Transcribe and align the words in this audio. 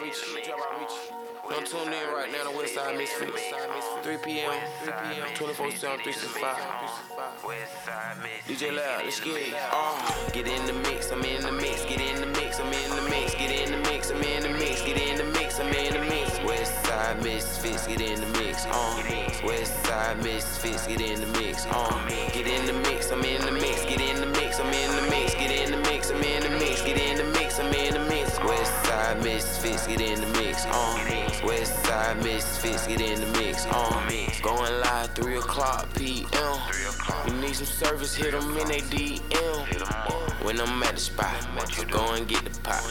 outreach. 0.00 1.12
Don't 1.48 1.66
tune 1.66 1.92
in 1.92 2.08
right 2.14 2.30
now 2.32 2.44
to 2.44 2.56
Westside 2.56 2.96
Misfits. 2.96 3.52
3 4.02 4.16
p.m. 4.18 4.52
3 4.84 4.92
p.m. 4.92 5.26
24 5.34 5.70
7 5.72 6.00
365. 6.00 6.56
DJ 8.46 8.76
Loud, 8.76 9.04
let's 9.04 9.20
get 9.20 9.36
it. 9.36 9.54
Uh, 9.72 10.30
get 10.30 10.46
in 10.46 10.64
the 10.66 10.72
mix, 10.88 11.10
I'm 11.10 11.24
in 11.24 11.42
the 11.42 11.52
mix, 11.52 11.84
get 11.84 12.00
in 12.00 12.20
the 12.20 12.26
mix, 12.40 12.60
I'm 12.60 12.72
in 12.72 12.90
the 12.96 13.02
mix, 13.10 13.34
get 13.34 13.50
in 13.50 13.72
the 13.72 13.90
mix, 13.90 14.10
I'm 14.10 14.22
in 14.22 14.42
the 14.42 14.48
mix, 14.50 14.82
get 14.82 14.96
in 14.96 15.18
the 15.18 15.24
mix, 15.24 15.60
I'm 15.60 15.72
in 15.74 15.92
the 15.92 16.00
mix. 16.00 16.38
Westside 16.38 17.22
Misfits, 17.22 17.86
get 17.86 18.00
in 18.00 18.20
the 18.20 18.26
mix. 18.38 18.66
Uh, 18.66 19.02
Westside 19.42 20.22
Misfits, 20.22 20.86
get 20.86 21.00
in 21.00 21.20
the 21.20 21.26
mix. 21.40 21.66
Uh, 21.68 22.08
get 22.32 22.46
in 22.46 22.64
the 22.66 22.72
mix, 22.88 23.10
I'm 23.10 23.24
in 23.24 23.40
the 23.44 23.52
mix, 23.52 23.84
get 23.84 24.00
in 24.00 24.20
the 24.20 24.26
mix, 24.38 24.60
I'm 24.60 24.72
in 24.72 24.90
the 24.96 25.10
mix, 25.10 25.34
get 25.34 25.50
in 25.50 25.72
the 25.72 25.78
mix, 25.90 25.99
I'm 26.10 26.22
in 26.22 26.42
the 26.42 26.50
mix, 26.50 26.82
get 26.82 26.98
in 26.98 27.18
the 27.18 27.24
mix, 27.38 27.60
I'm 27.60 27.72
in 27.72 27.94
the 27.94 28.00
mix. 28.00 28.30
Westside 28.38 29.22
Misfits, 29.22 29.86
get 29.86 30.00
in 30.00 30.20
the 30.20 30.26
mix. 30.38 30.66
Uh, 30.66 30.98
Westside 31.42 32.22
Misfits, 32.22 32.86
get 32.86 33.00
in 33.00 33.20
the 33.20 33.26
mix. 33.38 33.66
Uh, 33.70 34.40
going 34.42 34.80
live 34.80 35.14
3 35.14 35.36
o'clock 35.36 35.88
p.m. 35.94 36.58
You 37.26 37.40
need 37.40 37.54
some 37.54 37.66
service, 37.66 38.14
hit 38.14 38.32
them 38.32 38.56
in 38.56 38.68
they 38.68 38.80
DM. 38.80 40.44
When 40.44 40.60
I'm 40.60 40.82
at 40.82 40.94
the 40.94 41.00
spot, 41.00 41.46
go 41.90 42.14
and 42.14 42.26
get 42.26 42.44
the 42.44 42.60
pot. 42.60 42.82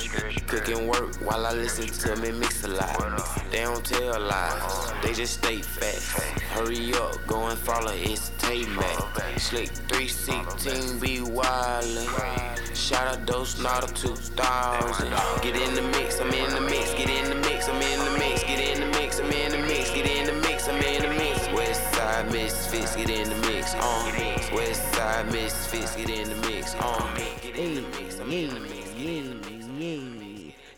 Cooking 0.47 0.87
work 0.87 1.15
while 1.17 1.45
I 1.45 1.53
listen 1.53 1.87
to 1.87 2.21
me 2.21 2.31
mix 2.31 2.63
a 2.63 2.69
lot. 2.69 3.38
They 3.51 3.61
don't 3.61 3.83
tell 3.83 4.19
lies, 4.19 4.93
they 5.01 5.11
just 5.11 5.41
state 5.43 5.65
facts. 5.65 6.11
Hurry 6.53 6.93
up, 6.93 7.17
go 7.25 7.47
and 7.47 7.57
follow, 7.57 7.91
it's 7.93 8.29
Tay 8.37 8.63
Mac. 8.67 9.39
Slick 9.39 9.69
316 9.89 10.99
be 10.99 11.17
wildin'. 11.17 12.75
Shout 12.75 13.07
out 13.07 13.25
those 13.25 13.59
not 13.59 13.89
a 13.89 13.93
2000. 13.95 15.41
Get 15.41 15.55
in 15.55 15.73
the 15.73 15.81
mix, 15.81 16.19
I'm 16.19 16.31
in 16.31 16.53
the 16.53 16.61
mix, 16.61 16.93
get 16.93 17.09
in 17.09 17.29
the 17.29 17.35
mix, 17.35 17.67
I'm 17.67 17.81
in 17.81 17.99
the 18.05 18.19
mix, 18.19 18.43
get 18.43 18.59
in 18.59 18.81
the 18.81 18.99
mix, 18.99 19.19
I'm 19.19 19.31
in 19.31 19.51
the 19.51 19.57
mix, 19.57 19.89
get 19.91 20.05
in 20.05 20.27
the 20.27 20.33
mix, 20.47 20.67
I'm 20.67 20.81
in 20.83 21.01
the 21.01 21.09
mix. 21.09 21.39
Westside 21.47 22.31
Misfits, 22.31 22.95
get 22.95 23.09
in 23.09 23.29
the 23.29 23.35
mix, 23.47 23.73
on. 23.73 24.11
Westside 24.53 25.31
Misfits, 25.31 25.95
get 25.95 26.09
in 26.09 26.29
the 26.29 26.35
mix, 26.47 26.75
on. 26.75 27.15
Get 27.41 27.57
in 27.57 27.75
the 27.75 27.81
mix, 27.81 28.19
I'm 28.19 28.31
in 28.31 28.53
the 28.53 28.59
mix, 28.59 28.89
get 28.91 29.07
in 29.07 29.29
the 29.29 29.35
mix. 29.35 29.65
yeah. 29.79 30.18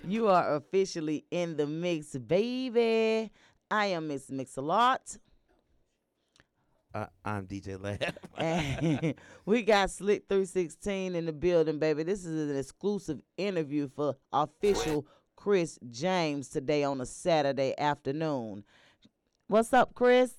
You 0.07 0.27
are 0.27 0.55
officially 0.55 1.25
in 1.29 1.57
the 1.57 1.67
mix, 1.67 2.17
baby. 2.17 3.31
I 3.69 3.85
am 3.87 4.07
Miss 4.07 4.29
Mix-a-Lot. 4.31 5.17
Uh, 6.93 7.05
I'm 7.23 7.45
DJ 7.45 7.79
Lab. 7.79 9.15
We 9.45 9.61
got 9.61 9.91
Slick 9.91 10.25
316 10.27 11.15
in 11.15 11.25
the 11.25 11.31
building, 11.31 11.77
baby. 11.79 12.03
This 12.03 12.25
is 12.25 12.49
an 12.49 12.57
exclusive 12.57 13.21
interview 13.37 13.87
for 13.95 14.15
official 14.33 15.05
Chris 15.35 15.79
James 15.89 16.49
today 16.49 16.83
on 16.83 16.99
a 16.99 17.05
Saturday 17.05 17.73
afternoon. 17.77 18.63
What's 19.47 19.71
up, 19.71 19.93
Chris? 19.93 20.33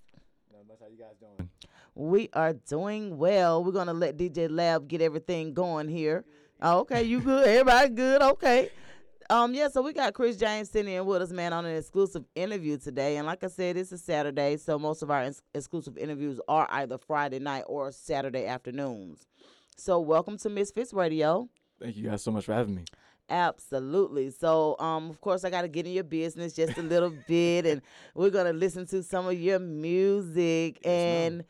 How 0.53 0.89
you 0.89 0.99
guys 0.99 1.15
doing? 1.21 1.49
We 1.95 2.29
are 2.33 2.55
doing 2.55 3.17
well. 3.17 3.63
We're 3.63 3.73
gonna 3.73 3.93
let 3.93 4.17
DJ 4.17 4.51
Lab 4.51 4.89
get 4.89 5.01
everything 5.01 5.55
going 5.55 5.89
here. 5.89 6.25
Oh, 6.61 6.81
okay, 6.81 7.05
you 7.05 7.21
good? 7.21 7.47
Everybody 7.47 7.89
good? 7.91 8.23
Okay. 8.23 8.71
Um, 9.33 9.55
yeah, 9.55 9.69
so 9.69 9.81
we 9.81 9.95
got 9.95 10.13
Chris 10.13 10.37
James 10.37 10.69
sitting 10.69 10.93
in 10.93 11.07
with 11.07 11.23
us, 11.23 11.31
man, 11.31 11.55
on 11.55 11.65
an 11.65 11.75
exclusive 11.75 12.23
interview 12.35 12.77
today. 12.77 13.17
And 13.17 13.27
like 13.27 13.43
I 13.43 13.47
said, 13.47 13.79
it's 13.79 13.91
a 13.91 13.97
Saturday, 13.97 14.59
so 14.59 14.79
most 14.79 15.01
of 15.01 15.11
our 15.11 15.23
ex- 15.23 15.41
exclusive 15.55 15.97
interviews 15.97 16.39
are 16.49 16.69
either 16.71 16.99
Friday 16.99 17.39
night 17.39 17.65
or 17.67 17.91
Saturday 17.93 18.45
afternoons. 18.45 19.27
So 19.75 20.01
welcome 20.01 20.37
to 20.37 20.51
Misfits 20.51 20.93
Radio. 20.93 21.49
Thank 21.81 21.97
you 21.97 22.11
guys 22.11 22.23
so 22.23 22.31
much 22.31 22.45
for 22.45 22.53
having 22.53 22.75
me. 22.75 22.85
Absolutely. 23.31 24.29
So, 24.29 24.77
um, 24.79 25.09
of 25.09 25.19
course, 25.23 25.45
I 25.45 25.51
got 25.51 25.63
to 25.63 25.69
get 25.69 25.87
in 25.87 25.92
your 25.92 26.05
business 26.05 26.53
just 26.53 26.77
a 26.77 26.83
little 26.83 27.15
bit, 27.27 27.65
and 27.65 27.81
we're 28.15 28.29
gonna 28.29 28.53
listen 28.53 28.85
to 28.89 29.03
some 29.03 29.27
of 29.27 29.41
your 29.41 29.61
music, 29.61 30.79
and 30.87 31.42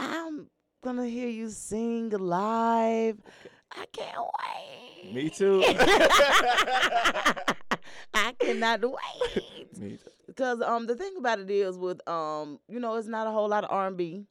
I'm 0.00 0.48
gonna 0.82 1.06
hear 1.06 1.28
you 1.28 1.50
sing 1.50 2.10
live. 2.10 3.18
I 3.72 3.86
can't 3.92 4.18
wait. 4.18 5.14
Me 5.14 5.30
too. 5.30 5.62
I 8.14 8.32
cannot 8.38 8.82
wait. 8.82 9.44
me 9.78 9.90
too. 9.96 10.10
Because 10.26 10.60
um, 10.62 10.86
the 10.86 10.94
thing 10.94 11.14
about 11.18 11.40
it 11.40 11.50
is 11.50 11.78
with 11.78 12.06
um, 12.08 12.58
you 12.68 12.80
know, 12.80 12.96
it's 12.96 13.08
not 13.08 13.26
a 13.26 13.30
whole 13.30 13.48
lot 13.48 13.64
of 13.64 13.70
R 13.70 13.86
and 13.88 13.96
B. 13.96 14.26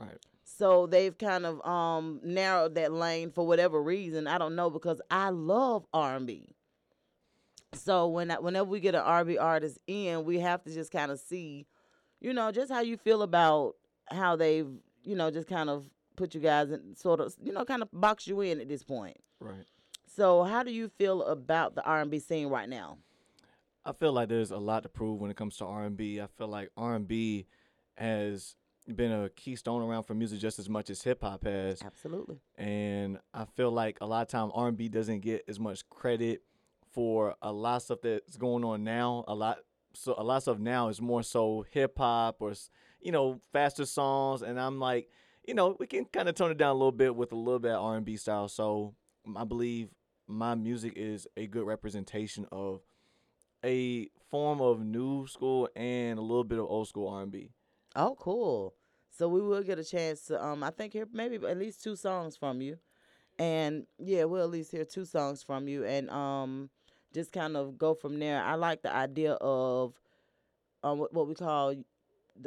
Right. 0.00 0.18
So 0.44 0.86
they've 0.86 1.16
kind 1.16 1.46
of 1.46 1.64
um 1.66 2.20
narrowed 2.22 2.74
that 2.76 2.92
lane 2.92 3.30
for 3.32 3.46
whatever 3.46 3.82
reason. 3.82 4.26
I 4.26 4.38
don't 4.38 4.54
know 4.54 4.70
because 4.70 5.00
I 5.10 5.30
love 5.30 5.84
R 5.92 6.16
and 6.16 6.26
B. 6.26 6.54
So 7.74 8.06
when 8.08 8.30
I, 8.30 8.38
whenever 8.38 8.68
we 8.68 8.80
get 8.80 8.94
an 8.94 9.00
R 9.02 9.20
and 9.20 9.28
B 9.28 9.38
artist 9.38 9.78
in, 9.86 10.24
we 10.24 10.38
have 10.40 10.62
to 10.64 10.72
just 10.72 10.92
kind 10.92 11.10
of 11.10 11.18
see, 11.18 11.66
you 12.20 12.32
know, 12.32 12.52
just 12.52 12.70
how 12.70 12.80
you 12.80 12.96
feel 12.96 13.22
about 13.22 13.74
how 14.10 14.36
they've, 14.36 14.68
you 15.02 15.16
know, 15.16 15.30
just 15.30 15.48
kind 15.48 15.68
of 15.68 15.88
put 16.16 16.34
you 16.34 16.40
guys 16.40 16.70
in 16.70 16.94
sort 16.96 17.20
of, 17.20 17.34
you 17.42 17.52
know, 17.52 17.64
kind 17.64 17.82
of 17.82 17.88
box 17.92 18.26
you 18.26 18.40
in 18.40 18.60
at 18.60 18.68
this 18.68 18.82
point. 18.82 19.16
Right. 19.40 19.66
So 20.06 20.44
how 20.44 20.62
do 20.62 20.70
you 20.70 20.88
feel 20.88 21.22
about 21.22 21.74
the 21.74 21.82
R 21.82 22.00
and 22.00 22.10
B 22.10 22.18
scene 22.18 22.48
right 22.48 22.68
now? 22.68 22.98
I 23.84 23.92
feel 23.92 24.12
like 24.12 24.28
there's 24.28 24.50
a 24.50 24.56
lot 24.56 24.82
to 24.84 24.88
prove 24.88 25.20
when 25.20 25.30
it 25.30 25.36
comes 25.36 25.56
to 25.58 25.66
R&B. 25.66 26.20
I 26.20 26.26
feel 26.26 26.48
like 26.48 26.70
R&B 26.76 27.46
has 27.96 28.56
been 28.94 29.12
a 29.12 29.28
keystone 29.30 29.82
around 29.82 30.04
for 30.04 30.14
music 30.14 30.40
just 30.40 30.58
as 30.58 30.68
much 30.68 30.88
as 30.90 31.02
hip 31.02 31.22
hop 31.22 31.44
has. 31.44 31.82
Absolutely. 31.82 32.38
and 32.56 33.18
I 33.32 33.44
feel 33.44 33.70
like 33.70 33.98
a 34.00 34.06
lot 34.06 34.22
of 34.22 34.28
time 34.28 34.50
R 34.54 34.68
and 34.68 34.76
B 34.76 34.88
doesn't 34.88 35.20
get 35.20 35.44
as 35.48 35.58
much 35.58 35.88
credit 35.88 36.42
for 36.92 37.34
a 37.42 37.52
lot 37.52 37.76
of 37.76 37.82
stuff 37.82 37.98
that's 38.02 38.36
going 38.36 38.64
on 38.64 38.84
now. 38.84 39.24
A 39.26 39.34
lot, 39.34 39.58
so 39.94 40.14
a 40.16 40.22
lot 40.22 40.36
of 40.36 40.42
stuff 40.42 40.58
now 40.58 40.88
is 40.88 41.00
more 41.00 41.22
so 41.22 41.66
hip 41.70 41.98
hop 41.98 42.36
or 42.40 42.52
you 43.00 43.12
know 43.12 43.40
faster 43.52 43.84
songs, 43.84 44.42
and 44.42 44.60
I'm 44.60 44.78
like, 44.78 45.08
you 45.46 45.54
know, 45.54 45.76
we 45.78 45.86
can 45.86 46.04
kind 46.06 46.28
of 46.28 46.34
tone 46.34 46.50
it 46.50 46.58
down 46.58 46.70
a 46.70 46.74
little 46.74 46.92
bit 46.92 47.14
with 47.14 47.32
a 47.32 47.36
little 47.36 47.58
bit 47.58 47.72
of 47.72 47.82
R 47.82 47.96
and 47.96 48.04
B 48.04 48.16
style. 48.16 48.48
So 48.48 48.94
I 49.36 49.44
believe 49.44 49.88
my 50.26 50.54
music 50.54 50.94
is 50.96 51.26
a 51.36 51.46
good 51.46 51.66
representation 51.66 52.46
of 52.50 52.80
a 53.64 54.08
form 54.30 54.60
of 54.60 54.80
new 54.80 55.26
school 55.26 55.68
and 55.76 56.18
a 56.18 56.22
little 56.22 56.44
bit 56.44 56.58
of 56.58 56.66
old 56.66 56.88
school 56.88 57.08
R 57.08 57.22
and 57.22 57.32
B. 57.32 57.50
Oh, 57.96 58.16
cool. 58.18 58.74
So 59.10 59.28
we 59.28 59.40
will 59.40 59.62
get 59.62 59.78
a 59.78 59.84
chance 59.84 60.22
to 60.26 60.44
um 60.44 60.62
I 60.62 60.70
think 60.70 60.92
hear 60.92 61.06
maybe 61.12 61.36
at 61.36 61.58
least 61.58 61.82
two 61.82 61.96
songs 61.96 62.36
from 62.36 62.60
you. 62.60 62.78
And 63.38 63.86
yeah, 63.98 64.24
we'll 64.24 64.42
at 64.44 64.50
least 64.50 64.72
hear 64.72 64.84
two 64.84 65.04
songs 65.04 65.42
from 65.42 65.68
you 65.68 65.84
and 65.84 66.10
um 66.10 66.70
just 67.12 67.32
kind 67.32 67.56
of 67.56 67.78
go 67.78 67.94
from 67.94 68.18
there. 68.18 68.42
I 68.42 68.54
like 68.54 68.82
the 68.82 68.94
idea 68.94 69.34
of 69.34 69.94
um 70.82 70.98
what, 70.98 71.28
we 71.28 71.34
call 71.34 71.74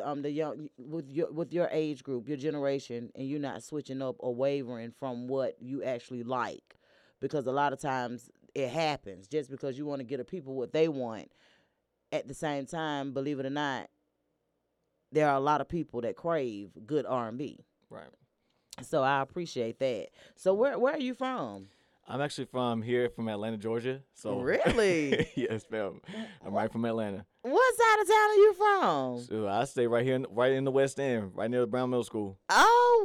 um 0.03 0.21
the 0.21 0.31
young 0.31 0.69
with 0.77 1.09
your 1.09 1.31
with 1.31 1.53
your 1.53 1.69
age 1.71 2.03
group, 2.03 2.27
your 2.27 2.37
generation 2.37 3.11
and 3.15 3.27
you're 3.27 3.39
not 3.39 3.63
switching 3.63 4.01
up 4.01 4.15
or 4.19 4.33
wavering 4.35 4.91
from 4.91 5.27
what 5.27 5.55
you 5.61 5.83
actually 5.83 6.23
like 6.23 6.77
because 7.19 7.45
a 7.47 7.51
lot 7.51 7.73
of 7.73 7.79
times 7.79 8.29
it 8.53 8.69
happens 8.69 9.27
just 9.27 9.49
because 9.49 9.77
you 9.77 9.85
want 9.85 9.99
to 9.99 10.05
get 10.05 10.17
the 10.17 10.25
people 10.25 10.55
what 10.55 10.73
they 10.73 10.87
want. 10.87 11.31
At 12.11 12.27
the 12.27 12.33
same 12.33 12.65
time, 12.65 13.13
believe 13.13 13.39
it 13.39 13.45
or 13.45 13.49
not, 13.49 13.89
there 15.11 15.29
are 15.29 15.35
a 15.35 15.41
lot 15.41 15.59
of 15.61 15.67
people 15.67 16.01
that 16.01 16.15
crave 16.15 16.71
good 16.85 17.05
R 17.05 17.27
and 17.27 17.37
B. 17.37 17.59
Right. 17.89 18.07
So 18.81 19.03
I 19.03 19.21
appreciate 19.21 19.79
that. 19.79 20.07
So 20.35 20.53
where 20.53 20.77
where 20.77 20.93
are 20.93 20.99
you 20.99 21.13
from? 21.13 21.67
I'm 22.09 22.21
actually 22.21 22.45
from 22.45 22.81
here, 22.81 23.09
from 23.09 23.27
Atlanta, 23.27 23.57
Georgia. 23.57 24.01
So 24.13 24.39
Really? 24.39 25.29
yes, 25.35 25.65
ma'am. 25.69 25.99
I'm 26.45 26.53
right 26.53 26.71
from 26.71 26.85
Atlanta. 26.85 27.25
What 27.49 27.75
side 27.77 28.01
of 28.01 28.07
town 28.07 28.29
are 28.29 28.35
you 28.35 28.53
from? 28.53 29.19
So 29.21 29.47
I 29.47 29.63
stay 29.65 29.87
right 29.87 30.03
here, 30.03 30.15
in, 30.15 30.25
right 30.31 30.51
in 30.51 30.65
the 30.65 30.71
West 30.71 30.99
End, 30.99 31.31
right 31.33 31.49
near 31.49 31.61
the 31.61 31.67
Brown 31.67 31.89
Middle 31.89 32.03
School. 32.03 32.37
Oh 32.49 33.03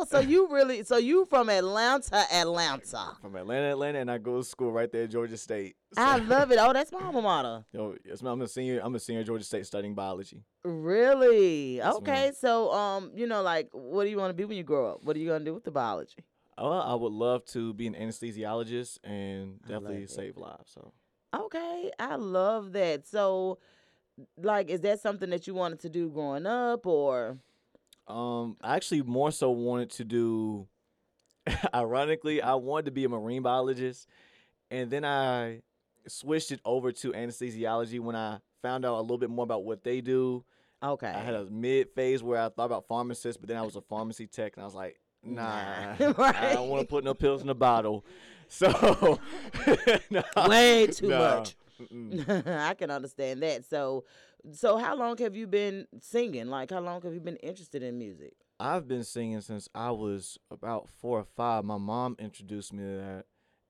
wow! 0.00 0.06
So 0.08 0.18
you 0.26 0.48
really 0.50 0.82
so 0.84 0.96
you 0.96 1.26
from 1.26 1.50
Atlanta, 1.50 2.24
Atlanta? 2.32 3.16
From 3.20 3.36
Atlanta, 3.36 3.70
Atlanta, 3.70 3.98
and 3.98 4.10
I 4.10 4.16
go 4.18 4.38
to 4.38 4.44
school 4.44 4.72
right 4.72 4.90
there, 4.90 5.04
at 5.04 5.10
Georgia 5.10 5.36
State. 5.36 5.76
So, 5.94 6.02
I 6.02 6.16
love 6.16 6.50
it. 6.52 6.58
Oh, 6.60 6.72
that's 6.72 6.90
my 6.90 7.02
alma 7.02 7.20
mater. 7.20 7.64
Yo, 7.72 7.96
yes, 8.04 8.22
ma'am. 8.22 8.32
I'm 8.34 8.42
a 8.42 8.48
senior. 8.48 8.80
I'm 8.82 8.94
a 8.94 8.98
senior 8.98 9.20
at 9.20 9.26
Georgia 9.26 9.44
State 9.44 9.66
studying 9.66 9.94
biology. 9.94 10.42
Really? 10.64 11.76
Yes, 11.76 11.94
Okay. 11.96 12.12
ma'am. 12.26 12.32
So 12.38 12.72
um, 12.72 13.10
you 13.14 13.26
know, 13.26 13.42
like, 13.42 13.68
what 13.72 14.04
do 14.04 14.10
you 14.10 14.16
want 14.16 14.30
to 14.30 14.34
be 14.34 14.44
when 14.44 14.56
you 14.56 14.64
grow 14.64 14.92
up? 14.92 15.04
What 15.04 15.16
are 15.16 15.18
you 15.18 15.28
gonna 15.28 15.44
do 15.44 15.54
with 15.54 15.64
the 15.64 15.70
biology? 15.70 16.16
Oh, 16.56 16.70
I 16.70 16.94
would 16.94 17.12
love 17.12 17.44
to 17.46 17.72
be 17.74 17.86
an 17.86 17.94
anesthesiologist 17.94 18.98
and 19.04 19.60
definitely 19.62 20.02
it. 20.04 20.10
save 20.10 20.36
lives. 20.36 20.70
So 20.72 20.92
Okay, 21.34 21.90
I 21.98 22.16
love 22.16 22.72
that. 22.72 23.06
So, 23.06 23.58
like, 24.36 24.68
is 24.70 24.80
that 24.82 25.00
something 25.00 25.30
that 25.30 25.46
you 25.46 25.54
wanted 25.54 25.80
to 25.80 25.88
do 25.88 26.08
growing 26.08 26.46
up, 26.46 26.86
or? 26.86 27.38
Um, 28.06 28.56
I 28.60 28.76
actually 28.76 29.02
more 29.02 29.30
so 29.30 29.50
wanted 29.50 29.90
to 29.90 30.04
do. 30.04 30.68
ironically, 31.74 32.40
I 32.40 32.54
wanted 32.54 32.86
to 32.86 32.90
be 32.92 33.04
a 33.04 33.08
marine 33.08 33.42
biologist, 33.42 34.06
and 34.70 34.90
then 34.90 35.04
I 35.04 35.62
switched 36.06 36.52
it 36.52 36.60
over 36.64 36.92
to 36.92 37.12
anesthesiology 37.12 38.00
when 38.00 38.16
I 38.16 38.38
found 38.60 38.84
out 38.84 38.98
a 38.98 39.02
little 39.02 39.18
bit 39.18 39.30
more 39.30 39.44
about 39.44 39.64
what 39.64 39.84
they 39.84 40.00
do. 40.00 40.44
Okay. 40.82 41.08
I 41.08 41.20
had 41.20 41.34
a 41.34 41.44
mid 41.44 41.90
phase 41.90 42.22
where 42.22 42.40
I 42.40 42.48
thought 42.48 42.64
about 42.64 42.88
pharmacists 42.88 43.36
but 43.36 43.48
then 43.48 43.56
I 43.56 43.62
was 43.62 43.76
a 43.76 43.80
pharmacy 43.82 44.26
tech, 44.26 44.54
and 44.56 44.62
I 44.62 44.66
was 44.66 44.74
like, 44.74 44.98
Nah, 45.24 45.94
Nah. 45.98 46.14
I 46.18 46.54
don't 46.54 46.68
want 46.68 46.82
to 46.82 46.86
put 46.86 47.04
no 47.04 47.14
pills 47.14 47.42
in 47.42 47.48
a 47.48 47.54
bottle. 47.54 48.04
So, 48.52 49.18
nah, 50.10 50.22
Way 50.46 50.88
too 50.88 51.08
nah, 51.08 51.38
much. 51.38 51.56
I 52.46 52.74
can 52.74 52.90
understand 52.90 53.42
that. 53.42 53.64
So, 53.64 54.04
so 54.52 54.76
how 54.76 54.96
long 54.96 55.18
have 55.18 55.34
you 55.36 55.46
been 55.46 55.86
singing? 56.00 56.48
Like, 56.48 56.70
how 56.70 56.80
long 56.80 57.02
have 57.02 57.14
you 57.14 57.20
been 57.20 57.36
interested 57.36 57.82
in 57.82 57.98
music? 57.98 58.34
I've 58.60 58.86
been 58.86 59.04
singing 59.04 59.40
since 59.40 59.68
I 59.74 59.90
was 59.90 60.38
about 60.50 60.88
four 61.00 61.18
or 61.18 61.24
five. 61.36 61.64
My 61.64 61.78
mom 61.78 62.16
introduced 62.18 62.72
me 62.72 62.84
to 62.84 62.96
that, 62.98 63.24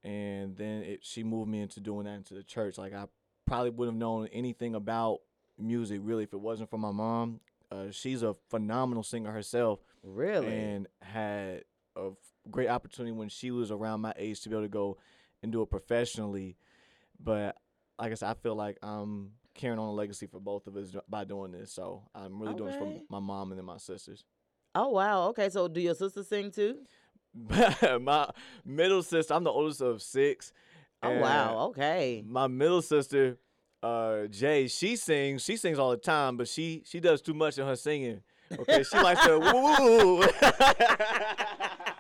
and 0.04 0.56
then 0.56 0.82
it, 0.82 1.00
she 1.02 1.22
moved 1.24 1.50
me 1.50 1.60
into 1.60 1.80
doing 1.80 2.04
that 2.04 2.14
into 2.14 2.34
the 2.34 2.42
church. 2.42 2.76
Like 2.78 2.92
I 2.92 3.06
probably 3.46 3.70
wouldn't 3.70 3.94
have 3.96 4.00
known 4.00 4.28
anything 4.32 4.74
about 4.74 5.20
music 5.58 6.00
really 6.02 6.24
if 6.24 6.32
it 6.32 6.40
wasn't 6.40 6.68
for 6.70 6.78
my 6.78 6.90
mom. 6.90 7.40
Uh, 7.70 7.90
she's 7.90 8.22
a 8.22 8.34
phenomenal 8.50 9.02
singer 9.02 9.30
herself, 9.32 9.80
Really? 10.04 10.46
and 10.48 10.86
had 11.00 11.64
a 11.96 12.10
great 12.50 12.68
opportunity 12.68 13.12
when 13.12 13.30
she 13.30 13.50
was 13.50 13.70
around 13.70 14.00
my 14.02 14.12
age 14.18 14.42
to 14.42 14.50
be 14.50 14.54
able 14.54 14.64
to 14.64 14.68
go 14.68 14.98
and 15.42 15.52
do 15.52 15.62
it 15.62 15.70
professionally. 15.70 16.56
But 17.18 17.56
like 17.98 18.12
I 18.12 18.14
said, 18.14 18.30
I 18.30 18.34
feel 18.34 18.54
like 18.54 18.78
I'm 18.82 19.32
carrying 19.54 19.78
on 19.78 19.88
a 19.88 19.92
legacy 19.92 20.26
for 20.26 20.40
both 20.40 20.66
of 20.66 20.76
us 20.76 20.94
by 21.08 21.24
doing 21.24 21.52
this. 21.52 21.72
So 21.72 22.02
I'm 22.14 22.40
really 22.40 22.54
doing 22.54 22.70
it 22.70 22.80
Okay. 22.80 22.98
for 23.08 23.12
my 23.12 23.20
mom 23.20 23.50
and 23.52 23.58
then 23.58 23.66
my 23.66 23.76
sisters. 23.78 24.24
oh 24.74 24.88
wow. 24.90 25.28
Okay. 25.28 25.48
So, 25.50 25.68
do 25.68 25.80
your 25.80 25.94
sisters 25.94 26.28
sing 26.28 26.50
too? 26.50 26.78
my 28.00 28.28
middle 28.64 29.02
sister, 29.02 29.32
I'm 29.34 29.44
the 29.44 29.50
oldest 29.50 29.80
of 29.80 30.02
six. 30.02 30.52
Oh 31.02 31.18
wow. 31.18 31.58
Okay. 31.68 32.22
My 32.26 32.46
middle 32.46 32.82
sister, 32.82 33.38
uh, 33.82 34.26
Jay, 34.26 34.68
she 34.68 34.96
sings. 34.96 35.42
She 35.42 35.56
sings 35.56 35.78
all 35.78 35.90
the 35.90 35.96
time, 35.96 36.36
but 36.36 36.46
she 36.48 36.82
she 36.86 37.00
does 37.00 37.20
too 37.22 37.34
much 37.34 37.58
in 37.58 37.66
her 37.66 37.76
singing. 37.76 38.22
Okay, 38.58 38.82
she 38.82 38.96
likes 38.98 39.24
to 39.24 39.38
woo. 39.52 40.24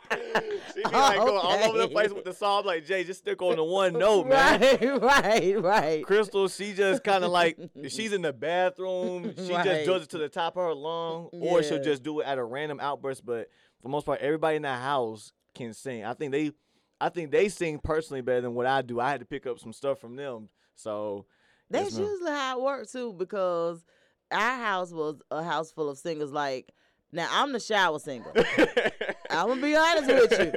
she 0.74 0.82
be 0.82 0.82
like 0.92 1.16
going 1.18 1.36
all 1.36 1.64
over 1.70 1.78
the 1.78 1.88
place 1.88 2.10
with 2.12 2.24
the 2.24 2.32
song. 2.34 2.64
Like 2.64 2.84
Jay, 2.86 3.04
just 3.04 3.20
stick 3.20 3.40
on 3.42 3.56
the 3.56 3.64
one 3.64 3.92
note, 3.94 4.28
man. 4.28 4.60
Right. 5.00 5.02
Right. 5.02 5.62
Right. 5.62 6.04
Crystal, 6.04 6.48
she 6.48 6.72
just 6.74 7.02
kind 7.04 7.24
of 7.24 7.30
like 7.40 7.58
she's 7.88 8.12
in 8.12 8.22
the 8.22 8.32
bathroom, 8.32 9.34
she 9.36 9.52
Right. 9.52 9.64
just 9.64 9.86
does 9.86 10.02
it 10.04 10.08
to 10.10 10.18
the 10.18 10.28
top 10.28 10.56
of 10.56 10.64
her 10.64 10.74
lung, 10.74 11.28
or 11.32 11.62
she'll 11.62 11.82
just 11.82 12.02
do 12.02 12.20
it 12.20 12.26
at 12.26 12.38
a 12.38 12.44
random 12.44 12.78
outburst. 12.80 13.24
But 13.24 13.48
for 13.78 13.82
the 13.84 13.88
most 13.88 14.06
part, 14.06 14.20
everybody 14.20 14.56
in 14.56 14.62
the 14.62 14.74
house 14.74 15.32
can 15.54 15.72
sing. 15.74 16.04
I 16.04 16.14
think 16.14 16.32
they, 16.32 16.52
I 17.00 17.08
think 17.08 17.30
they 17.30 17.48
sing 17.48 17.78
personally 17.78 18.20
better 18.22 18.40
than 18.40 18.54
what 18.54 18.66
I 18.66 18.82
do. 18.82 19.00
I 19.00 19.10
had 19.10 19.20
to 19.20 19.26
pick 19.26 19.46
up 19.46 19.58
some 19.58 19.72
stuff 19.72 19.98
from 20.00 20.16
them, 20.16 20.48
so 20.74 21.26
That's 21.70 21.94
ma'am. 21.94 22.04
usually 22.08 22.30
how 22.30 22.58
it 22.58 22.62
works 22.62 22.92
too, 22.92 23.12
because 23.12 23.84
our 24.30 24.56
house 24.58 24.92
was 24.92 25.20
a 25.30 25.42
house 25.42 25.70
full 25.72 25.90
of 25.90 25.98
singers. 25.98 26.32
Like 26.32 26.70
now, 27.12 27.28
I'm 27.30 27.52
the 27.52 27.60
shower 27.60 27.98
singer. 27.98 28.32
I'm 29.32 29.48
gonna 29.48 29.62
be 29.62 29.76
honest 29.76 30.06
with 30.06 30.38
you. 30.38 30.52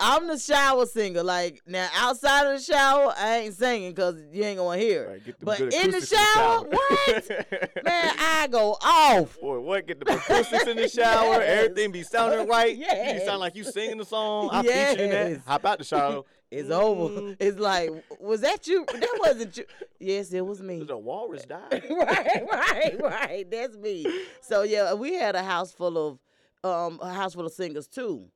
I'm 0.00 0.26
the 0.26 0.38
shower 0.38 0.86
singer. 0.86 1.22
Like 1.22 1.62
now, 1.66 1.88
outside 1.94 2.46
of 2.46 2.58
the 2.58 2.64
shower, 2.64 3.14
I 3.16 3.38
ain't 3.38 3.54
singing 3.54 3.90
because 3.90 4.20
you 4.32 4.42
ain't 4.42 4.58
gonna 4.58 4.78
hear. 4.78 5.08
Right, 5.10 5.34
But 5.40 5.60
in 5.60 5.90
the 5.90 5.98
acoustics 5.98 6.08
shower, 6.08 6.64
what? 6.64 7.30
Man, 7.84 8.14
I 8.18 8.48
go 8.50 8.76
off. 8.82 9.40
Boy, 9.40 9.60
what? 9.60 9.86
Get 9.86 10.04
the 10.04 10.14
acoustics 10.14 10.66
in 10.66 10.76
the 10.76 10.88
shower. 10.88 11.34
Yes. 11.34 11.64
Everything 11.64 11.92
be 11.92 12.02
sounding 12.02 12.48
right. 12.48 12.76
You 12.76 13.20
sound 13.24 13.40
like 13.40 13.56
you 13.56 13.64
singing 13.64 13.98
the 13.98 14.04
song. 14.04 14.50
I 14.52 14.62
featured 14.62 15.00
in 15.00 15.10
that. 15.10 15.40
Hop 15.46 15.64
out 15.64 15.78
the 15.78 15.84
shower. 15.84 16.22
It's 16.48 16.70
over. 16.70 17.20
Mm. 17.20 17.36
It's 17.40 17.58
like, 17.58 17.90
was 18.20 18.42
that 18.42 18.68
you? 18.68 18.86
That 18.86 19.18
wasn't 19.18 19.56
you. 19.56 19.64
Yes, 19.98 20.32
it 20.32 20.46
was 20.46 20.62
me. 20.62 20.80
The 20.80 20.96
walrus 20.96 21.44
died. 21.44 21.60
right, 21.90 22.42
right, 22.48 22.96
right. 23.02 23.50
That's 23.50 23.76
me. 23.76 24.06
So 24.42 24.62
yeah, 24.62 24.94
we 24.94 25.14
had 25.14 25.34
a 25.34 25.42
house 25.42 25.72
full 25.72 25.98
of 25.98 26.18
um 26.66 26.98
a 27.02 27.12
house 27.12 27.34
full 27.34 27.46
of 27.46 27.52
singers 27.52 27.86
too. 27.86 28.28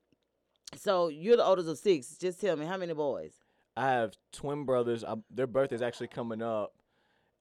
So 0.77 1.09
you're 1.09 1.37
the 1.37 1.45
oldest 1.45 1.69
of 1.69 1.79
six. 1.79 2.17
Just 2.17 2.41
tell 2.41 2.57
me 2.57 2.67
how 2.67 2.77
many 2.77 2.95
boys? 2.95 3.33
I 3.77 3.91
have 3.91 4.15
twin 4.33 4.65
brothers. 4.65 5.05
I, 5.05 5.17
their 5.31 5.47
birthday's 5.47 5.83
actually 5.83 6.09
coming 6.09 6.43
up 6.43 6.75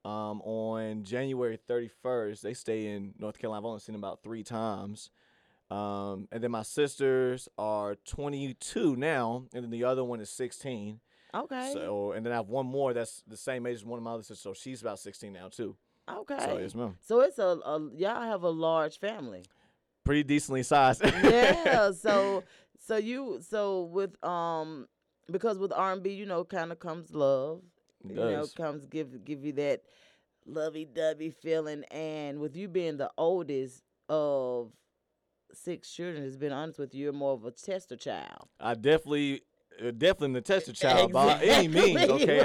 um, 0.04 0.40
on 0.42 1.04
January 1.04 1.58
31st. 1.68 2.40
They 2.40 2.54
stay 2.54 2.86
in 2.86 3.14
North 3.18 3.38
Carolina. 3.38 3.60
I've 3.60 3.66
only 3.66 3.80
seen 3.80 3.92
them 3.94 4.02
about 4.02 4.22
three 4.22 4.42
times. 4.42 5.10
Um, 5.70 6.26
and 6.32 6.42
then 6.42 6.50
my 6.50 6.62
sisters 6.62 7.48
are 7.56 7.94
22 8.04 8.96
now, 8.96 9.44
and 9.54 9.62
then 9.62 9.70
the 9.70 9.84
other 9.84 10.02
one 10.02 10.20
is 10.20 10.30
16. 10.30 10.98
Okay. 11.32 11.70
So, 11.72 12.12
and 12.12 12.26
then 12.26 12.32
I 12.32 12.36
have 12.36 12.48
one 12.48 12.66
more 12.66 12.92
that's 12.92 13.22
the 13.28 13.36
same 13.36 13.66
age 13.66 13.76
as 13.76 13.84
one 13.84 13.98
of 13.98 14.02
my 14.02 14.12
other 14.12 14.22
sisters, 14.22 14.40
so 14.40 14.54
she's 14.54 14.82
about 14.82 14.98
16 14.98 15.32
now 15.32 15.48
too. 15.48 15.76
okay. 16.08 16.38
So 16.40 16.58
yes, 16.58 16.74
ma'am. 16.74 16.96
So 17.00 17.20
it's 17.20 17.38
a, 17.38 17.58
a 17.64 17.88
y'all 17.94 18.22
have 18.22 18.42
a 18.42 18.50
large 18.50 18.98
family. 18.98 19.44
Pretty 20.10 20.24
decently 20.24 20.64
sized. 20.64 21.04
yeah. 21.22 21.92
So 21.92 22.42
so 22.84 22.96
you 22.96 23.38
so 23.48 23.84
with 23.84 24.22
um 24.24 24.88
because 25.30 25.56
with 25.56 25.72
R 25.72 25.92
and 25.92 26.02
B 26.02 26.10
you 26.10 26.26
know 26.26 26.42
kind 26.42 26.72
of 26.72 26.80
comes 26.80 27.14
love. 27.14 27.60
It 28.04 28.16
You 28.16 28.16
know 28.16 28.46
comes 28.56 28.86
give 28.86 29.24
give 29.24 29.44
you 29.44 29.52
that 29.52 29.82
lovey 30.46 30.84
dovey 30.84 31.30
feeling, 31.30 31.84
and 31.92 32.40
with 32.40 32.56
you 32.56 32.66
being 32.66 32.96
the 32.96 33.12
oldest 33.16 33.84
of 34.08 34.72
six 35.52 35.88
children, 35.92 36.24
has 36.24 36.36
been 36.36 36.50
honest 36.50 36.80
with 36.80 36.92
you, 36.92 37.04
you're 37.04 37.12
more 37.12 37.34
of 37.34 37.44
a 37.44 37.52
tester 37.52 37.94
child. 37.94 38.48
I 38.58 38.74
definitely, 38.74 39.42
definitely 39.96 40.34
the 40.34 40.40
tester 40.40 40.72
child 40.72 41.12
by 41.12 41.40
any 41.42 41.68
means. 41.68 42.02
Exactly, 42.02 42.22
Okay, 42.22 42.44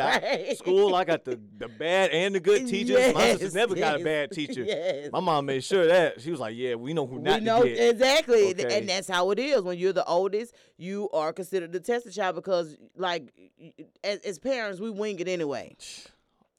I, 0.49 0.53
school 0.53 0.95
I 0.95 1.03
got 1.03 1.25
the 1.25 1.39
the 1.57 1.67
bad 1.67 2.11
and 2.11 2.35
the 2.35 2.39
good 2.39 2.67
teachers. 2.67 3.13
My 3.13 3.31
sister's 3.31 3.41
Yes, 3.41 3.53
never 3.53 3.75
got 3.75 4.01
a 4.01 4.03
bad 4.03 4.31
teacher. 4.31 4.63
Yes. 4.63 5.09
My 5.11 5.19
mom 5.19 5.45
made 5.45 5.63
sure 5.63 5.85
that 5.87 6.21
she 6.21 6.31
was 6.31 6.39
like, 6.39 6.55
"Yeah, 6.55 6.75
we 6.75 6.93
know 6.93 7.05
who 7.05 7.17
we 7.17 7.21
not 7.23 7.43
know 7.43 7.63
to 7.63 7.69
get." 7.69 7.89
exactly, 7.91 8.51
Okay. 8.51 8.77
and 8.77 8.89
that's 8.89 9.07
how 9.07 9.31
it 9.31 9.39
is. 9.39 9.61
When 9.61 9.77
you're 9.77 9.93
the 9.93 10.05
oldest, 10.05 10.53
you 10.77 11.09
are 11.11 11.33
considered 11.33 11.71
the 11.71 11.79
tester 11.79 12.11
child 12.11 12.35
because, 12.35 12.77
like, 12.95 13.33
as, 14.03 14.19
as 14.19 14.39
parents, 14.39 14.79
we 14.79 14.89
wing 14.89 15.19
it 15.19 15.27
anyway. 15.27 15.75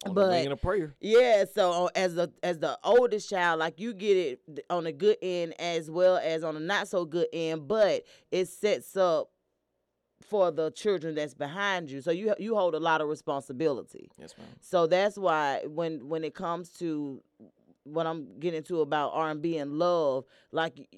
On 0.05 0.13
but- 0.15 0.47
a 0.47 0.57
prayer. 0.57 0.95
Yeah, 1.01 1.47
so 1.53 1.87
uh, 1.87 1.89
as 1.97 2.15
the 2.15 2.31
as 2.43 2.59
the 2.59 2.79
oldest 2.85 3.31
child, 3.31 3.61
like 3.61 3.81
you 3.81 3.95
get 3.95 4.17
it 4.17 4.65
on 4.69 4.85
the 4.85 4.93
good 4.93 5.17
end 5.23 5.55
as 5.59 5.91
well 5.91 6.19
as 6.19 6.45
on 6.45 6.55
the 6.55 6.61
not 6.61 6.87
so 6.87 7.05
good 7.07 7.29
end, 7.33 7.67
but 7.67 8.05
it 8.31 8.47
sets 8.49 8.95
up 8.97 9.31
for 10.21 10.51
the 10.51 10.71
children 10.71 11.15
that's 11.15 11.35
behind 11.35 11.91
you. 11.91 12.01
So 12.01 12.11
you 12.11 12.35
you 12.39 12.55
hold 12.55 12.75
a 12.75 12.81
lot 12.81 13.01
of 13.01 13.09
responsibility. 13.09 14.11
Yes, 14.19 14.35
ma'am. 14.39 14.47
So 14.61 14.87
that's 14.87 15.17
why 15.19 15.63
when 15.67 16.09
when 16.09 16.25
it 16.25 16.35
comes 16.35 16.71
to 16.79 17.23
what 17.85 18.07
I'm 18.07 18.39
getting 18.41 18.63
to 18.65 18.81
about 18.81 19.13
R 19.15 19.31
and 19.31 19.41
B 19.43 19.59
and 19.59 19.79
love, 19.79 20.25
like 20.53 20.89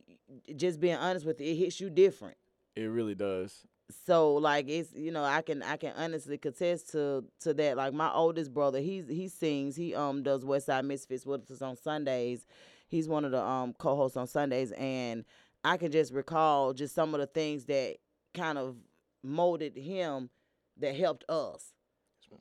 just 0.56 0.80
being 0.80 0.96
honest 0.96 1.26
with 1.26 1.40
you, 1.40 1.50
it 1.52 1.56
hits 1.56 1.80
you 1.80 1.90
different 1.90 2.36
It 2.76 2.84
really 2.84 3.14
does. 3.14 3.64
so 4.06 4.34
like 4.34 4.68
it's 4.68 4.92
you 4.94 5.10
know 5.10 5.24
i 5.24 5.40
can 5.40 5.62
i 5.62 5.76
can 5.78 5.92
honestly 5.96 6.36
contest 6.36 6.90
to 6.90 7.24
to 7.40 7.54
that 7.54 7.76
like 7.78 7.94
my 7.94 8.12
oldest 8.12 8.52
brother 8.52 8.80
he's 8.80 9.08
he 9.08 9.28
sings 9.28 9.74
he 9.76 9.94
um 9.94 10.22
does 10.22 10.44
west 10.44 10.66
side 10.66 10.84
misfits 10.84 11.24
with 11.24 11.50
us 11.50 11.62
on 11.62 11.74
sundays 11.74 12.46
he's 12.88 13.08
one 13.08 13.24
of 13.24 13.30
the 13.30 13.42
um 13.42 13.72
co-hosts 13.78 14.16
on 14.18 14.26
sundays 14.26 14.72
and 14.72 15.24
i 15.64 15.78
can 15.78 15.90
just 15.90 16.12
recall 16.12 16.74
just 16.74 16.94
some 16.94 17.14
of 17.14 17.20
the 17.20 17.26
things 17.26 17.64
that 17.64 17.96
kind 18.34 18.58
of 18.58 18.76
molded 19.28 19.76
him 19.76 20.30
that 20.78 20.94
helped 20.96 21.24
us 21.28 21.72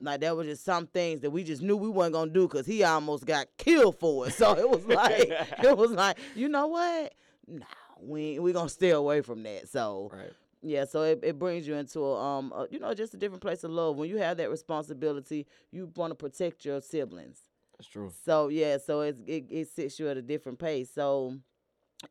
like 0.02 0.20
there 0.20 0.36
was 0.36 0.48
just 0.48 0.64
some 0.64 0.88
things 0.88 1.22
that 1.22 1.30
we 1.32 1.44
just 1.44 1.62
knew 1.62 1.76
we 1.76 1.90
weren't 1.90 2.14
gonna 2.14 2.32
do 2.32 2.48
because 2.48 2.66
he 2.66 2.84
almost 2.84 3.26
got 3.26 3.48
killed 3.58 3.98
for 4.00 4.28
it. 4.28 4.34
So 4.34 4.58
it 4.58 4.70
was 4.70 4.86
like 4.88 5.30
it 5.64 5.78
was 5.78 5.92
like, 5.92 6.18
you 6.36 6.50
know 6.50 6.68
what? 6.68 7.14
No, 7.48 7.66
we 8.02 8.40
we 8.40 8.54
gonna 8.54 8.70
stay 8.70 8.92
away 8.92 9.22
from 9.22 9.44
that. 9.44 9.70
So 9.70 10.12
Right. 10.14 10.34
yeah, 10.62 10.86
so 10.86 11.04
it, 11.04 11.20
it 11.24 11.40
brings 11.40 11.68
you 11.68 11.76
into 11.76 12.02
a, 12.02 12.22
um 12.22 12.52
a, 12.56 12.68
you 12.70 12.80
know 12.80 12.94
just 12.94 13.14
a 13.14 13.18
different 13.18 13.42
place 13.42 13.64
of 13.64 13.72
love. 13.72 13.96
When 13.98 14.10
you 14.10 14.18
have 14.18 14.38
that 14.38 14.50
responsibility, 14.50 15.48
you 15.72 15.92
want 15.96 16.12
to 16.12 16.16
protect 16.16 16.66
your 16.66 16.82
siblings. 16.82 17.40
That's 17.78 17.90
true. 17.90 18.12
So 18.26 18.50
yeah, 18.50 18.78
so 18.78 19.02
it's, 19.02 19.20
it 19.26 19.46
it 19.50 19.68
sits 19.70 20.00
you 20.00 20.10
at 20.10 20.18
a 20.18 20.22
different 20.22 20.60
pace. 20.60 20.90
So 20.94 21.38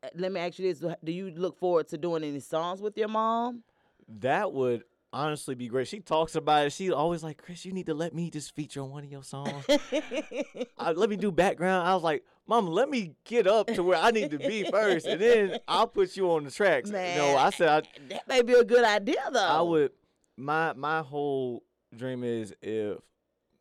uh, 0.02 0.08
let 0.14 0.32
me 0.32 0.40
ask 0.40 0.58
you 0.58 0.72
this: 0.72 0.82
Do 1.04 1.12
you 1.12 1.30
look 1.30 1.58
forward 1.58 1.88
to 1.88 1.98
doing 1.98 2.24
any 2.24 2.40
songs 2.40 2.80
with 2.80 2.96
your 2.96 3.08
mom? 3.08 3.62
That 4.08 4.52
would 4.52 4.84
honestly 5.12 5.54
be 5.54 5.68
great. 5.68 5.88
She 5.88 6.00
talks 6.00 6.34
about 6.34 6.66
it. 6.66 6.72
She 6.72 6.92
always 6.92 7.22
like, 7.22 7.38
Chris, 7.38 7.64
you 7.64 7.72
need 7.72 7.86
to 7.86 7.94
let 7.94 8.14
me 8.14 8.30
just 8.30 8.54
feature 8.54 8.80
on 8.82 8.90
one 8.90 9.04
of 9.04 9.10
your 9.10 9.22
songs. 9.22 9.64
I, 10.78 10.92
let 10.92 11.08
me 11.08 11.16
do 11.16 11.32
background. 11.32 11.88
I 11.88 11.94
was 11.94 12.02
like, 12.02 12.24
Mom, 12.46 12.66
let 12.68 12.88
me 12.88 13.14
get 13.24 13.46
up 13.46 13.66
to 13.68 13.82
where 13.82 13.98
I 13.98 14.10
need 14.12 14.30
to 14.30 14.38
be 14.38 14.64
first, 14.70 15.06
and 15.06 15.20
then 15.20 15.58
I'll 15.66 15.88
put 15.88 16.16
you 16.16 16.30
on 16.30 16.44
the 16.44 16.50
tracks. 16.50 16.90
Man, 16.90 17.18
no, 17.18 17.36
I 17.36 17.50
said 17.50 17.68
I, 17.68 17.82
that 18.08 18.28
may 18.28 18.42
be 18.42 18.52
a 18.52 18.62
good 18.62 18.84
idea 18.84 19.22
though. 19.32 19.40
I 19.40 19.60
would. 19.62 19.90
My 20.36 20.72
my 20.74 21.00
whole 21.00 21.64
dream 21.96 22.22
is 22.22 22.54
if, 22.62 22.98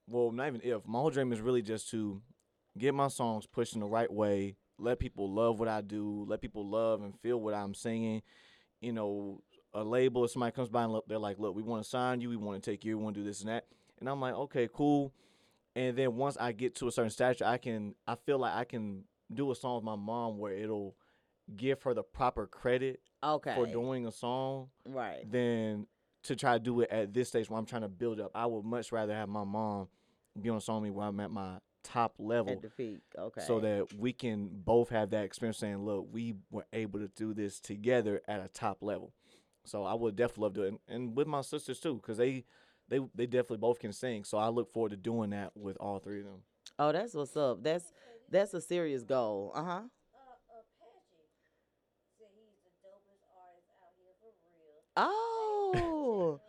well, 0.08 0.32
not 0.32 0.48
even 0.48 0.62
if. 0.64 0.86
My 0.86 1.00
whole 1.00 1.10
dream 1.10 1.34
is 1.34 1.42
really 1.42 1.64
just 1.64 1.90
to 1.92 2.22
get 2.78 2.94
my 2.94 3.08
songs 3.08 3.48
pushed 3.48 3.74
in 3.74 3.80
the 3.80 3.88
right 3.88 4.12
way. 4.12 4.56
Let 4.78 5.00
people 5.00 5.32
love 5.32 5.60
what 5.60 5.70
I 5.70 5.82
do. 5.82 6.25
Let 6.28 6.42
people 6.42 6.68
love 6.68 7.02
and 7.02 7.18
feel 7.22 7.40
what 7.40 7.56
I'm 7.56 7.74
singing. 7.74 8.22
You 8.82 8.94
know, 8.94 9.42
a 9.75 9.84
label 9.84 10.22
or 10.22 10.27
somebody 10.27 10.51
comes 10.51 10.70
by 10.70 10.84
and 10.84 10.94
look, 10.94 11.08
they're 11.08 11.20
like, 11.20 11.38
"Look, 11.38 11.55
we 11.55 11.62
want 11.62 11.84
to 11.84 11.89
sign 11.89 12.22
you. 12.22 12.29
We 12.29 12.38
want 12.38 12.62
to 12.62 12.72
take 12.72 12.84
you. 12.84 12.98
We 12.98 13.03
want 13.03 13.15
to 13.15 13.22
do 13.22 13.25
this 13.25 13.41
and 13.41 13.50
that." 13.50 13.67
And 14.00 14.10
I'm 14.10 14.20
like, 14.20 14.34
"Okay, 14.34 14.67
cool." 14.74 15.13
And 15.75 15.98
then 15.98 16.15
once 16.15 16.38
I 16.38 16.51
get 16.53 16.75
to 16.75 16.88
a 16.88 16.91
certain 16.91 17.12
stature, 17.12 17.46
I 17.46 17.58
can. 17.58 17.96
I 18.08 18.15
feel 18.15 18.39
like 18.39 18.53
I 18.55 18.63
can 18.63 19.03
do 19.34 19.51
a 19.51 19.55
song 19.55 19.75
with 19.75 19.84
my 19.84 19.96
mom 19.96 20.38
where 20.38 20.53
it'll 20.53 20.96
give 21.55 21.84
her 21.84 21.94
the 21.94 22.03
proper 22.03 22.48
credit 22.48 23.01
Okay. 23.24 23.53
for 23.55 23.65
doing 23.67 24.05
a 24.08 24.12
song 24.12 24.70
right. 24.86 25.29
than 25.29 25.88
to 26.24 26.36
try 26.36 26.53
to 26.53 26.60
do 26.60 26.82
it 26.82 26.89
at 26.89 27.13
this 27.13 27.29
stage 27.29 27.50
where 27.50 27.60
I'm 27.60 27.65
trying 27.65 27.84
to 27.84 27.88
build 27.88 28.20
up. 28.20 28.32
I 28.34 28.46
would 28.46 28.65
much 28.65 28.91
rather 28.91 29.13
have 29.13 29.29
my 29.29 29.44
mom 29.44 29.88
be 30.39 30.50
on 30.50 30.58
a 30.58 30.62
song 30.62 30.82
with 30.82 30.89
me 30.91 30.96
where 30.96 31.08
I'm 31.08 31.20
at 31.20 31.32
my 31.32 31.60
top 31.84 32.15
level 32.17 32.53
At 32.53 32.62
the 32.63 32.70
peak. 32.70 33.01
Okay. 33.17 33.41
so 33.41 33.60
that 33.60 33.94
we 33.94 34.12
can 34.12 34.50
both 34.51 34.89
have 34.89 35.12
that 35.12 35.24
experience 35.24 35.58
saying, 35.58 35.86
look, 35.86 36.08
we 36.12 36.34
were 36.50 36.65
able 36.74 37.00
to 37.00 37.08
do 37.10 37.34
this 37.34 37.60
together 37.60 38.22
at 38.27 38.44
a 38.44 38.48
top 38.48 38.82
level. 38.82 39.13
So 39.66 39.84
I 39.84 39.94
would 39.94 40.16
definitely 40.16 40.44
love 40.44 40.54
to. 40.56 40.64
And, 40.64 40.80
and 40.88 41.16
with 41.16 41.28
my 41.28 41.42
sisters 41.42 41.80
too, 41.80 41.96
because 41.96 42.18
they, 42.18 42.46
they 42.88 43.00
they 43.16 43.26
definitely 43.26 43.58
both 43.58 43.80
can 43.80 43.92
sing. 43.92 44.24
So 44.24 44.38
I 44.38 44.50
look 44.50 44.72
forward 44.72 44.92
to 44.92 44.98
doing 44.98 45.32
that 45.32 45.52
with 45.56 45.78
all 45.78 46.00
three 46.00 46.20
of 46.20 46.26
them. 46.26 46.42
Oh, 46.78 46.92
that's 46.92 47.14
what's 47.14 47.36
up. 47.36 47.64
That's 47.64 47.92
that's 48.30 48.54
a 48.54 48.62
serious 48.62 49.04
goal. 49.04 49.52
Uh 49.56 49.64
huh. 49.64 49.82
Oh. 54.98 56.40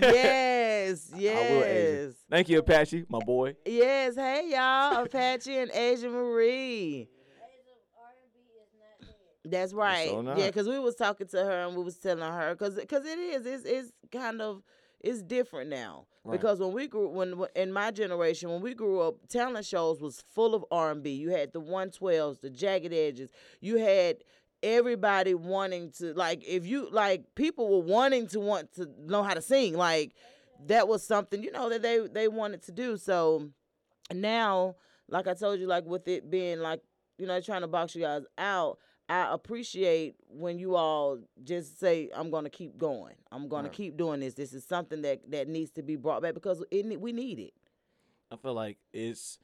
yes, 0.00 1.10
I 1.14 1.18
will, 1.50 1.64
Asia. 1.64 1.90
yes, 1.92 2.12
Thank 2.30 2.48
you, 2.48 2.58
Apache, 2.58 3.04
my 3.08 3.18
boy. 3.20 3.56
yes. 3.64 4.14
Hey, 4.16 4.50
y'all, 4.50 5.02
Apache 5.02 5.56
and 5.56 5.70
Asia 5.72 6.08
Marie. 6.08 7.08
That's 9.44 9.72
right. 9.74 10.08
so 10.08 10.22
Yeah, 10.36 10.46
because 10.46 10.68
we 10.68 10.78
was 10.78 10.94
talking 10.94 11.26
to 11.28 11.44
her 11.44 11.66
and 11.66 11.76
we 11.76 11.82
was 11.84 11.96
telling 11.98 12.22
her 12.24 12.54
because 12.54 12.76
because 12.76 13.04
it 13.04 13.18
is 13.18 13.44
it's 13.46 13.64
it's 13.64 13.92
kind 14.10 14.40
of 14.40 14.62
it's 15.00 15.22
different 15.22 15.68
now 15.70 16.06
Right. 16.24 16.32
because 16.40 16.58
when 16.60 16.72
we 16.72 16.86
grew 16.88 17.08
when 17.08 17.36
when- 17.36 17.50
in 17.54 17.70
my 17.72 17.90
generation 17.90 18.50
when 18.50 18.62
we 18.62 18.72
grew 18.74 19.00
up 19.00 19.16
talent 19.28 19.66
shows 19.66 20.00
was 20.00 20.22
full 20.34 20.54
of 20.54 20.64
R 20.70 20.90
and 20.92 21.02
B. 21.02 21.10
You 21.10 21.30
had 21.30 21.52
the 21.52 21.60
one 21.60 21.90
twelves, 21.90 22.38
the 22.40 22.48
jagged 22.48 22.92
edges. 22.94 23.30
You 23.60 23.76
had 23.76 24.16
everybody 24.62 25.34
wanting 25.34 25.90
to 25.98 26.14
like 26.14 26.42
if 26.48 26.64
you 26.66 26.88
like 26.90 27.24
people 27.34 27.68
were 27.68 27.84
wanting 27.86 28.26
to 28.28 28.40
want 28.40 28.72
to 28.76 28.88
know 29.04 29.22
how 29.22 29.34
to 29.34 29.42
sing 29.42 29.74
like 29.76 30.14
that 30.66 30.88
was 30.88 31.06
something 31.06 31.42
you 31.42 31.52
know 31.52 31.68
that 31.68 31.82
they 31.82 31.98
they 32.10 32.28
wanted 32.28 32.62
to 32.62 32.72
do 32.72 32.96
so 32.96 33.46
now 34.12 34.74
like 35.08 35.26
i 35.26 35.34
told 35.34 35.60
you 35.60 35.66
like 35.66 35.84
with 35.84 36.08
it 36.08 36.30
being 36.30 36.60
like 36.60 36.80
you 37.18 37.26
know 37.26 37.38
trying 37.42 37.60
to 37.60 37.66
box 37.66 37.94
you 37.94 38.00
guys 38.00 38.22
out 38.38 38.78
i 39.08 39.32
appreciate 39.32 40.14
when 40.28 40.58
you 40.58 40.74
all 40.76 41.18
just 41.42 41.78
say 41.78 42.08
i'm 42.14 42.30
gonna 42.30 42.50
keep 42.50 42.76
going 42.78 43.14
i'm 43.32 43.48
gonna 43.48 43.64
Right. 43.64 43.72
keep 43.72 43.96
doing 43.96 44.20
this 44.20 44.34
this 44.34 44.52
is 44.52 44.64
something 44.64 45.02
that 45.02 45.20
that 45.30 45.48
needs 45.48 45.70
to 45.72 45.82
be 45.82 45.96
brought 45.96 46.22
back 46.22 46.34
because 46.34 46.64
it, 46.70 47.00
we 47.00 47.12
need 47.12 47.38
it 47.38 47.52
I 48.30 48.36
feel 48.36 48.54
like 48.54 48.78
it's 48.92 49.38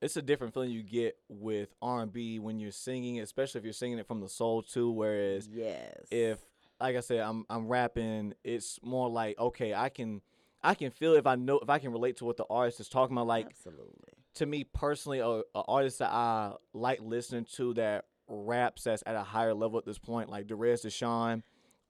it's 0.00 0.16
a 0.16 0.22
different 0.22 0.54
feeling 0.54 0.70
you 0.70 0.82
get 0.82 1.18
with 1.28 1.74
R 1.82 2.02
and 2.02 2.12
B 2.12 2.38
when 2.38 2.58
you're 2.58 2.70
singing, 2.72 3.20
especially 3.20 3.58
if 3.58 3.64
you're 3.64 3.72
singing 3.74 3.98
it 3.98 4.06
from 4.06 4.20
the 4.20 4.28
soul 4.30 4.62
too. 4.62 4.90
Whereas 4.90 5.46
yes 5.52 6.06
if 6.10 6.38
like 6.80 6.96
I 6.96 7.00
said, 7.00 7.20
I'm 7.20 7.44
I'm 7.50 7.68
rapping, 7.68 8.34
it's 8.42 8.78
more 8.82 9.10
like 9.10 9.38
okay, 9.38 9.74
I 9.74 9.90
can 9.90 10.22
I 10.62 10.74
can 10.74 10.90
feel 10.90 11.14
if 11.14 11.26
I 11.26 11.34
know 11.34 11.58
if 11.58 11.68
I 11.68 11.78
can 11.78 11.92
relate 11.92 12.16
to 12.18 12.24
what 12.24 12.38
the 12.38 12.46
artist 12.48 12.80
is 12.80 12.88
talking 12.88 13.14
about. 13.14 13.26
Like 13.26 13.46
absolutely 13.46 14.14
to 14.34 14.46
me 14.46 14.64
personally, 14.64 15.18
a, 15.18 15.26
a 15.26 15.62
artist 15.68 15.98
that 15.98 16.10
I 16.10 16.54
like 16.72 17.00
listening 17.02 17.44
to 17.56 17.74
that 17.74 18.06
raps 18.30 18.84
that's 18.84 19.02
at 19.06 19.16
a 19.16 19.22
higher 19.22 19.54
level 19.54 19.78
at 19.78 19.84
this 19.84 19.98
point, 19.98 20.28
like 20.30 20.46
Derez 20.46 20.86
De'Shon, 20.86 21.42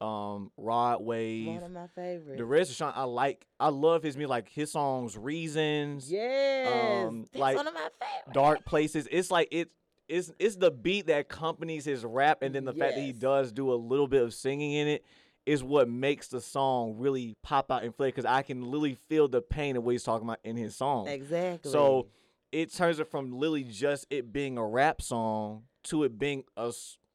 um, 0.05 0.51
Rod 0.57 1.03
Wave. 1.03 1.47
one 1.47 1.63
of 1.63 1.71
my 1.73 1.87
favorites 1.95 2.41
Derez 2.41 2.71
De'Shon, 2.71 2.93
I 2.95 3.05
like 3.05 3.47
I 3.59 3.69
love 3.69 4.03
his 4.03 4.17
music, 4.17 4.31
like 4.31 4.49
his 4.49 4.73
songs 4.73 5.17
Reasons, 5.17 6.11
yes 6.11 7.07
um, 7.07 7.27
like, 7.35 7.57
one 7.57 7.69
of 7.69 7.75
my 7.75 7.89
favorites 8.01 8.31
Dark 8.33 8.65
Places. 8.65 9.07
It's 9.11 9.31
like 9.31 9.49
it 9.51 9.71
it's 10.09 10.33
it's 10.39 10.57
the 10.57 10.71
beat 10.71 11.07
that 11.07 11.21
accompanies 11.21 11.85
his 11.85 12.05
rap 12.05 12.43
and 12.43 12.55
then 12.55 12.65
the 12.65 12.73
fact 12.73 12.97
that 12.97 13.03
he 13.03 13.13
does 13.13 13.53
do 13.53 13.73
a 13.73 13.77
little 13.77 14.09
bit 14.09 14.23
of 14.23 14.35
singing 14.35 14.73
in 14.73 14.89
it 14.89 15.05
is 15.47 15.63
what 15.63 15.89
makes 15.89 16.29
the 16.29 16.41
song 16.41 16.97
really 16.99 17.37
pop 17.43 17.71
out 17.71 17.83
and 17.85 17.97
play 17.97 18.09
because 18.09 18.25
I 18.25 18.43
can 18.43 18.63
literally 18.63 18.97
feel 19.09 19.29
the 19.29 19.41
pain 19.41 19.77
of 19.77 19.85
what 19.85 19.93
he's 19.93 20.03
talking 20.03 20.27
about 20.27 20.41
in 20.45 20.57
his 20.57 20.77
song. 20.77 21.09
exactly 21.09 21.71
So 21.71 22.09
it 22.53 22.73
turns 22.75 22.99
it 22.99 23.11
from 23.11 23.33
literally 23.33 23.65
just 23.65 24.07
it 24.11 24.33
being 24.33 24.59
a 24.59 24.67
rap 24.67 25.01
song 25.01 25.65
to 25.85 26.05
it 26.05 26.19
being 26.19 26.45
a 26.57 26.73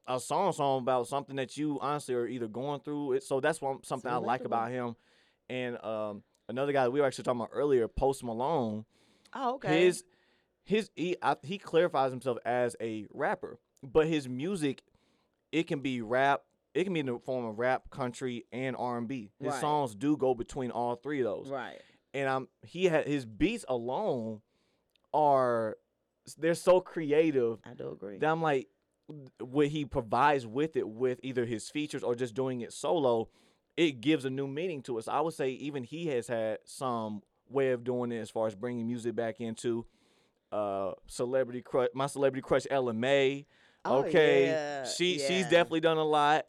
a 0.07 0.19
song 0.19 0.53
song 0.53 0.81
about 0.81 1.07
something 1.07 1.35
that 1.37 1.57
you 1.57 1.79
honestly 1.81 2.13
are 2.13 2.27
either 2.27 2.47
going 2.47 2.79
through. 2.81 3.13
It, 3.13 3.23
so 3.23 3.39
that's 3.39 3.59
one 3.61 3.83
something 3.83 4.11
I 4.11 4.17
like 4.17 4.45
about 4.45 4.69
him. 4.71 4.95
And 5.49 5.83
um, 5.83 6.23
another 6.47 6.71
guy 6.73 6.83
that 6.83 6.91
we 6.91 7.01
were 7.01 7.07
actually 7.07 7.23
talking 7.23 7.41
about 7.41 7.51
earlier, 7.53 7.87
Post 7.87 8.23
Malone. 8.23 8.85
oh 9.33 9.55
okay 9.55 9.85
His 9.85 10.03
his 10.63 10.89
he 10.95 11.15
I, 11.21 11.35
he 11.43 11.57
clarifies 11.57 12.11
himself 12.11 12.37
as 12.45 12.75
a 12.79 13.07
rapper, 13.13 13.57
but 13.83 14.07
his 14.07 14.27
music 14.29 14.81
it 15.51 15.67
can 15.67 15.79
be 15.79 16.01
rap. 16.01 16.41
It 16.73 16.83
can 16.83 16.93
be 16.93 16.99
in 16.99 17.05
the 17.05 17.17
form 17.19 17.45
of 17.45 17.57
rap, 17.57 17.89
country, 17.89 18.45
and 18.51 18.75
R 18.77 18.97
and 18.97 19.07
B. 19.07 19.31
His 19.39 19.53
Right. 19.53 19.59
songs 19.61 19.95
do 19.95 20.17
go 20.17 20.35
between 20.35 20.69
all 20.71 20.95
three 20.97 21.19
of 21.21 21.25
those 21.25 21.49
right 21.49 21.81
and 22.13 22.27
um 22.29 22.47
he 22.61 22.85
had 22.85 23.07
his 23.07 23.25
beats 23.25 23.65
alone 23.67 24.41
are 25.13 25.77
they're 26.33 26.55
so 26.55 26.79
creative 26.81 27.59
i 27.65 27.73
do 27.73 27.91
agree. 27.91 28.17
that 28.17 28.29
I'm 28.29 28.41
like 28.41 28.67
what 29.39 29.67
he 29.67 29.85
provides 29.85 30.47
with 30.47 30.75
it 30.75 30.87
with 30.87 31.19
either 31.21 31.45
his 31.45 31.69
features 31.69 32.03
or 32.03 32.15
just 32.15 32.33
doing 32.33 32.61
it 32.61 32.73
solo 32.73 33.29
it 33.77 34.01
gives 34.01 34.25
a 34.25 34.29
new 34.29 34.47
meaning 34.47 34.81
to 34.83 34.97
us. 34.97 35.05
so 35.05 35.11
I 35.11 35.21
would 35.21 35.33
say 35.33 35.49
even 35.49 35.83
he 35.83 36.07
has 36.07 36.27
had 36.27 36.59
some 36.65 37.21
way 37.49 37.71
of 37.71 37.83
doing 37.83 38.11
it 38.11 38.19
as 38.19 38.29
far 38.29 38.47
as 38.47 38.55
bringing 38.55 38.87
music 38.87 39.15
back 39.15 39.39
into 39.39 39.85
uh 40.51 40.93
celebrity 41.07 41.61
crush 41.61 41.89
my 41.93 42.07
celebrity 42.07 42.41
crush 42.41 42.65
Ella 42.69 42.93
Mai. 42.93 43.45
Oh, 43.83 43.99
okay. 43.99 44.47
yeah, 44.47 44.83
she 44.85 45.19
she's 45.19 45.43
definitely 45.43 45.81
done 45.81 45.97
a 45.97 46.03
lot. 46.03 46.45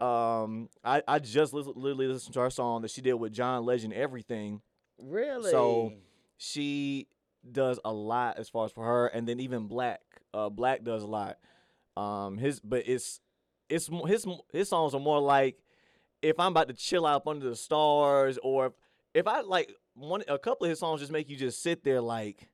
Um 0.00 0.68
I 0.84 1.02
I 1.06 1.18
just 1.20 1.52
literally 1.52 2.08
listened 2.08 2.34
to 2.34 2.40
her 2.40 2.50
song 2.50 2.82
that 2.82 2.90
she 2.90 3.00
did 3.00 3.14
with 3.14 3.32
John 3.32 3.64
Legend 3.64 3.92
everything. 3.92 4.60
Really? 4.98 5.50
So 5.50 5.92
she 6.36 7.06
does 7.50 7.78
a 7.84 7.92
lot 7.92 8.38
as 8.38 8.48
far 8.48 8.64
as 8.64 8.72
for 8.72 8.84
her, 8.84 9.06
and 9.06 9.28
then 9.28 9.40
even 9.40 9.66
Black, 9.66 10.00
uh, 10.32 10.48
Black 10.48 10.82
does 10.84 11.02
a 11.02 11.06
lot. 11.06 11.38
Um, 11.96 12.38
his 12.38 12.60
but 12.60 12.84
it's 12.86 13.20
it's 13.68 13.88
his 14.06 14.26
his 14.52 14.68
songs 14.68 14.94
are 14.94 15.00
more 15.00 15.20
like 15.20 15.58
if 16.22 16.40
I'm 16.40 16.52
about 16.52 16.68
to 16.68 16.74
chill 16.74 17.06
out 17.06 17.26
under 17.26 17.48
the 17.48 17.56
stars, 17.56 18.38
or 18.42 18.66
if, 18.66 18.72
if 19.14 19.26
I 19.26 19.42
like 19.42 19.74
one 19.94 20.22
a 20.28 20.38
couple 20.38 20.64
of 20.64 20.70
his 20.70 20.80
songs 20.80 21.00
just 21.00 21.12
make 21.12 21.28
you 21.28 21.36
just 21.36 21.62
sit 21.62 21.84
there 21.84 22.00
like 22.00 22.48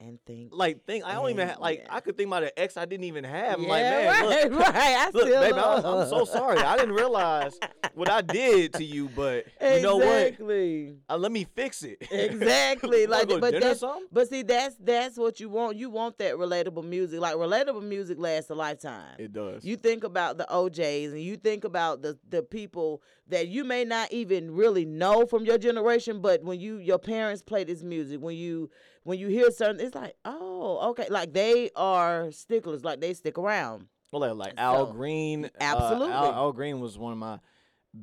and 0.00 0.18
think 0.26 0.50
like 0.52 0.84
think 0.86 1.04
I 1.04 1.14
don't 1.14 1.30
even 1.30 1.48
Yeah, 1.48 1.54
ha- 1.54 1.60
like 1.60 1.80
yeah. 1.80 1.94
I 1.94 2.00
could 2.00 2.16
think 2.16 2.28
about 2.28 2.44
an 2.44 2.50
ex 2.56 2.76
I 2.76 2.84
didn't 2.84 3.04
even 3.04 3.24
have. 3.24 3.58
I'm 3.58 3.64
yeah, 3.64 3.68
like 3.68 3.82
man, 3.82 4.06
right, 4.06 4.50
look, 4.52 4.60
right. 4.66 4.74
I 4.74 5.10
look, 5.12 5.24
baby, 5.24 5.58
I 5.58 5.74
I'm 5.74 6.08
so 6.08 6.24
sorry. 6.24 6.58
I 6.58 6.76
didn't 6.76 6.94
realize 6.94 7.58
what 7.94 8.08
I 8.10 8.20
did 8.20 8.74
to 8.74 8.84
you, 8.84 9.08
but 9.08 9.46
you 9.60 9.82
know 9.82 9.96
what? 9.96 10.06
exactly. 10.06 10.96
Uh, 11.08 11.16
let 11.16 11.32
me 11.32 11.46
fix 11.54 11.82
it. 11.82 11.98
Exactly. 12.28 13.06
Like, 13.06 13.28
but 13.28 13.60
that's 13.60 13.82
but 14.12 14.28
see, 14.28 14.42
that's 14.42 14.76
that's 14.80 15.16
what 15.16 15.40
you 15.40 15.48
want. 15.48 15.76
You 15.76 15.90
want 15.90 16.18
that 16.18 16.34
relatable 16.34 16.84
music. 16.84 17.20
Like 17.20 17.34
relatable 17.34 17.82
music 17.82 18.18
lasts 18.18 18.50
a 18.50 18.54
lifetime. 18.54 19.16
It 19.18 19.32
does. 19.32 19.64
You 19.64 19.76
think 19.76 20.04
about 20.04 20.38
the 20.38 20.52
O'Jays 20.54 21.12
and 21.12 21.22
you 21.22 21.36
think 21.36 21.64
about 21.64 22.02
the 22.02 22.18
the 22.28 22.42
people 22.42 23.02
that 23.28 23.48
you 23.48 23.64
may 23.64 23.84
not 23.84 24.12
even 24.12 24.50
really 24.50 24.84
know 24.84 25.26
from 25.26 25.44
your 25.44 25.58
generation, 25.58 26.20
but 26.20 26.42
when 26.42 26.60
you 26.60 26.78
your 26.78 26.98
parents 26.98 27.42
play 27.42 27.64
this 27.64 27.82
music, 27.82 28.20
when 28.20 28.36
you 28.36 28.70
when 29.04 29.18
you 29.18 29.28
hear 29.28 29.50
certain, 29.50 29.80
it's 29.80 29.94
like, 29.94 30.14
oh, 30.24 30.90
okay, 30.90 31.06
like 31.10 31.32
they 31.32 31.70
are 31.76 32.30
sticklers, 32.32 32.84
like 32.84 33.00
they 33.00 33.14
stick 33.14 33.38
around. 33.38 33.86
Well, 34.12 34.20
like, 34.20 34.48
like 34.48 34.54
Al 34.58 34.86
So, 34.86 34.92
Green. 34.92 35.44
uh, 35.46 35.48
absolutely. 35.60 36.12
Al, 36.12 36.32
Al 36.32 36.52
Green 36.52 36.80
was 36.80 36.98
one 36.98 37.12
of 37.12 37.18
my 37.18 37.38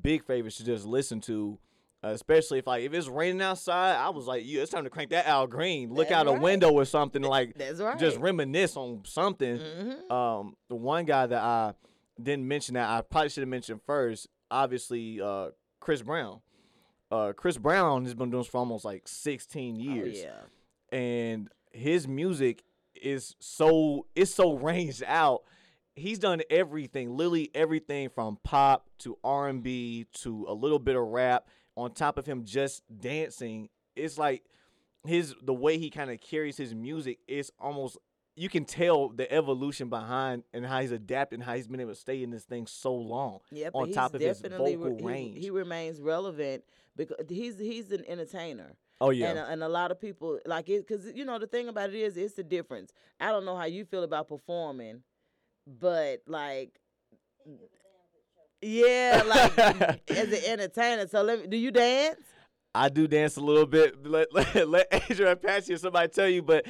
big 0.02 0.24
favorites 0.26 0.58
to 0.58 0.64
just 0.66 0.86
listen 0.86 1.22
to. 1.22 1.58
Uh, 2.04 2.10
especially 2.10 2.60
if 2.60 2.68
like 2.68 2.84
if 2.84 2.94
it's 2.94 3.08
raining 3.08 3.42
outside, 3.42 3.96
I 3.96 4.10
was 4.10 4.28
like, 4.28 4.44
yeah, 4.46 4.62
it's 4.62 4.72
time 4.72 4.84
to 4.84 4.92
crank 4.92 5.10
that 5.10 5.26
Al 5.26 5.48
Green. 5.48 5.90
Look 5.90 6.10
That's 6.10 6.20
out 6.20 6.28
a 6.28 6.34
window 6.34 6.72
or 6.72 6.86
something 6.86 7.24
like 7.24 7.56
That's 7.58 7.80
right. 7.80 7.98
just 7.98 8.18
reminisce 8.18 8.78
on 8.78 9.02
something. 9.06 9.58
hmm 9.60 10.12
Um, 10.14 10.56
the 10.70 10.76
one 10.76 11.06
guy 11.06 11.26
that 11.26 11.42
I 11.42 11.74
didn't 12.22 12.48
mention 12.48 12.76
that 12.76 12.88
I 12.88 13.02
probably 13.02 13.30
should 13.30 13.42
have 13.42 13.50
mentioned 13.50 13.82
first, 13.88 14.28
obviously, 14.52 15.20
uh, 15.20 15.50
Chris 15.80 16.04
Brown. 16.04 16.42
Uh, 17.10 17.34
Chris 17.34 17.58
Brown 17.58 18.04
has 18.04 18.14
been 18.14 18.30
doing 18.30 18.42
this 18.42 18.50
for 18.52 18.58
almost 18.60 18.86
like 18.86 19.08
16 19.08 19.76
years 19.76 20.18
Oh, 20.20 20.28
yeah. 20.28 20.36
And 20.96 21.50
his 21.74 22.08
music 22.08 22.64
is 22.96 23.36
so 23.40 24.08
it's 24.16 24.34
so 24.34 24.54
ranged 24.58 25.04
out. 25.06 25.44
He's 25.98 26.20
done 26.20 26.42
everything, 26.50 27.16
literally 27.16 27.52
everything 27.54 28.10
from 28.10 28.38
pop 28.44 28.90
to 29.00 29.18
R 29.24 29.48
and 29.48 29.62
B 29.62 30.08
to 30.22 30.46
a 30.48 30.54
little 30.54 30.80
bit 30.80 30.96
of 30.96 31.04
rap. 31.04 31.48
On 31.78 31.92
top 31.92 32.18
of 32.18 32.26
him 32.26 32.46
just 32.46 32.84
dancing, 33.00 33.70
it's 33.96 34.18
like 34.18 34.44
his 35.06 35.36
the 35.42 35.54
way 35.54 35.78
he 35.78 35.90
kind 35.90 36.10
of 36.10 36.22
carries 36.22 36.56
his 36.56 36.74
music 36.74 37.20
is 37.28 37.52
almost 37.60 37.98
you 38.38 38.50
can 38.50 38.66
tell 38.66 39.10
the 39.10 39.30
evolution 39.32 39.90
behind 39.90 40.44
and 40.54 40.66
how 40.66 40.82
he's 40.82 40.92
adapted 40.92 41.40
and 41.40 41.44
how 41.44 41.56
he's 41.56 41.68
been 41.68 41.80
able 41.80 41.94
to 41.94 42.00
stay 42.00 42.24
in 42.24 42.30
this 42.30 42.44
thing 42.44 42.68
so 42.68 42.94
long. 42.94 43.40
Yeah, 43.52 43.70
on 43.74 43.92
top 43.92 44.14
of 44.14 44.22
his 44.22 44.42
vocal 44.42 44.66
re- 44.66 44.96
he- 44.98 45.06
range. 45.06 45.38
He, 45.40 45.50
remains 45.50 46.02
relevant 46.02 46.64
because 46.96 47.18
he's 47.30 47.58
he's 47.60 47.92
an 47.92 48.04
entertainer. 48.08 48.76
Oh 49.02 49.10
yeah, 49.10 49.30
And, 49.30 49.40
a- 49.40 49.46
and 49.48 49.64
a 49.64 49.70
lot 49.70 49.92
of 49.92 50.00
people 50.00 50.40
like 50.46 50.70
it 50.70 50.88
because 50.88 51.12
you 51.14 51.26
know 51.26 51.38
the 51.38 51.48
thing 51.48 51.68
about 51.68 51.90
it 51.90 51.96
is 51.96 52.16
it's 52.16 52.36
the 52.36 52.44
difference. 52.44 52.94
I 53.20 53.32
don't 53.32 53.46
know 53.46 53.58
how 53.58 53.66
you 53.66 53.86
feel 53.86 54.04
about 54.04 54.30
performing, 54.30 55.04
but 55.68 56.22
like, 56.28 56.80
yeah, 58.62 59.22
like 59.26 59.58
as 60.10 60.32
an 60.32 60.46
entertainer. 60.46 61.08
So 61.08 61.22
let 61.24 61.42
me. 61.42 61.48
Do 61.48 61.58
you 61.58 61.72
dance? 61.72 62.22
I 62.74 62.90
do 62.90 63.08
dance 63.08 63.36
a 63.38 63.42
little 63.42 63.66
bit. 63.66 64.06
Let 64.06 64.34
let, 64.56 64.70
let 64.70 64.88
Adrian 65.10 65.32
Apache 65.34 65.74
or 65.74 65.78
somebody 65.78 66.08
tell 66.08 66.30
you, 66.30 66.42
but 66.42 66.66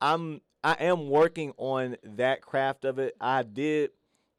I'm 0.00 0.42
I 0.62 0.72
am 0.80 1.08
working 1.08 1.52
on 1.56 1.96
that 2.02 2.42
craft 2.42 2.84
of 2.84 2.98
it. 2.98 3.16
I 3.20 3.42
did 3.42 3.90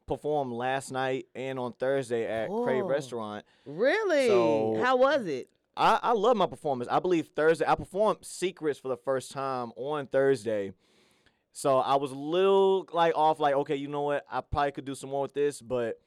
perform 0.07 0.51
last 0.51 0.91
night 0.91 1.25
and 1.33 1.57
on 1.57 1.73
Thursday 1.73 2.25
at 2.25 2.49
Crave 2.49 2.83
oh. 2.83 2.87
Restaurant. 2.87 3.45
Really? 3.65 4.27
So- 4.27 4.79
How 4.83 4.97
was 4.97 5.25
it? 5.25 5.49
I, 5.77 5.99
I 6.01 6.11
love 6.13 6.35
my 6.37 6.47
performance. 6.47 6.89
I 6.91 6.99
believe 6.99 7.29
Thursday 7.35 7.65
I 7.67 7.75
performed 7.75 8.19
Secrets 8.21 8.79
for 8.79 8.89
the 8.89 8.97
first 8.97 9.31
time 9.31 9.71
on 9.75 10.07
Thursday. 10.07 10.73
So 11.53 11.79
I 11.79 11.95
was 11.95 12.11
a 12.11 12.15
little 12.15 12.87
like 12.93 13.13
off 13.15 13.39
like 13.39 13.55
okay, 13.55 13.75
you 13.75 13.87
know 13.87 14.01
what? 14.03 14.25
I 14.31 14.41
probably 14.41 14.71
could 14.71 14.85
do 14.85 14.95
some 14.95 15.09
more 15.09 15.23
with 15.23 15.33
this, 15.33 15.61
but 15.61 15.99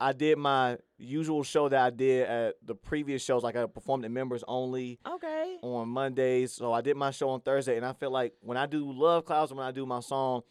I 0.00 0.12
did 0.12 0.38
my 0.38 0.78
usual 0.98 1.42
show 1.44 1.68
that 1.68 1.80
I 1.80 1.90
did 1.90 2.26
at 2.28 2.54
the 2.64 2.74
previous 2.74 3.22
shows 3.22 3.42
like 3.42 3.56
I 3.56 3.66
performed 3.66 4.04
at 4.04 4.10
members 4.10 4.42
only 4.46 4.98
Okay. 5.06 5.56
on 5.62 5.88
Mondays. 5.88 6.52
So 6.52 6.72
I 6.72 6.80
did 6.80 6.96
my 6.96 7.10
show 7.10 7.30
on 7.30 7.40
Thursday 7.40 7.76
and 7.76 7.86
I 7.86 7.92
feel 7.92 8.10
like 8.10 8.34
when 8.40 8.56
I 8.56 8.66
do 8.66 8.90
Love 8.92 9.24
Clouds 9.24 9.50
and 9.52 9.58
when 9.58 9.66
I 9.66 9.70
do 9.72 9.86
my 9.86 10.00
song 10.00 10.42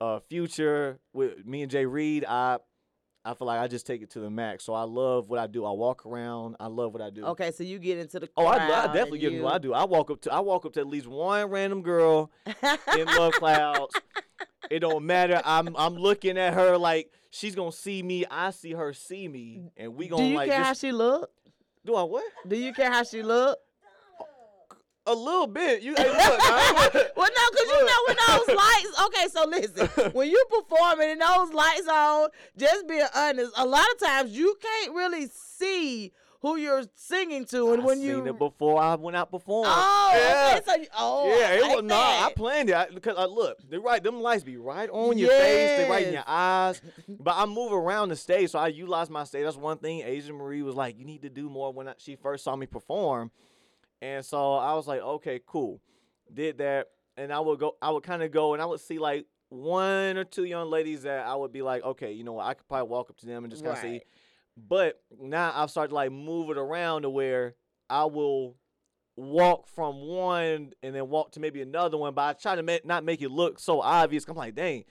uh 0.00 0.18
Future 0.28 0.98
with 1.12 1.44
me 1.46 1.62
and 1.62 1.70
Jay 1.70 1.86
Reed, 1.86 2.24
I 2.28 2.58
I 3.28 3.34
feel 3.34 3.46
like 3.46 3.60
I 3.60 3.68
just 3.68 3.86
take 3.86 4.00
it 4.00 4.08
to 4.12 4.20
the 4.20 4.30
max. 4.30 4.64
So 4.64 4.72
I 4.72 4.84
love 4.84 5.28
what 5.28 5.38
I 5.38 5.46
do. 5.46 5.66
I 5.66 5.70
walk 5.72 6.06
around. 6.06 6.56
I 6.58 6.66
love 6.68 6.94
what 6.94 7.02
I 7.02 7.10
do. 7.10 7.26
Okay, 7.26 7.50
so 7.50 7.62
you 7.62 7.78
get 7.78 7.98
into 7.98 8.18
the 8.20 8.30
Oh, 8.38 8.46
I, 8.46 8.54
I 8.54 8.86
definitely 8.86 9.18
get 9.18 9.32
into 9.32 9.44
what 9.44 9.52
I 9.52 9.58
do. 9.58 9.74
I 9.74 9.84
walk 9.84 10.10
up 10.10 10.22
to 10.22 10.32
I 10.32 10.40
walk 10.40 10.64
up 10.64 10.72
to 10.72 10.80
at 10.80 10.86
least 10.86 11.06
one 11.06 11.50
random 11.50 11.82
girl 11.82 12.30
in 12.46 13.06
love 13.18 13.34
clouds. 13.34 13.94
It 14.70 14.80
don't 14.80 15.04
matter. 15.04 15.42
I'm 15.44 15.76
I'm 15.76 15.96
looking 15.96 16.38
at 16.38 16.54
her 16.54 16.78
like 16.78 17.12
she's 17.30 17.54
gonna 17.54 17.70
see 17.70 18.02
me. 18.02 18.24
I 18.30 18.50
see 18.50 18.72
her 18.72 18.94
see 18.94 19.28
me, 19.28 19.72
and 19.76 19.94
we 19.94 20.08
gonna 20.08 20.22
Do 20.22 20.28
you 20.30 20.34
like 20.34 20.48
care 20.48 20.64
how 20.64 20.72
she 20.72 20.90
look? 20.90 21.30
do 21.84 21.96
I 21.96 22.04
what? 22.04 22.24
Do 22.46 22.56
you 22.56 22.72
care 22.72 22.90
how 22.90 23.02
she 23.02 23.22
look? 23.22 23.58
A 25.08 25.14
little 25.14 25.46
bit. 25.46 25.80
You 25.82 25.94
hey, 25.96 26.04
look, 26.06 26.18
I- 26.18 27.06
Well, 27.16 27.28
no, 27.34 27.50
because 27.50 27.66
you 27.66 27.86
know 27.86 28.00
when 28.06 28.16
those 28.26 28.56
lights. 28.56 29.02
Okay, 29.06 29.28
so 29.32 29.46
listen, 29.48 30.10
when 30.12 30.28
you 30.28 30.44
performing 30.50 31.10
and 31.12 31.20
those 31.20 31.52
lights 31.52 31.88
on, 31.88 32.28
just 32.58 32.86
being 32.86 33.06
honest, 33.14 33.52
a 33.56 33.64
lot 33.66 33.86
of 33.94 33.98
times 34.06 34.36
you 34.36 34.56
can't 34.60 34.94
really 34.94 35.26
see 35.28 36.12
who 36.40 36.56
you're 36.56 36.84
singing 36.94 37.44
to, 37.46 37.72
and 37.72 37.82
I 37.82 37.84
when 37.84 37.98
seen 37.98 38.06
you. 38.06 38.26
it 38.26 38.38
before 38.38 38.80
I 38.80 38.94
went 38.94 39.16
out 39.16 39.30
performing. 39.30 39.72
Oh, 39.74 40.10
yeah. 40.14 40.54
okay, 40.56 40.64
so 40.64 40.76
you, 40.80 40.86
oh, 40.96 41.26
yeah, 41.36 41.54
it 41.54 41.62
like 41.62 41.76
was 41.76 41.84
no. 41.84 41.96
I 41.96 42.32
planned 42.36 42.70
it 42.70 42.76
I, 42.76 42.86
because 42.90 43.16
I 43.16 43.24
uh, 43.24 43.26
look. 43.26 43.58
They 43.68 43.78
right. 43.78 44.02
Them 44.02 44.20
lights 44.20 44.44
be 44.44 44.56
right 44.56 44.88
on 44.90 45.18
your 45.18 45.30
face. 45.30 45.78
They 45.78 45.88
right 45.90 46.06
in 46.06 46.12
your 46.12 46.24
eyes. 46.26 46.80
But 47.08 47.34
I 47.36 47.46
move 47.46 47.72
around 47.72 48.10
the 48.10 48.16
stage, 48.16 48.50
so 48.50 48.58
I 48.58 48.68
utilize 48.68 49.10
my 49.10 49.24
stage. 49.24 49.44
That's 49.44 49.56
one 49.56 49.78
thing. 49.78 50.02
Asia 50.04 50.32
Marie 50.32 50.62
was 50.62 50.74
like, 50.76 50.98
"You 50.98 51.04
need 51.04 51.22
to 51.22 51.30
do 51.30 51.48
more." 51.48 51.72
When 51.72 51.88
I, 51.88 51.94
she 51.98 52.14
first 52.16 52.44
saw 52.44 52.54
me 52.54 52.66
perform, 52.66 53.30
and 54.00 54.24
so 54.24 54.54
I 54.54 54.74
was 54.74 54.86
like, 54.86 55.00
"Okay, 55.00 55.40
cool." 55.46 55.80
Did 56.32 56.58
that, 56.58 56.88
and 57.16 57.32
I 57.32 57.40
would 57.40 57.58
go. 57.58 57.76
I 57.80 57.90
would 57.90 58.02
kind 58.02 58.22
of 58.22 58.30
go, 58.30 58.52
and 58.52 58.62
I 58.62 58.66
would 58.66 58.80
see 58.80 58.98
like 58.98 59.26
one 59.50 60.16
or 60.18 60.24
two 60.24 60.44
young 60.44 60.68
ladies 60.70 61.02
that 61.02 61.26
I 61.26 61.34
would 61.34 61.52
be 61.52 61.62
like, 61.62 61.82
"Okay, 61.82 62.12
you 62.12 62.24
know 62.24 62.34
what? 62.34 62.46
I 62.46 62.54
could 62.54 62.68
probably 62.68 62.88
walk 62.88 63.10
up 63.10 63.16
to 63.18 63.26
them 63.26 63.44
and 63.44 63.50
just 63.50 63.64
kind 63.64 63.76
of 63.76 63.82
see." 63.82 64.02
But 64.56 65.00
now 65.20 65.52
I've 65.54 65.70
started 65.70 65.90
to 65.90 65.94
like 65.94 66.12
move 66.12 66.50
it 66.50 66.58
around 66.58 67.02
to 67.02 67.10
where 67.10 67.54
I 67.88 68.04
will 68.06 68.56
walk 69.16 69.66
from 69.68 70.00
one 70.06 70.72
and 70.82 70.94
then 70.94 71.08
walk 71.08 71.32
to 71.32 71.40
maybe 71.40 71.60
another 71.62 71.96
one, 71.96 72.14
but 72.14 72.22
I 72.22 72.32
try 72.34 72.54
to 72.56 72.62
ma- 72.62 72.78
not 72.84 73.04
make 73.04 73.20
it 73.22 73.30
look 73.30 73.58
so 73.58 73.80
obvious. 73.80 74.24
I'm 74.28 74.36
like, 74.36 74.54
dang, 74.54 74.84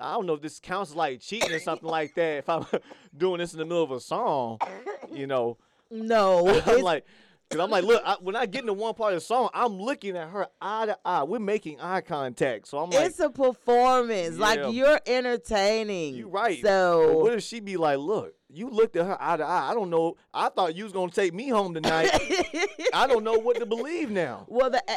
I 0.00 0.12
don't 0.14 0.26
know 0.26 0.34
if 0.34 0.42
this 0.42 0.60
counts 0.60 0.90
as 0.90 0.96
like 0.96 1.20
cheating 1.20 1.52
or 1.52 1.58
something 1.60 1.88
like 1.88 2.14
that. 2.16 2.38
If 2.38 2.48
I'm 2.48 2.66
doing 3.16 3.38
this 3.38 3.52
in 3.52 3.58
the 3.58 3.64
middle 3.64 3.82
of 3.82 3.90
a 3.92 4.00
song, 4.00 4.58
you 5.12 5.26
know, 5.26 5.58
No, 5.90 6.48
I'm 6.66 6.82
like, 6.82 7.06
cause 7.50 7.60
I'm 7.60 7.70
like, 7.70 7.84
look, 7.84 8.02
I, 8.04 8.16
when 8.20 8.36
I 8.36 8.46
get 8.46 8.62
into 8.62 8.72
one 8.72 8.94
part 8.94 9.12
of 9.14 9.20
the 9.20 9.24
song, 9.24 9.50
I'm 9.54 9.78
looking 9.80 10.16
at 10.16 10.28
her 10.28 10.48
eye 10.60 10.86
to 10.86 10.98
eye. 11.04 11.22
We're 11.24 11.38
making 11.38 11.80
eye 11.80 12.00
contact, 12.00 12.68
so 12.68 12.78
I'm 12.78 12.90
like, 12.90 13.06
it's 13.06 13.20
a 13.20 13.30
performance. 13.30 14.36
Yeah. 14.36 14.40
Like 14.40 14.60
you're 14.72 15.00
entertaining. 15.06 16.14
You 16.14 16.28
right. 16.28 16.60
So 16.62 17.08
But 17.08 17.18
what 17.20 17.32
if 17.34 17.42
she 17.42 17.60
be 17.60 17.76
like, 17.76 17.98
look, 17.98 18.34
you 18.48 18.70
looked 18.70 18.96
at 18.96 19.06
her 19.06 19.16
eye 19.20 19.36
to 19.36 19.44
eye. 19.44 19.70
I 19.70 19.74
don't 19.74 19.90
know. 19.90 20.16
I 20.32 20.48
thought 20.48 20.74
you 20.76 20.84
was 20.84 20.92
gonna 20.92 21.10
take 21.10 21.34
me 21.34 21.48
home 21.48 21.74
tonight. 21.74 22.10
I 22.94 23.06
don't 23.06 23.24
know 23.24 23.34
what 23.38 23.58
to 23.58 23.66
believe 23.66 24.10
now. 24.10 24.44
well, 24.48 24.70
the 24.70 24.82
uh, 24.88 24.96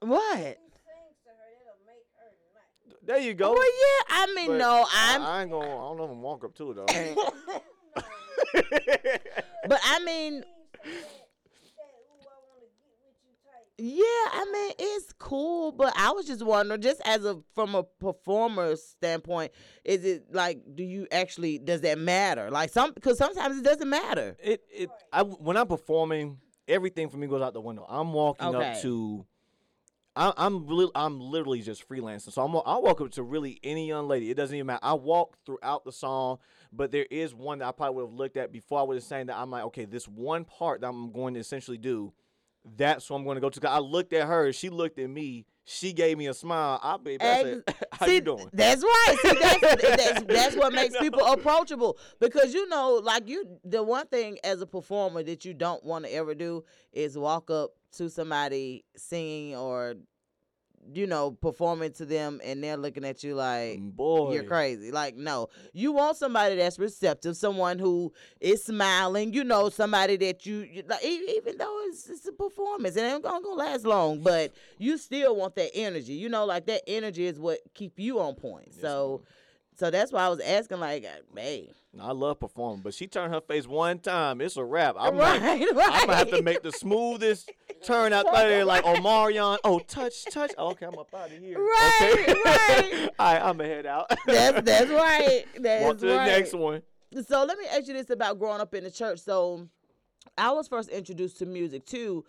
what? 0.00 0.58
There 3.04 3.18
you 3.18 3.34
go. 3.34 3.52
Well, 3.52 3.62
yeah. 3.62 4.02
I 4.10 4.32
mean, 4.34 4.48
But 4.48 4.56
no, 4.58 4.84
I- 4.92 5.14
I'm. 5.14 5.22
I 5.22 5.42
ain't 5.42 5.50
gonna. 5.52 5.64
I 5.64 5.70
don't 5.70 5.96
know 5.96 6.04
if 6.06 6.10
I'm 6.10 6.22
walk 6.22 6.44
up 6.44 6.54
to 6.56 6.70
it 6.72 6.74
though. 6.74 6.86
But 9.68 9.80
I 9.84 9.98
mean, 10.00 10.44
yeah. 13.78 14.02
I 14.04 14.46
mean, 14.52 14.72
it's 14.78 15.12
cool. 15.18 15.72
But 15.72 15.92
I 15.96 16.12
was 16.12 16.26
just 16.26 16.42
wondering, 16.44 16.80
just 16.80 17.00
as 17.04 17.24
a 17.24 17.38
from 17.54 17.74
a 17.74 17.82
performer 17.82 18.76
standpoint, 18.76 19.52
is 19.84 20.04
it 20.04 20.26
like, 20.32 20.60
do 20.74 20.82
you 20.82 21.06
actually 21.12 21.58
does 21.58 21.82
that 21.82 21.98
matter? 21.98 22.50
Like 22.50 22.70
some, 22.70 22.92
because 22.92 23.18
sometimes 23.18 23.58
it 23.58 23.64
doesn't 23.64 23.88
matter. 23.90 24.36
it 24.42 24.62
it. 24.72 24.90
I 25.12 25.22
when 25.24 25.56
I'm 25.56 25.66
performing, 25.66 26.38
everything 26.68 27.08
for 27.10 27.16
me 27.18 27.26
goes 27.26 27.42
out 27.42 27.52
the 27.54 27.60
window. 27.60 27.84
I'm 27.88 28.12
walking 28.12 28.54
Okay. 28.54 28.72
up 28.76 28.80
to. 28.82 29.26
I, 30.16 30.32
I'm 30.36 30.66
really, 30.66 30.90
I'm 30.94 31.20
literally 31.20 31.60
just 31.60 31.86
freelancing. 31.88 32.32
So 32.32 32.42
I'm, 32.42 32.56
I 32.66 32.78
walk 32.78 33.00
up 33.02 33.10
to 33.12 33.22
really 33.22 33.60
any 33.62 33.86
young 33.86 34.08
lady. 34.08 34.30
It 34.30 34.36
doesn't 34.36 34.56
even 34.56 34.66
matter. 34.66 34.80
I 34.82 34.94
walk 34.94 35.36
throughout 35.44 35.84
the 35.84 35.92
song, 35.92 36.38
but 36.72 36.90
there 36.90 37.06
is 37.10 37.34
one 37.34 37.58
that 37.58 37.68
I 37.68 37.72
probably 37.72 38.02
would 38.02 38.10
have 38.10 38.18
looked 38.18 38.36
at 38.38 38.50
before 38.50 38.80
I 38.80 38.82
would 38.82 38.96
have 38.96 39.04
sang 39.04 39.26
that. 39.26 39.36
I'm 39.36 39.50
like, 39.50 39.64
okay, 39.64 39.84
this 39.84 40.08
one 40.08 40.44
part 40.44 40.80
that 40.80 40.88
I'm 40.88 41.12
going 41.12 41.34
to 41.34 41.40
essentially 41.40 41.78
do, 41.78 42.12
that's 42.76 43.08
what 43.10 43.18
I'm 43.18 43.24
going 43.24 43.36
to 43.36 43.40
go 43.40 43.50
to. 43.50 43.70
I 43.70 43.78
looked 43.78 44.12
at 44.14 44.26
her, 44.26 44.52
she 44.52 44.70
looked 44.70 44.98
at 44.98 45.10
me, 45.10 45.44
she 45.66 45.92
gave 45.92 46.16
me 46.16 46.28
a 46.28 46.34
smile. 46.34 46.78
I 46.80 46.96
baby, 46.96 47.22
I 47.22 47.42
said, 47.42 47.62
how 47.92 48.06
See, 48.06 48.14
you 48.14 48.20
doing? 48.20 48.48
That's 48.52 48.82
right. 48.82 49.16
See, 49.20 49.32
that's, 49.40 49.82
that's 49.82 50.22
that's 50.22 50.56
what 50.56 50.72
makes 50.72 50.96
people 50.96 51.24
approachable 51.26 51.98
because 52.20 52.54
you 52.54 52.68
know, 52.68 53.00
like 53.02 53.28
you, 53.28 53.58
the 53.64 53.82
one 53.82 54.06
thing 54.06 54.38
as 54.44 54.60
a 54.62 54.66
performer 54.66 55.24
that 55.24 55.44
you 55.44 55.54
don't 55.54 55.84
want 55.84 56.04
to 56.04 56.14
ever 56.14 56.34
do 56.34 56.64
is 56.92 57.18
walk 57.18 57.50
up 57.50 57.72
to 57.96 58.08
somebody 58.08 58.84
singing 58.96 59.56
or, 59.56 59.94
you 60.92 61.06
know, 61.06 61.32
performing 61.32 61.92
to 61.92 62.04
them 62.04 62.40
and 62.44 62.62
they're 62.62 62.76
looking 62.76 63.04
at 63.04 63.22
you 63.22 63.34
like. 63.34 63.78
Mm, 63.78 63.92
boy, 63.92 64.34
You're 64.34 64.44
crazy. 64.44 64.90
Like, 64.90 65.16
no. 65.16 65.48
You 65.72 65.92
want 65.92 66.16
somebody 66.16 66.56
that's 66.56 66.78
receptive, 66.78 67.36
someone 67.36 67.78
who 67.78 68.12
is 68.40 68.64
smiling, 68.64 69.32
you 69.32 69.44
know, 69.44 69.68
somebody 69.68 70.16
that 70.16 70.46
you, 70.46 70.58
you 70.58 70.82
like, 70.88 71.04
even 71.04 71.58
though 71.58 71.78
it's, 71.86 72.08
it's 72.08 72.26
a 72.26 72.32
performance, 72.32 72.96
it 72.96 73.02
ain't 73.02 73.22
gonna, 73.22 73.42
gonna 73.42 73.54
last 73.54 73.84
long, 73.84 74.22
but 74.22 74.52
you 74.78 74.98
still 74.98 75.36
want 75.36 75.54
that 75.56 75.70
energy. 75.74 76.14
You 76.14 76.28
know, 76.28 76.44
like 76.44 76.66
that 76.66 76.82
energy 76.86 77.26
is 77.26 77.38
what 77.38 77.58
keep 77.74 77.98
you 77.98 78.20
on 78.20 78.34
point. 78.34 78.68
Yes, 78.72 78.80
so, 78.80 79.22
so 79.76 79.90
that's 79.90 80.12
why 80.12 80.24
I 80.24 80.28
was 80.28 80.40
asking, 80.40 80.80
like, 80.80 81.04
uh, 81.04 81.20
hey, 81.34 81.70
I 82.00 82.12
love 82.12 82.40
performing, 82.40 82.80
but 82.82 82.94
she 82.94 83.06
turned 83.06 83.32
her 83.32 83.40
face 83.40 83.66
one 83.66 83.98
time. 83.98 84.40
It's 84.40 84.56
a 84.56 84.64
wrap. 84.64 84.96
I'm 84.98 85.16
right, 85.18 85.40
like, 85.40 85.60
right. 85.74 85.90
I'm 85.92 86.06
gonna 86.06 86.16
have 86.16 86.30
to 86.30 86.42
make 86.42 86.62
the 86.62 86.72
smoothest 86.72 87.50
turn 87.84 88.12
out 88.12 88.26
there, 88.32 88.64
like 88.64 88.84
Omarion. 88.84 89.58
Oh, 89.64 89.78
touch, 89.80 90.24
touch. 90.26 90.52
Okay, 90.58 90.86
I'm 90.86 90.98
up 90.98 91.14
out 91.14 91.30
of 91.30 91.38
here. 91.38 91.58
Right, 91.58 92.16
okay? 92.28 92.34
right. 92.44 93.08
All 93.18 93.32
right, 93.32 93.42
I'm 93.42 93.56
gonna 93.56 93.68
head 93.68 93.86
out. 93.86 94.10
That's 94.26 94.62
that's 94.62 94.90
right. 94.90 95.44
That's 95.58 95.84
On 95.84 95.96
to 95.96 96.06
the 96.06 96.24
next 96.24 96.54
one. 96.54 96.82
So 97.26 97.44
let 97.44 97.58
me 97.58 97.66
ask 97.66 97.86
you 97.86 97.94
this 97.94 98.10
about 98.10 98.38
growing 98.38 98.60
up 98.60 98.74
in 98.74 98.84
the 98.84 98.90
church. 98.90 99.20
So 99.20 99.68
I 100.36 100.50
was 100.52 100.68
first 100.68 100.88
introduced 100.90 101.38
to 101.38 101.46
music 101.46 101.86
too 101.86 102.24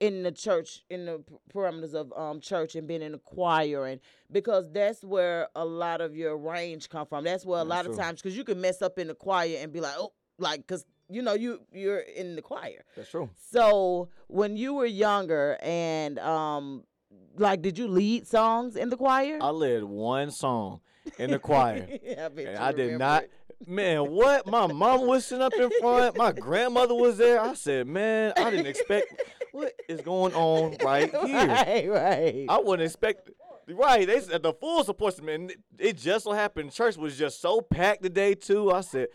in 0.00 0.22
the 0.22 0.32
church, 0.32 0.82
in 0.88 1.06
the 1.06 1.22
parameters 1.52 1.94
of 1.94 2.12
um 2.16 2.40
church 2.40 2.74
and 2.74 2.86
being 2.88 3.02
in 3.02 3.12
the 3.12 3.18
choir 3.18 3.86
and 3.86 4.00
because 4.30 4.70
that's 4.72 5.04
where 5.04 5.48
a 5.54 5.64
lot 5.64 6.00
of 6.00 6.16
your 6.16 6.36
range 6.36 6.88
come 6.88 7.06
from. 7.06 7.24
That's 7.24 7.44
where 7.44 7.60
a 7.60 7.64
That's 7.64 7.86
lot 7.86 7.86
of 7.86 7.98
times 7.98 8.22
because 8.22 8.36
you 8.36 8.44
can 8.44 8.60
mess 8.60 8.82
up 8.82 8.98
in 8.98 9.08
the 9.08 9.14
choir 9.14 9.56
and 9.60 9.72
be 9.72 9.80
like, 9.80 9.94
oh, 9.98 10.12
like 10.38 10.60
because 10.66 10.84
you 11.10 11.22
know 11.22 11.34
you 11.34 11.60
you're 11.72 11.98
in 12.00 12.34
the 12.36 12.42
choir. 12.42 12.84
That's 12.96 13.10
true. 13.10 13.28
So 13.50 14.08
when 14.28 14.56
you 14.56 14.74
were 14.74 14.86
younger 14.86 15.58
and 15.62 16.18
um 16.18 16.84
like 17.36 17.60
did 17.62 17.76
you 17.78 17.86
lead 17.88 18.26
songs 18.26 18.76
in 18.76 18.88
the 18.88 18.96
choir? 18.96 19.38
I 19.40 19.50
led 19.50 19.84
one 19.84 20.30
song 20.30 20.80
in 21.18 21.30
the 21.30 21.38
choir. 21.50 21.86
I, 21.90 22.30
And 22.38 22.56
I 22.56 22.72
did 22.72 22.98
not. 22.98 23.24
Man, 23.66 24.10
what? 24.10 24.46
My 24.46 24.66
mom 24.66 25.06
was 25.06 25.24
sitting 25.24 25.42
up 25.42 25.54
in 25.54 25.70
front. 25.80 26.18
My 26.18 26.32
grandmother 26.32 26.94
was 26.94 27.16
there. 27.16 27.40
I 27.40 27.54
said, 27.54 27.86
man, 27.86 28.34
I 28.36 28.50
didn't 28.50 28.66
expect. 28.66 29.22
What 29.54 29.72
is 29.88 30.00
going 30.00 30.34
on 30.34 30.76
right 30.84 31.10
here? 31.26 31.46
right, 31.46 31.88
right. 31.88 32.46
I 32.48 32.58
wouldn't 32.58 32.84
expect. 32.86 33.30
Right, 33.68 34.06
they 34.06 34.20
said 34.20 34.42
the 34.42 34.52
full 34.52 34.82
support 34.84 35.18
and 35.20 35.54
it 35.78 35.96
just 35.96 36.24
so 36.24 36.32
happened 36.32 36.70
church 36.72 36.96
was 36.98 37.16
just 37.16 37.40
so 37.40 37.60
packed 37.62 38.02
today 38.02 38.34
too. 38.34 38.70
I 38.72 38.80
said, 38.82 39.08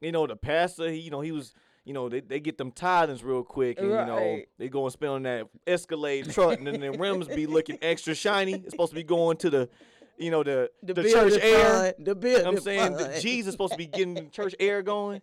you 0.00 0.10
know, 0.10 0.26
the 0.26 0.34
pastor, 0.36 0.90
he, 0.90 0.98
you 1.00 1.10
know, 1.10 1.20
he 1.20 1.30
was, 1.30 1.54
you 1.84 1.92
know, 1.92 2.08
they, 2.08 2.18
they 2.20 2.40
get 2.40 2.58
them 2.58 2.72
tithings 2.72 3.22
real 3.22 3.44
quick, 3.44 3.78
and 3.78 3.90
you 3.90 3.94
know, 3.94 4.16
Right. 4.16 4.48
they 4.58 4.68
go 4.68 4.84
and 4.84 4.92
spend 4.92 5.12
on 5.12 5.22
that 5.24 5.46
Escalade 5.66 6.30
truck, 6.32 6.58
and 6.58 6.66
then 6.66 6.80
the 6.80 6.90
rims 6.92 7.28
be 7.28 7.46
looking 7.46 7.78
extra 7.82 8.14
shiny. 8.16 8.54
It's 8.54 8.70
supposed 8.70 8.90
to 8.90 8.96
be 8.96 9.04
going 9.04 9.36
to 9.36 9.50
the 9.50 9.68
you 10.16 10.30
know 10.30 10.42
the 10.42 10.70
the, 10.82 10.94
building 10.94 11.12
church 11.12 11.38
air. 11.42 11.92
fund, 11.92 11.94
The 12.06 12.14
building 12.16 12.46
I'm 12.46 12.58
saying 12.60 12.92
the 12.94 13.04
fund. 13.10 13.20
Jesus 13.22 13.52
supposed 13.52 13.72
to 13.72 13.78
be 13.78 13.86
getting 13.86 14.14
the 14.14 14.22
church 14.22 14.54
air 14.58 14.82
going, 14.82 15.20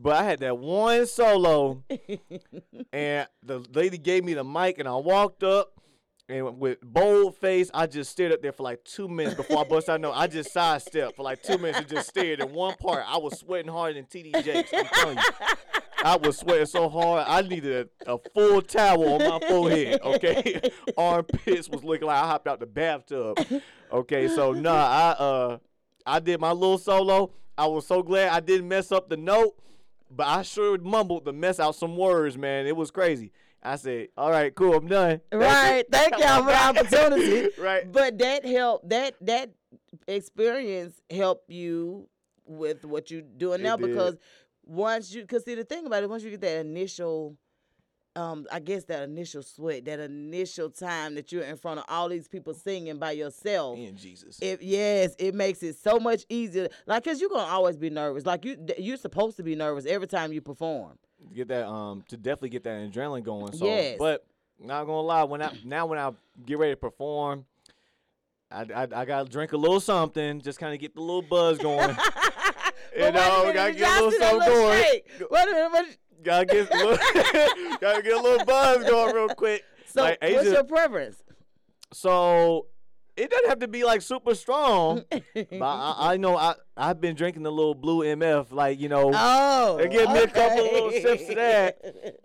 but 0.00 0.16
I 0.16 0.24
had 0.24 0.40
that 0.40 0.58
one 0.58 1.06
solo, 1.06 1.82
and 2.92 3.28
the 3.42 3.64
lady 3.72 3.98
gave 3.98 4.24
me 4.24 4.34
the 4.34 4.44
mic, 4.44 4.78
and 4.78 4.88
I 4.88 4.96
walked 4.96 5.42
up, 5.42 5.72
and 6.28 6.58
with 6.58 6.80
bold 6.82 7.36
face, 7.36 7.70
I 7.74 7.86
just 7.86 8.10
stared 8.10 8.32
up 8.32 8.42
there 8.42 8.52
for 8.52 8.62
like 8.62 8.82
two 8.84 9.08
minutes 9.08 9.36
before 9.36 9.58
I 9.58 9.64
bust 9.64 9.88
out. 9.88 10.00
No, 10.00 10.12
I 10.12 10.26
just 10.26 10.52
sidestepped 10.52 11.16
for 11.16 11.22
like 11.22 11.42
two 11.42 11.58
minutes 11.58 11.78
and 11.80 11.88
just 11.88 12.08
stared. 12.08 12.40
In 12.40 12.52
one 12.52 12.74
part, 12.76 13.04
I 13.06 13.18
was 13.18 13.38
sweating 13.38 13.70
harder 13.70 13.94
than 13.94 14.04
TD 14.04 14.42
Jakes. 14.42 14.70
I'm 14.72 14.86
telling 14.86 15.18
you. 15.18 15.22
I 16.04 16.16
was 16.16 16.36
sweating 16.36 16.66
so 16.66 16.90
hard, 16.90 17.24
I 17.26 17.40
needed 17.40 17.88
a, 18.06 18.14
a 18.14 18.18
full 18.34 18.60
towel 18.60 19.14
on 19.14 19.26
my 19.26 19.48
forehead. 19.48 20.00
Okay, 20.02 20.60
armpits 20.98 21.68
was 21.70 21.82
looking 21.82 22.06
like 22.06 22.22
I 22.22 22.26
hopped 22.26 22.46
out 22.46 22.60
the 22.60 22.66
bathtub. 22.66 23.38
Okay, 23.90 24.28
so 24.28 24.52
nah, 24.52 24.74
I 24.74 25.10
uh, 25.22 25.58
I 26.04 26.20
did 26.20 26.40
my 26.40 26.52
little 26.52 26.76
solo. 26.76 27.30
I 27.56 27.66
was 27.66 27.86
so 27.86 28.02
glad 28.02 28.30
I 28.30 28.40
didn't 28.40 28.68
mess 28.68 28.92
up 28.92 29.08
the 29.08 29.16
note, 29.16 29.54
but 30.16 30.26
I 30.26 30.42
sure 30.42 30.78
mumbled 30.78 31.24
to 31.26 31.32
mess 31.32 31.58
out 31.60 31.74
some 31.74 31.96
words, 31.96 32.36
man. 32.38 32.66
It 32.66 32.76
was 32.76 32.90
crazy. 32.90 33.32
I 33.62 33.76
said, 33.76 34.08
"All 34.16 34.30
right, 34.30 34.54
cool, 34.54 34.74
I'm 34.74 34.86
done." 34.86 35.20
Thank 35.30 35.42
you. 35.42 35.48
Right. 35.48 35.84
Thank 35.90 36.18
y'all 36.18 36.42
for 36.42 36.50
the 36.50 36.64
opportunity. 36.80 37.50
Right. 37.58 37.90
But 37.90 38.18
that 38.18 38.44
helped 38.44 38.88
that 38.90 39.14
that 39.22 39.50
experience 40.06 41.00
helped 41.10 41.50
you 41.50 42.08
with 42.46 42.84
what 42.84 43.10
you're 43.10 43.22
doing 43.22 43.60
It 43.60 43.64
now 43.64 43.76
did. 43.76 43.88
because 43.88 44.16
once 44.64 45.12
you 45.14 45.22
because 45.22 45.44
see 45.44 45.54
the 45.54 45.64
thing 45.64 45.86
about 45.86 46.02
it, 46.02 46.10
once 46.10 46.22
you 46.22 46.30
get 46.30 46.40
that 46.42 46.58
initial 46.66 47.36
um, 48.16 48.46
I 48.52 48.60
guess 48.60 48.84
that 48.84 49.02
initial 49.02 49.42
sweat, 49.42 49.84
that 49.86 49.98
initial 49.98 50.70
time 50.70 51.14
that 51.16 51.32
you're 51.32 51.42
in 51.44 51.56
front 51.56 51.80
of 51.80 51.84
all 51.88 52.08
these 52.08 52.28
people 52.28 52.54
singing 52.54 52.98
by 52.98 53.10
yourself. 53.12 53.78
In 53.78 53.96
Jesus. 53.96 54.38
It 54.40 54.62
yes, 54.62 55.14
it 55.18 55.34
makes 55.34 55.62
it 55.62 55.76
so 55.76 55.98
much 55.98 56.24
easier. 56.28 56.68
Like, 56.86 57.04
cause 57.04 57.20
you're 57.20 57.30
gonna 57.30 57.50
always 57.50 57.76
be 57.76 57.90
nervous. 57.90 58.24
Like 58.24 58.44
you, 58.44 58.56
you're 58.78 58.96
supposed 58.96 59.36
to 59.38 59.42
be 59.42 59.54
nervous 59.56 59.84
every 59.86 60.06
time 60.06 60.32
you 60.32 60.40
perform. 60.40 60.98
get 61.34 61.48
that 61.48 61.66
um 61.66 62.04
to 62.08 62.16
definitely 62.16 62.50
get 62.50 62.64
that 62.64 62.90
adrenaline 62.90 63.24
going. 63.24 63.52
So, 63.52 63.66
Yes. 63.66 63.96
but 63.98 64.24
not 64.60 64.84
gonna 64.84 65.00
lie, 65.00 65.24
when 65.24 65.42
I 65.42 65.52
now 65.64 65.86
when 65.86 65.98
I 65.98 66.12
get 66.46 66.58
ready 66.58 66.72
to 66.74 66.76
perform, 66.76 67.44
I 68.50 68.62
I, 68.74 68.82
I 68.82 69.04
gotta 69.04 69.28
drink 69.28 69.52
a 69.52 69.56
little 69.56 69.80
something, 69.80 70.40
just 70.40 70.58
kind 70.60 70.72
of 70.72 70.80
get 70.80 70.94
the 70.94 71.00
little 71.00 71.22
buzz 71.22 71.58
going. 71.58 71.90
you 72.96 73.00
But 73.00 73.00
wait 73.00 73.08
a 73.08 73.12
know, 73.12 73.52
gotta 73.52 73.72
get 73.72 74.00
a 74.00 74.04
little 74.04 74.20
something 74.20 74.48
going. 74.48 75.00
Wait 75.30 75.48
a 75.48 75.70
minute, 75.72 75.98
Gotta 76.24 76.46
get 76.46 76.70
a 76.72 76.76
little, 76.76 76.96
gotta 77.80 78.02
get 78.02 78.12
a 78.12 78.20
little 78.20 78.44
buzz 78.44 78.84
going 78.84 79.14
real 79.14 79.28
quick. 79.28 79.62
So, 79.86 80.02
Like, 80.02 80.18
what's 80.22 80.34
Asia- 80.42 80.50
your 80.52 80.64
preference? 80.64 81.22
So 81.92 82.66
it 83.16 83.30
doesn't 83.30 83.48
have 83.48 83.60
to 83.60 83.68
be 83.68 83.84
like 83.84 84.02
super 84.02 84.34
strong. 84.34 85.04
but 85.10 85.62
I, 85.62 86.14
I 86.14 86.16
know 86.16 86.36
I 86.36 86.54
I've 86.76 87.00
been 87.00 87.14
drinking 87.14 87.46
a 87.46 87.50
little 87.50 87.74
blue 87.74 88.02
MF, 88.04 88.50
like 88.50 88.80
you 88.80 88.88
know. 88.88 89.12
Oh, 89.14 89.76
They 89.76 89.88
give 89.88 90.10
me 90.10 90.18
a 90.20 90.26
couple 90.26 90.64
of 90.64 90.72
little 90.72 90.90
sips 90.90 91.28
of 91.28 91.36
that. 91.36 91.78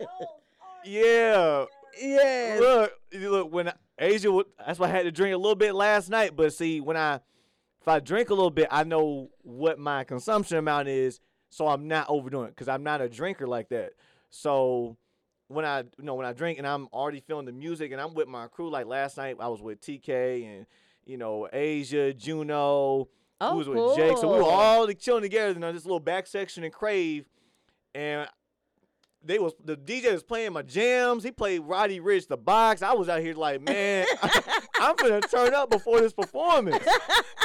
Yeah, 0.84 1.66
Yeah. 2.00 2.56
look, 2.58 2.92
look 3.12 3.52
when 3.52 3.68
I- 3.68 3.74
Asia, 3.98 4.30
that's 4.66 4.78
why 4.78 4.86
I 4.86 4.90
had 4.90 5.02
to 5.02 5.12
drink 5.12 5.34
a 5.34 5.38
little 5.38 5.54
bit 5.54 5.74
last 5.74 6.08
night. 6.08 6.34
But 6.34 6.54
see, 6.54 6.80
when 6.80 6.96
I 6.96 7.16
if 7.82 7.86
I 7.88 8.00
drink 8.00 8.30
a 8.30 8.34
little 8.34 8.50
bit, 8.50 8.68
I 8.70 8.84
know 8.84 9.28
what 9.42 9.78
my 9.78 10.04
consumption 10.04 10.56
amount 10.56 10.88
is, 10.88 11.20
so 11.50 11.68
I'm 11.68 11.88
not 11.88 12.06
overdoing 12.08 12.46
it 12.46 12.50
because 12.50 12.68
I'm 12.68 12.82
not 12.82 13.00
a 13.00 13.08
drinker 13.08 13.46
like 13.46 13.68
that. 13.68 13.92
So 14.30 14.96
when 15.48 15.64
I 15.64 15.80
you 15.80 16.04
know 16.04 16.14
when 16.14 16.26
I 16.26 16.32
drink 16.32 16.58
and 16.58 16.66
I'm 16.66 16.88
already 16.92 17.20
feeling 17.20 17.46
the 17.46 17.52
music 17.52 17.92
and 17.92 18.00
I'm 18.00 18.14
with 18.14 18.28
my 18.28 18.46
crew, 18.46 18.70
like 18.70 18.86
last 18.86 19.16
night 19.16 19.36
I 19.38 19.48
was 19.48 19.60
with 19.60 19.80
TK 19.80 20.46
and 20.46 20.66
you 21.04 21.18
know 21.18 21.48
Asia, 21.52 22.14
Juno, 22.14 23.08
Oh, 23.40 23.52
who 23.52 23.56
was 23.58 23.68
with 23.68 23.96
Jake. 23.96 24.18
So 24.18 24.32
we 24.32 24.38
were 24.38 24.44
all 24.44 24.86
chilling 24.92 25.22
together 25.22 25.52
in 25.52 25.74
this 25.74 25.84
little 25.84 26.00
back 26.00 26.26
section 26.26 26.62
in 26.62 26.70
Crave, 26.70 27.26
and 27.94 28.28
they 29.22 29.38
was 29.38 29.52
the 29.64 29.76
DJ 29.76 30.12
was 30.12 30.22
playing 30.22 30.52
my 30.52 30.62
jams. 30.62 31.22
He 31.22 31.30
played 31.30 31.60
Roddy 31.60 32.00
Ricch 32.00 32.26
the 32.26 32.36
box. 32.36 32.82
I 32.82 32.94
was 32.94 33.08
out 33.08 33.20
here 33.20 33.34
like, 33.34 33.60
man, 33.60 34.06
I'm 34.80 34.96
gonna 34.96 35.20
turn 35.20 35.54
up 35.54 35.70
before 35.70 36.00
this 36.00 36.12
performance. 36.12 36.84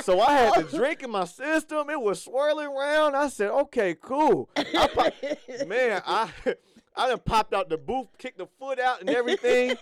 So 0.03 0.21
I 0.21 0.33
had 0.33 0.65
the 0.65 0.77
drink 0.77 1.03
in 1.03 1.11
my 1.11 1.25
system. 1.25 1.89
It 1.89 1.99
was 1.99 2.23
swirling 2.23 2.67
around. 2.67 3.15
I 3.15 3.27
said, 3.27 3.49
okay, 3.51 3.95
cool. 3.99 4.49
I 4.55 5.11
man, 5.67 6.01
I 6.05 6.29
I 6.95 7.09
done 7.09 7.19
popped 7.25 7.53
out 7.53 7.69
the 7.69 7.77
booth, 7.77 8.07
kicked 8.17 8.37
the 8.37 8.47
foot 8.57 8.79
out 8.79 9.01
and 9.01 9.09
everything. 9.09 9.75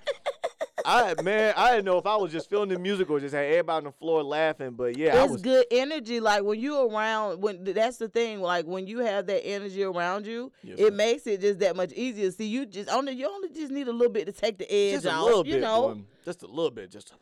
I 0.86 1.14
man, 1.22 1.54
I 1.56 1.72
didn't 1.72 1.86
know 1.86 1.98
if 2.00 2.06
I 2.08 2.16
was 2.16 2.32
just 2.32 2.50
feeling 2.50 2.70
the 2.70 2.80
music 2.80 3.10
or 3.10 3.20
just 3.20 3.36
had 3.36 3.46
everybody 3.46 3.78
on 3.78 3.84
the 3.86 3.92
floor 3.92 4.24
laughing. 4.24 4.72
But 4.72 4.98
yeah, 4.98 5.16
I 5.20 5.24
it's 5.24 5.32
was 5.34 5.42
good 5.42 5.66
energy. 5.70 6.20
Like 6.20 6.44
when 6.44 6.60
you 6.60 6.90
around, 6.90 7.42
when 7.42 7.64
that's 7.64 7.98
the 7.98 8.10
thing. 8.10 8.42
Like 8.42 8.66
when 8.66 8.88
you 8.88 9.00
have 9.00 9.28
that 9.28 9.46
energy 9.46 9.84
around 9.84 10.26
you, 10.26 10.52
Yes, 10.64 10.80
it 10.80 10.84
ma'am. 10.86 10.96
makes 10.98 11.28
it 11.28 11.42
just 11.42 11.60
that 11.60 11.76
much 11.76 11.94
easier. 11.94 12.32
See, 12.32 12.48
you 12.48 12.66
just 12.66 12.90
only 12.90 13.14
you 13.14 13.28
only 13.30 13.50
just 13.50 13.72
need 13.72 13.88
a 13.88 13.92
little 13.92 14.12
bit 14.12 14.26
to 14.26 14.32
take 14.32 14.58
the 14.58 14.72
edge 14.74 15.06
off. 15.06 15.46
you 15.46 15.54
bit, 15.56 15.62
know, 15.62 15.94
boy. 15.94 16.02
just 16.26 16.42
a 16.42 16.48
little 16.48 16.72
bit, 16.72 16.90
just. 16.90 17.12
A, 17.12 17.14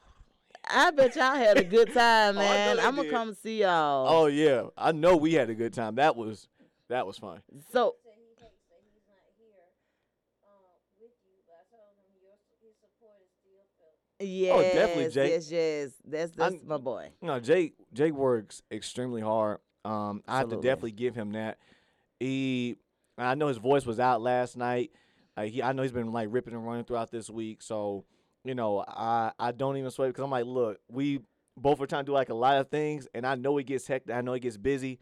I 0.70 0.92
bet 0.92 1.16
y'all 1.16 1.36
had 1.36 1.58
a 1.58 1.64
good 1.64 1.92
time, 1.94 2.38
Oh, 2.38 2.40
man. 2.40 2.78
they 2.78 2.84
I'm 2.84 2.92
gonna 2.96 3.04
did. 3.04 3.12
come 3.12 3.34
see 3.34 3.62
y'all. 3.62 4.08
oh 4.08 4.28
yeah, 4.28 4.68
I 4.78 4.92
know 4.94 5.18
we 5.18 5.34
had 5.34 5.50
a 5.50 5.56
good 5.56 5.74
time. 5.74 5.96
That 5.96 6.16
was 6.16 6.48
that 6.88 7.06
was 7.06 7.18
fun. 7.18 7.42
So 7.74 7.96
said 8.06 8.14
he 8.16 8.30
hates 8.40 8.62
that 8.70 8.80
he's 8.86 9.04
not 9.10 9.18
here 9.36 9.58
um, 10.46 10.78
with 11.02 11.12
you, 11.26 11.34
but 11.48 11.56
I 11.60 11.64
told 11.74 11.90
him 11.98 12.14
your 12.22 12.38
his 12.62 12.78
support 12.78 13.18
is 13.26 13.32
still 13.42 13.66
felt. 13.82 13.98
Yes, 14.22 14.54
Oh, 14.56 14.62
definitely, 14.62 15.10
Jake. 15.12 15.32
yes, 15.32 15.52
yes. 15.52 15.92
That's 16.06 16.32
that's 16.36 16.54
I'm- 16.56 16.68
my 16.68 16.78
boy. 16.78 17.10
No, 17.22 17.40
Jake 17.40 17.76
Jake 17.94 18.14
works 18.14 18.62
extremely 18.72 19.22
hard. 19.22 19.60
Um, 19.84 20.24
I 20.28 20.38
have 20.40 20.50
to 20.50 20.56
definitely 20.58 20.92
give 20.92 21.16
him 21.16 21.32
that. 21.32 21.58
He, 22.20 22.76
I 23.18 23.36
know 23.36 23.48
his 23.48 23.58
voice 23.58 23.86
was 23.86 24.00
out 24.00 24.22
last 24.22 24.56
night. 24.56 24.92
Uh, 25.36 25.44
he, 25.44 25.64
I 25.64 25.72
know 25.72 25.82
he's 25.82 25.92
been 25.92 26.12
like 26.12 26.28
ripping 26.32 26.54
and 26.54 26.66
running 26.66 26.84
throughout 26.86 27.10
this 27.12 27.30
week. 27.30 27.62
So, 27.64 28.06
you 28.44 28.54
know, 28.56 28.84
I 28.88 29.32
I 29.40 29.52
don't 29.52 29.78
even 29.78 29.90
sweat 29.92 30.10
because 30.10 30.24
I'm 30.24 30.30
like, 30.32 30.46
look, 30.46 30.80
we 30.90 31.22
both 31.58 31.82
are 31.82 31.88
trying 31.88 32.04
to 32.06 32.10
do 32.10 32.14
like 32.14 32.30
a 32.30 32.34
lot 32.36 32.58
of 32.58 32.70
things, 32.70 33.08
and 33.14 33.26
I 33.26 33.36
know 33.36 33.58
it 33.58 33.66
gets 33.66 33.88
hectic. 33.88 34.14
I 34.16 34.22
know 34.22 34.34
it 34.34 34.42
gets 34.42 34.58
busy. 34.58 35.00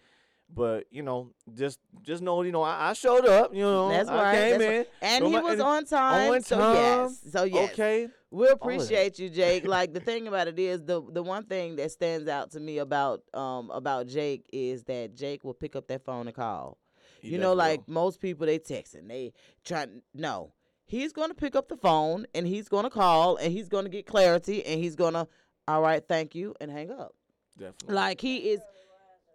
But 0.53 0.85
you 0.89 1.03
know, 1.03 1.31
just 1.53 1.79
just 2.01 2.21
know, 2.23 2.41
you 2.41 2.51
know, 2.51 2.63
I, 2.63 2.89
I 2.89 2.93
showed 2.93 3.25
up. 3.27 3.53
You 3.53 3.61
know, 3.61 3.89
That's 3.89 4.09
I 4.09 4.33
came 4.35 4.61
in. 4.61 4.77
right. 4.77 4.87
And 5.01 5.23
So 5.23 5.29
he 5.29 5.37
was 5.39 5.59
on 5.59 5.85
time. 5.85 6.31
on 6.31 6.41
so 6.41 6.57
time. 6.57 6.75
yes. 6.75 7.21
So 7.31 7.43
yes. 7.43 7.71
Okay. 7.73 8.07
We 8.31 8.47
appreciate 8.47 9.17
you, 9.19 9.29
Jake. 9.29 9.65
Like 9.67 9.93
the 9.93 9.99
thing 9.99 10.27
about 10.27 10.47
it 10.47 10.57
is 10.59 10.83
the 10.83 11.01
the 11.11 11.21
one 11.23 11.43
thing 11.45 11.75
that 11.77 11.91
stands 11.91 12.27
out 12.27 12.51
to 12.51 12.59
me 12.59 12.79
about 12.79 13.21
um 13.33 13.69
about 13.71 14.07
Jake 14.07 14.45
is 14.51 14.83
that 14.85 15.15
Jake 15.15 15.43
will 15.43 15.53
pick 15.53 15.75
up 15.75 15.87
that 15.87 16.03
phone 16.03 16.27
and 16.27 16.35
call. 16.35 16.77
He 17.21 17.29
you 17.29 17.37
know, 17.37 17.53
like 17.53 17.87
most 17.87 18.19
people 18.19 18.45
they 18.45 18.59
texting, 18.59 19.07
they 19.07 19.33
trying 19.63 20.01
no. 20.13 20.53
He's 20.85 21.13
gonna 21.13 21.35
pick 21.35 21.55
up 21.55 21.67
the 21.69 21.77
phone 21.77 22.25
and 22.33 22.47
he's 22.47 22.67
gonna 22.67 22.89
call 22.89 23.35
and 23.37 23.51
he's 23.53 23.69
gonna 23.69 23.89
get 23.89 24.07
clarity 24.07 24.65
and 24.65 24.79
he's 24.79 24.95
gonna 24.95 25.27
all 25.67 25.81
right, 25.83 26.03
thank 26.07 26.33
you, 26.33 26.55
and 26.59 26.71
hang 26.71 26.89
up. 26.89 27.13
definitely. 27.57 27.93
Like 27.95 28.19
he 28.21 28.37
is 28.49 28.59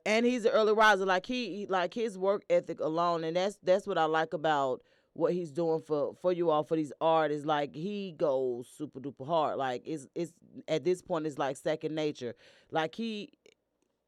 and 0.06 0.24
he's 0.26 0.44
an 0.44 0.52
early 0.52 0.72
riser. 0.72 1.06
Like 1.06 1.26
he 1.26 1.56
he- 1.56 1.66
like 1.66 1.94
his 1.94 2.16
work 2.18 2.42
ethic 2.50 2.80
alone, 2.80 3.24
and 3.24 3.36
that's 3.36 3.58
that's 3.62 3.86
what 3.86 3.98
I 3.98 4.04
like 4.04 4.32
about 4.32 4.82
what 5.14 5.32
he's 5.32 5.52
doing 5.52 5.80
for 5.80 6.14
for 6.20 6.32
you 6.32 6.50
all 6.50 6.64
for 6.64 6.76
these 6.76 6.92
artists. 7.00 7.46
Like 7.46 7.74
he 7.74 8.12
goes 8.16 8.68
super 8.68 9.00
duper 9.00 9.26
hard. 9.26 9.56
Like 9.58 9.82
it's 9.86 10.06
it's 10.14 10.32
at 10.68 10.84
this 10.84 11.02
point 11.02 11.26
it's 11.26 11.38
like 11.38 11.56
second 11.56 11.94
nature. 11.94 12.34
Like 12.70 12.94
he, 12.94 13.30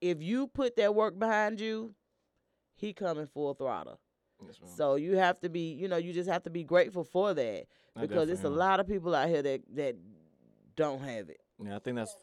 if 0.01 0.23
you 0.23 0.49
put 0.49 0.77
that 0.77 0.95
work 0.95 1.19
behind 1.19 1.61
you, 1.61 1.95
he 2.75 2.93
coming 2.93 3.27
full 3.27 3.55
throttle. 3.55 4.01
Yes. 4.45 4.59
So 4.77 4.97
you 4.97 5.17
have 5.17 5.41
to 5.41 5.49
be, 5.49 5.73
you 5.73 5.89
know, 5.89 5.97
you 5.97 6.13
just 6.13 6.29
have 6.29 6.43
to 6.43 6.51
be 6.51 6.63
grateful 6.63 7.05
for 7.05 7.33
that 7.33 7.67
I 7.97 8.01
because 8.03 8.29
it's 8.29 8.45
a 8.45 8.51
lot 8.51 8.81
of 8.81 8.87
people 8.87 9.15
out 9.15 9.29
here 9.29 9.41
that 9.43 9.63
that 9.77 9.97
don't 10.75 11.01
have 11.01 11.31
it. 11.31 11.41
Yeah, 11.65 11.77
I 11.77 11.79
think 11.79 11.97
that's 11.97 12.15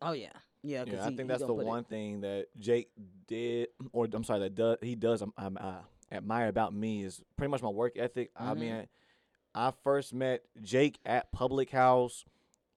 Oh 0.00 0.12
yeah, 0.12 0.30
yeah. 0.62 0.84
Yeah, 0.86 1.04
I 1.04 1.10
he- 1.10 1.16
think 1.16 1.28
that's 1.28 1.40
the 1.42 1.46
gonna 1.48 1.62
it- 1.62 1.66
one 1.66 1.84
thing 1.84 2.20
that 2.22 2.46
Jake 2.58 2.90
did, 3.26 3.68
or 3.92 4.06
I'm 4.12 4.24
sorry, 4.24 4.40
that 4.40 4.54
does, 4.54 4.78
he 4.82 4.94
does. 4.94 5.22
I'm, 5.22 5.32
I'm 5.36 5.56
uh, 5.60 5.82
admire 6.10 6.48
about 6.48 6.72
me 6.74 7.04
is 7.04 7.22
pretty 7.36 7.50
much 7.50 7.62
my 7.62 7.68
work 7.68 7.94
ethic. 7.96 8.30
I 8.36 8.52
Mhm. 8.54 8.58
mean, 8.58 8.88
I 9.54 9.70
first 9.82 10.14
met 10.14 10.44
Jake 10.60 10.98
at 11.04 11.30
Public 11.32 11.70
House 11.70 12.24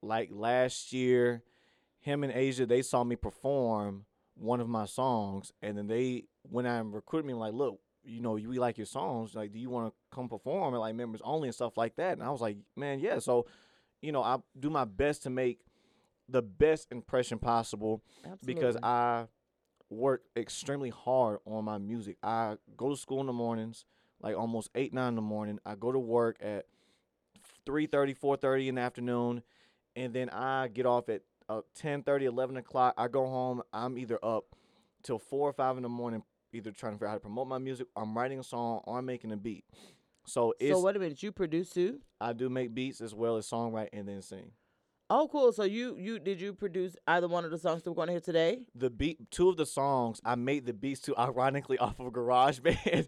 like 0.02 0.30
last 0.32 0.92
year. 0.94 1.44
Him 2.00 2.24
and 2.24 2.32
Asia, 2.34 2.66
they 2.66 2.82
saw 2.84 3.04
me 3.04 3.16
perform 3.16 4.06
one 4.36 4.60
of 4.60 4.68
my 4.70 4.86
songs, 4.86 5.52
and 5.62 5.78
then 5.78 5.88
they, 5.88 6.26
when 6.44 6.68
I 6.68 6.78
recruited 6.80 7.26
me, 7.26 7.34
like, 7.34 7.54
look, 7.54 7.80
you 8.04 8.22
know, 8.22 8.34
we 8.34 8.60
like 8.60 8.78
your 8.78 8.86
songs. 8.86 9.34
Like, 9.34 9.52
do 9.52 9.58
you 9.58 9.70
want 9.72 9.88
to 9.92 10.16
come 10.16 10.30
perform 10.30 10.76
at 10.76 10.80
like 10.80 10.94
members 10.94 11.22
only 11.24 11.48
and 11.48 11.56
stuff 11.56 11.78
like 11.78 11.96
that? 11.96 12.14
And 12.14 12.22
I 12.24 12.30
was 12.30 12.42
like, 12.42 12.58
man, 12.76 13.00
yeah. 13.00 13.18
So, 13.20 13.48
you 14.02 14.12
know, 14.12 14.22
I 14.22 14.38
do 14.60 14.70
my 14.70 14.86
best 14.86 15.24
to 15.24 15.32
make 15.32 15.62
the 16.30 16.42
best 16.42 16.88
impression 16.92 17.40
possible 17.40 18.02
because 18.46 18.76
I 18.84 19.28
work 19.90 20.24
extremely 20.36 20.90
hard 20.90 21.40
on 21.46 21.66
my 21.66 21.78
music. 21.78 22.18
I 22.24 22.58
go 22.76 22.90
to 22.90 22.98
school 22.98 23.22
in 23.22 23.28
the 23.28 23.34
mornings, 23.34 23.86
like 24.22 24.36
almost 24.36 24.70
8, 24.76 24.94
9 24.94 25.08
in 25.10 25.16
the 25.16 25.22
morning. 25.22 25.60
I 25.66 25.76
go 25.76 25.92
to 25.92 26.00
work 26.00 26.38
at 26.42 26.66
3.30, 27.68 28.18
4.30 28.18 28.68
in 28.68 28.76
the 28.76 28.82
afternoon. 28.82 29.44
And 29.96 30.14
then 30.14 30.30
I 30.30 30.68
get 30.68 30.86
off 30.86 31.10
at 31.10 31.22
uh, 31.48 31.62
10, 31.76 32.04
11 32.08 32.58
o'clock. 32.58 32.94
I 32.98 33.08
go 33.08 33.28
home. 33.28 33.62
I'm 33.72 33.98
either 33.98 34.20
up 34.24 34.46
till 35.04 35.20
four 35.20 35.50
or 35.50 35.54
five 35.54 35.78
in 35.78 35.84
the 35.84 35.90
morning, 35.90 36.24
either 36.52 36.72
trying 36.72 36.94
to 36.94 36.96
figure 36.98 37.08
out 37.08 37.12
how 37.12 37.16
to 37.18 37.22
promote 37.22 37.48
my 37.48 37.60
music. 37.60 37.88
I'm 37.96 38.18
writing 38.18 38.40
a 38.40 38.44
song 38.44 38.82
or 38.86 38.98
I'm 38.98 39.06
making 39.06 39.32
a 39.32 39.38
beat. 39.38 39.64
So 40.26 40.54
it's 40.60 40.72
So 40.76 40.82
wait 40.82 40.96
a 40.96 41.00
minute, 41.00 41.22
you 41.22 41.32
produce 41.32 41.70
too? 41.70 42.00
I 42.20 42.34
do 42.34 42.50
make 42.50 42.74
beats 42.74 43.00
as 43.00 43.14
well 43.14 43.38
as 43.38 43.48
songwrite 43.48 43.90
and 43.94 44.08
then 44.08 44.22
sing. 44.22 44.52
Oh, 45.10 45.28
cool. 45.32 45.52
So 45.52 45.64
you 45.64 45.96
you 45.98 46.20
did 46.20 46.42
you 46.42 46.54
produce 46.54 46.96
either 47.08 47.28
one 47.28 47.46
of 47.46 47.52
the 47.52 47.60
songs 47.60 47.84
that 47.84 47.92
we're 47.92 47.96
gonna 47.96 48.14
hear 48.14 48.22
today? 48.22 48.62
the 48.74 48.90
beat 48.90 49.30
two 49.32 49.50
of 49.50 49.58
the 49.58 49.66
songs 49.66 50.20
I 50.26 50.36
made 50.36 50.66
the 50.66 50.74
beats 50.74 51.02
to 51.02 51.18
ironically 51.18 51.78
off 51.80 52.00
of 52.00 52.12
GarageBand. 52.14 53.08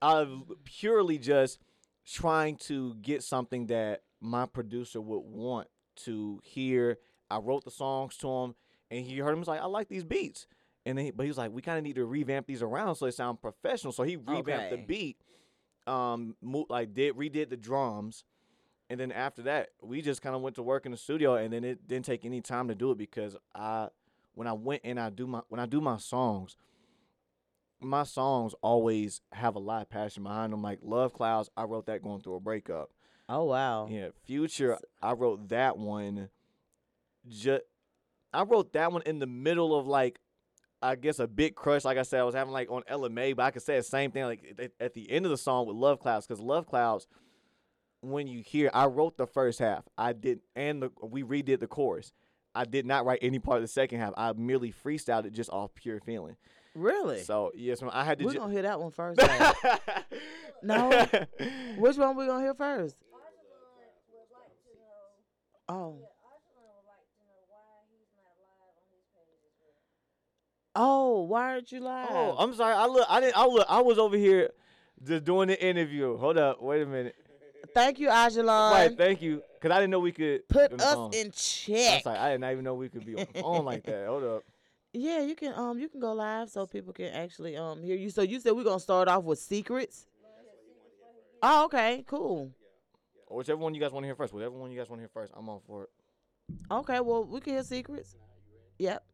I 0.00 0.26
purely 0.64 1.18
just 1.18 1.58
trying 2.06 2.56
to 2.56 2.94
get 2.96 3.22
something 3.22 3.66
that 3.66 4.02
my 4.20 4.46
producer 4.46 5.00
would 5.00 5.20
want 5.24 5.68
to 6.04 6.40
hear. 6.44 6.98
I 7.30 7.38
wrote 7.38 7.64
the 7.64 7.70
songs 7.72 8.16
to 8.18 8.28
him 8.28 8.54
and 8.90 9.04
he 9.04 9.18
heard 9.18 9.32
them 9.32 9.40
was 9.40 9.48
like, 9.48 9.60
I 9.60 9.66
like 9.66 9.88
these 9.88 10.04
beats. 10.04 10.46
And 10.84 10.96
then 10.96 11.06
he, 11.06 11.10
but 11.10 11.24
he 11.24 11.28
was 11.28 11.38
like, 11.38 11.50
we 11.52 11.62
kind 11.62 11.78
of 11.78 11.82
need 11.82 11.96
to 11.96 12.04
revamp 12.04 12.46
these 12.46 12.62
around 12.62 12.94
so 12.94 13.04
they 13.04 13.10
sound 13.10 13.42
professional. 13.42 13.92
So 13.92 14.04
he 14.04 14.16
revamped 14.16 14.70
the 14.70 14.76
beat, 14.76 15.16
um, 15.88 16.36
mo- 16.40 16.66
like 16.68 16.94
did 16.94 17.16
redid 17.16 17.50
the 17.50 17.56
drums, 17.56 18.22
and 18.88 19.00
then 19.00 19.12
after 19.12 19.42
that, 19.42 19.70
we 19.82 20.02
just 20.02 20.22
kind 20.22 20.36
of 20.36 20.42
went 20.42 20.56
to 20.56 20.62
work 20.62 20.86
in 20.86 20.92
the 20.92 20.98
studio, 20.98 21.34
and 21.34 21.52
then 21.52 21.64
it 21.64 21.86
didn't 21.88 22.04
take 22.04 22.24
any 22.24 22.40
time 22.40 22.68
to 22.68 22.74
do 22.74 22.90
it 22.92 22.98
because 22.98 23.36
I, 23.54 23.88
when 24.34 24.46
I 24.46 24.52
went 24.52 24.82
and 24.84 25.00
I 25.00 25.10
do 25.10 25.26
my 25.26 25.40
when 25.48 25.60
I 25.60 25.66
do 25.66 25.80
my 25.80 25.96
songs, 25.96 26.56
my 27.80 28.04
songs 28.04 28.54
always 28.62 29.20
have 29.32 29.56
a 29.56 29.58
lot 29.58 29.82
of 29.82 29.90
passion 29.90 30.22
behind 30.22 30.52
them. 30.52 30.62
Like 30.62 30.78
Love 30.82 31.12
Clouds, 31.12 31.50
I 31.56 31.64
wrote 31.64 31.86
that 31.86 32.02
going 32.02 32.20
through 32.20 32.36
a 32.36 32.40
breakup. 32.40 32.90
Oh 33.28 33.44
wow. 33.44 33.88
Yeah, 33.90 34.08
Future, 34.24 34.78
I 35.02 35.12
wrote 35.12 35.48
that 35.48 35.76
one. 35.76 36.28
Just, 37.28 37.62
I 38.32 38.42
wrote 38.42 38.72
that 38.74 38.92
one 38.92 39.02
in 39.02 39.18
the 39.18 39.26
middle 39.26 39.76
of 39.76 39.86
like, 39.86 40.20
I 40.80 40.94
guess 40.94 41.18
a 41.18 41.26
big 41.26 41.56
crush. 41.56 41.84
Like 41.84 41.98
I 41.98 42.02
said, 42.02 42.20
I 42.20 42.24
was 42.24 42.36
having 42.36 42.52
like 42.52 42.70
on 42.70 42.82
Ella 42.86 43.10
Mai, 43.10 43.32
but 43.32 43.42
I 43.42 43.50
could 43.50 43.62
say 43.62 43.76
the 43.76 43.82
same 43.82 44.12
thing 44.12 44.24
like 44.24 44.54
at, 44.58 44.70
at 44.78 44.94
the 44.94 45.10
end 45.10 45.24
of 45.24 45.30
the 45.30 45.36
song 45.36 45.66
with 45.66 45.76
Love 45.76 45.98
Clouds, 45.98 46.26
because 46.26 46.40
Love 46.40 46.66
Clouds, 46.66 47.08
when 48.00 48.26
you 48.26 48.42
hear, 48.42 48.70
I 48.74 48.86
wrote 48.86 49.16
the 49.16 49.26
first 49.26 49.58
half. 49.58 49.84
I 49.98 50.12
did, 50.12 50.40
and 50.54 50.82
the, 50.82 50.90
we 51.02 51.22
redid 51.22 51.60
the 51.60 51.66
chorus. 51.66 52.12
I 52.54 52.64
did 52.64 52.86
not 52.86 53.04
write 53.04 53.18
any 53.22 53.38
part 53.38 53.56
of 53.58 53.62
the 53.62 53.68
second 53.68 54.00
half. 54.00 54.12
I 54.16 54.32
merely 54.32 54.72
freestyled 54.72 55.26
it 55.26 55.32
just 55.32 55.50
off 55.50 55.74
pure 55.74 56.00
feeling. 56.00 56.36
Really? 56.74 57.22
So 57.22 57.52
yes, 57.54 57.82
I 57.90 58.04
had 58.04 58.18
to. 58.18 58.24
we're 58.24 58.32
ju- 58.32 58.38
gonna 58.38 58.52
hear 58.52 58.62
that 58.62 58.80
one 58.80 58.90
first. 58.90 59.20
No. 60.62 60.88
Which 61.76 61.96
one 61.98 62.16
we 62.16 62.26
gonna 62.26 62.42
hear 62.42 62.54
first? 62.54 62.96
Arjun 63.12 63.28
would 64.10 64.26
like 64.32 64.56
to 64.64 64.72
know. 64.74 65.68
Oh. 65.68 65.98
Yeah, 66.00 66.06
Arjun 66.24 66.64
would 66.64 66.86
like 66.88 67.06
to 67.12 67.22
know 67.28 67.44
why 67.46 67.84
he's 67.92 68.08
not 68.16 68.32
live 68.40 68.58
on 68.62 68.88
his 68.90 69.04
page 69.14 69.44
as 69.44 69.52
well. 69.60 69.74
Oh, 70.74 71.22
why 71.24 71.50
aren't 71.52 71.70
you 71.72 71.80
live? 71.80 72.08
Oh, 72.10 72.36
I'm 72.38 72.54
sorry. 72.54 72.74
I 72.74 72.86
look. 72.86 73.06
I 73.08 73.20
didn't. 73.20 73.36
I 73.36 73.46
look. 73.46 73.66
I 73.68 73.80
was 73.82 73.98
over 73.98 74.16
here 74.16 74.50
just 75.04 75.24
doing 75.24 75.48
the 75.48 75.62
interview. 75.62 76.16
Hold 76.16 76.38
up. 76.38 76.62
Wait 76.62 76.82
a 76.82 76.86
minute. 76.86 77.14
Thank 77.74 77.98
you, 77.98 78.08
Ajalon. 78.08 78.70
right. 78.72 78.96
Thank 78.96 79.22
you. 79.22 79.42
Cause 79.60 79.70
I 79.70 79.76
didn't 79.76 79.90
know 79.90 80.00
we 80.00 80.12
could 80.12 80.48
Put 80.48 80.72
us 80.72 80.94
phone. 80.94 81.12
in 81.14 81.28
I 81.28 81.30
check. 81.30 81.94
was 81.94 82.06
like, 82.06 82.18
I 82.18 82.30
did 82.32 82.40
not 82.40 82.52
even 82.52 82.64
know 82.64 82.74
we 82.74 82.88
could 82.88 83.04
be 83.04 83.16
on 83.16 83.26
the 83.32 83.40
phone 83.42 83.64
like 83.64 83.82
that. 83.84 84.06
Hold 84.06 84.24
up. 84.24 84.44
Yeah, 84.92 85.20
you 85.22 85.34
can 85.34 85.52
um 85.54 85.78
you 85.78 85.88
can 85.88 86.00
go 86.00 86.12
live 86.12 86.48
so 86.48 86.66
people 86.66 86.92
can 86.92 87.06
actually 87.12 87.56
um 87.56 87.82
hear 87.82 87.96
you. 87.96 88.10
So 88.10 88.22
you 88.22 88.40
said 88.40 88.52
we're 88.52 88.64
gonna 88.64 88.80
start 88.80 89.08
off 89.08 89.24
with 89.24 89.38
secrets. 89.38 90.06
Oh, 91.42 91.64
okay, 91.66 92.02
cool. 92.06 92.50
Or 93.26 93.38
whichever 93.38 93.58
one 93.60 93.74
you 93.74 93.80
guys 93.80 93.92
want 93.92 94.04
to 94.04 94.06
hear 94.08 94.14
first. 94.14 94.32
Whatever 94.32 94.56
one 94.56 94.70
you 94.70 94.78
guys 94.78 94.88
want 94.88 95.00
to 95.00 95.02
hear 95.02 95.10
first, 95.12 95.32
I'm 95.36 95.48
on 95.48 95.60
for 95.66 95.84
it. 95.84 95.90
Okay, 96.70 97.00
well 97.00 97.24
we 97.24 97.40
can 97.40 97.54
hear 97.54 97.62
secrets. 97.64 98.14
Yep. 98.78 99.04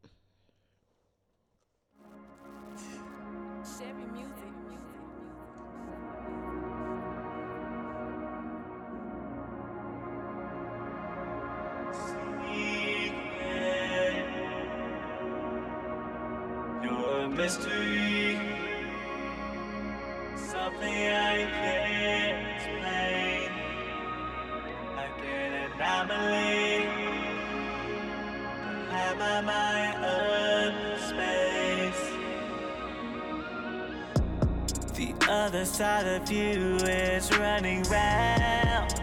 Other 35.83 35.83
side 35.83 36.07
of 36.21 36.31
you 36.31 36.77
is 36.87 37.29
running 37.37 37.83
round 37.83 38.93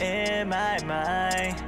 in 0.00 0.48
my 0.48 0.82
mind. 0.84 1.60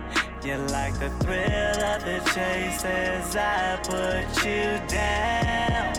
You 0.44 0.56
like 0.70 0.96
the 1.00 1.10
thrill 1.20 1.84
of 1.84 2.04
the 2.04 2.20
chase 2.32 2.84
as 2.84 3.36
I 3.36 3.76
put 3.82 4.44
you 4.44 4.78
down 4.88 5.94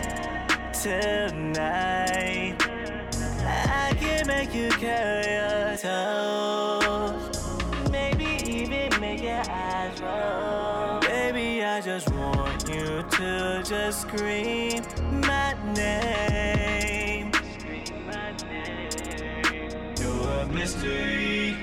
tonight. 0.72 2.56
I 3.44 3.94
can 3.98 4.26
make 4.26 4.54
you 4.54 4.70
carry 4.70 5.34
your 5.34 5.76
toes, 5.76 7.58
maybe 7.90 8.38
even 8.50 8.98
make 9.00 9.22
your 9.22 9.42
eyes 9.50 10.00
roll. 10.00 11.00
Baby, 11.00 11.64
I 11.64 11.80
just 11.80 12.08
want 12.14 12.68
you 12.68 13.02
to 13.02 13.62
just 13.64 14.02
scream 14.02 14.84
my 15.20 15.54
name. 15.74 16.57
Mystery. 20.68 21.56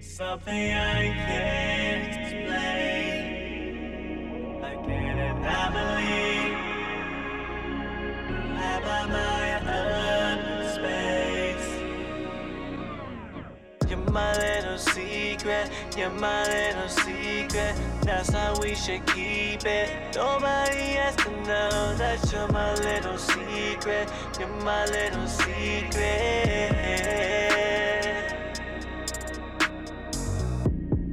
Something 0.00 0.72
I 0.74 1.08
can't 1.26 2.14
explain, 2.20 3.40
like 4.60 4.86
an 4.86 5.18
anomaly. 5.18 6.36
Have 8.56 8.84
my 8.84 9.02
mind 9.14 9.68
up 9.68 10.40
space. 10.74 11.68
You're 13.88 14.10
my 14.10 14.32
little 14.36 14.78
secret, 14.78 15.70
you're 15.96 16.10
my 16.10 16.42
little 16.44 16.88
secret. 16.88 17.95
That's 18.06 18.30
how 18.30 18.56
we 18.60 18.76
should 18.76 19.04
keep 19.06 19.66
it. 19.66 20.14
Nobody 20.14 20.94
has 20.94 21.16
to 21.16 21.30
know 21.42 21.94
that 21.96 22.32
you're 22.32 22.46
my 22.52 22.72
little 22.74 23.18
secret, 23.18 24.08
you're 24.38 24.48
my 24.62 24.84
little 24.86 25.26
secret. 25.26 26.76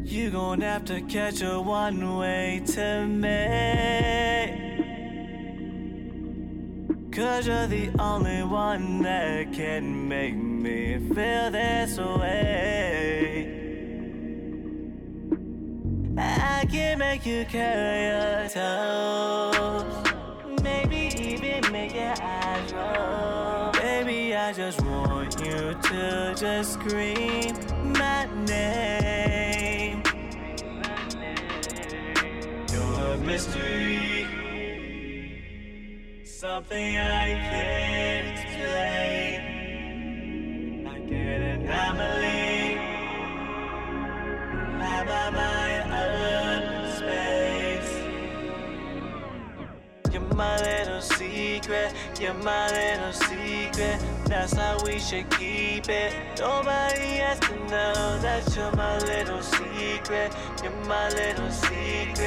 You 0.06 0.29
gon' 0.29 0.62
have 0.62 0.86
to 0.86 1.01
catch 1.01 1.41
a 1.41 1.60
one 1.60 2.17
way 2.17 2.62
to 2.67 3.08
me. 3.08 4.53
Cause 7.12 7.47
you're 7.47 7.65
the 7.65 7.89
only 7.97 8.43
one 8.43 9.01
that 9.01 9.51
can 9.51 10.08
make 10.08 10.36
me 10.36 10.99
feel 11.13 11.49
this 11.49 11.97
way. 11.97 13.53
I 16.56 16.66
can 16.66 17.00
make 17.00 17.26
you 17.26 17.46
carry 17.46 18.04
your 18.13 18.48
toes. 18.48 19.96
Maybe 20.62 21.12
even 21.20 21.72
make 21.72 21.94
your 21.94 22.13
eyes 22.22 22.72
roll. 22.72 23.72
Baby, 23.72 24.36
I 24.36 24.54
just 24.54 24.82
want 24.84 25.39
you 25.39 25.74
to 25.74 26.36
just 26.38 26.74
scream 26.74 27.56
my 27.98 28.28
name. 28.46 30.04
You're 32.72 33.13
a 33.13 33.18
mystery. 33.18 34.28
Something 36.24 36.98
I 36.98 37.34
can't 37.50 38.39
explain. 38.39 39.53
Secret, 51.63 51.93
you're 52.19 52.34
my 52.34 52.69
little 52.71 53.13
secret. 53.13 53.97
That's 54.26 54.54
how 54.54 54.78
we 54.84 54.99
should 54.99 55.30
keep 55.30 55.88
it. 55.88 56.13
Nobody 56.39 57.19
has 57.23 57.39
to 57.39 57.56
know 57.56 58.19
that 58.19 58.56
you're 58.56 58.76
my 58.76 58.97
little 58.99 59.41
secret, 59.41 60.34
you're 60.62 60.71
my 60.86 61.10
little 61.10 61.52
secret. 61.52 62.17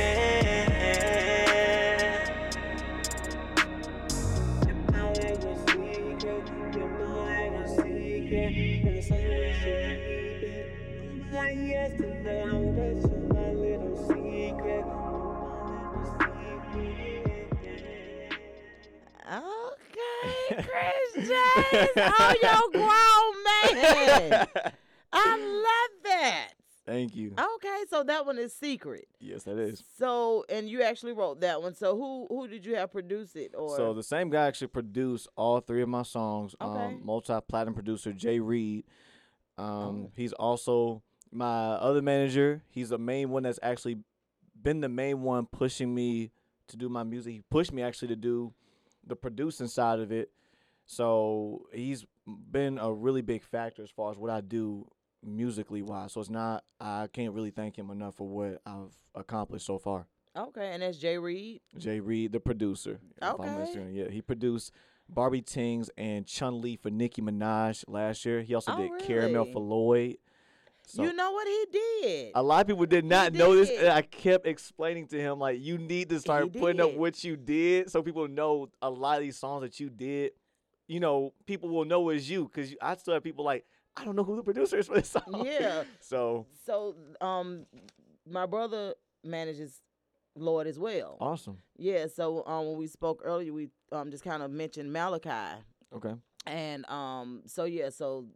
You're 4.67 4.75
my 4.93 5.13
little 5.13 5.57
secret, 5.67 6.23
you're 6.25 6.89
my 6.89 7.51
little 7.51 7.69
secret. 7.77 8.85
That's 8.85 9.09
how 9.11 9.17
we 9.17 9.53
should 9.61 9.99
keep 10.01 10.43
it. 10.49 10.67
Nobody 11.31 11.73
has 11.73 11.93
to 12.01 12.07
know 12.23 12.66
Chris 20.65 21.15
James. 21.29 21.89
Oh, 21.97 22.35
yo, 22.43 22.71
grown 22.73 23.45
man. 23.45 24.47
I 25.13 25.37
love 25.39 26.03
that. 26.05 26.49
Thank 26.85 27.17
you. 27.17 27.33
Okay, 27.33 27.83
so 27.91 28.05
that 28.05 28.25
one 28.27 28.39
is 28.39 28.53
secret. 28.55 29.09
Yes, 29.19 29.43
that 29.45 29.59
is. 29.59 29.83
So, 29.99 30.45
and 30.49 30.69
you 30.69 30.83
actually 30.83 31.15
wrote 31.15 31.41
that 31.41 31.61
one. 31.61 31.75
So, 31.75 31.97
who 31.97 32.27
who 32.29 32.47
did 32.47 32.65
you 32.65 32.77
have 32.77 32.93
produce 32.93 33.35
it? 33.35 33.55
Or 33.57 33.75
So 33.77 33.93
the 33.93 34.05
same 34.05 34.31
guy 34.31 34.47
actually 34.47 34.69
produced 34.69 35.27
all 35.37 35.61
three 35.61 35.83
of 35.83 35.89
my 35.89 36.03
songs. 36.03 36.55
Okay. 36.61 36.85
Um, 36.85 37.01
multi-platinum 37.05 37.75
producer 37.75 38.13
Jay 38.13 38.39
Reed. 38.39 38.85
Um, 39.59 39.67
Oh. 39.67 40.11
he's 40.15 40.33
also 40.35 41.03
my 41.33 41.73
other 41.75 42.03
manager. 42.03 42.63
He's 42.71 42.91
the 42.91 42.99
main 42.99 43.31
one 43.31 43.43
that's 43.43 43.59
actually 43.63 43.99
been 44.63 44.81
the 44.81 44.89
main 44.89 45.23
one 45.23 45.47
pushing 45.47 45.93
me 45.95 46.31
to 46.69 46.77
do 46.77 46.89
my 46.89 47.03
music. 47.03 47.33
He 47.35 47.43
pushed 47.51 47.73
me 47.73 47.83
actually 47.83 48.09
to 48.09 48.17
do 48.17 48.53
the 49.05 49.17
producing 49.17 49.67
side 49.69 49.99
of 49.99 50.13
it. 50.13 50.31
So 50.87 51.67
he's 51.73 52.07
been 52.27 52.79
a 52.79 52.93
really 52.93 53.23
big 53.23 53.43
factor 53.43 53.83
as 53.83 53.91
far 53.91 54.11
as 54.11 54.17
what 54.19 54.31
I 54.31 54.41
do 54.41 54.87
musically 55.25 55.83
wise. 55.83 56.13
So 56.13 56.21
it's 56.21 56.31
not 56.31 56.65
I 56.81 57.09
can't 57.13 57.35
really 57.35 57.51
thank 57.51 57.77
him 57.77 57.91
enough 57.91 58.15
for 58.17 58.29
what 58.29 58.61
I've 58.65 58.97
accomplished 59.15 59.67
so 59.67 59.79
far. 59.79 60.07
okay, 60.37 60.73
and 60.73 60.83
that's 60.83 60.99
Jay 60.99 61.19
Reed. 61.19 61.61
Jay 61.77 62.01
Reed, 62.01 62.33
the 62.33 62.41
producer. 62.41 63.01
Okay. 63.23 63.91
Yeah, 63.93 64.09
he 64.11 64.23
produced 64.23 64.73
Barbie 65.09 65.43
Tings 65.43 65.91
and 65.97 66.27
Chun 66.27 66.61
Li 66.61 66.77
for 66.77 66.91
Nicki 66.91 67.23
Minaj 67.23 67.85
last 67.89 68.25
year. 68.25 68.43
He 68.43 68.55
also 68.55 68.73
Oh, 68.73 68.77
did 68.77 69.07
Caramel 69.07 69.47
for 69.53 69.61
Lloyd. 69.61 70.19
So 70.89 71.03
you 71.03 71.13
know 71.13 71.33
what 71.33 71.49
he 71.49 71.67
did? 71.73 72.31
a 72.37 72.43
lot 72.43 72.61
of 72.61 72.69
people 72.69 72.87
did 72.87 73.05
not 73.05 73.33
know 73.33 73.57
this. 73.57 73.71
And 73.71 73.89
I 73.89 74.03
kept 74.03 74.47
explaining 74.47 75.09
to 75.09 75.19
him 75.21 75.41
like, 75.41 75.61
you 75.61 75.79
need 75.79 76.11
to 76.11 76.21
start 76.21 76.53
putting 76.53 76.81
up 76.81 76.93
what 76.95 77.25
you 77.25 77.37
did, 77.37 77.91
so 77.91 78.03
people 78.05 78.29
know 78.29 78.69
a 78.81 78.89
lot 78.89 79.17
of 79.17 79.23
these 79.23 79.37
songs 79.37 79.63
that 79.63 79.81
you 79.81 79.91
did. 79.91 80.31
You 80.89 81.01
know, 81.01 81.33
people 81.47 81.69
will 81.69 81.85
know 81.85 82.09
it's 82.11 82.29
you 82.29 82.45
because 82.53 82.75
I 82.81 82.95
still 82.97 83.15
have 83.15 83.23
people 83.25 83.45
like, 83.45 83.65
I 83.97 84.05
don't 84.05 84.15
know 84.15 84.25
who 84.25 84.37
the 84.37 84.43
producer 84.43 84.77
is 84.79 84.87
for 84.87 84.95
this 84.95 85.09
song. 85.17 85.43
Yeah. 85.45 85.83
so 86.01 86.47
So, 86.65 86.95
um, 87.21 87.67
my 88.29 88.47
brother 88.47 88.95
manages 89.25 89.81
Lord 90.37 90.67
as 90.67 90.79
well. 90.79 91.17
awesome. 91.21 91.59
Yeah. 91.79 92.07
So, 92.07 92.45
um, 92.47 92.67
when 92.67 92.77
we 92.77 92.87
spoke 92.87 93.23
earlier, 93.25 93.53
we 93.53 93.69
um 93.91 94.11
just 94.11 94.23
kind 94.25 94.43
of 94.43 94.51
mentioned 94.51 94.93
Malachi, 94.93 95.63
Okay. 95.95 96.15
and 96.47 96.85
um, 96.91 97.43
so 97.47 97.65
yeah, 97.65 97.89
so 97.91 98.27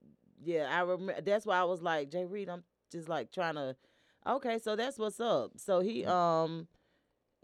yeah, 0.43 0.69
I 0.71 0.81
remember. 0.81 1.21
That's 1.21 1.45
why 1.45 1.59
I 1.59 1.65
was 1.65 1.83
like, 1.83 2.11
Jay 2.11 2.25
Reed, 2.25 2.49
I'm 2.49 2.65
just 2.91 3.09
like 3.09 3.31
trying 3.31 3.55
to. 3.57 3.77
Okay, 4.27 4.59
so 4.59 4.77
that's 4.77 4.99
what's 4.99 5.21
up. 5.21 5.53
So 5.57 5.81
he 5.81 6.05
um. 6.07 6.67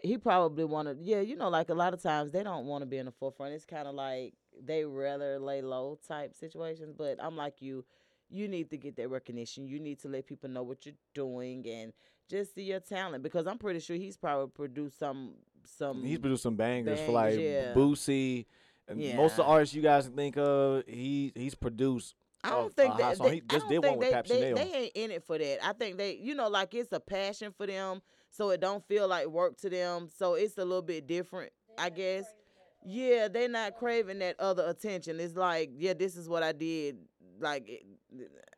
He 0.03 0.19
probably 0.19 0.65
wanted, 0.67 0.99
yeah, 1.01 1.21
you 1.21 1.37
know, 1.37 1.49
like 1.49 1.71
a 1.71 1.75
lot 1.75 1.95
of 1.95 2.03
times 2.03 2.31
they 2.31 2.43
don't 2.43 2.67
want 2.67 2.83
to 2.83 2.87
be 2.87 2.99
in 2.99 3.07
the 3.07 3.13
forefront. 3.13 3.55
It's 3.55 3.65
kind 3.65 3.89
of 3.89 3.95
like 3.95 4.35
they 4.65 4.85
rather 4.85 5.39
lay 5.39 5.63
low 5.63 5.99
type 6.07 6.35
situations. 6.35 6.95
But 6.97 7.19
I'm 7.23 7.37
like 7.37 7.61
you, 7.61 7.85
you 8.29 8.49
need 8.49 8.71
to 8.71 8.77
get 8.77 8.97
that 8.97 9.09
recognition. 9.09 9.67
You 9.67 9.81
need 9.81 10.01
to 10.01 10.09
let 10.09 10.27
people 10.27 10.49
know 10.51 10.63
what 10.63 10.87
you're 10.87 10.95
doing 11.15 11.67
and 11.69 11.93
just 12.29 12.55
see 12.55 12.63
your 12.63 12.81
talent 12.81 13.23
because 13.23 13.47
I'm 13.47 13.59
pretty 13.59 13.81
sure 13.81 13.97
he's 13.97 14.17
probably 14.17 14.49
produced 14.49 14.99
some 14.99 15.35
some. 15.65 16.03
He's 16.03 16.19
produced 16.19 16.43
some 16.43 16.57
bangers 16.57 17.01
for 17.01 17.13
like 17.13 17.39
yeah. 17.39 17.73
Boosie. 17.75 18.47
And 18.89 19.17
most 19.17 19.33
of 19.33 19.39
the 19.39 19.45
artists 19.45 19.75
you 19.75 19.83
guys 19.83 20.07
think 20.07 20.37
of, 20.37 20.85
he 20.87 21.33
he's 21.35 21.55
produced. 21.55 22.15
I 22.45 22.51
don't 22.51 22.67
a 22.67 22.71
think 22.71 22.97
that 22.99 23.19
they, 23.19 23.35
he 23.37 23.41
just 23.41 23.69
did 23.69 23.85
one 23.85 23.99
with 23.99 24.29
they, 24.29 24.41
they, 24.41 24.53
they 24.53 24.73
ain't 24.73 24.93
in 24.95 25.11
it 25.11 25.25
for 25.25 25.37
that. 25.39 25.67
I 25.67 25.73
think 25.73 25.97
they, 25.97 26.17
you 26.17 26.35
know, 26.35 26.49
like 26.49 26.75
it's 26.75 26.93
a 26.93 27.01
passion 27.01 27.53
for 27.57 27.67
them, 27.67 28.01
so 28.31 28.51
it 28.51 28.61
don't 28.61 28.87
feel 28.87 29.09
like 29.09 29.27
work 29.27 29.57
to 29.63 29.71
them. 29.71 30.09
So 30.17 30.35
it's 30.35 30.57
a 30.57 30.65
little 30.65 30.83
bit 30.83 31.09
different, 31.09 31.53
I 31.77 31.91
guess. 31.91 32.27
Yeah, 32.89 33.27
they're 33.27 33.49
not 33.49 33.75
craving 33.77 34.21
that 34.21 34.39
other 34.39 34.65
attention. 34.69 35.19
It's 35.19 35.35
like, 35.35 35.71
yeah, 35.77 35.93
this 35.93 36.17
is 36.17 36.29
what 36.29 36.45
I 36.45 36.53
did. 36.53 36.99
Like, 37.41 37.85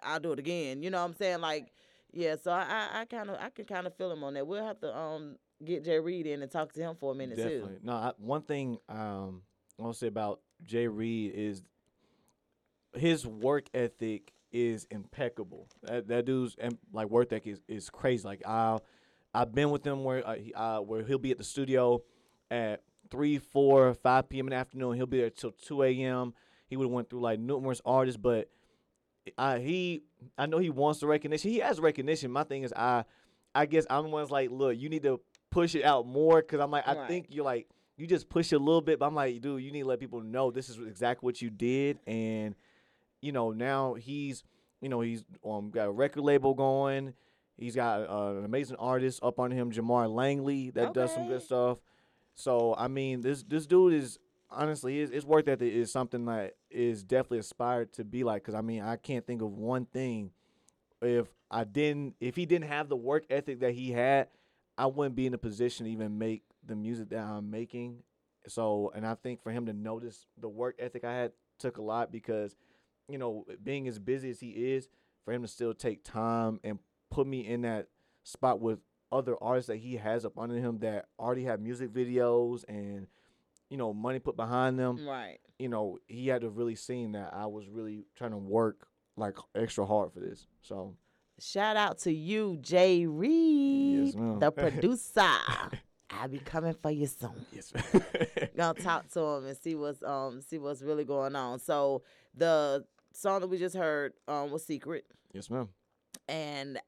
I'll 0.02 0.20
do 0.20 0.32
it 0.32 0.38
again. 0.38 0.82
You 0.82 0.90
know 0.90 0.98
what 0.98 1.08
I'm 1.08 1.14
saying? 1.14 1.40
Like, 1.40 1.72
yeah. 2.12 2.36
So 2.36 2.50
I, 2.50 2.88
I, 2.92 3.00
I 3.00 3.04
kind 3.06 3.30
of, 3.30 3.36
I 3.40 3.48
can 3.48 3.64
kind 3.64 3.86
of 3.86 3.96
feel 3.96 4.12
him 4.12 4.22
on 4.22 4.34
that. 4.34 4.46
We'll 4.46 4.64
have 4.64 4.80
to 4.80 4.94
um 4.96 5.36
get 5.64 5.82
Jay 5.82 5.98
Reed 5.98 6.26
in 6.26 6.42
and 6.42 6.50
talk 6.50 6.74
to 6.74 6.80
him 6.80 6.94
for 6.94 7.12
a 7.12 7.14
minute 7.14 7.38
Definitely. 7.38 7.76
too. 7.76 7.80
No, 7.82 7.94
I, 7.94 8.12
one 8.18 8.42
thing 8.42 8.78
um 8.90 9.42
I 9.78 9.82
want 9.82 9.94
to 9.94 9.98
say 9.98 10.08
about 10.08 10.40
Jay 10.62 10.88
Reed 10.88 11.32
is 11.34 11.62
his 12.94 13.26
work 13.26 13.66
ethic 13.72 14.32
is 14.52 14.86
impeccable. 14.90 15.68
That 15.82 16.08
that 16.08 16.26
dude's 16.26 16.54
like 16.92 17.08
work 17.08 17.32
ethic 17.32 17.46
is, 17.46 17.62
is 17.66 17.88
crazy. 17.88 18.24
Like 18.24 18.42
I 18.46 18.78
I've 19.32 19.54
been 19.54 19.70
with 19.70 19.86
him 19.86 20.04
where 20.04 20.26
uh, 20.26 20.34
he, 20.34 20.52
uh, 20.52 20.80
where 20.80 21.02
he'll 21.02 21.18
be 21.18 21.30
at 21.30 21.38
the 21.38 21.44
studio 21.44 22.02
at 22.50 22.82
three, 23.10 23.38
four, 23.38 23.94
five 23.94 24.28
p.m. 24.28 24.46
in 24.46 24.50
the 24.50 24.56
afternoon. 24.56 24.94
He'll 24.94 25.06
be 25.06 25.18
there 25.18 25.30
till 25.30 25.52
two 25.52 25.82
a.m. 25.82 26.34
He 26.68 26.76
would 26.76 26.84
have 26.84 26.92
went 26.92 27.10
through 27.10 27.20
like 27.20 27.38
numerous 27.40 27.80
artists, 27.84 28.18
but 28.20 28.48
I 29.36 29.58
he 29.58 30.02
I 30.36 30.46
know 30.46 30.58
he 30.58 30.70
wants 30.70 31.00
the 31.00 31.06
recognition. 31.06 31.50
He 31.50 31.58
has 31.58 31.80
recognition. 31.80 32.30
My 32.30 32.44
thing 32.44 32.62
is 32.62 32.72
I 32.74 33.04
I 33.54 33.66
guess 33.66 33.86
I'm 33.90 34.04
the 34.04 34.08
one's 34.10 34.30
like, 34.30 34.50
look, 34.50 34.78
you 34.78 34.88
need 34.88 35.02
to 35.02 35.20
push 35.50 35.74
it 35.74 35.84
out 35.84 36.06
more 36.06 36.40
because 36.40 36.60
I'm 36.60 36.70
like, 36.70 36.86
I 36.86 36.94
Right. 36.94 37.08
think 37.08 37.26
you're 37.30 37.44
like 37.44 37.68
you 37.96 38.06
just 38.06 38.28
push 38.28 38.52
it 38.52 38.56
a 38.56 38.58
little 38.60 38.80
bit, 38.80 38.98
but 39.00 39.06
I'm 39.06 39.14
like, 39.14 39.40
dude, 39.40 39.62
you 39.62 39.72
need 39.72 39.80
to 39.82 39.86
let 39.88 39.98
people 39.98 40.20
know 40.20 40.50
this 40.50 40.68
is 40.68 40.78
exactly 40.78 41.26
what 41.26 41.42
you 41.42 41.50
did, 41.50 41.98
and 42.06 42.54
you 43.20 43.32
know 43.32 43.50
now 43.50 43.94
he's 43.94 44.44
you 44.80 44.88
know 44.88 45.00
he's 45.00 45.24
um 45.44 45.70
got 45.70 45.88
a 45.88 45.90
record 45.90 46.22
label 46.22 46.54
going. 46.54 47.14
He's 47.56 47.74
got 47.74 48.08
uh, 48.08 48.36
an 48.38 48.44
amazing 48.44 48.76
artist 48.76 49.18
up 49.20 49.40
on 49.40 49.50
him, 49.50 49.72
Jamar 49.72 50.08
Langley, 50.08 50.70
that 50.70 50.94
does 50.94 51.12
some 51.12 51.26
good 51.26 51.42
stuff. 51.42 51.78
So 52.38 52.72
I 52.78 52.86
mean, 52.86 53.20
this 53.20 53.42
this 53.42 53.66
dude 53.66 53.94
is 53.94 54.20
honestly 54.48 55.00
his, 55.00 55.10
his 55.10 55.26
work 55.26 55.48
ethic 55.48 55.72
is 55.72 55.90
something 55.90 56.24
that 56.26 56.54
is 56.70 57.02
definitely 57.02 57.38
aspired 57.38 57.92
to 57.94 58.04
be 58.04 58.22
like. 58.22 58.42
Because 58.42 58.54
I 58.54 58.60
mean, 58.60 58.82
I 58.82 58.94
can't 58.94 59.26
think 59.26 59.42
of 59.42 59.52
one 59.52 59.86
thing 59.86 60.30
if 61.02 61.26
I 61.50 61.64
didn't 61.64 62.14
if 62.20 62.36
he 62.36 62.46
didn't 62.46 62.68
have 62.68 62.88
the 62.88 62.96
work 62.96 63.24
ethic 63.28 63.58
that 63.60 63.72
he 63.72 63.90
had, 63.90 64.28
I 64.78 64.86
wouldn't 64.86 65.16
be 65.16 65.26
in 65.26 65.34
a 65.34 65.38
position 65.38 65.86
to 65.86 65.92
even 65.92 66.16
make 66.16 66.44
the 66.64 66.76
music 66.76 67.08
that 67.08 67.24
I'm 67.24 67.50
making. 67.50 68.04
So, 68.46 68.92
and 68.94 69.04
I 69.04 69.16
think 69.16 69.42
for 69.42 69.50
him 69.50 69.66
to 69.66 69.72
notice 69.72 70.28
the 70.40 70.48
work 70.48 70.76
ethic 70.78 71.02
I 71.02 71.14
had 71.14 71.32
took 71.58 71.78
a 71.78 71.82
lot 71.82 72.12
because, 72.12 72.54
you 73.08 73.18
know, 73.18 73.46
being 73.64 73.88
as 73.88 73.98
busy 73.98 74.30
as 74.30 74.38
he 74.38 74.50
is, 74.50 74.88
for 75.24 75.32
him 75.32 75.42
to 75.42 75.48
still 75.48 75.74
take 75.74 76.04
time 76.04 76.60
and 76.62 76.78
put 77.10 77.26
me 77.26 77.46
in 77.46 77.62
that 77.62 77.88
spot 78.22 78.60
with 78.60 78.78
other 79.10 79.36
artists 79.42 79.68
that 79.68 79.76
he 79.76 79.96
has 79.96 80.24
up 80.24 80.38
under 80.38 80.56
him 80.56 80.78
that 80.80 81.06
already 81.18 81.44
have 81.44 81.60
music 81.60 81.90
videos 81.92 82.64
and, 82.68 83.06
you 83.70 83.76
know, 83.76 83.92
money 83.92 84.18
put 84.18 84.36
behind 84.36 84.78
them 84.78 85.06
Right. 85.06 85.38
you 85.58 85.68
know, 85.68 85.98
he 86.06 86.28
had 86.28 86.42
to 86.42 86.50
really 86.50 86.74
seen 86.74 87.12
that 87.12 87.32
I 87.34 87.46
was 87.46 87.68
really 87.68 88.06
trying 88.16 88.30
to 88.32 88.36
work 88.36 88.86
like 89.16 89.36
extra 89.54 89.84
hard 89.86 90.12
for 90.12 90.20
this. 90.20 90.46
So 90.62 90.94
Shout 91.40 91.76
out 91.76 91.98
to 92.00 92.12
you, 92.12 92.58
Jay 92.60 93.06
Reed, 93.06 94.14
ma'am. 94.16 94.38
the 94.40 94.50
producer. 94.62 95.28
I'll 96.10 96.28
be 96.28 96.38
coming 96.38 96.74
for 96.74 96.90
you 96.90 97.06
soon. 97.06 97.30
yes, 97.52 97.72
Gonna 98.56 98.78
talk 98.80 99.08
to 99.12 99.20
him 99.20 99.46
and 99.46 99.56
see 99.56 99.74
what's 99.74 100.02
um 100.02 100.40
see 100.40 100.58
what's 100.58 100.82
really 100.82 101.04
going 101.04 101.36
on. 101.36 101.58
So 101.60 102.02
the 102.34 102.84
song 103.12 103.40
that 103.40 103.46
we 103.48 103.58
just 103.58 103.76
heard 103.76 104.14
um 104.26 104.50
was 104.50 104.64
Secret, 104.64 105.04
yes, 105.32 105.48
ma'am. 105.50 105.68
and 106.28 106.80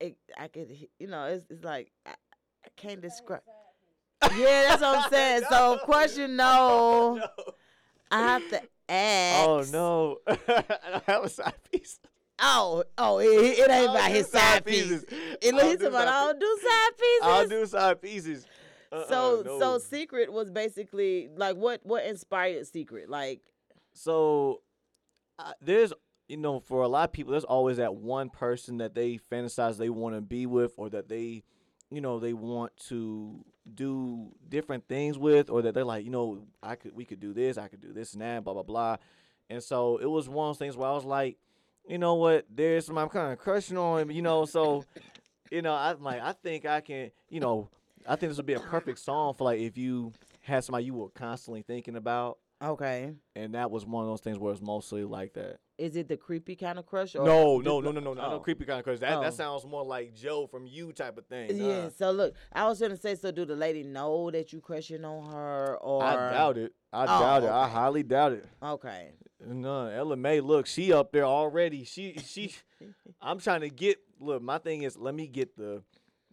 it 0.00 0.16
I 0.38 0.48
could 0.48 0.68
you 0.98 1.06
know 1.06 1.24
it's 1.26 1.46
it's 1.50 1.64
like 1.64 1.92
I, 2.06 2.10
I 2.10 2.68
can't 2.76 3.00
describe. 3.00 3.42
Yeah, 4.36 4.68
that's 4.68 4.82
what 4.82 5.04
I'm 5.04 5.10
saying. 5.10 5.42
So 5.50 5.78
question 5.84 6.36
no, 6.36 7.20
I 8.10 8.18
have 8.18 8.48
to 8.50 8.62
ask. 8.88 9.48
Oh 9.48 9.64
no, 9.70 10.18
I 10.26 11.02
have 11.06 11.24
a 11.24 11.28
side 11.28 11.54
piece. 11.70 11.98
Oh, 12.40 12.82
oh, 12.98 13.18
it, 13.18 13.26
it 13.26 13.70
ain't 13.70 13.70
I'll 13.70 13.96
about 13.96 14.10
his 14.10 14.28
side 14.28 14.64
piece. 14.64 14.82
pieces. 14.82 15.04
It 15.40 15.54
I'll 15.54 15.60
he's 15.60 15.76
do 15.78 15.84
talking 15.84 15.86
about 15.86 16.08
I 16.08 16.26
don't 16.26 16.40
do 16.40 16.58
side 16.62 16.98
pieces. 16.98 17.20
I'll 17.22 17.48
do 17.48 17.66
side 17.66 18.02
pieces. 18.02 18.46
Uh-uh, 18.94 19.08
so 19.08 19.42
no. 19.44 19.58
so 19.58 19.78
secret 19.78 20.32
was 20.32 20.50
basically 20.50 21.28
like 21.36 21.56
what 21.56 21.80
what 21.84 22.04
inspired 22.04 22.64
secret 22.66 23.10
like 23.10 23.40
so 23.92 24.60
uh, 25.38 25.52
there's 25.60 25.92
you 26.28 26.36
know 26.36 26.60
for 26.60 26.82
a 26.82 26.88
lot 26.88 27.08
of 27.08 27.12
people 27.12 27.32
there's 27.32 27.44
always 27.44 27.76
that 27.76 27.94
one 27.94 28.30
person 28.30 28.78
that 28.78 28.94
they 28.94 29.18
fantasize 29.30 29.76
they 29.76 29.90
want 29.90 30.14
to 30.14 30.20
be 30.20 30.46
with 30.46 30.72
or 30.76 30.88
that 30.88 31.08
they 31.08 31.42
you 31.90 32.00
know 32.00 32.18
they 32.18 32.32
want 32.32 32.74
to 32.76 33.44
do 33.74 34.28
different 34.48 34.86
things 34.88 35.18
with 35.18 35.48
or 35.50 35.62
that 35.62 35.74
they're 35.74 35.84
like 35.84 36.04
you 36.04 36.10
know 36.10 36.46
i 36.62 36.74
could 36.74 36.94
we 36.94 37.04
could 37.04 37.20
do 37.20 37.32
this 37.32 37.58
i 37.58 37.68
could 37.68 37.80
do 37.80 37.92
this 37.92 38.12
and 38.12 38.22
that 38.22 38.44
blah 38.44 38.52
blah 38.52 38.62
blah. 38.62 38.96
And 39.50 39.62
so 39.62 39.98
it 39.98 40.06
was 40.06 40.26
one 40.26 40.48
of 40.48 40.54
those 40.54 40.58
things 40.58 40.76
where 40.76 40.88
i 40.88 40.92
was 40.92 41.04
like 41.04 41.36
you 41.86 41.98
know 41.98 42.14
what? 42.14 42.46
There's 42.50 42.86
some 42.86 42.96
i'm 42.96 43.10
kind 43.10 43.32
of 43.32 43.38
crushing 43.38 43.76
on 43.76 44.00
him 44.00 44.10
you 44.10 44.22
know? 44.22 44.46
So 44.46 44.84
you 45.50 45.60
know 45.60 45.74
i'm 45.74 46.02
like 46.02 46.20
i 46.22 46.32
think 46.32 46.64
i 46.64 46.80
can 46.80 47.10
you 47.28 47.40
know 47.40 47.68
i 48.06 48.16
think 48.16 48.30
this 48.30 48.38
would 48.38 48.46
be 48.46 48.54
a 48.54 48.60
perfect 48.60 48.98
song 48.98 49.34
for 49.34 49.44
like 49.44 49.60
if 49.60 49.76
you 49.76 50.12
had 50.44 50.62
somebody 50.62 50.84
you 50.84 50.94
were 50.94 51.08
constantly 51.08 51.62
thinking 51.62 51.96
about. 51.96 52.38
Okay. 52.62 53.12
And 53.34 53.54
that 53.54 53.70
was 53.70 53.84
one 53.84 54.04
of 54.04 54.10
those 54.10 54.20
things 54.20 54.38
where 54.38 54.52
it's 54.52 54.62
mostly 54.62 55.04
like 55.04 55.34
that. 55.34 55.58
Is 55.76 55.96
it 55.96 56.06
the 56.06 56.16
creepy 56.16 56.54
kind 56.54 56.78
of 56.78 56.86
crush? 56.86 57.16
Or 57.16 57.24
No, 57.24 57.58
no, 57.58 57.80
no, 57.80 57.90
no, 57.90 58.00
no, 58.00 58.14
no 58.14 58.22
oh. 58.34 58.38
creepy 58.38 58.64
kind 58.64 58.78
of 58.78 58.84
crush. 58.84 59.00
That 59.00 59.18
Oh. 59.18 59.22
that 59.22 59.34
sounds 59.34 59.66
more 59.66 59.84
like 59.84 60.14
Joe 60.14 60.46
from 60.46 60.66
you 60.66 60.92
type 60.92 61.18
of 61.18 61.26
thing. 61.26 61.56
Yeah. 61.56 61.84
Nah. 61.84 61.88
So 61.88 62.10
look, 62.12 62.34
I 62.52 62.66
was 62.66 62.80
gonna 62.80 62.96
say, 62.96 63.16
so 63.16 63.32
do 63.32 63.44
the 63.44 63.56
lady 63.56 63.82
know 63.82 64.30
that 64.30 64.52
you 64.52 64.60
crushing 64.60 65.04
on 65.04 65.32
her, 65.32 65.76
or 65.80 66.02
I 66.04 66.30
doubt 66.32 66.58
it. 66.58 66.72
I 66.92 67.02
Oh, 67.02 67.20
doubt 67.20 67.42
it. 67.42 67.50
I 67.50 67.68
highly 67.68 68.04
doubt 68.04 68.32
it. 68.32 68.46
Okay. 68.62 69.12
No, 69.44 69.86
Ella 69.88 70.16
Mai, 70.16 70.38
look, 70.38 70.66
she 70.66 70.92
up 70.92 71.10
there 71.10 71.24
already. 71.24 71.82
She 71.84 72.18
she 72.24 72.54
I'm 73.20 73.40
trying 73.40 73.62
to 73.62 73.68
get 73.70 73.98
look, 74.20 74.42
my 74.42 74.58
thing 74.58 74.82
is 74.82 74.96
let 74.96 75.14
me 75.14 75.26
get 75.26 75.56
the 75.56 75.82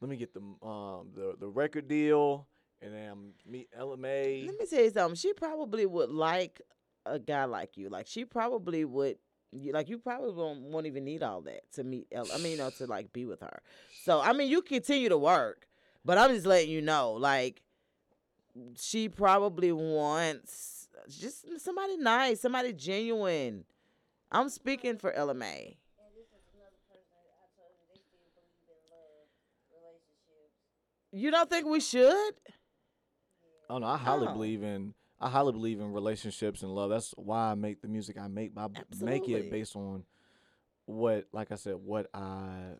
let 0.01 0.09
me 0.09 0.17
get 0.17 0.33
the 0.35 0.41
um 0.65 1.09
the, 1.15 1.35
the 1.39 1.47
record 1.47 1.87
deal 1.87 2.47
and 2.79 2.93
then 2.93 3.09
I'm 3.11 3.33
meet 3.45 3.69
Ella 3.75 3.97
Mai. 3.97 4.43
Let 4.45 4.59
me 4.59 4.65
tell 4.69 4.83
you 4.83 4.91
something. 4.91 5.15
She 5.15 5.33
probably 5.33 5.87
would 5.87 6.11
like 6.11 6.61
a 7.07 7.17
guy 7.17 7.45
like 7.45 7.75
you. 7.75 7.89
Like 7.89 8.05
she 8.05 8.23
probably 8.23 8.85
would. 8.85 9.17
You- 9.51 9.73
Like 9.73 9.89
you 9.89 9.97
probably 9.97 10.31
won't, 10.31 10.61
won't 10.61 10.85
even 10.87 11.03
need 11.03 11.23
all 11.23 11.41
that 11.41 11.71
to 11.73 11.83
meet. 11.83 12.07
El- 12.11 12.31
I 12.33 12.37
mean, 12.37 12.53
you 12.53 12.57
know, 12.57 12.69
to 12.71 12.85
like 12.87 13.11
be 13.13 13.25
with 13.25 13.41
her. 13.41 13.61
So 14.03 14.19
I 14.21 14.33
mean, 14.33 14.49
you 14.49 14.61
continue 14.61 15.09
to 15.09 15.17
work, 15.17 15.67
but 16.05 16.17
I'm 16.17 16.31
just 16.31 16.45
letting 16.45 16.69
you 16.69 16.81
know, 16.81 17.13
like 17.13 17.61
she 18.77 19.09
probably 19.09 19.71
wants 19.71 20.87
just 21.09 21.45
somebody 21.61 21.97
nice, 21.97 22.41
somebody 22.41 22.73
genuine. 22.73 23.65
I'm 24.31 24.49
speaking 24.49 24.97
for 24.97 25.11
Ella 25.11 25.33
Mai. 25.33 25.45
And 25.47 26.11
this 26.15 26.27
is 26.27 26.43
another 26.53 26.77
person 26.87 27.03
that 27.11 27.35
I 27.43 27.47
told 27.57 27.71
you 27.75 27.85
they 27.93 27.99
still 27.99 28.27
believe 28.35 28.67
in 28.71 28.79
love 28.89 29.27
relationships. 29.71 30.55
You 31.11 31.31
don't 31.31 31.49
think 31.49 31.65
we 31.67 31.79
should? 31.81 32.33
Oh 33.69 33.77
no, 33.79 33.87
I 33.87 33.97
highly 33.97 34.27
Oh. 34.27 34.33
believe 34.33 34.63
in 34.63 34.93
I 35.21 35.29
highly 35.29 35.51
believe 35.51 35.79
in 35.79 35.91
relationships 35.93 36.63
and 36.63 36.73
love. 36.73 36.89
That's 36.89 37.11
why 37.15 37.51
I 37.51 37.55
make 37.55 37.81
the 37.81 37.87
music 37.87 38.17
I 38.17 38.27
make. 38.27 38.51
I 38.57 38.67
b- 38.67 38.81
make 39.01 39.29
it 39.29 39.51
based 39.51 39.75
on 39.75 40.03
what, 40.85 41.25
like 41.31 41.51
I 41.51 41.55
said, 41.55 41.75
what 41.75 42.07
I 42.13 42.73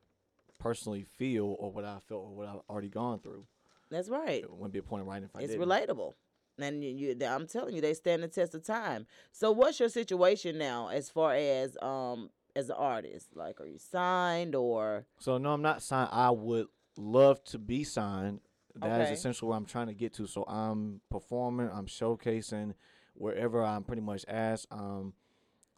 personally 0.59 1.03
feel 1.03 1.55
or 1.59 1.71
what 1.71 1.85
I 1.85 1.97
felt 2.07 2.23
or 2.23 2.35
what 2.35 2.47
I've 2.47 2.61
already 2.69 2.89
gone 2.89 3.19
through. 3.19 3.45
That's 3.89 4.09
right. 4.09 4.43
It 4.43 4.51
wouldn't 4.51 4.73
be 4.73 4.79
a 4.79 4.83
point 4.83 5.03
in 5.03 5.07
writing 5.07 5.25
if 5.25 5.35
I 5.35 5.41
It's 5.41 5.53
didn't. 5.53 5.67
relatable. 5.67 6.13
And 6.57 6.83
you, 6.83 6.89
you, 6.91 7.25
I'm 7.25 7.47
telling 7.47 7.75
you, 7.75 7.81
they 7.81 7.93
stand 7.93 8.23
the 8.23 8.27
test 8.27 8.53
of 8.55 8.63
time. 8.63 9.05
So, 9.31 9.51
what's 9.51 9.79
your 9.79 9.89
situation 9.89 10.57
now, 10.57 10.89
as 10.89 11.09
far 11.09 11.33
as 11.33 11.77
um 11.81 12.29
as 12.55 12.69
an 12.69 12.75
artist? 12.77 13.35
Like, 13.35 13.61
are 13.61 13.65
you 13.67 13.77
signed 13.79 14.55
or? 14.55 15.05
So 15.19 15.37
no, 15.37 15.53
I'm 15.53 15.61
not 15.61 15.81
signed. 15.81 16.09
I 16.11 16.29
would 16.29 16.67
love 16.97 17.43
to 17.45 17.57
be 17.57 17.83
signed. 17.83 18.41
That 18.75 19.01
is 19.01 19.09
Okay. 19.09 19.13
essentially 19.13 19.49
where 19.49 19.57
I'm 19.57 19.65
trying 19.65 19.87
to 19.87 19.93
get 19.93 20.13
to. 20.15 20.27
So 20.27 20.43
I'm 20.47 21.01
performing, 21.09 21.69
I'm 21.71 21.87
showcasing 21.87 22.73
wherever 23.13 23.63
I'm 23.63 23.83
pretty 23.83 24.01
much 24.01 24.25
asked. 24.27 24.67
Um, 24.71 25.13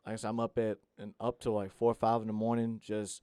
like 0.06 0.14
I 0.14 0.16
said, 0.18 0.30
I'm 0.30 0.40
up 0.40 0.58
at 0.58 0.78
and 0.98 1.14
up 1.20 1.40
to 1.42 1.52
like 1.52 1.72
four 1.72 1.92
or 1.92 1.96
five 1.96 2.22
in 2.22 2.28
the 2.28 2.34
morning, 2.34 2.80
just 2.84 3.22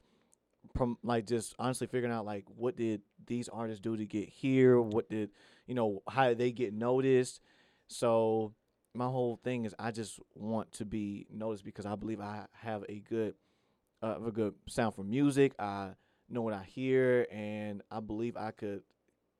prom- 0.74 0.98
like 1.02 1.26
just 1.26 1.54
honestly 1.58 1.86
figuring 1.86 2.12
out 2.14 2.24
like 2.24 2.44
what 2.56 2.76
did 2.76 3.02
these 3.26 3.48
artists 3.48 3.80
do 3.80 3.96
to 3.96 4.06
get 4.06 4.28
here? 4.28 4.80
What 4.80 5.08
did 5.08 5.30
you 5.66 5.74
know? 5.74 6.02
How 6.08 6.28
did 6.28 6.38
they 6.38 6.52
get 6.52 6.72
noticed? 6.74 7.40
So 7.88 8.54
my 8.94 9.06
whole 9.06 9.36
thing 9.44 9.64
is 9.64 9.74
I 9.78 9.90
just 9.92 10.18
want 10.34 10.72
to 10.72 10.84
be 10.84 11.26
noticed 11.32 11.64
because 11.64 11.86
I 11.86 11.94
believe 11.94 12.20
I 12.20 12.46
have 12.52 12.84
a 12.88 13.00
good, 13.00 13.34
uh, 14.02 14.16
a 14.26 14.30
good 14.32 14.54
sound 14.68 14.94
for 14.94 15.04
music. 15.04 15.52
I 15.58 15.90
know 16.28 16.42
what 16.42 16.54
I 16.54 16.64
hear, 16.64 17.26
and 17.30 17.82
I 17.90 18.00
believe 18.00 18.36
I 18.36 18.50
could, 18.52 18.82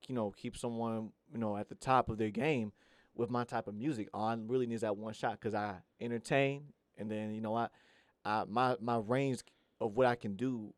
you 0.06 0.14
know, 0.14 0.30
keep 0.30 0.56
someone, 0.56 1.10
you 1.32 1.38
know, 1.38 1.56
at 1.56 1.68
the 1.68 1.74
top 1.74 2.08
of 2.08 2.18
their 2.18 2.30
game 2.30 2.72
with 3.14 3.30
my 3.30 3.44
type 3.44 3.66
of 3.66 3.74
music. 3.74 4.08
All 4.14 4.28
I 4.28 4.36
really 4.46 4.66
need 4.66 4.80
that 4.80 4.96
one 4.96 5.12
shot 5.12 5.32
because 5.32 5.54
I 5.54 5.76
entertain, 6.00 6.64
and 6.98 7.10
then 7.10 7.34
you 7.34 7.40
know, 7.40 7.54
I, 7.54 7.68
I 8.24 8.44
my 8.48 8.76
my 8.80 8.98
range 8.98 9.40
of 9.80 9.96
what 9.96 10.06
I 10.06 10.14
can 10.14 10.36
do 10.36 10.74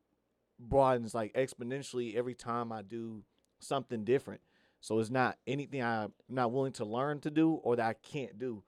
broadens 0.58 1.14
like 1.14 1.32
exponentially 1.34 2.14
every 2.14 2.34
time 2.34 2.72
I 2.72 2.82
do 2.82 3.22
something 3.60 4.04
different. 4.04 4.40
So 4.80 4.98
it's 4.98 5.10
not 5.10 5.38
anything 5.46 5.82
I'm 5.82 6.12
not 6.28 6.52
willing 6.52 6.72
to 6.72 6.84
learn 6.84 7.20
to 7.20 7.30
do 7.30 7.52
or 7.62 7.76
that 7.76 7.86
I 7.86 7.94
can't 7.94 8.38
do, 8.38 8.62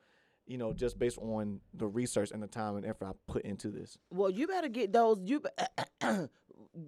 you 0.47 0.59
know, 0.59 0.73
just 0.73 0.99
based 0.99 1.19
on 1.19 1.61
the 1.73 1.87
research 1.87 2.31
and 2.31 2.43
the 2.43 2.47
time 2.47 2.77
and 2.77 2.87
effort 2.87 3.07
I 3.07 3.13
put 3.27 3.43
into 3.43 3.69
this. 3.69 3.99
Well, 4.11 4.31
you 4.31 4.47
better 4.47 4.69
get 4.69 4.93
those. 4.93 5.19
You 5.25 5.43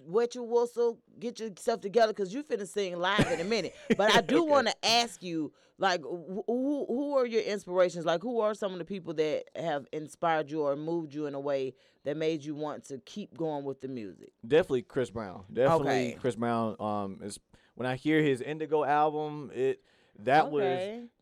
wet 0.06 0.34
your 0.34 0.44
whistle, 0.44 0.98
get 1.18 1.38
yourself 1.40 1.80
together, 1.80 2.12
cause 2.12 2.32
you 2.32 2.42
finna 2.42 2.66
sing 2.66 2.96
live 2.98 3.30
in 3.32 3.40
a 3.40 3.44
minute. 3.44 3.74
But 3.96 4.12
I 4.14 4.20
do 4.22 4.42
Okay. 4.42 4.50
want 4.50 4.66
to 4.68 4.74
ask 4.84 5.22
you, 5.22 5.52
like, 5.78 6.00
wh- 6.02 6.44
who 6.46 6.86
who 6.88 7.16
are 7.16 7.26
your 7.26 7.42
inspirations? 7.42 8.04
Like, 8.04 8.22
who 8.22 8.40
are 8.40 8.54
some 8.54 8.72
of 8.72 8.78
the 8.78 8.84
people 8.84 9.14
that 9.14 9.44
have 9.54 9.86
inspired 9.92 10.50
you 10.50 10.62
or 10.62 10.74
moved 10.76 11.14
you 11.14 11.26
in 11.26 11.34
a 11.34 11.40
way 11.40 11.74
that 12.04 12.16
made 12.16 12.44
you 12.44 12.54
want 12.54 12.84
to 12.84 12.98
keep 12.98 13.36
going 13.36 13.64
with 13.64 13.80
the 13.80 13.88
music? 13.88 14.32
Definitely 14.46 14.82
Chris 14.82 15.10
Brown. 15.10 15.44
Definitely 15.52 15.86
Okay. 16.08 16.16
Chris 16.20 16.34
Brown. 16.36 16.76
Um, 16.80 17.20
is 17.22 17.38
when 17.74 17.86
I 17.86 17.96
hear 17.96 18.22
his 18.22 18.40
Indigo 18.40 18.84
album, 18.84 19.50
it 19.54 19.82
that 20.20 20.50
was 20.50 20.80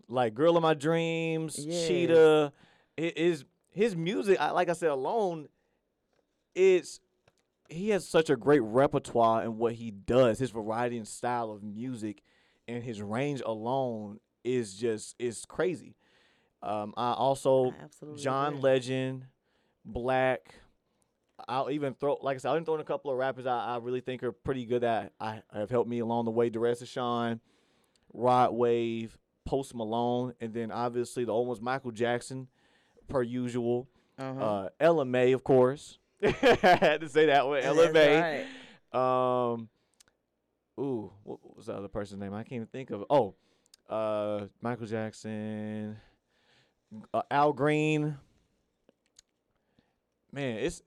like 0.08 0.34
"Girl 0.34 0.56
of 0.56 0.62
My 0.62 0.74
Dreams," 0.74 1.58
Yes. 1.60 1.86
"Cheetah." 1.88 2.52
It 2.96 3.18
is 3.18 3.44
his 3.72 3.96
music. 3.96 4.40
I, 4.40 4.52
like 4.52 4.68
I 4.68 4.72
said, 4.74 4.90
alone, 4.90 5.48
it's 6.54 7.00
he 7.68 7.90
has 7.90 8.06
such 8.06 8.30
a 8.30 8.36
great 8.36 8.62
repertoire 8.62 9.42
in 9.42 9.58
what 9.58 9.74
he 9.74 9.90
does. 9.90 10.38
His 10.38 10.50
variety 10.50 10.96
and 10.96 11.08
style 11.08 11.50
of 11.50 11.62
music, 11.62 12.22
and 12.68 12.82
his 12.82 13.00
range 13.02 13.42
alone 13.44 14.20
is 14.42 14.74
just 14.74 15.16
is 15.18 15.44
crazy. 15.46 15.96
Um, 16.62 16.94
I 16.96 17.12
also 17.12 17.70
I 17.70 18.16
John 18.16 18.54
agree. 18.54 18.62
Legend, 18.62 19.26
Black. 19.84 20.54
I'll 21.48 21.70
even 21.70 21.94
throw, 21.94 22.16
like 22.22 22.36
I 22.36 22.38
said, 22.38 22.48
I'll 22.48 22.54
even 22.54 22.64
throw 22.64 22.76
in 22.76 22.80
a 22.80 22.84
couple 22.84 23.10
of 23.10 23.18
rappers 23.18 23.44
I, 23.44 23.74
I 23.74 23.78
really 23.78 24.00
think 24.00 24.22
are 24.22 24.32
pretty 24.32 24.64
good 24.64 24.84
at. 24.84 25.12
I 25.20 25.42
have 25.52 25.68
helped 25.68 25.90
me 25.90 25.98
along 25.98 26.26
the 26.26 26.30
way. 26.30 26.48
Derez 26.48 26.82
De'Shon, 26.82 27.40
Rod 28.12 28.52
Wave, 28.52 29.18
Post 29.44 29.74
Malone, 29.74 30.34
and 30.40 30.54
then 30.54 30.70
obviously 30.70 31.24
the 31.24 31.32
old 31.32 31.48
ones, 31.48 31.60
Michael 31.60 31.90
Jackson, 31.90 32.48
per 33.08 33.22
usual. 33.22 33.88
Uh-huh. 34.16 34.40
Uh, 34.40 34.68
Ella 34.78 35.04
Mai, 35.04 35.32
of 35.32 35.42
course. 35.42 35.98
I 36.24 36.78
had 36.80 37.00
to 37.00 37.08
say 37.08 37.26
that 37.26 37.46
one. 37.46 37.62
Ella 37.62 37.92
Mai. 37.92 38.44
right. 38.92 39.52
Um, 39.52 39.68
ooh, 40.78 41.12
what 41.24 41.38
was 41.56 41.66
the 41.66 41.74
other 41.74 41.88
person's 41.88 42.20
name? 42.20 42.32
I 42.34 42.42
can't 42.42 42.54
even 42.54 42.66
think 42.66 42.90
of. 42.90 43.02
it. 43.02 43.06
Oh, 43.10 43.34
uh, 43.88 44.46
Michael 44.60 44.86
Jackson, 44.86 45.96
uh, 47.12 47.22
Al 47.30 47.52
Green. 47.52 48.16
Man, 50.32 50.58
it's 50.58 50.82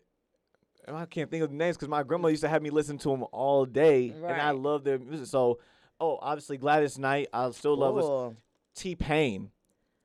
I 0.87 1.05
can't 1.05 1.29
think 1.29 1.43
of 1.43 1.49
the 1.49 1.55
names 1.55 1.75
because 1.75 1.89
my 1.89 2.03
grandma 2.03 2.29
used 2.29 2.43
to 2.43 2.49
have 2.49 2.61
me 2.61 2.69
listen 2.69 2.97
to 2.99 3.09
them 3.09 3.25
all 3.31 3.65
day, 3.65 4.13
and 4.15 4.41
I 4.41 4.51
love 4.51 4.83
their 4.83 4.97
music. 4.97 5.27
So, 5.27 5.59
oh, 5.99 6.17
obviously 6.21 6.57
Gladys 6.57 6.97
Knight. 6.97 7.27
I 7.33 7.49
still 7.51 7.75
love 7.75 7.97
us. 7.97 8.35
T 8.75 8.95
Pain. 8.95 9.51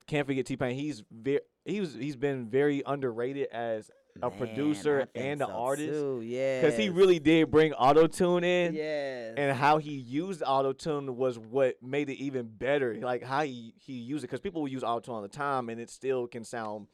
Can't 0.06 0.26
forget 0.26 0.46
T 0.46 0.56
Pain. 0.56 0.74
He's 0.76 1.02
very 1.10 1.40
he 1.64 1.80
was 1.80 1.94
he's 1.94 2.16
been 2.16 2.48
very 2.48 2.82
underrated 2.84 3.48
as 3.52 3.90
a 4.20 4.28
Man, 4.28 4.38
producer 4.38 5.08
and 5.14 5.40
an 5.40 5.48
so 5.48 5.54
artist 5.54 5.88
too, 5.88 6.20
because 6.20 6.76
he 6.76 6.90
really 6.90 7.18
did 7.18 7.50
bring 7.50 7.72
auto 7.72 8.06
tune 8.06 8.44
in 8.44 8.74
Yeah, 8.74 9.32
and 9.36 9.56
how 9.56 9.78
he 9.78 9.92
used 9.92 10.42
auto 10.46 10.72
tune 10.72 11.16
was 11.16 11.38
what 11.38 11.82
made 11.82 12.10
it 12.10 12.18
even 12.18 12.46
better. 12.46 12.94
Like 13.00 13.22
how 13.22 13.42
he 13.42 13.74
he 13.78 13.94
used 13.94 14.24
it 14.24 14.28
because 14.28 14.40
people 14.40 14.60
will 14.60 14.68
use 14.68 14.82
auto 14.82 15.00
tune 15.00 15.14
all 15.14 15.22
the 15.22 15.28
time 15.28 15.68
and 15.68 15.80
it 15.80 15.88
still 15.88 16.26
can 16.26 16.44
sound 16.44 16.88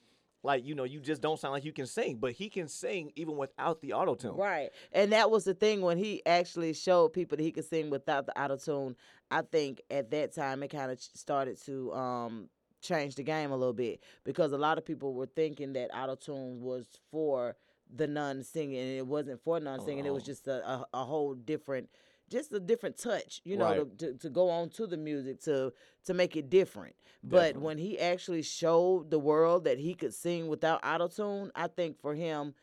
like 0.45 0.65
you 0.65 0.75
know 0.75 0.85
you 0.85 1.01
just 1.01 1.21
don't 1.21 1.39
sound 1.39 1.53
like 1.53 1.65
you 1.65 1.73
can 1.73 1.87
sing, 1.87 2.19
but 2.19 2.33
he 2.33 2.49
can 2.49 2.69
sing 2.69 3.11
even 3.17 3.37
without 3.37 3.81
the 3.81 3.93
auto 3.93 4.15
tune. 4.15 4.37
Right. 4.37 4.71
And 4.93 5.13
that 5.13 5.31
was 5.31 5.45
the 5.45 5.55
thing 5.55 5.81
when 5.81 5.99
he 5.99 6.25
actually 6.25 6.73
showed 6.73 7.13
people 7.13 7.37
that 7.37 7.43
he 7.43 7.51
could 7.51 7.65
sing 7.65 7.91
without 7.91 8.27
the 8.27 8.41
auto 8.41 8.57
tune. 8.57 8.97
I 9.31 9.43
think 9.43 9.83
at 9.91 10.11
that 10.13 10.35
time 10.35 10.63
it 10.63 10.69
kind 10.69 10.91
of 10.91 11.01
started 11.01 11.61
to 11.67 11.93
um 11.93 12.49
change 12.81 13.15
the 13.17 13.23
game 13.23 13.51
a 13.51 13.57
little 13.57 13.73
bit 13.73 14.01
because 14.25 14.53
a 14.53 14.59
lot 14.59 14.79
of 14.79 14.85
people 14.85 15.15
were 15.15 15.27
thinking 15.27 15.73
that 15.75 15.91
auto 15.95 16.15
tune 16.15 16.61
was 16.61 16.87
for 17.11 17.57
the 17.95 18.07
non 18.07 18.43
singing 18.43 18.79
and 18.79 18.99
it 18.99 19.07
wasn't 19.07 19.41
for 19.43 19.59
non 19.61 19.81
singing. 19.81 20.05
It 20.07 20.13
was 20.13 20.23
Oh. 20.23 20.27
just 20.27 20.47
a, 20.49 20.67
a, 20.69 20.87
a 20.95 21.05
whole 21.05 21.35
different 21.35 21.89
just 22.31 22.53
a 22.53 22.61
different 22.61 22.99
touch, 22.99 23.41
you 23.45 23.57
know, 23.57 23.65
Right. 23.69 23.99
to, 23.99 24.13
to, 24.13 24.19
to 24.19 24.29
go 24.31 24.51
on 24.51 24.69
to 24.71 24.87
the 24.87 24.99
music 24.99 25.41
to 25.43 25.73
to 26.05 26.15
make 26.15 26.37
it 26.37 26.51
different. 26.51 26.95
But 27.23 27.57
when 27.57 27.79
he 27.79 27.99
actually 27.99 28.43
showed 28.43 29.11
the 29.11 29.19
world 29.19 29.65
that 29.65 29.79
he 29.79 29.95
could 29.95 30.13
sing 30.15 30.49
without 30.49 30.81
auto 30.85 31.09
tune, 31.09 31.51
I 31.55 31.69
think 31.69 31.99
for 32.01 32.15
him 32.15 32.55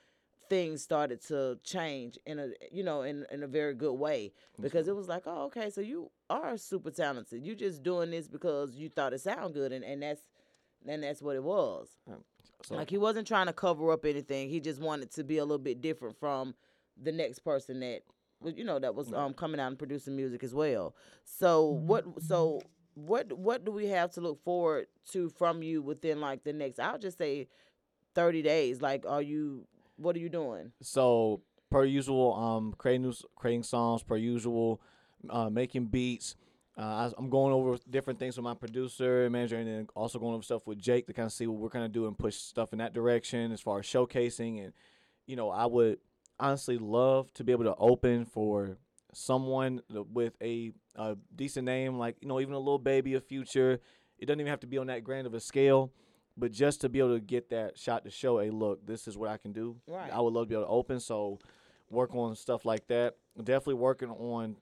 things 0.49 0.83
started 0.83 1.21
to 1.27 1.57
change 1.63 2.19
in 2.25 2.37
a 2.39 2.49
you 2.71 2.83
know 2.83 3.01
in 3.01 3.25
in 3.31 3.43
a 3.43 3.47
very 3.47 3.73
good 3.73 3.93
way 3.93 4.31
because 4.61 4.87
it 4.87 4.95
was 4.95 5.07
like 5.07 5.23
oh 5.25 5.45
okay 5.45 5.69
so 5.71 5.81
you 5.81 6.11
are 6.29 6.57
super 6.57 6.91
talented. 6.91 7.43
You 7.45 7.55
just 7.55 7.83
doing 7.83 8.11
this 8.11 8.27
because 8.27 8.75
you 8.75 8.89
thought 8.89 9.13
it 9.13 9.21
sounded 9.21 9.53
good 9.53 9.71
and 9.71 9.83
and 9.83 10.01
that's 10.01 10.21
and 10.87 11.03
that's 11.03 11.21
what 11.21 11.35
it 11.35 11.43
was. 11.43 11.89
So 12.63 12.75
like 12.75 12.89
he 12.89 12.97
wasn't 12.97 13.27
trying 13.27 13.47
to 13.47 13.53
cover 13.53 13.91
up 13.91 14.05
anything. 14.05 14.49
He 14.49 14.59
just 14.59 14.81
wanted 14.81 15.11
to 15.13 15.23
be 15.23 15.37
a 15.37 15.43
little 15.43 15.57
bit 15.57 15.81
different 15.81 16.19
from 16.19 16.55
the 17.01 17.11
next 17.11 17.39
person 17.39 17.79
that 17.81 18.01
was 18.41 18.55
you 18.55 18.63
know 18.63 18.79
that 18.79 18.95
was 18.95 19.11
um 19.13 19.33
coming 19.33 19.59
out 19.59 19.67
and 19.67 19.77
producing 19.77 20.15
music 20.15 20.43
as 20.43 20.53
well. 20.53 20.95
So 21.23 21.65
what 21.65 22.05
so 22.23 22.61
what 22.95 23.33
what 23.33 23.65
do 23.65 23.71
we 23.71 23.87
have 23.87 24.11
to 24.11 24.21
look 24.21 24.43
forward 24.43 24.87
to 25.11 25.29
from 25.29 25.61
you 25.61 25.81
within 25.81 26.21
like 26.21 26.45
the 26.45 26.53
next 26.53 26.79
i'll 26.79 26.97
just 26.97 27.17
say 27.17 27.49
30 28.15 28.41
days. 28.41 28.81
Like 28.81 29.05
are 29.07 29.21
you 29.21 29.67
what 29.97 30.15
are 30.15 30.19
you 30.19 30.29
doing? 30.29 30.71
So 30.81 31.41
per 31.69 31.83
usual, 31.85 32.33
um, 32.33 32.73
creating 32.77 33.13
creating 33.35 33.63
songs 33.63 34.01
per 34.01 34.15
usual, 34.17 34.81
uh, 35.29 35.49
making 35.49 35.85
beats. 35.85 36.35
Uh, 36.77 36.81
I, 36.81 37.11
I'm 37.17 37.29
going 37.29 37.53
over 37.53 37.77
different 37.89 38.19
things 38.19 38.35
with 38.35 38.43
my 38.43 38.53
producer 38.53 39.23
and 39.23 39.31
manager, 39.31 39.57
and 39.57 39.67
then 39.67 39.87
also 39.95 40.19
going 40.19 40.33
over 40.33 40.43
stuff 40.43 40.67
with 40.67 40.77
Jake 40.77 41.07
to 41.07 41.13
kind 41.13 41.25
of 41.25 41.31
see 41.31 41.47
what 41.47 41.59
we're 41.59 41.69
gonna 41.69 41.87
do 41.87 42.07
and 42.07 42.17
push 42.17 42.35
stuff 42.35 42.73
in 42.73 42.79
that 42.79 42.93
direction 42.93 43.51
as 43.51 43.61
far 43.61 43.79
as 43.79 43.85
showcasing. 43.85 44.63
And 44.63 44.73
you 45.25 45.35
know, 45.35 45.49
I 45.49 45.65
would 45.65 45.99
honestly 46.39 46.77
love 46.77 47.33
to 47.33 47.43
be 47.43 47.51
able 47.51 47.63
to 47.63 47.75
open 47.75 48.25
for 48.25 48.77
someone 49.13 49.81
with 49.89 50.33
a, 50.41 50.73
a 50.95 51.15
decent 51.33 51.65
name, 51.65 51.97
like 51.97 52.17
you 52.19 52.27
know, 52.27 52.39
even 52.41 52.53
a 52.53 52.59
Lil 52.59 52.77
Baby, 52.77 53.13
a 53.13 53.21
future. 53.21 53.79
It 54.19 54.25
doesn't 54.25 54.39
even 54.39 54.49
have 54.49 54.61
to 54.61 54.67
be 54.67 54.77
on 54.77 54.87
that 54.87 55.03
grand 55.03 55.27
of 55.27 55.33
a 55.33 55.39
scale, 55.39 55.91
but 56.37 56.51
just 56.51 56.81
to 56.81 56.89
be 56.89 56.99
able 56.99 57.15
to 57.15 57.19
get 57.19 57.49
that 57.49 57.77
shot 57.77 58.03
to 58.05 58.11
show, 58.11 58.39
hey, 58.39 58.49
look, 58.49 58.85
this 58.85 59.07
is 59.07 59.17
what 59.17 59.29
I 59.29 59.37
can 59.37 59.51
do. 59.51 59.77
Right. 59.87 60.11
I 60.11 60.21
would 60.21 60.33
love 60.33 60.45
to 60.45 60.49
be 60.49 60.55
able 60.55 60.65
to 60.65 60.69
open. 60.69 60.99
So 60.99 61.39
work 61.89 62.13
on 62.15 62.35
stuff 62.35 62.65
like 62.65 62.87
that. 62.87 63.15
Definitely 63.37 63.75
working 63.75 64.09
on 64.09 64.57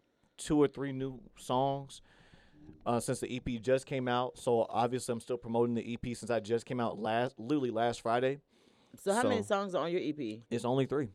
two 0.46 0.62
or 0.62 0.68
three 0.68 0.92
new 0.92 1.20
songs. 1.38 2.02
Uh, 2.86 3.00
since 3.00 3.20
the 3.20 3.34
EP 3.36 3.62
just 3.62 3.86
came 3.86 4.08
out, 4.10 4.38
so 4.38 4.66
obviously 4.70 5.14
I'm 5.14 5.22
still 5.22 5.38
promoting 5.38 5.74
the 5.76 5.94
EP 5.94 6.16
since 6.18 6.30
I 6.30 6.40
just 6.42 6.66
came 6.66 6.80
out 6.82 7.00
last, 7.00 7.40
literally 7.40 7.72
last 7.72 8.02
Friday. 8.02 8.40
So 9.02 9.14
how 9.14 9.24
many 9.24 9.42
songs 9.44 9.74
are 9.74 9.86
on 9.86 9.92
your 9.92 10.02
EP? 10.04 10.42
It's 10.52 10.66
only 10.66 10.86
three. 10.86 11.10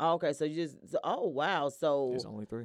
Oh, 0.00 0.14
okay, 0.14 0.32
so 0.32 0.44
you 0.46 0.64
just 0.64 0.90
so, 0.90 0.98
oh 1.04 1.28
wow, 1.28 1.68
so 1.68 2.12
It's 2.14 2.24
only 2.24 2.46
three. 2.46 2.64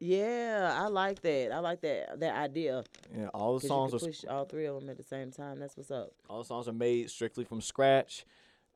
yeah, 0.00 0.76
I 0.76 0.88
like 0.88 1.22
that. 1.22 1.52
I 1.52 1.58
like 1.60 1.80
that 1.82 2.18
that 2.20 2.36
idea. 2.36 2.82
Yeah, 3.16 3.28
all 3.32 3.58
the 3.58 3.66
songs 3.66 3.92
you 3.92 3.96
are 3.98 4.00
push 4.00 4.24
all 4.28 4.44
three 4.46 4.66
of 4.66 4.80
them 4.80 4.90
at 4.90 4.96
the 4.96 5.02
same 5.04 5.30
time. 5.30 5.58
That's 5.60 5.76
what's 5.76 5.90
up. 5.90 6.10
all 6.28 6.38
the 6.38 6.44
songs 6.44 6.66
are 6.68 6.72
made 6.72 7.08
strictly 7.10 7.44
from 7.44 7.60
scratch. 7.60 8.24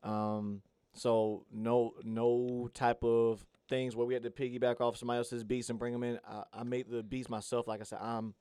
Um, 0.03 0.61
so 0.93 1.45
no 1.51 1.93
no 2.03 2.69
type 2.73 3.03
of 3.03 3.45
things 3.69 3.95
where 3.95 4.05
we 4.05 4.13
had 4.13 4.23
to 4.23 4.29
piggyback 4.29 4.81
off 4.81 4.97
somebody 4.97 5.17
else's 5.17 5.43
beats 5.43 5.69
and 5.69 5.79
bring 5.79 5.93
them 5.93 6.03
in. 6.03 6.19
I, 6.27 6.43
I 6.53 6.63
made 6.63 6.89
the 6.89 7.03
beats 7.03 7.29
myself. 7.29 7.67
Like 7.67 7.81
I 7.81 7.83
said, 7.83 7.99
I'm 8.01 8.33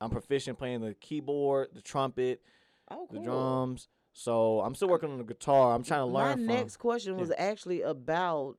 I'm 0.00 0.10
proficient 0.10 0.58
playing 0.58 0.80
the 0.80 0.94
keyboard, 0.94 1.68
the 1.74 1.82
trumpet, 1.82 2.42
Oh, 2.90 3.06
cool. 3.10 3.20
the 3.20 3.24
drums. 3.24 3.88
So 4.12 4.60
I'm 4.60 4.74
still 4.74 4.88
working 4.88 5.10
on 5.10 5.18
the 5.18 5.24
guitar. 5.24 5.74
I'm 5.74 5.84
trying 5.84 6.06
to 6.06 6.12
My 6.12 6.28
learn 6.28 6.38
from. 6.38 6.46
next 6.46 6.76
question 6.78 7.14
yeah. 7.14 7.20
was 7.20 7.32
actually 7.36 7.82
about 7.82 8.56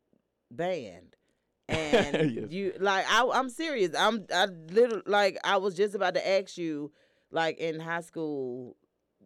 band. 0.51 1.15
And 1.69 2.31
Yes. 2.31 2.51
you 2.51 2.73
like 2.79 3.05
I 3.09 3.29
I'm 3.33 3.49
serious. 3.49 3.91
I'm 3.97 4.25
I 4.33 4.45
literally 4.45 5.03
like 5.05 5.37
I 5.43 5.57
was 5.57 5.75
just 5.75 5.95
about 5.95 6.13
to 6.15 6.27
ask 6.27 6.57
you 6.57 6.91
like 7.31 7.57
in 7.57 7.79
high 7.79 8.01
school 8.01 8.75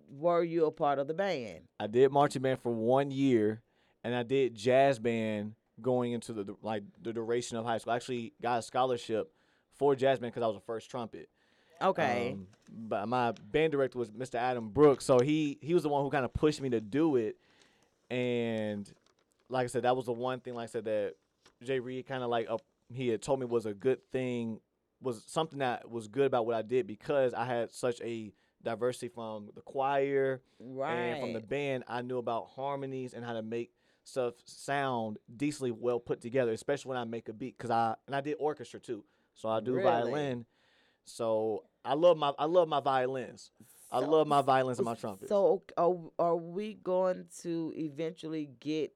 were 0.09 0.43
you 0.43 0.65
a 0.65 0.71
part 0.71 0.99
of 0.99 1.07
the 1.07 1.13
band? 1.13 1.61
I 1.79 1.87
did 1.87 2.11
marching 2.11 2.41
band 2.41 2.59
for 2.61 2.71
one 2.71 3.11
year, 3.11 3.61
and 4.03 4.15
I 4.15 4.23
did 4.23 4.55
jazz 4.55 4.99
band 4.99 5.55
going 5.81 6.13
into 6.13 6.33
the 6.33 6.55
like 6.61 6.83
the 7.01 7.13
duration 7.13 7.57
of 7.57 7.65
high 7.65 7.77
school. 7.77 7.93
I 7.93 7.95
actually 7.95 8.33
got 8.41 8.59
a 8.59 8.61
scholarship 8.61 9.31
for 9.75 9.95
jazz 9.95 10.19
band 10.19 10.33
because 10.33 10.43
I 10.43 10.47
was 10.47 10.57
a 10.57 10.61
first 10.61 10.89
trumpet. 10.89 11.29
Okay. 11.81 12.31
Um, 12.33 12.47
but 12.69 13.07
my 13.07 13.33
band 13.51 13.71
director 13.71 13.99
was 13.99 14.11
Mr. 14.11 14.35
Adam 14.35 14.69
Brooks, 14.69 15.05
so 15.05 15.19
he 15.19 15.57
he 15.61 15.73
was 15.73 15.83
the 15.83 15.89
one 15.89 16.03
who 16.03 16.09
kind 16.09 16.25
of 16.25 16.33
pushed 16.33 16.61
me 16.61 16.69
to 16.69 16.81
do 16.81 17.15
it. 17.15 17.37
And 18.09 18.91
like 19.49 19.65
I 19.65 19.67
said, 19.67 19.83
that 19.83 19.95
was 19.95 20.05
the 20.05 20.13
one 20.13 20.39
thing, 20.39 20.53
like 20.55 20.63
I 20.63 20.67
said, 20.67 20.85
that 20.85 21.13
Jay 21.63 21.79
Reed 21.79 22.07
kind 22.07 22.23
of 22.23 22.29
like 22.29 22.49
up, 22.49 22.61
he 22.93 23.09
had 23.09 23.21
told 23.21 23.39
me 23.39 23.45
was 23.45 23.65
a 23.65 23.73
good 23.73 23.99
thing, 24.11 24.59
was 25.01 25.23
something 25.27 25.59
that 25.59 25.89
was 25.89 26.07
good 26.07 26.25
about 26.25 26.45
what 26.45 26.55
I 26.55 26.61
did 26.61 26.87
because 26.87 27.33
I 27.33 27.45
had 27.45 27.71
such 27.71 28.01
a 28.01 28.33
diversity 28.63 29.07
from 29.07 29.49
the 29.55 29.61
choir 29.61 30.41
right. 30.59 30.93
and 30.93 31.21
from 31.21 31.33
the 31.33 31.41
band. 31.41 31.83
I 31.87 32.01
knew 32.01 32.17
about 32.17 32.47
harmonies 32.55 33.13
and 33.13 33.23
how 33.23 33.33
to 33.33 33.41
make 33.41 33.71
stuff 34.07 34.35
sound 34.45 35.17
decently 35.35 35.71
well 35.71 35.99
put 35.99 36.21
together, 36.21 36.51
especially 36.51 36.89
when 36.89 36.97
I 36.97 37.03
make 37.03 37.27
a 37.29 37.33
beat. 37.33 37.57
Cause 37.57 37.69
I 37.71 37.95
and 38.07 38.15
I 38.15 38.21
did 38.21 38.35
orchestra 38.39 38.79
too, 38.79 39.03
so 39.33 39.49
I 39.49 39.59
do 39.59 39.73
Really? 39.73 39.83
violin. 39.83 40.45
So 41.05 41.63
I 41.83 41.93
love 41.93 42.17
my 42.17 42.33
I 42.37 42.45
love 42.45 42.67
my 42.67 42.79
violins. 42.79 43.51
I 43.91 43.99
love 43.99 44.27
my 44.27 44.41
violins 44.41 44.79
and 44.79 44.85
my 44.85 44.95
trumpets. 44.95 45.29
So 45.29 45.63
are, 45.77 45.95
are 46.19 46.35
we 46.35 46.73
going 46.73 47.25
to 47.41 47.73
eventually 47.75 48.49
get 48.59 48.91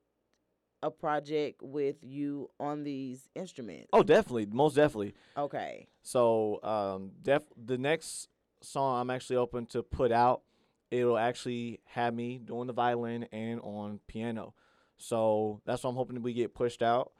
a 0.83 0.91
project 0.91 1.61
with 1.61 2.03
you 2.03 2.49
on 2.59 2.83
these 2.83 3.29
instruments? 3.35 3.89
oh, 3.93 4.03
definitely, 4.03 4.47
most 4.47 4.75
definitely. 4.75 5.13
Okay. 5.37 5.87
So 6.01 6.61
um, 6.63 7.11
def 7.21 7.43
the 7.55 7.77
next 7.77 8.27
song 8.61 8.99
I'm 8.99 9.09
actually 9.09 9.37
open 9.37 9.65
to 9.67 9.81
put 9.83 10.11
out, 10.11 10.41
it'll 10.89 11.17
actually 11.17 11.79
have 11.85 12.13
me 12.13 12.37
doing 12.37 12.67
the 12.67 12.73
violin 12.73 13.23
and 13.31 13.61
on 13.61 13.99
piano. 14.07 14.53
So 15.01 15.61
that's 15.65 15.83
what 15.83 15.91
I'm 15.91 15.95
hoping 15.95 16.21
we 16.21 16.33
get 16.33 16.53
pushed 16.53 16.81
out. 16.83 17.11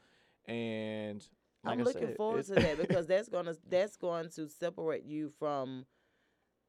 And 0.48 1.26
like 1.64 1.80
I'm 1.80 1.80
I 1.80 1.84
looking 1.84 2.08
said, 2.08 2.18
forward 2.18 2.46
to 2.48 2.56
that 2.58 2.78
because 2.88 3.08
that's 3.08 3.30
gonna 3.30 3.56
that's 3.70 3.98
going 3.98 4.30
to 4.32 4.48
separate 4.50 5.06
you 5.06 5.32
from 5.40 5.86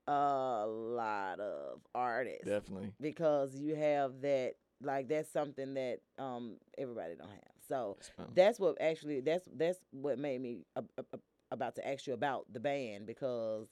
a 0.06 0.66
lot 0.66 1.40
of 1.40 1.80
artists 1.94 2.44
definitely. 2.44 2.92
because 3.00 3.54
you 3.56 3.74
have 3.74 4.20
that 4.22 4.54
like 4.82 5.08
that's 5.08 5.30
something 5.30 5.74
that 5.74 6.00
um 6.18 6.56
everybody 6.78 7.14
don't 7.16 7.28
have. 7.30 7.38
So 7.68 7.98
that's 8.34 8.58
what 8.58 8.80
actually 8.80 9.20
that's 9.20 9.48
that's 9.54 9.78
what 9.92 10.18
made 10.18 10.40
me 10.40 10.64
a, 10.76 10.82
a, 10.98 11.04
a- 11.14 11.18
about 11.52 11.76
to 11.76 11.86
ask 11.88 12.06
you 12.06 12.14
about 12.14 12.46
the 12.52 12.60
band 12.60 13.06
because 13.06 13.68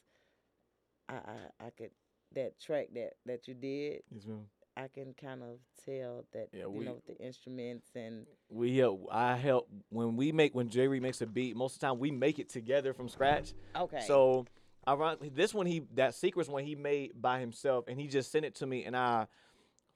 I, 1.08 1.14
I 1.14 1.66
I 1.66 1.70
could 1.70 1.90
that 2.34 2.58
track 2.60 2.88
that 2.94 3.14
that 3.26 3.48
you 3.48 3.54
did 3.54 4.02
Yes, 4.12 4.26
ma'am. 4.26 4.46
I 4.82 4.88
can 4.88 5.14
kind 5.14 5.42
of 5.42 5.58
tell 5.84 6.24
that 6.32 6.48
Yeah, 6.52 6.62
you 6.64 6.70
we- 6.70 6.84
know 6.84 6.94
with 6.94 7.06
the 7.06 7.16
instruments 7.24 7.88
and 7.94 8.26
We 8.48 8.76
help. 8.78 9.06
I 9.10 9.36
help 9.36 9.68
when 9.90 10.16
we 10.16 10.32
make 10.32 10.54
when 10.54 10.68
Jerry 10.68 11.00
makes 11.00 11.20
a 11.20 11.26
beat. 11.26 11.54
Most 11.56 11.74
of 11.74 11.80
the 11.80 11.86
time, 11.86 11.98
we 11.98 12.10
make 12.10 12.38
it 12.38 12.48
together 12.48 12.92
from 12.92 13.08
scratch. 13.08 13.52
okay 13.76 14.00
So, 14.06 14.46
ironically, 14.88 15.28
this 15.28 15.52
one 15.54 15.66
he 15.66 15.80
that 15.94 16.14
secrets 16.14 16.48
one 16.48 16.64
he 16.64 16.74
made 16.74 17.12
by 17.20 17.40
himself, 17.40 17.84
and 17.88 18.00
he 18.00 18.08
just 18.08 18.32
sent 18.32 18.44
it 18.44 18.54
to 18.56 18.66
me, 18.66 18.84
and 18.84 18.96
I 18.96 19.26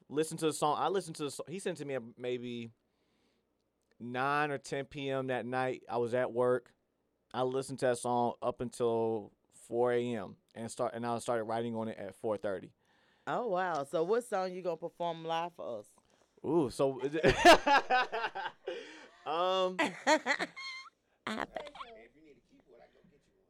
listened 0.09 0.41
to 0.41 0.47
the 0.47 0.53
song. 0.53 0.77
I 0.79 0.89
listened 0.89 1.17
to 1.17 1.25
the 1.25 1.31
song. 1.31 1.47
He 1.49 1.59
sent 1.59 1.79
it 1.79 1.83
to 1.83 1.87
me 1.87 1.95
at 1.95 2.03
maybe 2.19 2.71
nine 3.99 4.51
or 4.51 4.59
ten 4.59 4.85
p.m. 4.85 5.29
that 5.29 5.47
night. 5.47 5.83
I 5.89 5.97
was 5.97 6.15
at 6.15 6.33
work. 6.33 6.73
I 7.33 7.43
listened 7.43 7.79
to 7.81 7.87
that 7.87 7.99
song 7.99 8.35
up 8.43 8.61
until 8.61 9.33
four 9.67 9.93
a.m. 9.93 10.37
and 10.55 10.71
start 10.71 10.93
and 10.95 11.05
I 11.07 11.19
started 11.19 11.45
writing 11.45 11.75
on 11.75 11.89
it 11.89 11.99
at 11.99 12.15
four 12.17 12.37
thirty. 12.37 12.71
Oh 13.27 13.49
wow 13.49 13.87
so 13.91 14.03
what 14.03 14.25
song 14.25 14.53
you 14.53 14.63
gonna 14.63 14.77
perform 14.77 15.25
live 15.25 15.53
for 15.57 15.79
us 15.79 15.87
Ooh, 16.47 16.69
so 16.71 17.01
um. 19.27 19.79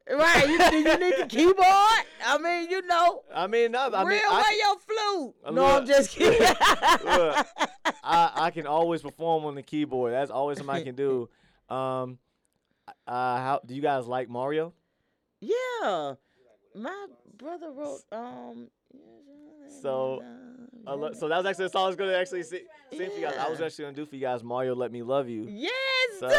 right 0.09 0.47
you, 0.47 0.57
you 0.77 0.97
need 0.97 1.13
the 1.19 1.25
keyboard 1.27 2.05
I 2.25 2.37
mean 2.41 2.69
you 2.69 2.81
know 2.83 3.23
I 3.33 3.47
mean, 3.47 3.71
no, 3.73 3.89
I 3.91 4.03
real 4.03 4.07
mean, 4.07 4.21
I, 4.25 4.61
your 4.63 4.77
flute 4.79 5.35
Uh, 5.43 5.51
no 5.51 5.65
I'm 5.65 5.85
just 5.85 6.11
kidding 6.11 6.39
Look, 6.39 7.47
I, 8.03 8.31
I 8.35 8.51
can 8.51 8.67
always 8.67 9.01
perform 9.01 9.45
on 9.45 9.55
the 9.55 9.63
keyboard. 9.63 10.13
That's 10.13 10.31
always 10.31 10.57
something 10.57 10.75
I 10.75 10.83
can 10.83 10.95
do. 10.95 11.27
Um, 11.69 12.19
uh, 13.07 13.37
how 13.37 13.61
do 13.65 13.73
you 13.73 13.81
guys 13.81 14.05
like 14.05 14.29
Mario? 14.29 14.73
Yeah, 15.41 16.13
my 16.75 17.07
brother 17.37 17.71
wrote 17.71 18.01
um. 18.11 18.69
So, 19.81 20.21
I 20.87 20.93
lo- 20.93 21.13
so 21.13 21.27
that 21.27 21.37
was 21.37 21.45
actually 21.45 21.65
the 21.65 21.69
song 21.69 21.83
I 21.85 21.87
was 21.87 21.95
gonna 21.95 22.13
actually 22.13 22.43
see, 22.43 22.61
sing 22.91 23.09
for 23.09 23.15
you 23.17 23.21
guys. 23.25 23.35
I 23.37 23.49
was 23.49 23.59
actually 23.61 23.85
gonna 23.85 23.95
do 23.95 24.05
for 24.05 24.15
you 24.15 24.21
guys 24.21 24.43
Mario, 24.43 24.75
"Let 24.75 24.91
Me 24.91 25.01
Love 25.03 25.27
You." 25.29 25.45
yes, 25.49 25.71
So, 26.19 26.29
do 26.29 26.35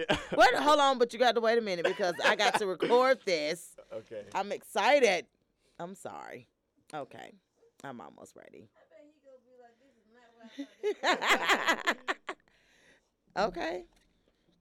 it. 0.00 0.06
yeah. 0.10 0.16
Wait, 0.36 0.54
hold 0.54 0.80
on, 0.80 0.98
but 0.98 1.12
you 1.12 1.18
got 1.18 1.34
to 1.34 1.40
wait 1.40 1.58
a 1.58 1.60
minute 1.60 1.84
because 1.84 2.14
I 2.24 2.36
got 2.36 2.54
to 2.58 2.66
record 2.66 3.18
this. 3.24 3.76
Okay. 3.92 4.22
I'm 4.34 4.52
excited. 4.52 5.26
I'm 5.78 5.94
sorry. 5.94 6.48
Okay, 6.92 7.32
I'm 7.84 8.00
almost 8.00 8.34
ready. 8.36 8.68
okay. 13.38 13.84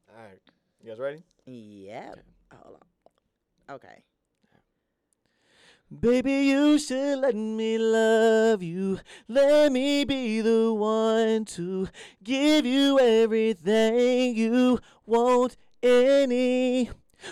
All 0.10 0.24
right. 0.24 0.40
You 0.84 0.90
guys 0.90 1.00
ready? 1.00 1.24
Yep. 1.46 2.20
Hold 2.64 2.76
on. 3.70 3.76
Okay. 3.76 4.04
Baby, 5.92 6.34
you 6.34 6.78
should 6.78 7.20
let 7.20 7.36
me 7.36 7.80
love 7.80 8.62
you. 8.62 9.00
Let 9.28 9.72
me 9.72 10.06
be 10.06 10.40
the 10.40 10.72
one 10.72 11.46
to 11.46 11.88
give 12.24 12.64
you 12.64 13.00
everything 13.00 14.36
you 14.36 14.80
want 15.08 15.58
any. 15.82 16.92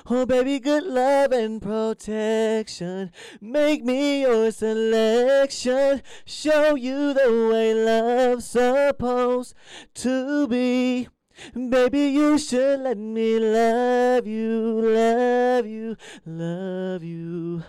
Oh, 0.10 0.26
baby, 0.26 0.60
good 0.60 0.86
love 0.86 1.32
and 1.32 1.62
protection. 1.62 3.12
Make 3.40 3.86
me 3.86 4.22
your 4.22 4.50
selection. 4.50 6.02
Show 6.26 6.74
you 6.74 7.14
the 7.14 7.50
way 7.52 7.76
love's 7.76 8.46
supposed 8.46 9.54
to 9.96 10.48
be. 10.48 11.08
Baby, 11.54 12.08
you 12.08 12.40
should 12.40 12.80
let 12.80 12.98
me 12.98 13.38
love 13.38 14.26
you, 14.26 14.82
love 14.82 15.68
you, 15.68 15.96
love 16.26 17.04
you, 17.04 17.64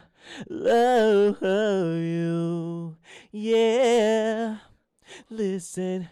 love 0.48 1.42
you. 1.42 2.96
Yeah. 3.32 4.58
Listen, 5.30 6.08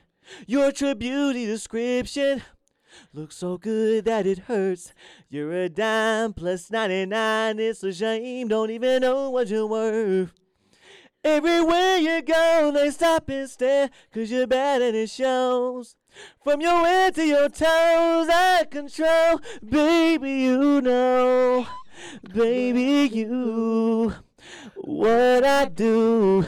Your 0.46 0.72
true 0.72 0.94
beauty 0.94 1.46
description 1.46 2.42
looks 3.12 3.36
so 3.36 3.56
good 3.58 4.04
that 4.06 4.26
it 4.26 4.38
hurts. 4.40 4.92
You're 5.28 5.52
a 5.52 5.68
dime 5.68 6.32
plus 6.32 6.70
99. 6.70 7.58
It's 7.58 7.82
a 7.82 7.92
shame. 7.92 8.48
Don't 8.48 8.70
even 8.70 9.02
know 9.02 9.30
what 9.30 9.48
you're 9.48 9.66
worth. 9.66 10.32
Everywhere 11.24 11.96
you 11.96 12.22
go, 12.22 12.70
they 12.72 12.90
stop 12.90 13.28
and 13.28 13.50
stare, 13.50 13.90
cause 14.14 14.30
you're 14.30 14.46
bad 14.46 14.80
and 14.80 14.96
it 14.96 15.10
shows. 15.10 15.96
From 16.44 16.60
your 16.60 16.86
head 16.86 17.16
to 17.16 17.24
your 17.26 17.48
toes, 17.48 18.28
I 18.30 18.64
control. 18.70 19.40
Baby, 19.68 20.30
you 20.30 20.80
know. 20.80 21.66
Baby, 22.32 23.10
you. 23.14 24.14
What 24.76 25.44
I 25.44 25.66
do. 25.66 26.46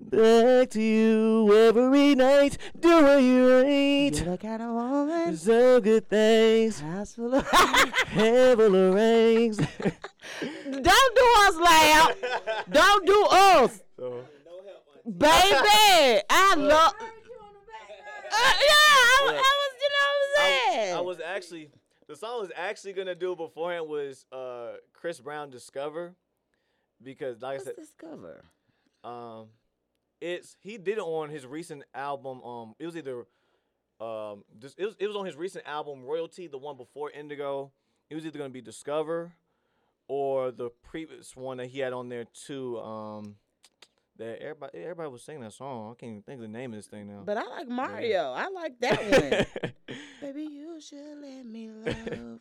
Back 0.00 0.70
to 0.70 0.80
you 0.80 1.52
every 1.54 2.14
night. 2.14 2.56
Do 2.78 3.02
what 3.02 3.22
you 3.22 3.58
ain't. 3.58 4.16
You're 4.20 4.36
the 4.36 4.38
kind 4.38 4.62
of 4.62 4.70
woman. 4.70 5.36
So 5.36 5.80
good 5.80 6.08
things. 6.08 6.80
House 6.80 7.14
full 7.14 7.34
of. 7.34 7.46
Head 7.48 8.56
full 8.56 8.74
of 8.74 8.94
rings. 8.94 9.58
Don't 9.58 10.84
do 10.84 11.26
us 11.38 11.56
loud. 11.56 12.14
Don't 12.70 13.06
do 13.06 13.26
us. 13.30 13.82
Baby, 15.04 16.22
I 16.30 16.54
love. 16.56 16.94
Uh, 18.30 18.52
yeah, 18.60 18.98
I, 19.10 19.22
I 19.24 19.52
was, 19.58 19.72
you 19.80 19.88
know 19.94 20.06
what 20.06 20.40
I'm 20.40 20.72
saying? 20.74 20.96
I 20.96 21.00
was 21.00 21.20
actually 21.20 21.70
the 22.08 22.16
song 22.16 22.38
I 22.38 22.40
was 22.40 22.52
actually 22.56 22.94
gonna 22.94 23.14
do 23.14 23.36
beforehand 23.36 23.86
was 23.88 24.26
uh 24.32 24.72
Chris 24.92 25.20
Brown 25.20 25.50
Discover 25.50 26.14
because 27.02 27.40
like 27.42 27.60
I 27.60 27.64
said 27.64 27.76
Discover? 27.76 28.44
um 29.04 29.46
it's 30.20 30.56
he 30.60 30.78
did 30.78 30.98
it 30.98 31.02
on 31.02 31.30
his 31.30 31.46
recent 31.46 31.84
album 31.94 32.42
um 32.42 32.74
it 32.78 32.86
was 32.86 32.96
either 32.96 33.26
um 34.00 34.42
this, 34.58 34.74
it 34.76 34.84
was 34.84 34.96
it 34.98 35.06
was 35.06 35.16
on 35.16 35.26
his 35.26 35.36
recent 35.36 35.64
album 35.66 36.04
Royalty 36.04 36.46
the 36.48 36.58
one 36.58 36.76
before 36.76 37.10
Indigo 37.10 37.70
it 38.10 38.14
was 38.14 38.26
either 38.26 38.38
gonna 38.38 38.50
be 38.50 38.60
Discover 38.60 39.32
or 40.08 40.50
the 40.50 40.70
previous 40.82 41.36
one 41.36 41.58
that 41.58 41.66
he 41.66 41.80
had 41.80 41.92
on 41.92 42.08
there 42.08 42.24
too 42.24 42.78
um 42.80 43.36
that 44.16 44.40
everybody 44.40 44.78
everybody 44.78 45.08
was 45.10 45.22
singing 45.22 45.42
that 45.42 45.52
song 45.52 45.92
I 45.92 45.94
can't 46.00 46.10
even 46.10 46.22
think 46.22 46.36
of 46.36 46.42
the 46.42 46.48
name 46.48 46.72
of 46.72 46.78
this 46.78 46.86
thing 46.86 47.06
now 47.06 47.22
But 47.24 47.36
I 47.36 47.44
like 47.44 47.68
Mario. 47.68 48.32
I 48.32 48.48
like 48.48 48.80
that 48.80 49.46
one. 49.58 49.72
Baby, 50.28 50.42
you 50.52 50.78
should 50.78 50.98
let 51.22 51.46
me 51.46 51.70
love 51.70 51.96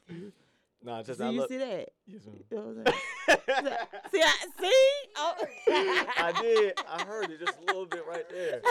you. 0.09 0.33
nah 0.83 1.01
just 1.03 1.19
See, 1.19 1.25
I 1.25 1.29
you 1.29 1.39
look 1.39 1.47
see 1.49 1.57
that? 1.57 1.87
Yes, 2.05 2.21
ma'am. 2.25 2.35
You 2.51 2.57
know 2.57 2.63
what 2.63 2.85
I'm 2.85 2.93
saying? 3.29 3.77
see, 4.11 4.21
I, 4.21 4.33
see? 4.59 4.93
Oh. 5.15 5.35
I 6.17 6.41
did. 6.41 6.73
I 6.85 7.03
heard 7.03 7.31
it 7.31 7.39
just 7.39 7.57
a 7.57 7.65
little 7.65 7.85
bit 7.85 8.03
right 8.05 8.29
there. 8.29 8.61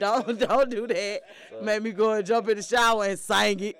don't 0.00 0.40
don't 0.40 0.70
do 0.70 0.88
that. 0.88 1.20
Made 1.62 1.84
me 1.84 1.92
go 1.92 2.14
and 2.14 2.26
jump 2.26 2.48
in 2.48 2.56
the 2.56 2.64
shower 2.64 3.04
and 3.04 3.16
sing 3.16 3.60
it. 3.60 3.76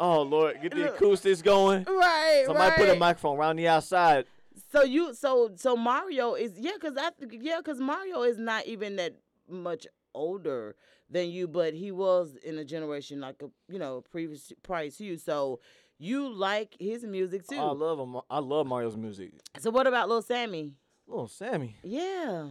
oh 0.00 0.22
Lord, 0.22 0.56
get 0.62 0.74
the 0.74 0.94
acoustics 0.94 1.42
going. 1.42 1.84
Right, 1.84 2.44
Somebody 2.46 2.70
right. 2.70 2.78
put 2.78 2.88
a 2.88 2.98
microphone 2.98 3.36
around 3.36 3.56
the 3.56 3.68
outside. 3.68 4.24
So 4.72 4.84
you 4.84 5.12
so 5.12 5.50
so 5.56 5.76
Mario 5.76 6.32
is 6.32 6.58
yeah, 6.58 6.78
cause 6.80 6.94
I 6.96 7.10
yeah, 7.30 7.60
cause 7.62 7.78
Mario 7.78 8.22
is 8.22 8.38
not 8.38 8.64
even 8.64 8.96
that 8.96 9.16
much 9.46 9.86
older 10.14 10.76
than 11.10 11.30
you, 11.30 11.46
but 11.46 11.74
he 11.74 11.90
was 11.90 12.36
in 12.44 12.58
a 12.58 12.64
generation 12.64 13.20
like 13.20 13.42
a 13.42 13.72
you 13.72 13.78
know 13.78 14.02
previous 14.10 14.52
prior 14.62 14.90
to 14.90 15.04
you. 15.04 15.16
So 15.16 15.60
you 15.98 16.32
like 16.32 16.76
his 16.78 17.04
music 17.04 17.46
too. 17.46 17.58
I 17.58 17.72
love 17.72 17.98
him. 17.98 18.20
I 18.30 18.38
love 18.38 18.66
Mario's 18.66 18.96
music. 18.96 19.32
so 19.58 19.70
what 19.70 19.86
about 19.86 20.08
Lil 20.08 20.22
Sammy? 20.22 20.72
Little 21.06 21.28
Sammy. 21.28 21.76
Yeah, 21.82 22.48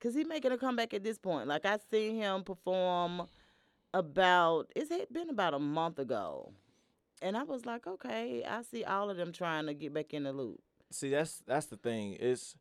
cause 0.00 0.14
he 0.14 0.24
making 0.24 0.52
a 0.52 0.58
comeback 0.58 0.94
at 0.94 1.04
this 1.04 1.18
point. 1.18 1.48
Like 1.48 1.66
I 1.66 1.78
seen 1.90 2.16
him 2.16 2.42
perform 2.42 3.26
about 3.92 4.70
it's 4.74 4.90
been 5.12 5.30
about 5.30 5.54
a 5.54 5.58
month 5.58 5.98
ago, 5.98 6.52
and 7.22 7.36
I 7.36 7.42
was 7.42 7.66
like, 7.66 7.86
okay, 7.86 8.44
I 8.48 8.62
see 8.62 8.84
all 8.84 9.10
of 9.10 9.16
them 9.16 9.32
trying 9.32 9.66
to 9.66 9.74
get 9.74 9.92
back 9.92 10.14
in 10.14 10.24
the 10.24 10.32
loop. 10.32 10.60
See, 10.90 11.10
that's 11.10 11.42
that's 11.46 11.66
the 11.66 11.76
thing. 11.76 12.16
It's 12.18 12.56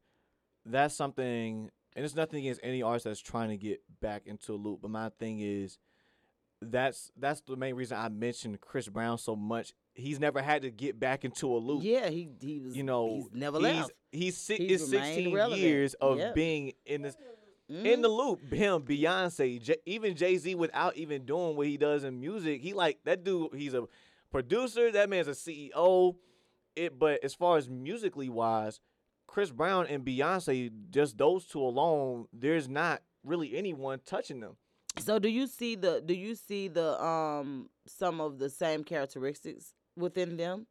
that's 0.66 0.96
something, 0.96 1.70
and 1.96 2.04
it's 2.06 2.16
nothing 2.16 2.40
against 2.40 2.62
any 2.64 2.82
artist 2.82 3.06
that's 3.06 3.20
trying 3.20 3.50
to 3.50 3.58
get 3.58 3.82
back 4.02 4.24
into 4.26 4.54
a 4.54 4.58
loop. 4.58 4.80
But 4.82 4.92
my 4.92 5.10
thing 5.20 5.40
is, 5.40 5.78
that's 6.62 7.12
that's 7.18 7.42
the 7.42 7.56
main 7.56 7.76
reason 7.76 7.98
I 7.98 8.10
mentioned 8.10 8.60
Chris 8.62 8.88
Brown 8.88 9.18
so 9.18 9.36
much. 9.36 9.74
He's 9.94 10.20
never 10.20 10.42
had 10.42 10.62
to 10.64 10.72
get 10.72 11.00
back 11.00 11.24
into 11.26 11.54
a 11.54 11.58
loop. 11.58 11.84
Yeah, 11.84 12.10
he 12.10 12.30
he 12.42 12.60
was 12.60 12.76
you 12.76 12.84
know, 12.84 13.08
he's 13.16 13.28
never 13.34 13.60
left. 13.60 13.92
He's, 14.12 14.48
He's 14.48 14.72
it's 14.82 14.90
16 14.90 15.34
relevant. 15.34 15.62
years 15.62 15.94
of 15.96 16.18
Yep. 16.18 16.36
being 16.36 16.74
in 16.86 17.02
this 17.04 17.16
in 17.68 17.76
Mhm. 17.84 18.02
the 18.04 18.08
loop. 18.08 18.42
Him, 18.54 18.84
Beyonce, 18.84 19.62
J- 19.62 19.78
even 19.86 20.16
Jay 20.16 20.38
Z, 20.38 20.54
without 20.56 20.96
even 20.98 21.26
doing 21.26 21.56
what 21.58 21.68
he 21.68 21.78
does 21.78 22.04
in 22.04 22.20
music, 22.20 22.62
he 22.62 22.74
like 22.74 23.00
that 23.06 23.24
dude. 23.24 23.54
He's 23.56 23.74
a 23.74 23.86
producer. 24.32 24.92
That 24.92 25.10
man's 25.10 25.28
a 25.28 25.32
CEO. 25.36 26.16
It, 26.76 26.98
but 27.00 27.24
as 27.24 27.34
far 27.34 27.58
as 27.58 27.70
musically 27.70 28.30
wise, 28.30 28.80
Chris 29.36 29.52
Brown 29.52 29.86
and 29.88 30.06
Beyonce, 30.06 30.72
just 30.92 31.18
those 31.18 31.44
two 31.46 31.62
alone, 31.62 32.26
there's 32.32 32.70
not 32.70 33.02
really 33.22 33.54
anyone 33.58 34.00
touching 34.06 34.40
them. 34.40 34.56
So 34.98 35.20
do 35.20 35.28
you 35.28 35.46
see 35.46 35.76
the 35.76 36.02
do 36.06 36.14
you 36.14 36.36
see 36.36 36.70
the 36.70 37.04
um 37.04 37.70
some 37.86 38.22
of 38.22 38.40
the 38.40 38.50
same 38.50 38.86
characteristics 38.86 39.74
within 39.98 40.38
them? 40.38 40.68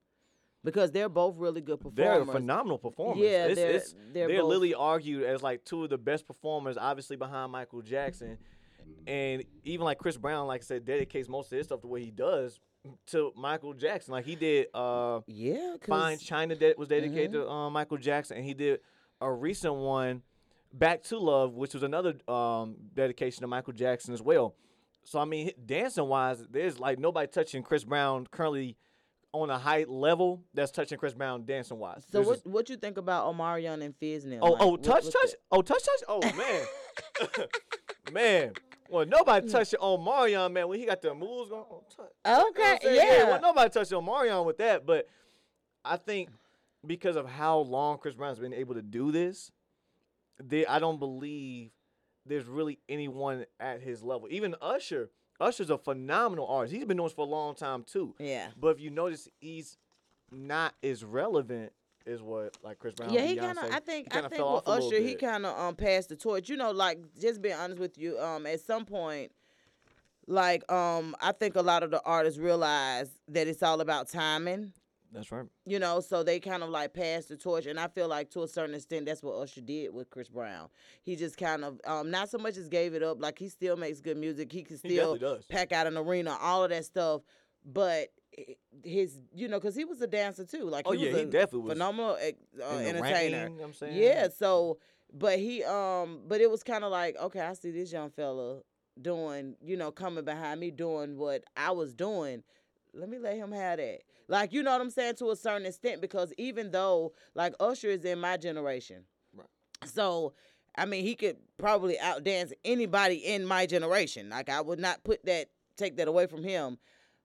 Because 0.64 0.90
they're 0.92 1.10
both 1.10 1.36
really 1.36 1.60
good 1.60 1.78
performers. 1.78 2.24
They're 2.24 2.34
phenomenal 2.34 2.78
performers. 2.78 3.18
Yeah, 3.22 3.48
it's, 3.48 3.54
they're- 3.56 3.70
it's, 3.72 3.94
they're 4.14 4.28
they're 4.28 4.38
both- 4.40 4.48
literally 4.48 4.72
argued 4.74 5.24
as 5.24 5.42
like 5.42 5.62
two 5.66 5.84
of 5.84 5.90
the 5.90 5.98
best 5.98 6.26
performers, 6.26 6.78
obviously 6.78 7.16
behind 7.16 7.52
Michael 7.52 7.82
Jackson, 7.82 8.38
and 9.06 9.44
even 9.64 9.84
like 9.84 9.98
Chris 9.98 10.16
Brown, 10.16 10.46
like 10.46 10.62
I 10.62 10.64
said, 10.64 10.86
dedicates 10.86 11.28
most 11.28 11.52
of 11.52 11.58
his 11.58 11.66
stuff 11.66 11.82
the 11.82 11.86
way 11.86 12.02
he 12.02 12.10
does 12.10 12.60
to 13.08 13.32
Michael 13.36 13.74
Jackson. 13.74 14.12
Like 14.12 14.24
he 14.24 14.34
did, 14.36 14.66
uh, 14.74 15.20
Yeah, 15.26 15.76
Fine 15.86 16.18
China 16.18 16.54
that 16.56 16.78
was 16.78 16.88
dedicated 16.88 17.32
to 17.32 17.48
uh, 17.48 17.70
Michael 17.70 17.98
Jackson, 17.98 18.36
and 18.36 18.46
he 18.46 18.54
did 18.54 18.80
a 19.20 19.32
recent 19.32 19.74
one, 19.74 20.22
Back 20.72 21.02
to 21.04 21.18
Love, 21.18 21.54
which 21.54 21.74
was 21.74 21.82
another 21.82 22.14
um, 22.28 22.76
dedication 22.94 23.42
to 23.42 23.46
Michael 23.46 23.72
Jackson 23.72 24.12
as 24.12 24.22
well. 24.22 24.54
So 25.04 25.18
I 25.18 25.24
mean, 25.24 25.50
dancing 25.64 26.06
wise, 26.08 26.44
there's 26.50 26.78
like 26.78 26.98
nobody 26.98 27.26
touching 27.26 27.62
Chris 27.62 27.84
Brown 27.84 28.26
currently 28.30 28.76
on 29.32 29.50
a 29.50 29.58
high 29.58 29.84
level 29.88 30.42
that's 30.54 30.70
touching 30.70 30.96
Chris 30.96 31.12
Brown 31.12 31.44
dancing 31.44 31.78
wise. 31.78 32.04
so 32.10 32.22
what 32.22 32.46
what 32.46 32.68
you 32.70 32.76
think 32.76 32.96
about 32.96 33.26
Omarion 33.26 33.84
and 33.84 33.94
Fizz 33.96 34.24
now? 34.24 34.38
Oh, 34.40 34.50
Like, 34.52 34.62
oh, 34.62 34.76
touch, 34.76 35.04
what's 35.04 35.10
touch. 35.10 35.30
Oh, 35.50 35.62
touch, 35.62 35.82
touch. 35.82 36.02
Oh, 36.08 36.20
man. 36.36 37.46
man. 38.12 38.52
Well, 38.90 39.06
nobody 39.06 39.48
touched 39.48 39.74
Omarion, 39.80 40.52
man, 40.52 40.68
when 40.68 40.78
he 40.78 40.86
got 40.86 41.00
the 41.02 41.14
moves 41.14 41.50
going. 41.50 41.64
Oh, 41.68 41.82
touch. 41.96 42.06
You 42.24 42.32
know 42.32 42.44
Okay, 42.50 42.78
yeah. 42.96 43.24
well, 43.24 43.40
nobody 43.40 43.70
touched 43.70 43.92
Omarion 43.92 44.44
with 44.44 44.58
that, 44.58 44.84
but 44.86 45.08
I 45.84 45.96
think 45.96 46.30
because 46.86 47.16
of 47.16 47.26
how 47.28 47.58
long 47.58 47.98
Chris 47.98 48.14
Brown's 48.14 48.38
been 48.38 48.52
able 48.52 48.74
to 48.74 48.82
do 48.82 49.10
this, 49.10 49.50
they, 50.42 50.66
I 50.66 50.78
don't 50.78 50.98
believe 50.98 51.70
there's 52.26 52.46
really 52.46 52.78
anyone 52.88 53.46
at 53.60 53.80
his 53.80 54.02
level. 54.02 54.28
Even 54.30 54.54
Usher. 54.60 55.10
Usher's 55.40 55.70
a 55.70 55.76
phenomenal 55.78 56.46
artist. 56.46 56.74
He's 56.74 56.84
been 56.84 56.96
doing 56.96 57.08
this 57.08 57.14
for 57.14 57.26
a 57.26 57.30
long 57.30 57.54
time 57.54 57.84
too. 57.84 58.14
yeah. 58.18 58.48
But 58.58 58.68
if 58.68 58.80
you 58.80 58.90
notice, 58.90 59.28
he's 59.40 59.76
not 60.30 60.74
as 60.82 61.04
relevant 61.04 61.72
as 62.06 62.22
what 62.22 62.56
like 62.62 62.78
Chris 62.78 62.94
Brown. 62.94 63.12
Yeah, 63.12 63.22
he 63.22 63.36
kind 63.36 63.58
of. 63.58 63.64
I 63.72 63.80
think. 63.80 64.14
I 64.14 64.20
think 64.20 64.32
with 64.32 64.40
off 64.40 64.66
a 64.66 64.70
little 64.70 64.88
Usher, 64.88 65.00
he 65.00 65.14
kind 65.14 65.46
of 65.46 65.58
um 65.58 65.74
passed 65.74 66.08
the 66.08 66.16
torch. 66.16 66.48
You 66.48 66.56
know, 66.56 66.70
like 66.70 66.98
just 67.20 67.42
being 67.42 67.54
honest 67.54 67.80
with 67.80 67.98
you. 67.98 68.18
Um, 68.18 68.46
at 68.46 68.60
some 68.60 68.84
point, 68.84 69.32
like 70.26 70.70
um, 70.70 71.14
I 71.20 71.32
think 71.32 71.56
a 71.56 71.62
lot 71.62 71.82
of 71.82 71.90
the 71.90 72.02
artists 72.04 72.38
realize 72.38 73.10
that 73.28 73.48
it's 73.48 73.62
all 73.62 73.80
about 73.80 74.08
timing. 74.08 74.72
That's 75.12 75.30
right. 75.30 75.46
You 75.64 75.78
know, 75.78 76.00
so 76.00 76.24
they 76.24 76.40
kind 76.40 76.64
of 76.64 76.70
like 76.70 76.92
passed 76.92 77.28
the 77.28 77.36
torch, 77.36 77.66
and 77.66 77.78
I 77.78 77.86
feel 77.86 78.08
like 78.08 78.30
to 78.30 78.42
a 78.42 78.48
certain 78.48 78.74
extent 78.74 79.06
that's 79.06 79.22
what 79.22 79.34
Usher 79.34 79.60
did 79.60 79.94
with 79.94 80.10
Chris 80.10 80.28
Brown. 80.28 80.68
He 81.02 81.14
just 81.14 81.36
kind 81.36 81.64
of 81.64 81.80
um 81.86 82.10
not 82.10 82.30
so 82.30 82.38
much 82.38 82.56
as 82.56 82.68
gave 82.68 82.94
it 82.94 83.02
up. 83.02 83.22
Like 83.22 83.38
he 83.38 83.48
still 83.48 83.76
makes 83.76 84.00
good 84.00 84.16
music. 84.16 84.50
He 84.50 84.64
can 84.64 84.76
still 84.76 85.16
does. 85.16 85.44
pack 85.46 85.72
out 85.72 85.86
an 85.86 85.96
arena, 85.96 86.36
all 86.40 86.64
of 86.64 86.70
that 86.70 86.84
stuff. 86.84 87.22
But 87.64 88.08
his, 88.82 89.18
you 89.34 89.48
know, 89.48 89.58
because 89.58 89.74
he 89.74 89.84
was 89.84 90.00
a 90.02 90.06
dancer 90.06 90.44
too. 90.44 90.64
Like 90.64 90.86
Oh, 90.86 90.92
he 90.92 91.06
yeah, 91.06 91.12
was 91.12 91.20
he 91.22 91.26
definitely 91.26 91.60
was 91.60 91.72
phenomenal 91.72 92.16
uh, 92.20 92.64
entertainer. 92.78 93.38
ranking, 93.44 93.62
I'm 93.62 93.74
saying. 93.74 93.96
Yeah, 93.96 94.28
so 94.28 94.78
but 95.12 95.38
he 95.38 95.62
um 95.64 96.22
but 96.26 96.40
it 96.40 96.50
was 96.50 96.62
kind 96.62 96.84
of 96.84 96.90
like, 96.90 97.16
okay, 97.20 97.40
I 97.40 97.52
see 97.54 97.70
this 97.70 97.92
young 97.92 98.10
fella 98.10 98.60
doing, 99.00 99.56
you 99.62 99.76
know, 99.76 99.90
coming 99.90 100.24
behind 100.24 100.60
me 100.60 100.70
doing 100.70 101.16
what 101.16 101.44
I 101.56 101.70
was 101.72 101.94
doing. 101.94 102.42
Let 102.92 103.08
me 103.08 103.18
let 103.18 103.36
him 103.36 103.52
have 103.52 103.78
that. 103.78 104.00
Like, 104.28 104.52
you 104.52 104.62
know 104.62 104.72
what 104.72 104.80
I'm 104.80 104.90
saying 104.90 105.16
to 105.16 105.30
a 105.30 105.36
certain 105.36 105.66
extent 105.66 106.00
because 106.00 106.32
even 106.38 106.70
though 106.70 107.12
like 107.34 107.54
Usher 107.60 107.88
is 107.88 108.04
in 108.04 108.18
my 108.20 108.36
generation. 108.36 109.04
Right. 109.36 109.46
So, 109.84 110.32
I 110.76 110.86
mean, 110.86 111.04
he 111.04 111.14
could 111.14 111.36
probably 111.58 111.96
outdance 112.02 112.52
anybody 112.64 113.16
in 113.16 113.44
my 113.46 113.66
generation. 113.66 114.28
Like 114.30 114.48
I 114.48 114.60
would 114.60 114.78
not 114.78 115.02
put 115.04 115.24
that 115.26 115.48
take 115.76 115.96
that 115.96 116.08
away 116.08 116.26
from 116.26 116.42
him. 116.44 116.78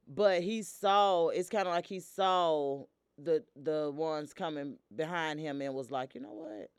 But 0.10 0.42
he 0.42 0.64
saw 0.64 1.28
it's 1.28 1.50
kind 1.50 1.68
of 1.68 1.74
like 1.74 1.86
he 1.86 2.00
saw 2.00 2.84
the 3.18 3.44
the 3.56 3.92
ones 3.94 4.34
coming 4.34 4.78
behind 4.96 5.40
him 5.40 5.62
and 5.62 5.74
was 5.76 5.92
like, 5.92 6.16
you 6.16 6.22
know 6.22 6.34
what? 6.34 6.70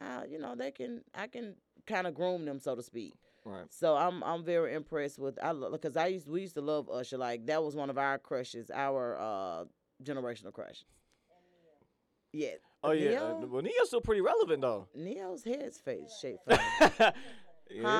I, 0.00 0.26
you 0.26 0.38
know, 0.38 0.54
they 0.54 0.70
can 0.70 1.02
I 1.14 1.26
can 1.28 1.54
kind 1.86 2.06
of 2.06 2.14
groom 2.14 2.44
them, 2.44 2.60
so 2.60 2.74
to 2.74 2.82
speak. 2.82 3.14
Right. 3.44 3.64
So 3.70 3.96
I'm 3.96 4.22
I'm 4.22 4.44
very 4.44 4.74
impressed 4.74 5.18
with 5.18 5.38
I 5.42 5.52
because 5.70 5.96
I 5.96 6.08
used 6.08 6.28
we 6.28 6.42
used 6.42 6.54
to 6.54 6.60
love 6.60 6.90
Usher 6.90 7.16
like 7.16 7.46
that 7.46 7.62
was 7.62 7.74
one 7.74 7.88
of 7.90 7.96
our 7.96 8.18
crushes, 8.18 8.70
our 8.70 9.16
uh 9.18 9.64
generational 10.04 10.52
crushes. 10.52 10.84
Yeah. 12.32 12.50
Oh 12.82 12.90
yeah. 12.90 13.10
Ne-Yo, 13.10 13.38
Uh, 13.42 13.46
well, 13.46 13.62
Ne-Yo's 13.62 13.86
still 13.88 14.00
pretty 14.02 14.20
relevant 14.20 14.60
though. 14.60 14.88
Ne-Yo's 14.94 15.42
head's 15.44 15.78
face 15.78 16.18
shape. 16.20 16.38
yeah, 16.48 16.58
Huh? 17.00 17.12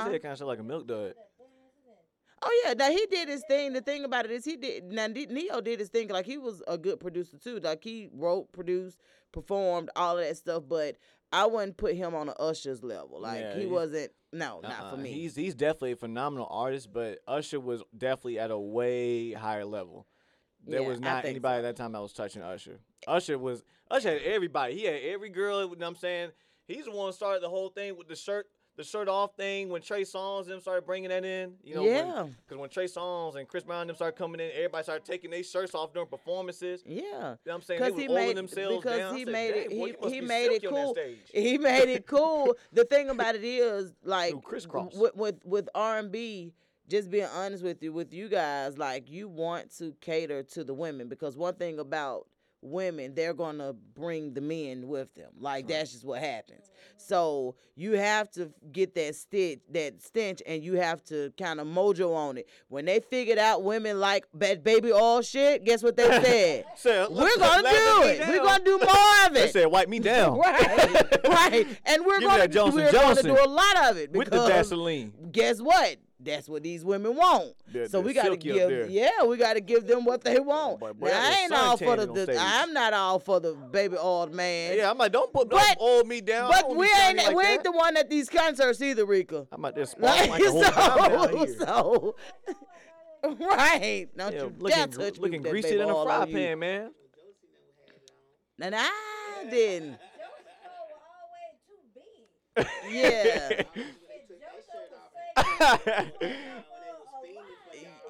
his 0.04 0.12
head 0.12 0.22
kind 0.22 0.32
of 0.32 0.38
shaped 0.38 0.46
like 0.48 0.58
a 0.58 0.62
milk 0.64 0.86
dud. 0.86 1.14
Oh 2.42 2.62
yeah, 2.64 2.74
now 2.74 2.90
he 2.90 3.06
did 3.10 3.28
his 3.28 3.42
thing. 3.48 3.72
The 3.72 3.80
thing 3.80 4.04
about 4.04 4.26
it 4.26 4.30
is 4.30 4.44
he 4.44 4.56
did 4.56 4.84
now 4.92 5.06
Ne-Yo 5.06 5.60
did 5.60 5.80
his 5.80 5.88
thing. 5.88 6.08
Like 6.08 6.26
he 6.26 6.38
was 6.38 6.62
a 6.68 6.76
good 6.76 7.00
producer 7.00 7.38
too. 7.38 7.58
Like 7.60 7.82
he 7.82 8.08
wrote, 8.12 8.52
produced, 8.52 9.00
performed, 9.32 9.90
all 9.96 10.18
of 10.18 10.24
that 10.24 10.36
stuff. 10.36 10.64
But 10.68 10.96
I 11.32 11.46
wouldn't 11.46 11.76
put 11.76 11.94
him 11.94 12.14
on 12.14 12.28
a 12.28 12.32
Usher's 12.32 12.82
level. 12.82 13.20
Like 13.20 13.40
Yeah, 13.40 13.58
he 13.58 13.66
wasn't. 13.66 14.12
No, 14.32 14.60
not 14.62 14.72
Uh-uh, 14.80 14.90
for 14.90 14.96
me. 14.98 15.12
He's 15.12 15.34
he's 15.34 15.54
definitely 15.54 15.92
a 15.92 15.96
phenomenal 15.96 16.46
artist, 16.50 16.92
but 16.92 17.20
Usher 17.26 17.58
was 17.58 17.82
definitely 17.96 18.38
at 18.38 18.50
a 18.50 18.58
way 18.58 19.32
higher 19.32 19.64
level. 19.64 20.06
There 20.66 20.82
Yeah, 20.82 20.88
was 20.88 21.00
not 21.00 21.24
anybody 21.24 21.62
so. 21.62 21.66
at 21.66 21.76
that 21.76 21.82
time 21.82 21.92
that 21.92 22.02
was 22.02 22.12
touching 22.12 22.42
Usher. 22.42 22.80
Usher 23.06 23.38
was 23.38 23.64
Usher 23.90 24.10
had 24.10 24.22
everybody. 24.22 24.74
He 24.74 24.84
had 24.84 25.00
every 25.02 25.30
girl. 25.30 25.60
You 25.62 25.70
know 25.70 25.76
what 25.76 25.86
I'm 25.86 25.96
saying? 25.96 26.30
He's 26.66 26.84
the 26.84 26.90
one 26.90 27.06
who 27.06 27.12
started 27.12 27.42
the 27.42 27.48
whole 27.48 27.68
thing 27.68 27.96
with 27.96 28.08
the 28.08 28.16
shirt, 28.16 28.46
the 28.76 28.84
shirt 28.84 29.08
off 29.08 29.34
thing 29.36 29.68
when 29.70 29.80
Trey 29.80 30.02
Songz 30.02 30.46
them 30.46 30.60
started 30.60 30.84
bringing 30.84 31.08
that 31.08 31.24
in. 31.24 31.54
You 31.64 31.76
know, 31.76 31.84
Yeah. 31.84 32.26
Because 32.46 32.60
when, 32.60 32.68
Trey 32.68 32.86
Songz 32.86 33.36
and 33.36 33.48
Chris 33.48 33.64
Brown 33.64 33.86
them 33.86 33.96
started 33.96 34.16
coming 34.18 34.40
in, 34.40 34.50
everybody 34.54 34.82
started 34.82 35.04
taking 35.04 35.30
their 35.30 35.42
shirts 35.42 35.74
off 35.74 35.92
during 35.92 36.08
performances. 36.08 36.82
yeah. 36.86 36.96
You 36.96 37.02
know 37.02 37.36
what 37.44 37.54
I'm 37.54 37.62
saying? 37.62 37.80
They 37.80 37.86
Because 37.90 38.00
he 38.00 38.08
made 38.08 38.36
themselves 38.36 38.76
because 38.76 38.98
down. 38.98 39.16
He 39.16 39.24
said, 39.24 39.32
made 39.32 39.50
it 39.50 39.70
boy, 39.70 40.08
he, 40.08 40.14
he 40.16 40.20
made 40.20 40.46
it 40.46 40.60
silky 40.62 40.66
on 40.66 40.94
that 40.94 40.94
cool. 41.32 41.42
He 41.42 41.58
made 41.58 41.88
it 41.88 42.06
cool. 42.06 42.54
the 42.72 42.84
thing 42.84 43.08
about 43.08 43.34
it 43.34 43.44
is 43.44 43.92
like 44.04 44.40
crisscross. 44.42 44.94
with 44.94 45.16
with, 45.16 45.36
with 45.44 45.68
R 45.74 45.98
and 45.98 46.12
B. 46.12 46.52
Just 46.88 47.10
being 47.10 47.26
honest 47.34 47.64
with 47.64 47.82
you, 47.82 47.92
with 47.92 48.14
you 48.14 48.28
guys, 48.28 48.78
like 48.78 49.10
you 49.10 49.26
want 49.26 49.76
to 49.78 49.92
cater 50.00 50.44
to 50.44 50.62
the 50.62 50.72
women 50.72 51.08
because 51.08 51.36
one 51.36 51.54
thing 51.54 51.80
about 51.80 52.28
women, 52.62 53.14
they're 53.14 53.34
gonna 53.34 53.72
bring 53.94 54.34
the 54.34 54.40
men 54.40 54.88
with 54.88 55.14
them. 55.14 55.30
Like 55.38 55.68
that's 55.68 55.92
just 55.92 56.04
what 56.04 56.20
happens. 56.20 56.70
So 56.96 57.54
you 57.76 57.92
have 57.92 58.30
to 58.32 58.50
get 58.72 58.94
that 58.94 59.14
stitch, 59.14 59.60
that 59.70 60.02
stench, 60.02 60.42
and 60.46 60.62
you 60.62 60.74
have 60.74 61.04
to 61.04 61.32
kind 61.38 61.60
of 61.60 61.66
mojo 61.66 62.14
on 62.14 62.38
it. 62.38 62.48
When 62.68 62.84
they 62.86 63.00
figured 63.00 63.38
out 63.38 63.62
women 63.62 64.00
like 64.00 64.24
bad 64.34 64.64
baby 64.64 64.90
all 64.92 65.22
shit, 65.22 65.64
guess 65.64 65.82
what 65.82 65.96
they 65.96 66.04
said? 66.22 66.64
Said, 66.76 67.08
We're 67.10 67.24
"Let- 67.24 67.38
gonna 67.38 67.62
do 67.62 68.02
it. 68.08 68.28
We're 68.28 68.42
gonna 68.42 68.64
do 68.64 68.78
more 68.78 69.26
of 69.26 69.30
it. 69.32 69.34
They 69.34 69.48
said, 69.48 69.66
"Wipe 69.66 69.88
me 69.88 69.98
down." 70.00 70.38
Right, 70.38 71.24
right. 71.28 71.66
And 71.84 72.04
we're 72.04 72.18
Give 72.20 72.28
gonna 72.28 72.72
we're 72.72 72.92
gonna 72.92 73.22
do 73.22 73.38
a 73.38 73.48
lot 73.48 73.90
of 73.90 73.96
it 73.98 74.12
with 74.12 74.30
the 74.30 74.46
Vaseline. 74.46 75.12
guess 75.30 75.60
what? 75.60 75.96
That's 76.18 76.48
what 76.48 76.62
these 76.62 76.82
women 76.82 77.14
want. 77.14 77.52
They're- 77.70 77.86
so 77.88 77.98
they're 77.98 78.06
we 78.06 78.14
gotta 78.14 78.28
silky 78.30 78.52
give, 78.52 78.90
yeah, 78.90 79.22
we 79.24 79.36
gotta 79.36 79.60
give 79.60 79.86
them 79.86 80.04
what 80.06 80.24
they 80.24 80.40
want. 80.40 80.80
boy, 80.80 80.92
boy, 80.94 81.08
now 81.08 81.20
I 81.30 81.32
ain't 81.42 81.52
all 81.52 81.76
for 81.76 81.94
the, 81.96 82.06
the 82.06 82.36
I'm 82.38 82.72
not 82.72 82.94
all 82.94 83.18
for 83.18 83.38
the 83.38 83.52
baby 83.52 83.98
old 83.98 84.32
man. 84.32 84.78
Yeah, 84.78 84.90
I'm 84.90 84.96
like, 84.96 85.12
don't 85.12 85.30
put, 85.32 85.50
But- 85.50 85.60
don't 85.60 85.78
hold 85.78 86.06
me 86.08 86.22
down. 86.22 86.50
But 86.50 86.74
we 86.74 86.88
ain't 87.06 87.18
like 87.18 87.36
we 87.36 87.44
ain't 87.44 87.64
the 87.64 87.72
one 87.72 87.96
at 87.98 88.08
these 88.08 88.30
concerts 88.30 88.80
either, 88.80 89.04
Rika. 89.04 89.46
I'm 89.52 89.62
out 89.64 89.74
there 89.74 89.84
Like, 89.98 90.24
sparking 90.24 90.54
like 90.54 90.74
a 90.74 91.18
whole 91.28 91.46
so, 91.46 92.16
so, 93.22 93.34
right? 93.46 94.06
Don't 94.16 94.32
Yeah, 94.32 94.42
you 94.44 94.48
dare 94.48 94.58
looking, 94.58 94.90
touch 94.92 95.14
me 95.16 95.20
looking 95.20 95.32
with 95.32 95.42
that 95.42 95.50
greasy 95.50 95.68
baby 95.70 95.80
in 95.82 95.88
a 95.90 95.94
oil 95.94 96.04
fry 96.06 96.16
on 96.16 96.28
you. 96.28 96.34
pan, 96.34 96.58
man. 96.58 96.90
And 98.62 98.74
I 98.74 98.90
didn't. 99.50 99.98
Joseph 99.98 100.00
were 100.64 100.96
always 102.56 102.64
too 102.64 102.64
big. 102.88 102.94
Yeah. 102.94 103.62
And 104.18 104.40
Joseph 104.40 104.74
would 105.36 105.44
say, 105.44 105.45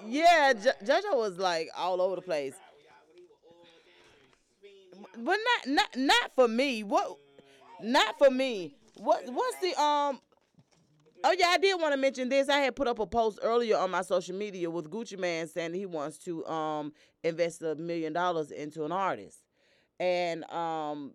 Yeah, 0.08 0.52
jo- 0.52 0.70
JoJo 0.84 1.16
was 1.16 1.38
like 1.38 1.68
all 1.76 2.00
over 2.00 2.16
the 2.16 2.22
place. 2.22 2.54
But 5.18 5.38
not 5.66 5.66
not 5.66 5.96
not 5.96 6.34
for 6.34 6.48
me. 6.48 6.82
What 6.82 7.16
not 7.82 8.18
for 8.18 8.30
me. 8.30 8.74
What 8.96 9.24
what's 9.32 9.56
the 9.60 9.80
um 9.80 10.20
Oh 11.24 11.34
yeah, 11.36 11.48
I 11.48 11.58
did 11.58 11.80
want 11.80 11.92
to 11.92 11.96
mention 11.96 12.28
this. 12.28 12.48
I 12.48 12.58
had 12.58 12.76
put 12.76 12.86
up 12.86 12.98
a 13.00 13.06
post 13.06 13.40
earlier 13.42 13.76
on 13.78 13.90
my 13.90 14.02
social 14.02 14.36
media 14.36 14.70
with 14.70 14.90
Gucci 14.90 15.18
Mane 15.18 15.48
saying 15.48 15.74
he 15.74 15.86
wants 15.86 16.18
to 16.18 16.46
um 16.46 16.92
invest 17.24 17.62
a 17.62 17.74
million 17.74 18.12
dollars 18.12 18.50
into 18.50 18.84
an 18.84 18.92
artist. 18.92 19.38
And 19.98 20.44
um 20.50 21.14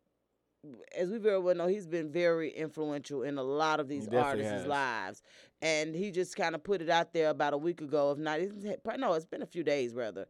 as 0.96 1.10
we 1.10 1.18
very 1.18 1.40
well 1.40 1.56
know, 1.56 1.68
he's 1.68 1.88
been 1.88 2.12
very 2.12 2.52
influential 2.52 3.24
in 3.24 3.38
a 3.38 3.44
lot 3.44 3.80
of 3.80 3.88
these 3.88 4.08
artists' 4.10 4.52
has. 4.52 4.68
lives. 4.68 5.24
And 5.62 5.93
he 5.95 6.09
just 6.12 6.36
kind 6.36 6.55
of 6.55 6.64
put 6.64 6.82
it 6.82 6.89
out 6.89 7.14
there 7.14 7.30
about 7.30 7.53
a 7.53 7.57
week 7.57 7.82
ago, 7.82 8.12
if 8.12 8.18
not, 8.18 8.39
it's, 8.39 8.53
no, 8.97 9.14
it's 9.14 9.26
been 9.26 9.43
a 9.43 9.45
few 9.45 9.64
days 9.64 9.93
rather, 9.93 10.26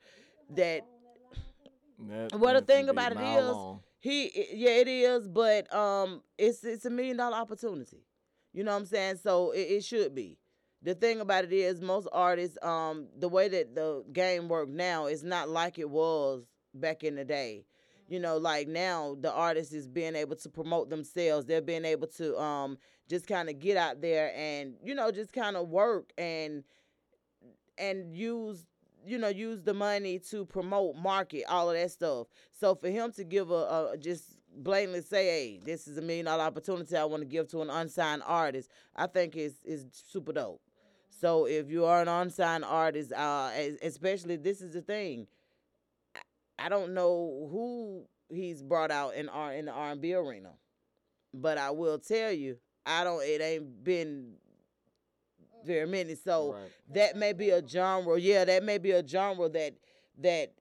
that 0.56 0.82
That- 2.00 2.34
well, 2.38 2.54
the 2.56 2.62
thing 2.62 2.90
about 2.90 3.12
it 3.14 3.20
is, 3.20 3.44
long. 3.52 3.80
he, 4.00 4.32
yeah, 4.54 4.72
it 4.72 4.88
is, 4.88 5.28
but 5.28 5.72
um, 5.74 6.24
it's 6.38 6.64
it's 6.64 6.86
a 6.86 6.90
million 6.90 7.18
dollar 7.18 7.38
opportunity. 7.38 8.04
You 8.54 8.64
know 8.64 8.72
what 8.72 8.80
I'm 8.80 8.86
saying? 8.86 9.18
So 9.18 9.52
it, 9.52 9.60
it 9.62 9.84
should 9.84 10.14
be. 10.16 10.38
The 10.82 10.96
thing 10.96 11.20
about 11.22 11.44
it 11.46 11.54
is, 11.54 11.80
most 11.80 12.08
artists, 12.12 12.58
um, 12.64 13.08
the 13.18 13.30
way 13.30 13.48
that 13.50 13.76
the 13.76 14.04
game 14.12 14.48
work 14.50 14.68
now 14.68 15.06
is 15.06 15.24
not 15.24 15.48
like 15.48 15.78
it 15.78 15.90
was 15.90 16.44
back 16.74 17.04
in 17.04 17.16
the 17.16 17.24
day. 17.24 17.66
You 18.12 18.20
know, 18.20 18.36
like 18.36 18.68
now 18.68 19.16
the 19.22 19.32
artist 19.32 19.74
is 19.74 19.88
being 19.88 20.18
able 20.18 20.36
to 20.36 20.50
promote 20.50 20.90
themselves. 20.90 21.46
They're 21.46 21.62
being 21.62 21.86
able 21.86 22.08
to 22.08 22.38
um 22.38 22.78
just 23.10 23.26
kind 23.26 23.50
of 23.50 23.58
get 23.58 23.78
out 23.78 24.02
there 24.02 24.34
and 24.36 24.76
you 24.84 24.96
know 24.96 25.12
just 25.12 25.32
kind 25.32 25.56
of 25.56 25.70
work 25.70 26.12
and 26.18 26.66
and 27.78 28.14
use 28.14 28.66
you 29.06 29.18
know 29.18 29.30
use 29.30 29.62
the 29.62 29.74
money 29.74 30.20
to 30.20 30.46
promote 30.46 30.98
market 30.98 31.46
all 31.48 31.70
of 31.70 31.76
that 31.78 31.90
stuff. 31.90 32.28
So 32.52 32.76
for 32.76 32.90
him 32.90 33.14
to 33.14 33.24
give 33.24 33.50
a, 33.50 33.94
a 33.94 33.98
just 33.98 34.26
blatantly 34.58 35.02
say 35.02 35.26
hey 35.28 35.60
this 35.64 35.88
is 35.88 35.98
a 35.98 36.02
million 36.02 36.26
dollar 36.26 36.44
opportunity 36.44 36.98
i 36.98 37.06
want 37.06 37.22
to 37.22 37.26
give 37.26 37.48
to 37.48 37.62
an 37.62 37.70
unsigned 37.70 38.22
artist 38.26 38.70
i 38.98 39.08
think 39.08 39.38
is 39.38 39.56
is 39.64 39.86
super 39.94 40.34
dope. 40.34 40.60
So 41.10 41.46
if 41.46 41.70
you 41.72 41.86
are 41.86 42.02
an 42.02 42.10
unsigned 42.10 42.66
artist 42.66 43.14
uh 43.14 43.52
especially 43.82 44.36
this 44.36 44.60
is 44.60 44.74
the 44.74 44.82
thing 44.82 45.28
I- 46.66 46.70
don't 46.70 46.94
know 46.94 47.48
who 47.52 48.06
he's 48.30 48.62
brought 48.64 48.92
out 48.92 49.16
in 49.16 49.28
r 49.30 49.54
in 49.54 49.66
the 49.66 49.72
r&b 49.72 50.14
arena 50.14 50.52
but 51.34 51.58
i 51.58 51.70
will 51.72 52.00
tell 52.00 52.32
you 52.32 52.58
i 52.86 53.04
don't 53.04 53.22
it 53.24 53.42
ain't 53.42 53.84
been 53.84 54.34
very 55.66 55.86
many 55.88 56.16
so 56.16 56.54
Right. 56.54 56.72
that 56.94 57.16
may 57.16 57.34
be 57.34 57.52
a 57.52 57.66
genre. 57.66 58.20
Yeah, 58.20 58.46
that 58.46 58.64
may 58.64 58.80
be 58.80 58.92
a 58.92 59.08
genre 59.08 59.48
that 59.50 59.76
that 60.18 60.54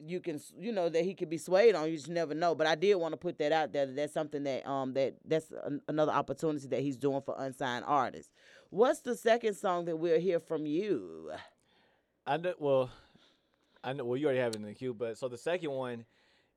you 0.00 0.18
can 0.20 0.34
s- 0.36 0.52
you 0.58 0.72
know 0.72 0.88
that 0.88 1.04
he 1.04 1.14
could 1.14 1.30
be 1.30 1.38
swayed 1.38 1.76
on. 1.76 1.88
You 1.88 1.96
just 1.96 2.08
never 2.08 2.34
know. 2.34 2.52
But 2.56 2.66
I 2.66 2.74
did 2.74 2.96
want 2.96 3.12
to 3.12 3.16
put 3.16 3.38
that 3.38 3.52
out 3.52 3.72
there. 3.72 3.86
that 3.86 3.94
That's 3.94 4.12
something 4.12 4.42
that 4.42 4.66
um 4.68 4.92
that 4.94 5.14
that's 5.24 5.52
an, 5.64 5.80
another 5.86 6.10
opportunity 6.10 6.66
that 6.66 6.80
he's 6.80 6.96
doing 6.96 7.22
for 7.22 7.36
unsigned 7.38 7.84
artists. 7.86 8.32
What's 8.70 9.00
the 9.02 9.14
second 9.14 9.54
song 9.54 9.84
that 9.84 9.96
we'll 9.96 10.18
hear 10.20 10.40
from 10.40 10.66
you? 10.66 11.30
I 12.26 12.36
know. 12.38 12.54
Well, 12.58 12.90
I 13.84 13.92
know. 13.92 14.04
Well, 14.04 14.16
you 14.16 14.26
already 14.26 14.40
have 14.40 14.52
it 14.52 14.56
in 14.56 14.62
the 14.62 14.74
queue, 14.74 14.94
but 14.94 15.18
so 15.18 15.28
the 15.28 15.38
second 15.38 15.70
one 15.70 16.06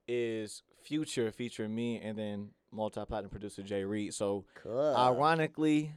is 0.08 0.64
Future 0.84 1.32
featuring 1.32 1.76
me 1.76 2.00
and 2.00 2.18
then 2.18 2.50
multi-platinum 2.72 3.30
producer 3.30 3.62
Jay 3.62 3.84
Reed. 3.84 4.14
So 4.14 4.46
Cool. 4.64 4.96
ironically, 4.96 5.92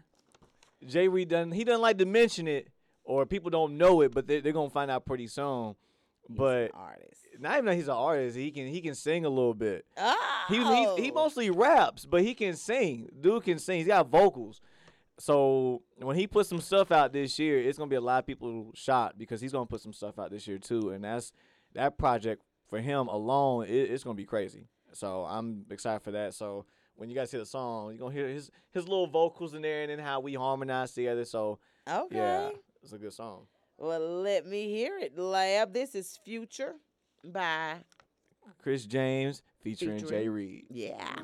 Jay 0.84 1.06
Reed 1.06 1.28
doesn't 1.28 1.52
he 1.52 1.62
doesn't 1.62 1.80
like 1.80 1.98
to 1.98 2.06
mention 2.06 2.48
it 2.48 2.68
or 3.04 3.24
people 3.26 3.50
don't 3.50 3.78
know 3.78 4.00
it, 4.00 4.12
but 4.12 4.26
they, 4.26 4.40
they're 4.40 4.52
gonna 4.52 4.70
find 4.70 4.90
out 4.90 5.06
pretty 5.06 5.28
soon. 5.28 5.76
But 6.28 6.70
artist. 6.74 7.26
not 7.38 7.54
even 7.54 7.64
that 7.66 7.74
he's 7.74 7.88
an 7.88 7.94
artist, 7.94 8.36
he 8.36 8.50
can 8.50 8.66
he 8.66 8.80
can 8.80 8.94
sing 8.94 9.24
a 9.24 9.28
little 9.28 9.54
bit. 9.54 9.84
Oh. 9.96 10.44
He, 10.48 10.56
he 10.56 11.04
he 11.04 11.10
oh. 11.10 11.14
mostly 11.14 11.50
raps, 11.50 12.04
but 12.06 12.22
he 12.22 12.34
can 12.34 12.56
sing. 12.56 13.08
Dude 13.20 13.44
can 13.44 13.58
sing. 13.58 13.78
He's 13.78 13.86
got 13.86 14.08
vocals. 14.08 14.60
So 15.20 15.82
when 15.98 16.16
he 16.16 16.26
puts 16.26 16.48
some 16.48 16.60
stuff 16.60 16.90
out 16.90 17.12
this 17.12 17.38
year, 17.38 17.58
it's 17.60 17.76
gonna 17.76 17.90
be 17.90 17.96
a 17.96 18.00
lot 18.00 18.20
of 18.20 18.26
people 18.26 18.70
shocked 18.74 19.18
because 19.18 19.40
he's 19.40 19.52
gonna 19.52 19.66
put 19.66 19.82
some 19.82 19.92
stuff 19.92 20.18
out 20.18 20.30
this 20.30 20.48
year 20.48 20.58
too, 20.58 20.90
and 20.90 21.04
that's 21.04 21.32
that 21.74 21.98
project 21.98 22.42
for 22.68 22.80
him 22.80 23.06
alone. 23.08 23.66
It, 23.66 23.90
it's 23.90 24.02
gonna 24.02 24.14
be 24.14 24.24
crazy. 24.24 24.66
So 24.92 25.24
I'm 25.24 25.66
excited 25.70 26.02
for 26.02 26.10
that. 26.12 26.32
So 26.34 26.64
when 26.96 27.10
you 27.10 27.14
guys 27.14 27.30
hear 27.30 27.40
the 27.40 27.46
song, 27.46 27.90
you're 27.90 27.98
gonna 27.98 28.14
hear 28.14 28.28
his 28.28 28.50
his 28.72 28.88
little 28.88 29.06
vocals 29.06 29.52
in 29.52 29.60
there, 29.62 29.82
and 29.82 29.90
then 29.90 29.98
how 29.98 30.20
we 30.20 30.34
harmonize 30.34 30.92
together. 30.92 31.24
So 31.26 31.58
Okay. 31.86 32.16
yeah, 32.16 32.50
it's 32.82 32.92
a 32.92 32.98
good 32.98 33.12
song. 33.12 33.46
Well, 33.76 34.00
let 34.22 34.46
me 34.46 34.68
hear 34.68 34.98
it, 34.98 35.18
Lab. 35.18 35.72
This 35.74 35.94
is 35.94 36.18
Future 36.24 36.74
by 37.24 37.76
Chris 38.62 38.84
James 38.86 39.42
featuring, 39.62 39.98
Jay 39.98 40.04
Featuring- 40.06 40.30
Reed. 40.30 40.66
yeah. 40.70 41.14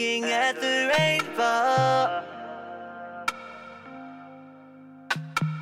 Looking 0.00 0.24
at 0.24 0.58
the 0.58 0.90
rainbow. 0.98 2.22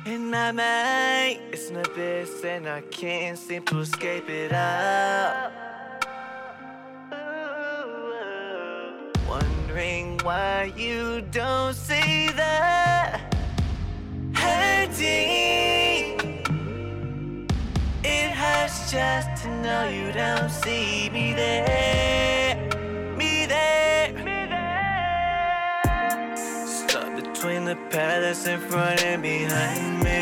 In 0.05 0.31
my 0.31 0.51
mind, 0.53 1.39
it's 1.51 1.69
an 1.69 1.77
abyss 1.77 2.43
and 2.45 2.67
I 2.67 2.81
can't 2.81 3.37
seem 3.37 3.63
to 3.65 3.79
escape 3.79 4.29
it 4.29 4.53
out. 4.53 5.51
Wondering 9.27 10.19
why 10.23 10.71
you 10.77 11.21
don't 11.31 11.73
see 11.73 12.27
the 12.27 13.19
hurting. 14.33 16.15
It 18.03 18.31
hurts 18.31 18.89
just 18.89 19.43
to 19.43 19.49
know 19.61 19.89
you 19.89 20.13
don't 20.13 20.49
see 20.49 21.09
me 21.09 21.33
there. 21.33 22.18
Palace 27.99 28.47
in 28.47 28.61
front 28.61 29.03
and 29.03 29.21
behind 29.21 30.01
me. 30.05 30.21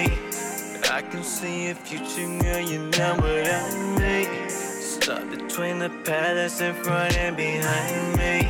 I 0.90 1.00
can 1.12 1.24
see 1.24 1.70
a 1.70 1.76
future, 1.76 2.28
girl, 2.44 2.60
you 2.60 2.80
know 2.98 3.14
what 3.22 3.46
I 3.46 3.64
mean. 4.00 4.50
Stuck 4.50 5.30
between 5.30 5.78
the 5.78 5.92
palace 6.04 6.60
in 6.60 6.74
front 6.74 7.16
and 7.18 7.38
behind 7.38 8.18
me. 8.18 8.50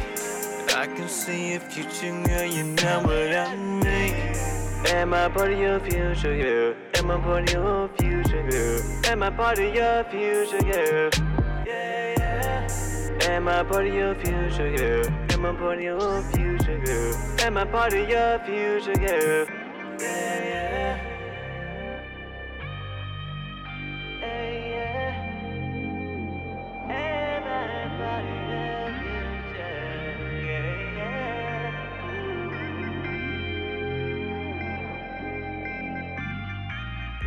I 0.81 0.85
can 0.95 1.09
see 1.09 1.55
a 1.55 1.59
future, 1.59 2.15
girl, 2.23 2.45
you 2.45 2.63
know 2.79 2.99
what 3.07 3.35
I 3.35 3.53
mean. 3.57 4.15
Am 4.95 5.13
I 5.13 5.27
part 5.27 5.51
of 5.51 5.59
your 5.59 5.81
future, 5.81 6.35
girl? 6.43 6.75
Am 6.95 7.11
I 7.11 7.17
part 7.19 7.49
of 7.49 7.53
your 7.53 7.89
future, 7.99 8.43
girl? 8.49 8.81
Am 9.11 9.23
I 9.23 9.29
part 9.29 9.59
of 9.59 9.75
your 9.75 10.03
future, 10.05 10.63
girl? 10.71 11.09
Yeah, 11.65 12.15
yeah. 12.17 13.33
Am 13.33 13.49
I 13.49 13.63
part 13.63 13.87
of 13.87 13.93
your 13.93 14.15
future, 14.15 14.71
girl? 14.77 15.26
Am 15.37 15.45
I 15.45 15.51
part 15.53 15.77
of 15.77 15.83
your 15.83 16.21
future, 16.33 16.79
girl? 16.83 17.13
Am 17.41 17.57
I 17.57 17.65
part 17.65 17.93
of 17.93 18.09
your 18.09 18.39
future, 18.39 18.93
girl? 18.95 19.45
Yeah, 19.99 20.43
yeah. 20.49 20.99
Hey, 24.19 24.71
yeah. 24.73 25.45
Am 26.89 27.43
I 27.43 27.45
part 27.99 28.25
of 28.25 28.39
future? 29.53 30.45
Yeah, 30.47 30.97
yeah. 30.97 31.71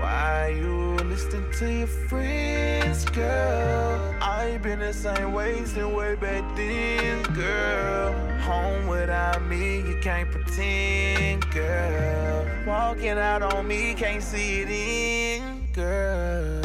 Why 0.01 0.49
you 0.59 0.97
listening 1.07 1.49
to 1.59 1.73
your 1.73 1.87
friends, 1.87 3.05
girl? 3.05 4.20
I 4.41 4.53
ain't 4.53 4.63
been 4.63 4.79
the 4.79 4.95
same 4.95 5.35
way 5.35 5.67
since 5.67 5.95
way 5.95 6.15
back 6.15 6.57
then, 6.57 7.23
girl. 7.35 8.15
Home 8.41 8.87
without 8.87 9.43
me, 9.43 9.83
you 9.83 9.99
can't 10.01 10.31
pretend, 10.31 11.45
girl. 11.51 12.47
Walking 12.67 13.19
out 13.19 13.43
on 13.43 13.69
me, 13.69 13.93
can't 13.93 14.23
see 14.23 14.63
it 14.63 14.71
in, 14.71 15.67
girl. 15.75 16.63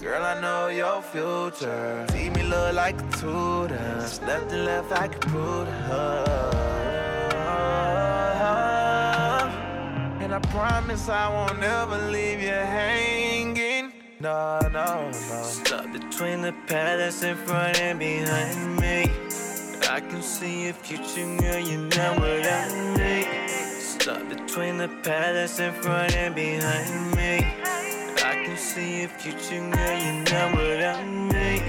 Girl, 0.00 0.24
I 0.24 0.40
know 0.40 0.68
your 0.68 1.02
future. 1.02 2.06
See 2.12 2.30
me 2.30 2.44
look 2.44 2.72
like 2.72 2.98
a 2.98 3.08
tutor. 3.18 3.68
There's 3.68 4.22
nothing 4.22 4.64
left 4.64 4.90
I 4.90 5.08
can 5.08 5.20
to 5.20 5.70
her. 5.90 6.24
And 10.22 10.34
I 10.34 10.38
promise 10.48 11.10
I 11.10 11.28
won't 11.28 11.62
ever 11.62 12.10
leave 12.10 12.40
you 12.40 12.48
hanging. 12.48 13.17
No, 14.20 14.58
no, 14.72 15.10
no. 15.10 15.42
Stuck 15.44 15.92
between 15.92 16.42
the 16.42 16.52
palace 16.66 17.22
in 17.22 17.36
front 17.36 17.80
and 17.80 18.00
behind 18.00 18.76
me. 18.80 19.12
I 19.88 20.00
can 20.00 20.22
see 20.22 20.68
a 20.68 20.72
future, 20.72 21.24
girl, 21.36 21.60
you 21.60 21.78
know 21.78 22.14
what 22.14 22.44
I 22.44 22.96
mean. 22.98 23.48
Stuck 23.78 24.28
between 24.28 24.78
the 24.78 24.88
palace 25.04 25.60
in 25.60 25.72
front 25.72 26.16
and 26.16 26.34
behind 26.34 27.14
me. 27.14 27.46
I 28.24 28.42
can 28.44 28.56
see 28.56 29.04
a 29.04 29.08
future, 29.08 29.70
girl, 29.70 29.98
you 29.98 30.12
know 30.24 30.50
what 30.52 30.82
I 30.82 31.04
mean. 31.04 31.62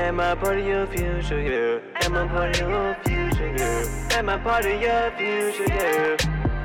Am 0.00 0.18
I 0.18 0.34
part 0.34 0.58
of 0.58 0.66
your 0.66 0.86
future, 0.86 1.42
girl? 1.44 1.80
Am 1.96 2.16
I 2.16 2.26
part 2.26 2.58
of 2.58 2.70
your 2.70 2.96
future, 3.04 3.54
girl? 3.54 3.88
Am 4.12 4.30
I 4.30 4.38
part 4.38 4.64
of 4.64 4.80
your 4.80 5.10
future, 5.10 5.68
girl? 5.68 6.16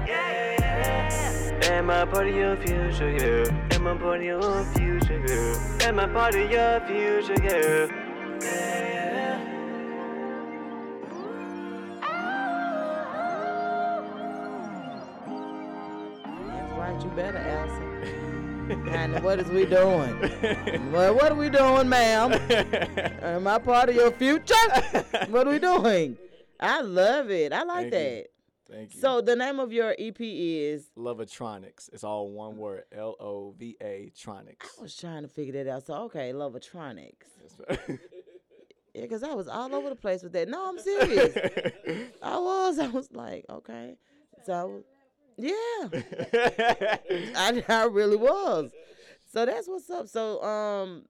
Yeah, 0.07 0.55
yeah. 0.57 1.20
Am 1.63 1.89
I 1.89 2.05
part 2.05 2.27
of 2.27 2.35
your 2.35 2.57
future, 2.57 3.17
girl? 3.17 3.47
Am 3.71 3.87
I 3.87 3.95
part 3.97 4.19
of 4.19 4.23
your 4.25 4.63
future, 4.73 5.19
girl? 5.25 5.55
Am 5.81 5.99
I 5.99 6.07
part 6.07 6.35
of 6.35 6.49
your 6.51 6.79
future? 6.81 7.43
Yeah, 7.43 7.87
yeah. 8.41 9.37
That's 16.47 16.71
right, 16.73 17.01
you 17.03 17.09
better, 17.11 17.37
Elsa. 17.37 18.89
and 18.91 19.23
what 19.23 19.39
is 19.39 19.49
we 19.49 19.65
doing? 19.65 20.91
well, 20.91 21.15
what 21.15 21.31
are 21.31 21.35
we 21.35 21.49
doing, 21.49 21.89
ma'am? 21.89 22.33
Am 23.21 23.47
I 23.47 23.57
part 23.59 23.89
of 23.89 23.95
your 23.95 24.11
future? 24.11 24.55
what 25.29 25.47
are 25.47 25.51
we 25.51 25.59
doing? 25.59 26.17
I 26.59 26.81
love 26.81 27.29
it. 27.31 27.53
I 27.53 27.63
like 27.63 27.91
Thank 27.91 27.93
you. 27.93 28.23
Thank 28.71 28.95
you. 28.95 29.01
So 29.01 29.21
the 29.21 29.35
name 29.35 29.59
of 29.59 29.73
your 29.73 29.95
EP 29.99 30.15
is. 30.19 30.89
Lovatronics. 30.97 31.89
It's 31.91 32.03
all 32.03 32.29
one 32.29 32.57
word. 32.57 32.85
L 32.91 33.15
O 33.19 33.53
V 33.57 33.75
A 33.81 34.11
Tronics. 34.17 34.79
I 34.79 34.81
was 34.81 34.95
trying 34.95 35.23
to 35.23 35.27
figure 35.27 35.63
that 35.63 35.69
out. 35.69 35.85
So 35.85 35.93
okay, 36.05 36.31
Lovatronics. 36.33 37.27
Yeah, 38.93 39.05
cause 39.07 39.23
I 39.23 39.33
was 39.33 39.47
all 39.47 39.73
over 39.73 39.89
the 39.89 39.95
place 39.95 40.21
with 40.21 40.33
that. 40.33 40.49
No, 40.49 40.67
I'm 40.67 40.77
serious. 40.77 41.33
I 42.21 42.37
was. 42.37 42.77
I 42.77 42.87
was 42.87 43.09
like, 43.13 43.45
okay. 43.49 43.95
So 44.45 44.53
I 44.53 44.63
was, 44.65 44.83
yeah. 45.37 46.97
I, 47.37 47.63
I 47.69 47.85
really 47.85 48.17
was. 48.17 48.71
So 49.31 49.45
that's 49.45 49.67
what's 49.69 49.89
up. 49.89 50.07
So 50.09 50.43
um 50.43 51.05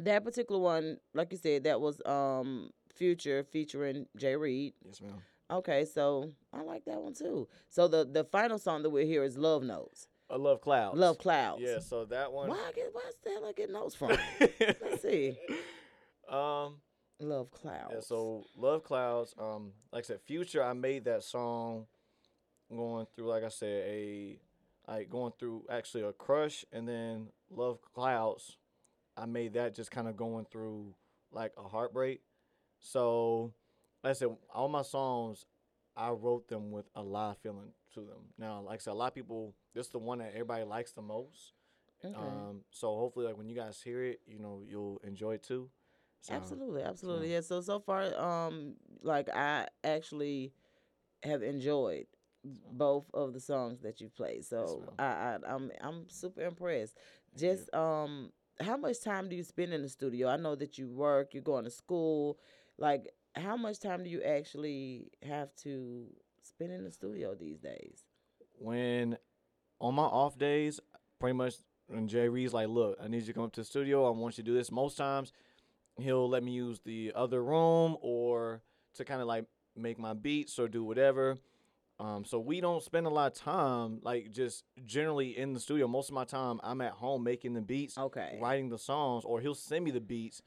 that 0.00 0.24
particular 0.24 0.60
one, 0.60 0.98
like 1.14 1.30
you 1.30 1.38
said, 1.38 1.64
that 1.64 1.80
was 1.80 2.02
um 2.04 2.70
Future 2.92 3.44
featuring 3.44 4.06
Jay 4.16 4.34
Reed. 4.34 4.72
yes, 4.84 5.00
ma'am. 5.00 5.22
Okay, 5.50 5.84
so 5.84 6.32
I 6.52 6.62
like 6.62 6.84
that 6.86 7.00
one 7.00 7.14
too. 7.14 7.48
So 7.68 7.86
the 7.88 8.04
the 8.04 8.24
final 8.24 8.58
song 8.58 8.82
that 8.82 8.90
we're 8.90 9.06
here 9.06 9.22
is 9.22 9.36
Love 9.38 9.62
Notes. 9.62 10.08
I 10.28 10.36
love 10.36 10.60
clouds. 10.60 10.98
Love 10.98 11.18
Clouds. 11.18 11.62
Yeah, 11.62 11.78
so 11.78 12.04
that 12.06 12.32
one. 12.32 12.48
Why 12.48 12.56
I 12.68 12.72
get 12.72 12.88
why 12.92 13.02
the 13.22 13.30
hell 13.30 13.46
I 13.46 13.52
get 13.52 13.70
notes 13.70 13.94
from? 13.94 14.08
Let's 14.40 15.02
see. 15.02 15.38
Um, 16.28 16.80
Love 17.20 17.50
Clouds. 17.52 17.92
yeah, 17.94 18.00
so 18.00 18.44
Love 18.56 18.82
Clouds. 18.82 19.34
Um, 19.38 19.72
like 19.92 20.04
I 20.04 20.06
said, 20.06 20.20
Future. 20.22 20.64
I 20.64 20.72
made 20.72 21.04
that 21.04 21.22
song 21.22 21.86
going 22.68 23.06
through, 23.14 23.28
like 23.28 23.44
I 23.44 23.48
said, 23.48 23.84
a 23.86 24.38
like 24.88 25.08
going 25.08 25.32
through 25.38 25.64
actually 25.70 26.02
a 26.02 26.12
crush, 26.12 26.64
and 26.72 26.88
then 26.88 27.28
Love 27.48 27.78
Clouds. 27.94 28.56
I 29.16 29.26
made 29.26 29.54
that 29.54 29.74
just 29.76 29.92
kind 29.92 30.08
of 30.08 30.16
going 30.16 30.46
through 30.50 30.94
like 31.30 31.52
a 31.56 31.68
heartbreak. 31.68 32.20
So, 32.80 33.52
like 34.06 34.10
I 34.10 34.18
said, 34.18 34.28
all 34.54 34.68
my 34.68 34.82
songs, 34.82 35.46
I 35.96 36.10
wrote 36.10 36.46
them 36.46 36.70
with 36.70 36.86
a 36.94 37.02
lot 37.02 37.32
of 37.32 37.38
feeling 37.38 37.72
to 37.94 38.00
them. 38.00 38.22
Now, 38.38 38.60
like 38.60 38.76
I 38.76 38.78
said, 38.78 38.92
a 38.92 38.94
lot 38.94 39.08
of 39.08 39.14
people, 39.16 39.52
this 39.74 39.86
is 39.86 39.92
the 39.92 39.98
one 39.98 40.18
that 40.18 40.30
everybody 40.32 40.62
likes 40.62 40.92
the 40.92 41.02
most. 41.02 41.54
Okay. 42.04 42.14
Um, 42.16 42.60
so 42.70 42.94
hopefully, 42.94 43.26
like 43.26 43.36
when 43.36 43.48
you 43.48 43.56
guys 43.56 43.80
hear 43.82 44.04
it, 44.04 44.20
you 44.24 44.38
know, 44.38 44.62
you'll 44.64 45.00
enjoy 45.02 45.34
it 45.34 45.42
too. 45.42 45.68
So, 46.20 46.34
Absolutely, 46.34 46.82
absolutely. 46.82 47.32
Yeah. 47.32 47.40
So 47.40 47.60
so 47.60 47.80
far, 47.80 48.14
um, 48.16 48.74
like 49.02 49.28
I 49.34 49.66
actually 49.82 50.52
have 51.24 51.42
enjoyed 51.42 52.06
both 52.44 53.06
of 53.12 53.32
the 53.32 53.40
songs 53.40 53.80
that 53.80 54.00
you've 54.00 54.14
played. 54.14 54.44
So 54.44 54.84
I, 55.00 55.04
I 55.04 55.38
I'm 55.48 55.72
I'm 55.80 56.08
super 56.08 56.42
impressed. 56.42 56.96
Just 57.36 57.74
um, 57.74 58.30
how 58.60 58.76
much 58.76 59.02
time 59.02 59.28
do 59.28 59.34
you 59.34 59.42
spend 59.42 59.72
in 59.72 59.82
the 59.82 59.88
studio? 59.88 60.28
I 60.28 60.36
know 60.36 60.54
that 60.54 60.78
you 60.78 60.88
work, 60.88 61.34
you're 61.34 61.42
going 61.42 61.64
to 61.64 61.70
school. 61.70 62.38
Like, 62.78 63.10
how 63.36 63.56
much 63.56 63.78
time 63.80 64.02
do 64.04 64.10
you 64.10 64.22
actually 64.22 65.10
have 65.22 65.54
to 65.62 66.06
spend 66.42 66.72
in 66.72 66.84
the 66.84 66.90
studio 66.90 67.34
these 67.34 67.58
days? 67.58 68.04
when 68.58 69.18
on 69.80 69.94
my 69.94 70.02
off 70.04 70.38
days, 70.38 70.80
pretty 71.20 71.34
much 71.34 71.56
when 71.88 72.08
Jay 72.08 72.28
Reed's 72.28 72.54
like, 72.54 72.68
"Look, 72.68 72.96
I 73.00 73.08
need 73.08 73.18
you 73.20 73.26
to 73.26 73.32
come 73.34 73.42
up 73.44 73.52
to 73.52 73.60
the 73.60 73.64
studio. 73.66 74.06
I 74.06 74.10
want 74.10 74.38
you 74.38 74.44
to 74.44 74.50
do 74.50 74.54
this." 74.54 74.70
Most 74.70 74.96
times, 74.96 75.32
he'll 75.98 76.28
let 76.28 76.42
me 76.42 76.52
use 76.52 76.80
the 76.80 77.12
other 77.14 77.42
room 77.44 77.96
or 78.00 78.62
to 78.94 79.04
kind 79.04 79.20
of 79.20 79.26
like 79.26 79.44
make 79.76 79.98
my 79.98 80.14
beats 80.14 80.58
or 80.58 80.68
do 80.68 80.82
whatever. 80.82 81.36
Um, 81.98 82.24
so 82.24 82.38
we 82.38 82.60
don't 82.60 82.82
spend 82.82 83.06
a 83.06 83.10
lot 83.10 83.32
of 83.32 83.38
time 83.38 84.00
like 84.02 84.30
just 84.30 84.64
generally 84.86 85.36
in 85.36 85.52
the 85.52 85.60
studio. 85.60 85.86
Most 85.86 86.08
of 86.08 86.14
my 86.14 86.24
time, 86.24 86.60
I'm 86.62 86.80
at 86.80 86.92
home 86.92 87.22
making 87.24 87.52
the 87.54 87.62
beats, 87.62 87.96
Okay. 87.98 88.38
writing 88.40 88.68
the 88.70 88.78
songs, 88.78 89.24
or 89.24 89.40
he'll 89.40 89.54
send 89.54 89.84
me 89.84 89.90
the 89.90 90.00
beats, 90.00 90.40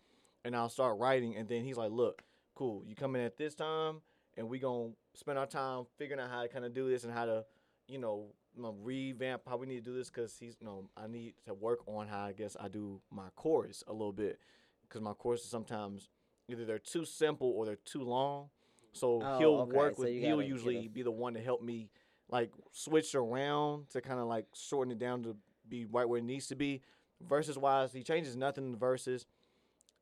and 0.43 0.55
I'll 0.55 0.69
start 0.69 0.97
writing. 0.97 1.35
And 1.35 1.47
then 1.47 1.63
he's 1.63 1.77
like, 1.77 1.91
"Look, 1.91 2.23
cool, 2.59 2.83
you 2.85 2.93
come 2.93 3.15
in 3.15 3.21
at 3.21 3.37
this 3.37 3.55
time, 3.55 4.01
and 4.35 4.49
we 4.49 4.59
gonna 4.59 4.89
spend 5.13 5.37
our 5.39 5.45
time 5.45 5.85
figuring 5.97 6.21
out 6.21 6.29
how 6.29 6.41
to 6.41 6.49
kind 6.49 6.65
of 6.65 6.73
do 6.73 6.89
this 6.89 7.05
and 7.05 7.13
how 7.13 7.23
to, 7.23 7.45
you 7.87 7.97
know, 7.97 8.25
revamp 8.57 9.43
how 9.47 9.55
we 9.55 9.65
need 9.65 9.85
to 9.85 9.91
do 9.91 9.97
this 9.97 10.09
because 10.09 10.37
he's, 10.37 10.57
you 10.59 10.67
know, 10.67 10.89
I 10.97 11.07
need 11.07 11.35
to 11.45 11.53
work 11.53 11.79
on 11.87 12.07
how 12.09 12.25
I 12.25 12.33
guess 12.33 12.57
I 12.59 12.67
do 12.67 12.99
my 13.11 13.29
chorus 13.37 13.81
a 13.87 13.93
little 13.93 14.11
bit 14.11 14.39
because 14.81 14.99
my 14.99 15.13
choruses 15.13 15.49
sometimes 15.49 16.09
either 16.49 16.65
they're 16.65 16.79
too 16.79 17.05
simple 17.05 17.47
or 17.47 17.65
they're 17.65 17.77
too 17.77 18.03
long. 18.03 18.49
So 18.91 19.21
Oh, 19.23 19.37
he'll 19.37 19.55
okay, 19.61 19.77
work 19.77 19.97
with 19.97 20.09
he'll 20.09 20.41
usually 20.41 20.87
be 20.89 21.01
the 21.01 21.11
one 21.11 21.35
to 21.35 21.39
help 21.41 21.61
me 21.61 21.89
like 22.29 22.51
switch 22.73 23.15
around 23.15 23.89
to 23.91 24.01
kind 24.01 24.19
of 24.19 24.27
like 24.27 24.47
shorten 24.53 24.91
it 24.91 24.99
down 24.99 25.23
to 25.23 25.37
be 25.69 25.85
right 25.85 26.09
where 26.09 26.19
it 26.19 26.25
needs 26.25 26.47
to 26.47 26.55
be. 26.55 26.81
Versus 27.21 27.57
wise, 27.57 27.93
he 27.93 28.03
changes 28.03 28.35
nothing 28.35 28.65
in 28.65 28.71
the 28.71 28.77
verses, 28.77 29.25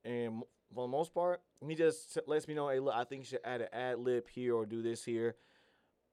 and 0.06 0.44
for 0.74 0.86
the 0.86 0.92
most 0.92 1.14
part, 1.14 1.42
he 1.66 1.76
just 1.76 2.18
lets 2.28 2.48
me 2.48 2.54
know, 2.54 2.70
hey, 2.70 2.80
look, 2.80 2.94
I 2.96 3.04
think 3.04 3.22
you 3.22 3.26
should 3.26 3.40
add 3.44 3.62
an 3.62 3.68
ad 3.74 4.00
lib 4.00 4.28
here 4.28 4.56
or 4.56 4.66
do 4.66 4.82
this 4.82 5.04
here. 5.04 5.36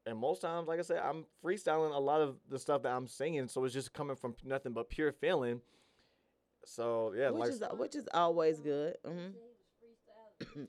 And 0.07 0.19
most 0.19 0.43
times, 0.43 0.69
like 0.69 0.79
I 0.79 0.83
said, 0.83 0.99
I'm 0.99 1.25
freestyling 1.43 1.95
a 1.95 1.99
lot 1.99 2.21
of 2.21 2.37
the 2.51 2.59
stuff 2.59 2.83
that 2.83 2.93
I'm 2.93 3.07
singing, 3.07 3.49
so 3.49 3.65
it's 3.65 3.73
just 3.73 3.93
coming 3.95 4.17
from 4.17 4.35
nothing 4.45 4.73
but 4.73 4.91
pure 4.91 5.13
feeling. 5.13 5.61
So 6.67 7.15
yeah, 7.17 7.31
which 7.31 7.41
like 7.41 7.51
is 7.51 7.63
which 7.79 7.95
is 7.95 8.09
always 8.13 8.61
good. 8.61 8.97
hmm 9.05 9.29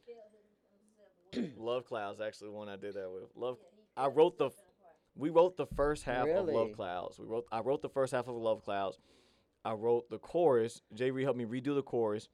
Love 1.57 1.85
Clouds 1.85 2.21
actually 2.21 2.49
the 2.49 2.53
one 2.53 2.69
I 2.69 2.75
did 2.77 2.93
that 2.95 3.09
with. 3.11 3.23
Love 3.35 3.57
I 3.97 4.07
wrote 4.07 4.37
the 4.37 4.51
we 5.15 5.29
wrote 5.29 5.57
the 5.57 5.65
first 5.65 6.03
half 6.03 6.27
of 6.27 6.47
Love 6.47 6.71
Clouds. 6.73 7.19
We 7.19 7.25
wrote 7.25 7.45
I 7.51 7.59
wrote 7.59 7.81
the 7.81 7.89
first 7.89 8.13
half 8.13 8.27
of 8.27 8.35
Love 8.35 8.63
Clouds. 8.63 8.99
I 9.63 9.73
wrote 9.73 10.09
the 10.09 10.19
chorus. 10.19 10.81
Jay 10.93 11.11
Reed 11.11 11.25
helped 11.25 11.39
me 11.39 11.45
redo 11.45 11.73
the 11.75 11.83
chorus. 11.83 12.29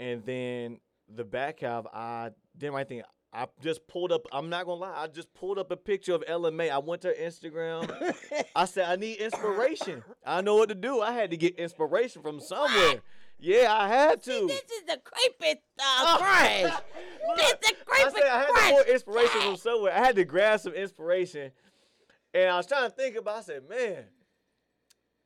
And 0.00 0.24
then 0.24 0.78
the 1.14 1.24
back 1.24 1.60
half 1.60 1.86
I 1.92 2.30
didn't 2.56 2.74
write 2.74 2.90
anything. 2.90 3.04
I 3.32 3.46
just 3.62 3.86
pulled 3.88 4.10
up 4.10 4.26
I'm 4.32 4.48
not 4.48 4.66
gonna 4.66 4.80
lie, 4.80 4.94
I 4.96 5.06
just 5.06 5.32
pulled 5.34 5.58
up 5.58 5.70
a 5.70 5.76
picture 5.76 6.14
of 6.14 6.24
Ella 6.26 6.50
Mai. 6.50 6.68
I 6.68 6.78
went 6.78 7.02
to 7.02 7.08
her 7.08 7.14
Instagram. 7.14 8.14
I 8.56 8.64
said 8.64 8.88
I 8.88 8.96
need 8.96 9.18
inspiration. 9.18 10.02
I 10.24 10.40
know 10.40 10.56
what 10.56 10.68
to 10.70 10.74
do. 10.74 11.00
I 11.00 11.12
had 11.12 11.30
to 11.30 11.36
get 11.36 11.56
inspiration 11.56 12.22
from 12.22 12.40
somewhere. 12.40 13.00
Yeah, 13.40 13.72
I 13.72 13.86
had 13.86 14.22
to. 14.24 14.30
This 14.30 14.62
is 14.62 14.84
the 14.86 15.00
creepy 15.04 15.60
uh, 15.78 16.18
crash. 16.18 16.80
this 17.36 17.50
is 17.50 17.58
the 17.60 17.74
I 17.90 18.10
said 18.12 18.22
I 18.24 18.38
had 18.38 18.46
to 18.46 18.52
crash. 18.52 18.70
more 18.70 18.82
inspiration 18.82 19.40
from 19.40 19.56
somewhere. 19.56 19.92
I 19.92 19.98
had 19.98 20.16
to 20.16 20.24
grab 20.24 20.60
some 20.60 20.74
inspiration. 20.74 21.52
And 22.34 22.50
I 22.50 22.56
was 22.56 22.66
trying 22.66 22.90
to 22.90 22.94
think 22.94 23.16
about 23.16 23.38
I 23.38 23.42
said, 23.42 23.68
man, 23.68 24.04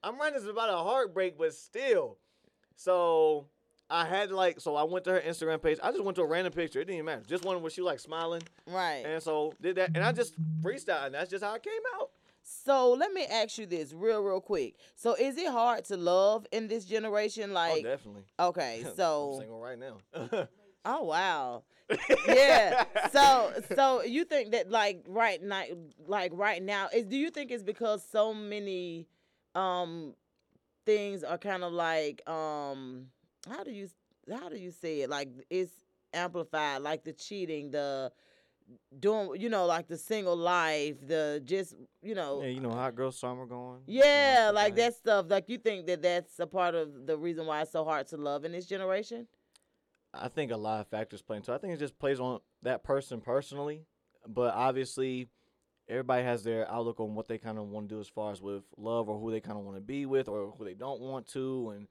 I'm 0.02 0.18
writing 0.18 0.38
this 0.40 0.48
about 0.48 0.68
a 0.68 0.76
heartbreak, 0.76 1.38
but 1.38 1.54
still. 1.54 2.18
So 2.76 3.46
I 3.92 4.06
had 4.06 4.30
like 4.32 4.60
so 4.60 4.74
I 4.74 4.82
went 4.84 5.04
to 5.04 5.12
her 5.12 5.20
Instagram 5.20 5.62
page. 5.62 5.78
I 5.82 5.90
just 5.92 6.02
went 6.02 6.16
to 6.16 6.22
a 6.22 6.26
random 6.26 6.52
picture. 6.52 6.80
It 6.80 6.86
didn't 6.86 6.94
even 6.96 7.06
matter. 7.06 7.22
Just 7.26 7.44
one 7.44 7.60
where 7.60 7.70
she 7.70 7.82
like 7.82 8.00
smiling. 8.00 8.42
Right. 8.66 9.04
And 9.06 9.22
so 9.22 9.52
did 9.60 9.76
that 9.76 9.90
and 9.94 10.02
I 10.02 10.12
just 10.12 10.34
freestyle 10.62 11.06
and 11.06 11.14
that's 11.14 11.30
just 11.30 11.44
how 11.44 11.54
it 11.54 11.62
came 11.62 11.72
out. 12.00 12.10
So 12.42 12.92
let 12.92 13.12
me 13.12 13.24
ask 13.24 13.58
you 13.58 13.66
this 13.66 13.92
real, 13.92 14.20
real 14.22 14.40
quick. 14.40 14.74
So 14.96 15.14
is 15.14 15.36
it 15.36 15.48
hard 15.48 15.84
to 15.86 15.96
love 15.96 16.46
in 16.50 16.66
this 16.68 16.84
generation? 16.84 17.50
oh, 17.50 17.54
Like, 17.54 17.82
definitely. 17.84 18.22
okay, 18.38 18.82
I'm 18.86 18.96
so 18.96 19.36
single 19.38 19.60
right 19.60 19.78
now. 19.78 19.98
oh 20.84 21.02
wow, 21.04 21.62
yeah. 22.26 22.84
So 23.12 23.52
so 23.76 24.02
you 24.02 24.24
think 24.24 24.52
that 24.52 24.70
like 24.70 25.04
right 25.06 25.40
now, 25.42 25.62
like 26.06 26.32
right 26.34 26.62
now, 26.62 26.88
is 26.92 27.04
do 27.06 27.16
you 27.16 27.30
think 27.30 27.50
it's 27.52 27.62
because 27.62 28.04
so 28.10 28.34
many 28.34 29.06
um 29.54 30.14
things 30.84 31.22
are 31.22 31.38
kind 31.38 31.62
of 31.62 31.72
like 31.72 32.28
um 32.28 33.06
how 33.48 33.64
do 33.64 33.70
you 33.70 33.88
how 34.30 34.48
do 34.48 34.56
you 34.56 34.70
say 34.70 35.00
it 35.02 35.10
like 35.10 35.28
it's 35.50 35.72
amplified 36.12 36.82
like 36.82 37.04
the 37.04 37.12
cheating 37.12 37.70
the 37.70 38.12
doing 38.98 39.40
you 39.40 39.48
know 39.48 39.66
like 39.66 39.88
the 39.88 39.98
single 39.98 40.36
life 40.36 40.96
the 41.06 41.42
just 41.44 41.74
you 42.02 42.14
know 42.14 42.42
yeah, 42.42 42.48
you 42.48 42.60
know, 42.60 42.70
hot 42.70 42.94
girl 42.94 43.10
summer 43.10 43.46
going. 43.46 43.80
yeah, 43.86 44.50
like 44.52 44.74
that 44.76 44.94
stuff. 44.94 45.26
Like 45.28 45.48
you 45.48 45.58
think 45.58 45.86
that 45.86 46.02
that's 46.02 46.38
a 46.38 46.46
part 46.46 46.74
of 46.74 47.06
the 47.06 47.16
reason 47.16 47.46
why 47.46 47.62
it's 47.62 47.72
so 47.72 47.84
hard 47.84 48.06
to 48.08 48.16
love 48.16 48.44
in 48.44 48.52
this 48.52 48.66
generation? 48.66 49.26
I 50.14 50.28
think 50.28 50.52
a 50.52 50.56
lot 50.56 50.80
of 50.80 50.88
factors 50.88 51.22
play 51.22 51.38
into. 51.38 51.52
it. 51.52 51.54
I 51.54 51.58
think 51.58 51.72
it 51.72 51.78
just 51.78 51.98
plays 51.98 52.20
on 52.20 52.40
that 52.62 52.84
person 52.84 53.20
personally, 53.20 53.86
but 54.28 54.54
obviously, 54.54 55.28
everybody 55.88 56.22
has 56.22 56.44
their 56.44 56.70
outlook 56.70 57.00
on 57.00 57.14
what 57.14 57.28
they 57.28 57.38
kind 57.38 57.58
of 57.58 57.68
want 57.68 57.88
to 57.88 57.94
do 57.94 58.00
as 58.00 58.08
far 58.08 58.30
as 58.30 58.42
with 58.42 58.64
love 58.76 59.08
or 59.08 59.18
who 59.18 59.30
they 59.30 59.40
kind 59.40 59.58
of 59.58 59.64
want 59.64 59.76
to 59.76 59.82
be 59.82 60.04
with 60.04 60.28
or 60.28 60.52
who 60.56 60.64
they 60.64 60.74
don't 60.74 61.00
want 61.00 61.26
to, 61.28 61.72
and 61.74 61.88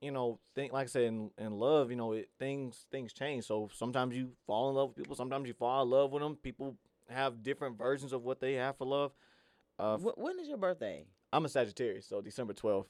you 0.00 0.10
know, 0.10 0.38
think 0.54 0.72
like 0.72 0.84
I 0.84 0.88
said 0.88 1.04
in, 1.04 1.30
in 1.38 1.52
love, 1.52 1.90
you 1.90 1.96
know, 1.96 2.12
it, 2.12 2.28
things 2.38 2.86
things 2.90 3.12
change. 3.12 3.44
So 3.44 3.70
sometimes 3.74 4.14
you 4.16 4.30
fall 4.46 4.68
in 4.70 4.76
love 4.76 4.88
with 4.90 4.96
people, 4.98 5.16
sometimes 5.16 5.46
you 5.46 5.54
fall 5.54 5.82
in 5.82 5.90
love 5.90 6.12
with 6.12 6.22
them. 6.22 6.36
People 6.36 6.76
have 7.08 7.42
different 7.42 7.78
versions 7.78 8.12
of 8.12 8.22
what 8.22 8.40
they 8.40 8.54
have 8.54 8.76
for 8.76 8.86
love. 8.86 9.12
Uh, 9.78 9.96
Wh- 9.98 10.18
when 10.18 10.38
is 10.40 10.48
your 10.48 10.58
birthday? 10.58 11.04
I'm 11.32 11.44
a 11.44 11.48
Sagittarius, 11.48 12.06
so 12.06 12.20
December 12.20 12.54
12th. 12.54 12.86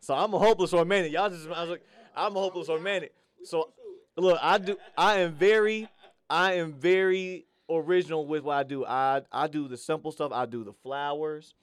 So 0.00 0.14
I'm 0.14 0.32
a 0.32 0.38
hopeless 0.38 0.72
romantic. 0.72 1.12
Y'all 1.12 1.28
just, 1.28 1.46
I 1.48 1.60
was 1.60 1.70
like, 1.70 1.84
I'm 2.16 2.34
a 2.36 2.40
hopeless 2.40 2.68
romantic. 2.68 3.12
So 3.44 3.72
look, 4.16 4.38
I 4.40 4.58
do, 4.58 4.76
I 4.96 5.18
am 5.18 5.34
very, 5.34 5.88
I 6.28 6.54
am 6.54 6.72
very 6.72 7.46
original 7.68 8.26
with 8.26 8.42
what 8.44 8.56
I 8.56 8.62
do. 8.62 8.84
I, 8.84 9.22
I 9.30 9.46
do 9.46 9.68
the 9.68 9.76
simple 9.76 10.10
stuff. 10.12 10.32
I 10.32 10.46
do 10.46 10.64
the 10.64 10.72
flowers. 10.72 11.54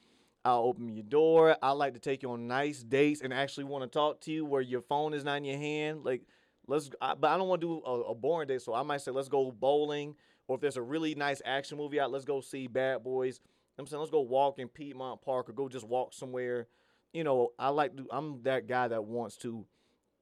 I'll 0.48 0.64
open 0.64 0.95
your 0.95 1.04
door. 1.04 1.58
I 1.62 1.72
like 1.72 1.93
to 1.95 2.00
take 2.00 2.24
you 2.24 2.32
on 2.32 2.48
nice 2.48 2.82
dates 2.82 3.20
and 3.20 3.34
actually 3.34 3.66
want 3.66 3.84
to 3.84 3.89
talk 3.89 4.22
to 4.22 4.32
you 4.32 4.45
where 4.45 4.62
your 4.62 4.82
phone 4.82 5.14
is 5.14 5.26
not 5.26 5.39
in 5.39 5.43
your 5.43 5.58
hand. 5.58 6.06
Like, 6.06 6.22
let's, 6.68 6.89
I, 7.02 7.16
but 7.16 7.32
I 7.32 7.38
don't 7.38 7.50
want 7.50 7.60
to 7.60 7.68
do 7.68 7.82
a, 7.86 8.02
a 8.12 8.16
boring 8.16 8.48
date. 8.48 8.62
So 8.62 8.74
I 8.74 8.82
might 8.82 9.02
say, 9.02 9.12
let's 9.12 9.28
go 9.28 9.52
bowling. 9.52 10.16
Or 10.48 10.56
if 10.56 10.62
there's 10.62 10.78
a 10.78 10.82
really 10.82 11.16
nice 11.16 11.41
action 11.43 11.78
movie 11.78 12.00
out, 12.00 12.12
let's 12.12 12.24
go 12.24 12.39
see 12.39 12.68
Bad 12.68 13.04
Boys. 13.04 13.41
I'm 13.78 13.86
saying 13.86 14.00
let's 14.00 14.10
go 14.10 14.22
walk 14.22 14.58
in 14.58 14.70
Piedmont 14.70 15.22
Park 15.22 15.50
or 15.50 15.52
go 15.54 15.68
just 15.68 15.86
walk 15.86 16.14
somewhere. 16.14 16.68
You 17.12 17.26
know, 17.26 17.50
I 17.60 17.68
like 17.68 17.98
to. 17.98 18.08
I'm 18.10 18.41
that 18.43 18.68
guy 18.68 18.88
that 18.88 19.04
wants 19.04 19.36
to 19.39 19.66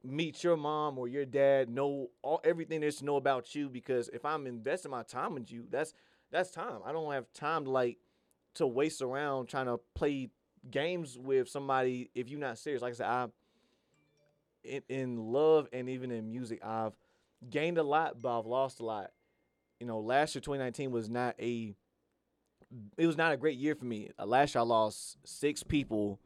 meet 0.04 0.44
your 0.44 0.58
mom 0.58 0.98
or 0.98 1.08
your 1.08 1.26
dad, 1.26 1.70
know 1.70 2.10
all 2.24 2.42
everything 2.44 2.82
there's 2.82 2.98
to 2.98 3.06
know 3.06 3.18
about 3.18 3.54
you. 3.54 3.70
Because 3.70 4.10
if 4.12 4.26
I'm 4.26 4.48
investing 4.48 4.90
my 4.90 5.04
time 5.04 5.36
with 5.36 5.52
you, 5.52 5.68
that's 5.70 5.94
that's 6.32 6.50
time. 6.50 6.80
I 6.84 6.92
don't 6.92 7.14
have 7.14 7.32
time 7.34 7.66
to 7.66 7.70
like 7.70 8.00
to 8.56 8.68
waste 8.68 9.02
around 9.02 9.48
trying 9.48 9.66
to 9.68 9.80
play 9.94 10.30
games 10.70 11.18
with 11.18 11.48
somebody 11.50 12.10
if 12.16 12.30
you're 12.30 12.40
not 12.40 12.58
serious. 12.58 12.82
Like 12.82 12.94
I 12.94 12.96
said, 12.96 13.08
I 13.08 13.28
in, 14.64 14.82
in 14.90 15.18
love 15.32 15.68
and 15.72 15.90
even 15.90 16.12
in 16.12 16.32
music, 16.32 16.60
I've 16.64 16.94
gained 17.50 17.78
a 17.78 17.84
lot, 17.84 18.22
but 18.22 18.40
I've 18.40 18.46
lost 18.46 18.80
a 18.80 18.86
lot. 18.86 19.12
You 19.80 19.86
know, 19.88 20.00
last 20.00 20.34
year 20.36 20.42
2019 20.42 20.92
was 20.92 21.10
not 21.10 21.36
a 21.40 21.76
it 22.98 23.06
was 23.08 23.16
not 23.16 23.32
a 23.32 23.38
great 23.38 23.58
year 23.58 23.76
for 23.76 23.86
me. 23.86 24.10
Uh, 24.18 24.26
last 24.26 24.56
year 24.56 24.62
I 24.62 24.66
lost 24.66 25.18
six 25.24 25.62
people 25.64 26.20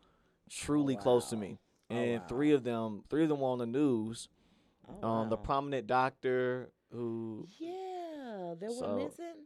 truly 0.49 0.95
close 0.95 1.29
to 1.31 1.35
me, 1.35 1.59
Oh, 1.91 1.95
and 1.95 2.21
wow. 2.21 2.27
three 2.27 2.51
of 2.53 2.63
them, 2.63 3.03
three 3.09 3.23
of 3.23 3.29
them 3.29 3.41
were 3.41 3.49
on 3.49 3.57
the 3.59 3.65
news. 3.67 4.29
Oh, 5.03 5.07
Um, 5.07 5.29
the 5.29 5.37
prominent 5.37 5.85
doctor 5.85 6.71
who, 6.91 7.45
Yeah, 7.59 8.55
they 8.59 8.67
were 8.67 8.73
So- 8.73 8.95
missing. 8.95 9.45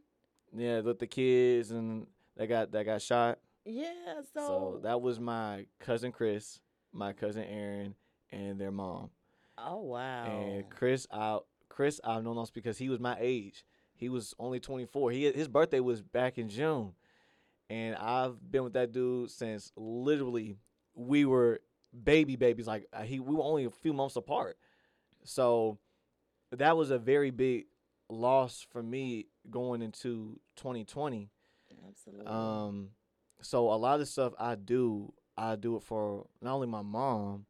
yeah, 0.54 0.80
with 0.80 0.98
the 1.00 1.06
kids 1.06 1.72
and 1.72 2.06
that 2.36 2.48
got 2.48 2.72
that 2.72 2.84
got 2.84 3.02
shot. 3.02 3.38
Yeah, 3.64 4.20
so, 4.34 4.46
So 4.46 4.80
that 4.82 5.00
was 5.00 5.18
my 5.18 5.66
cousin 5.80 6.12
Chris, 6.12 6.60
my 6.92 7.12
cousin 7.12 7.44
Aaron, 7.44 7.94
and 8.30 8.60
their 8.60 8.70
mom. 8.70 9.10
oh 9.58 9.80
wow. 9.80 10.26
And 10.26 10.68
Chris, 10.70 11.06
I 11.10 11.38
Chris, 11.68 12.00
I've 12.04 12.22
known 12.24 12.38
us 12.38 12.50
because 12.50 12.78
he 12.78 12.88
was 12.88 13.00
my 13.00 13.16
age. 13.18 13.64
He 13.94 14.08
was 14.08 14.34
only 14.38 14.60
24. 14.60 15.10
He 15.12 15.32
his 15.32 15.48
birthday 15.48 15.80
was 15.80 16.02
back 16.02 16.38
in 16.38 16.48
June, 16.48 16.92
and 17.70 17.96
I've 17.96 18.50
been 18.50 18.64
with 18.64 18.74
that 18.74 18.92
dude 18.92 19.30
since 19.30 19.72
literally 19.76 20.56
we 20.94 21.24
were 21.24 21.60
baby 22.02 22.36
babies. 22.36 22.66
Like 22.66 22.86
uh, 22.92 23.02
he, 23.02 23.20
we 23.20 23.34
were 23.34 23.42
only 23.42 23.64
a 23.64 23.70
few 23.70 23.92
months 23.92 24.16
apart. 24.16 24.58
So 25.24 25.78
that 26.52 26.76
was 26.76 26.90
a 26.90 26.98
very 26.98 27.30
big 27.30 27.66
loss 28.08 28.66
for 28.70 28.82
me 28.82 29.26
going 29.50 29.80
into 29.82 30.38
2020. 30.56 31.30
Absolutely. 31.88 32.26
Um, 32.26 32.88
so 33.40 33.72
a 33.72 33.76
lot 33.76 33.94
of 33.94 34.00
the 34.00 34.06
stuff 34.06 34.32
I 34.38 34.54
do, 34.54 35.12
I 35.36 35.56
do 35.56 35.76
it 35.76 35.82
for 35.82 36.26
not 36.40 36.54
only 36.54 36.66
my 36.66 36.82
mom, 36.82 37.46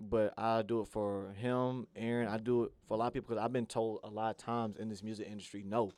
but 0.00 0.34
I 0.36 0.62
do 0.62 0.80
it 0.80 0.88
for 0.88 1.32
him, 1.36 1.86
Aaron. 1.96 2.28
I 2.28 2.38
do 2.38 2.64
it 2.64 2.72
for 2.86 2.94
a 2.94 2.96
lot 2.96 3.08
of 3.08 3.12
people 3.12 3.28
because 3.34 3.44
I've 3.44 3.52
been 3.52 3.66
told 3.66 4.00
a 4.04 4.10
lot 4.10 4.30
of 4.30 4.36
times 4.36 4.76
in 4.76 4.88
this 4.88 5.02
music 5.02 5.28
industry, 5.30 5.62
no, 5.64 5.92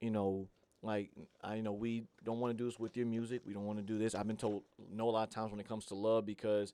you 0.00 0.10
know, 0.10 0.48
like 0.82 1.10
I, 1.42 1.56
you 1.56 1.62
know, 1.62 1.72
we 1.72 2.04
don't 2.24 2.40
want 2.40 2.56
to 2.56 2.58
do 2.58 2.64
this 2.68 2.78
with 2.78 2.96
your 2.96 3.06
music. 3.06 3.42
We 3.44 3.52
don't 3.52 3.66
want 3.66 3.78
to 3.78 3.84
do 3.84 3.98
this. 3.98 4.14
I've 4.14 4.26
been 4.26 4.36
told 4.36 4.62
no 4.90 5.08
a 5.08 5.10
lot 5.10 5.28
of 5.28 5.34
times 5.34 5.50
when 5.50 5.60
it 5.60 5.68
comes 5.68 5.86
to 5.86 5.94
love 5.94 6.24
because 6.24 6.72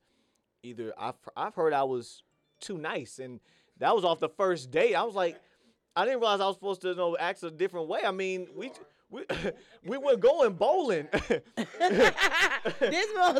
either 0.62 0.92
I've 0.98 1.14
I've 1.36 1.54
heard 1.54 1.72
I 1.72 1.82
was 1.84 2.22
too 2.60 2.78
nice, 2.78 3.18
and 3.18 3.40
that 3.78 3.94
was 3.94 4.04
off 4.04 4.20
the 4.20 4.28
first 4.28 4.70
date. 4.70 4.94
I 4.94 5.02
was 5.02 5.14
like, 5.14 5.40
I 5.96 6.04
didn't 6.04 6.20
realize 6.20 6.40
I 6.40 6.46
was 6.46 6.56
supposed 6.56 6.82
to 6.82 6.88
you 6.90 6.94
know 6.94 7.16
act 7.18 7.42
a 7.42 7.50
different 7.50 7.88
way. 7.88 8.00
I 8.04 8.12
mean, 8.12 8.48
we. 8.54 8.70
We, 9.08 9.22
we 9.86 9.98
were 9.98 10.16
going 10.16 10.54
bowling. 10.54 11.06
this 11.12 11.28
man 11.28 11.42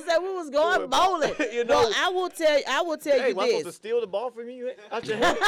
said 0.06 0.18
we 0.18 0.32
was 0.32 0.50
going 0.50 0.88
bowling. 0.88 1.34
bowl- 1.34 1.46
you 1.52 1.64
well, 1.68 1.92
I 1.96 2.08
will 2.10 2.28
tell 2.28 2.60
I 2.68 2.82
will 2.82 2.96
tell 2.96 3.18
hey, 3.18 3.28
you 3.28 3.34
this. 3.34 3.42
I 3.42 3.48
supposed 3.48 3.66
to 3.66 3.72
steal 3.72 4.00
the 4.00 4.06
ball 4.06 4.30
from 4.30 4.48
you 4.48 4.70
out 4.92 5.04
your 5.06 5.16
hand? 5.16 5.38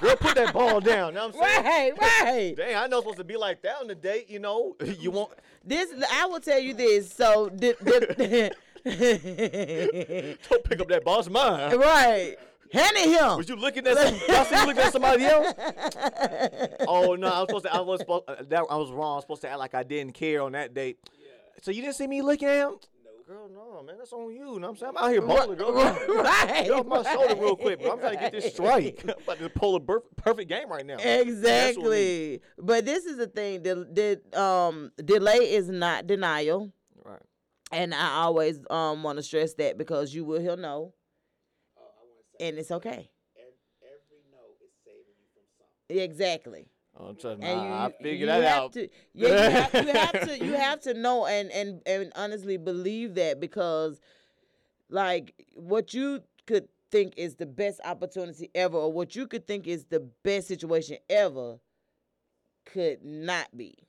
Girl, 0.00 0.16
put 0.16 0.34
that 0.34 0.52
ball 0.52 0.80
down. 0.80 1.14
Know 1.14 1.28
what 1.28 1.36
I'm 1.42 1.64
saying? 1.64 1.64
Right, 1.64 2.22
right. 2.22 2.56
Dang, 2.56 2.76
I 2.76 2.86
know 2.86 2.98
it's 2.98 3.04
supposed 3.04 3.18
to 3.18 3.24
be 3.24 3.36
like 3.36 3.62
that 3.62 3.76
on 3.80 3.88
the 3.88 3.94
date. 3.94 4.28
You 4.28 4.40
know, 4.40 4.76
you 4.84 5.10
want. 5.10 5.30
This 5.64 5.90
I 6.12 6.26
will 6.26 6.40
tell 6.40 6.58
you 6.58 6.74
this. 6.74 7.10
So 7.10 7.50
the, 7.52 7.74
the 7.80 8.52
Don't 10.50 10.64
pick 10.64 10.80
up 10.80 10.88
that 10.88 11.04
ball. 11.04 11.20
It's 11.20 11.30
mine. 11.30 11.76
right. 11.78 12.36
Hand 12.72 12.96
him. 12.96 13.36
Was 13.36 13.48
you 13.48 13.56
looking 13.56 13.86
at 13.86 13.96
some, 13.96 14.14
y'all 14.28 14.44
see 14.44 14.56
you 14.58 14.66
looking 14.66 14.82
at 14.82 14.92
somebody 14.92 15.24
else? 15.24 15.54
oh 16.88 17.14
no, 17.14 17.28
I 17.28 17.40
was 17.40 17.46
supposed 17.48 17.64
to. 17.64 17.74
I 17.74 17.80
was 17.80 18.00
supposed. 18.00 18.24
Uh, 18.28 18.36
that, 18.48 18.64
I 18.70 18.76
was 18.76 18.90
wrong. 18.90 19.12
I 19.12 19.14
was 19.16 19.24
supposed 19.24 19.42
to 19.42 19.48
act 19.50 19.58
like 19.58 19.74
I 19.74 19.82
didn't 19.82 20.12
care 20.12 20.42
on 20.42 20.52
that 20.52 20.74
date. 20.74 20.98
So 21.62 21.70
you 21.70 21.82
didn't 21.82 21.96
see 21.96 22.06
me 22.06 22.22
looking 22.22 22.48
at 22.48 22.56
him? 22.56 22.70
No. 22.70 22.78
Girl, 23.26 23.50
no, 23.52 23.82
man, 23.82 23.98
that's 23.98 24.12
on 24.12 24.30
you. 24.32 24.54
You 24.54 24.60
know 24.60 24.68
what 24.68 24.68
I'm 24.68 24.76
saying? 24.76 24.92
I'm 24.96 25.04
out 25.04 25.10
here 25.10 25.20
bowling, 25.20 25.58
girl. 25.58 25.72
right. 25.74 26.62
Get 26.62 26.70
off 26.70 26.86
my 26.86 27.02
shoulder 27.02 27.34
real 27.34 27.56
quick, 27.56 27.80
bro. 27.82 27.92
I'm 27.92 27.98
trying 27.98 28.12
to 28.12 28.20
get 28.20 28.30
this 28.30 28.52
strike. 28.52 29.02
I'm 29.02 29.14
about 29.24 29.38
to 29.38 29.48
pull 29.50 29.74
a 29.74 29.80
perf- 29.80 30.02
perfect 30.16 30.48
game 30.48 30.70
right 30.70 30.86
now. 30.86 30.96
Exactly. 30.98 32.40
But 32.56 32.84
this 32.84 33.04
is 33.04 33.16
the 33.16 33.26
thing. 33.26 33.64
The, 33.64 34.20
the 34.30 34.40
um 34.40 34.92
delay 35.04 35.54
is 35.54 35.68
not 35.68 36.06
denial. 36.06 36.72
Right. 37.04 37.18
And 37.72 37.92
I 37.92 38.18
always 38.18 38.60
um 38.70 39.02
want 39.02 39.16
to 39.18 39.24
stress 39.24 39.54
that 39.54 39.76
because 39.76 40.14
you 40.14 40.24
will 40.24 40.40
he'll 40.40 40.56
know. 40.56 40.94
And 42.40 42.58
it's 42.58 42.70
okay. 42.70 43.10
Exactly. 45.88 46.68
Oh, 46.98 47.12
trust 47.12 47.40
me, 47.40 47.46
And 47.46 47.60
I, 47.60 47.64
you, 47.64 47.72
I 47.72 47.90
figured 48.02 48.20
you 48.20 48.26
that 48.26 48.42
have 48.42 48.62
out. 48.62 48.72
To, 48.72 48.88
yeah, 49.12 49.28
you 49.28 49.50
have, 49.50 49.74
you 49.74 49.92
have 49.92 50.20
to 50.26 50.38
you 50.44 50.52
have 50.54 50.80
to 50.80 50.94
know 50.94 51.26
and 51.26 51.50
and 51.52 51.82
and 51.86 52.12
honestly 52.16 52.56
believe 52.56 53.14
that 53.16 53.38
because, 53.38 54.00
like, 54.88 55.34
what 55.54 55.92
you 55.92 56.22
could 56.46 56.68
think 56.90 57.14
is 57.16 57.34
the 57.34 57.46
best 57.46 57.80
opportunity 57.84 58.50
ever, 58.54 58.78
or 58.78 58.92
what 58.92 59.14
you 59.14 59.26
could 59.26 59.46
think 59.46 59.66
is 59.66 59.84
the 59.84 60.00
best 60.22 60.48
situation 60.48 60.96
ever, 61.10 61.58
could 62.64 63.04
not 63.04 63.54
be. 63.56 63.85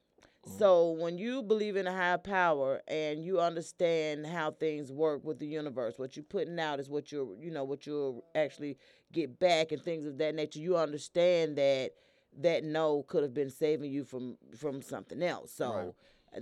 Mm. 0.48 0.58
So 0.60 0.91
when 0.91 1.18
you 1.18 1.43
believe 1.43 1.76
in 1.76 1.88
a 1.88 1.91
higher 1.91 2.18
power 2.18 2.82
and 2.88 3.24
you 3.24 3.39
understand 3.39 4.26
how 4.26 4.52
things 4.52 4.91
work 4.91 5.24
with 5.24 5.39
the 5.39 5.48
universe, 5.48 5.98
what 5.98 6.16
you're 6.16 6.24
putting 6.24 6.60
out 6.60 6.80
is 6.80 6.89
what 6.89 7.12
you're, 7.12 7.36
you 7.39 7.52
know, 7.52 7.64
what 7.64 7.86
you'll 7.86 8.24
actually 8.36 8.78
get 9.12 9.39
back 9.39 9.72
and 9.72 9.82
things 9.82 10.06
of 10.06 10.18
that 10.18 10.36
nature. 10.36 10.60
You 10.60 10.78
understand 10.78 11.58
that 11.58 11.91
that 12.39 12.64
no 12.64 13.04
could 13.08 13.24
have 13.24 13.34
been 13.34 13.50
saving 13.50 13.91
you 13.91 14.04
from 14.04 14.38
from 14.56 14.82
something 14.82 15.24
else. 15.24 15.52
So 15.52 15.95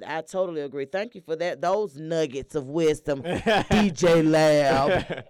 I 0.05 0.21
totally 0.21 0.61
agree. 0.61 0.85
Thank 0.85 1.15
you 1.15 1.21
for 1.21 1.35
that. 1.37 1.61
Those 1.61 1.95
nuggets 1.97 2.55
of 2.55 2.67
wisdom, 2.67 3.21
DJ 3.23 4.29
Lab. 4.29 5.25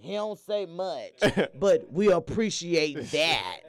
He 0.00 0.14
don't 0.14 0.38
say 0.38 0.64
much, 0.66 1.48
but 1.58 1.92
we 1.92 2.10
appreciate 2.10 3.10
that. 3.10 3.60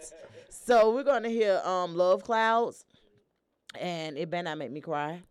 So 0.50 0.94
we're 0.94 1.04
gonna 1.04 1.30
hear 1.30 1.62
um 1.66 1.96
Love 1.96 2.24
Clouds, 2.24 2.86
and 3.76 4.18
it 4.18 4.30
better 4.30 4.44
not 4.44 4.58
make 4.58 4.72
me 4.72 4.82
cry. 4.82 5.22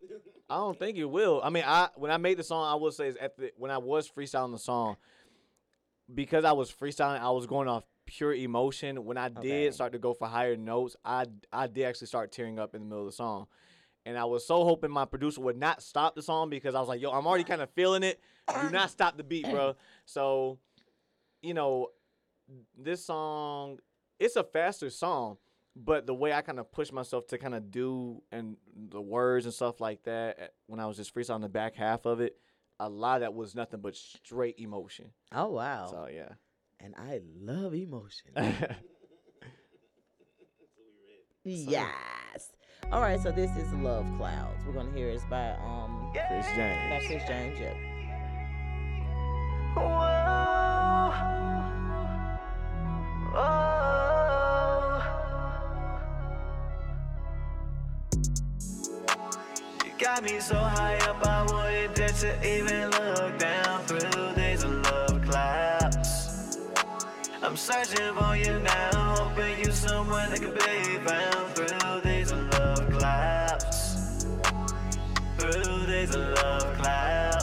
I 0.50 0.56
don't 0.56 0.78
think 0.78 0.96
it 0.96 1.04
will. 1.04 1.40
I 1.42 1.50
mean, 1.50 1.64
I 1.66 1.88
when 1.96 2.10
I 2.10 2.16
made 2.16 2.38
the 2.38 2.44
song, 2.44 2.64
I 2.70 2.74
will 2.76 2.92
say 2.92 3.08
is 3.08 3.16
at 3.16 3.36
the 3.36 3.52
when 3.56 3.70
I 3.70 3.78
was 3.78 4.08
freestyling 4.10 4.52
the 4.52 4.58
song, 4.58 4.96
because 6.14 6.44
I 6.44 6.52
was 6.52 6.72
freestyling, 6.72 7.20
I 7.20 7.30
was 7.30 7.46
going 7.46 7.68
off 7.68 7.84
pure 8.06 8.32
emotion. 8.32 9.04
When 9.04 9.18
I 9.18 9.26
Okay. 9.28 9.42
did 9.42 9.74
start 9.74 9.92
to 9.92 9.98
go 9.98 10.14
for 10.14 10.26
higher 10.26 10.56
notes, 10.56 10.96
I 11.04 11.26
I 11.52 11.66
did 11.66 11.84
actually 11.84 12.06
start 12.06 12.32
tearing 12.32 12.58
up 12.58 12.74
in 12.74 12.80
the 12.80 12.86
middle 12.86 13.00
of 13.00 13.06
the 13.10 13.16
song, 13.16 13.46
and 14.06 14.16
I 14.16 14.24
was 14.24 14.46
so 14.46 14.64
hoping 14.64 14.90
my 14.90 15.04
producer 15.04 15.40
would 15.42 15.58
not 15.58 15.82
stop 15.82 16.14
the 16.14 16.22
song 16.22 16.48
because 16.48 16.74
I 16.74 16.80
was 16.80 16.88
like, 16.88 17.00
yo, 17.02 17.10
I'm 17.10 17.26
already 17.26 17.44
kind 17.44 17.60
of 17.60 17.70
feeling 17.70 18.02
it. 18.02 18.20
Do 18.58 18.68
not 18.70 18.90
stop 18.90 19.18
the 19.18 19.24
beat, 19.24 19.50
bro. 19.50 19.74
So, 20.06 20.58
you 21.42 21.52
know, 21.52 21.88
this 22.76 23.04
song, 23.04 23.78
it's 24.18 24.36
a 24.36 24.44
faster 24.44 24.88
song, 24.88 25.36
but 25.84 26.06
the 26.06 26.14
way 26.14 26.32
I 26.32 26.40
kind 26.42 26.58
of 26.58 26.72
pushed 26.72 26.92
myself 26.92 27.28
to 27.28 27.38
kind 27.38 27.54
of 27.54 27.70
do 27.70 28.20
and 28.32 28.56
the 28.74 29.00
words 29.00 29.46
and 29.46 29.54
stuff 29.54 29.80
like 29.80 30.02
that 30.04 30.36
eh, 30.38 30.46
when 30.66 30.80
I 30.80 30.86
was 30.86 30.96
just 30.96 31.14
freestyling 31.14 31.42
the 31.42 31.48
back 31.48 31.76
half 31.76 32.04
of 32.04 32.20
it, 32.20 32.36
a 32.80 32.88
lot 32.88 33.16
of 33.16 33.20
that 33.20 33.34
was 33.34 33.54
nothing 33.54 33.80
but 33.80 33.94
straight 33.96 34.58
emotion. 34.58 35.10
Oh 35.32 35.50
wow! 35.50 35.86
So 35.90 36.08
yeah. 36.12 36.30
and 36.80 36.94
I 36.96 37.20
love 37.40 37.74
emotion. 37.74 38.30
yes. 41.44 42.52
All 42.90 43.00
right, 43.00 43.20
so 43.20 43.30
this 43.30 43.50
is 43.56 43.72
Love 43.74 44.06
Clouds. 44.16 44.58
We're 44.66 44.72
gonna 44.72 44.92
hear 44.92 45.08
it's 45.08 45.24
by 45.26 45.50
um 45.50 46.10
Chris 46.12 46.46
by 46.46 46.56
James. 46.56 47.06
Chris 47.06 47.22
James. 47.28 47.58
Yep. 47.60 47.76
You 53.34 53.67
got 59.98 60.22
me 60.22 60.38
so 60.38 60.54
high 60.54 60.96
up, 61.08 61.26
I 61.26 61.42
wouldn't 61.42 61.94
dare 61.96 62.08
to 62.08 62.56
even 62.56 62.90
look 62.90 63.38
down 63.38 63.82
through 63.82 64.32
these 64.34 64.64
love 64.64 65.22
clouds. 65.22 66.58
I'm 67.42 67.56
searching 67.56 68.14
for 68.14 68.36
you 68.36 68.60
now, 68.60 69.16
hoping 69.16 69.58
you 69.58 69.72
somewhere 69.72 70.28
that 70.28 70.40
could 70.40 70.54
be 70.54 70.98
found 71.04 71.54
through 71.54 72.00
these 72.02 72.32
love 72.32 72.90
clouds. 72.90 74.26
Through 75.38 75.86
these 75.86 76.14
love 76.14 76.76
clouds. 76.78 77.37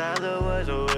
You 0.00 0.06
could 0.16 0.64
stop 0.64 0.89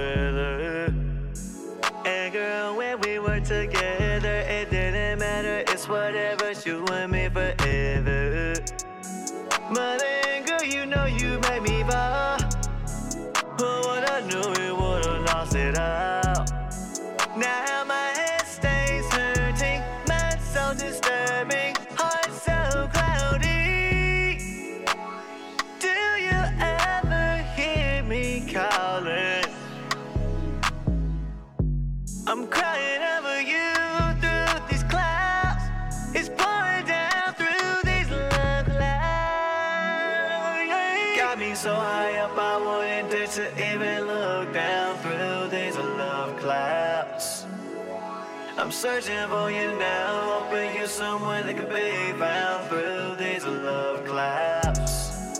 searching 48.83 49.27
for 49.29 49.49
you 49.49 49.71
now, 49.79 50.41
hoping 50.41 50.75
you're 50.75 50.87
someone 50.87 51.47
that 51.47 51.55
could 51.55 51.69
be 51.69 52.11
found 52.19 52.67
through 52.67 53.15
these 53.15 53.45
love 53.45 54.03
clouds. 54.03 55.39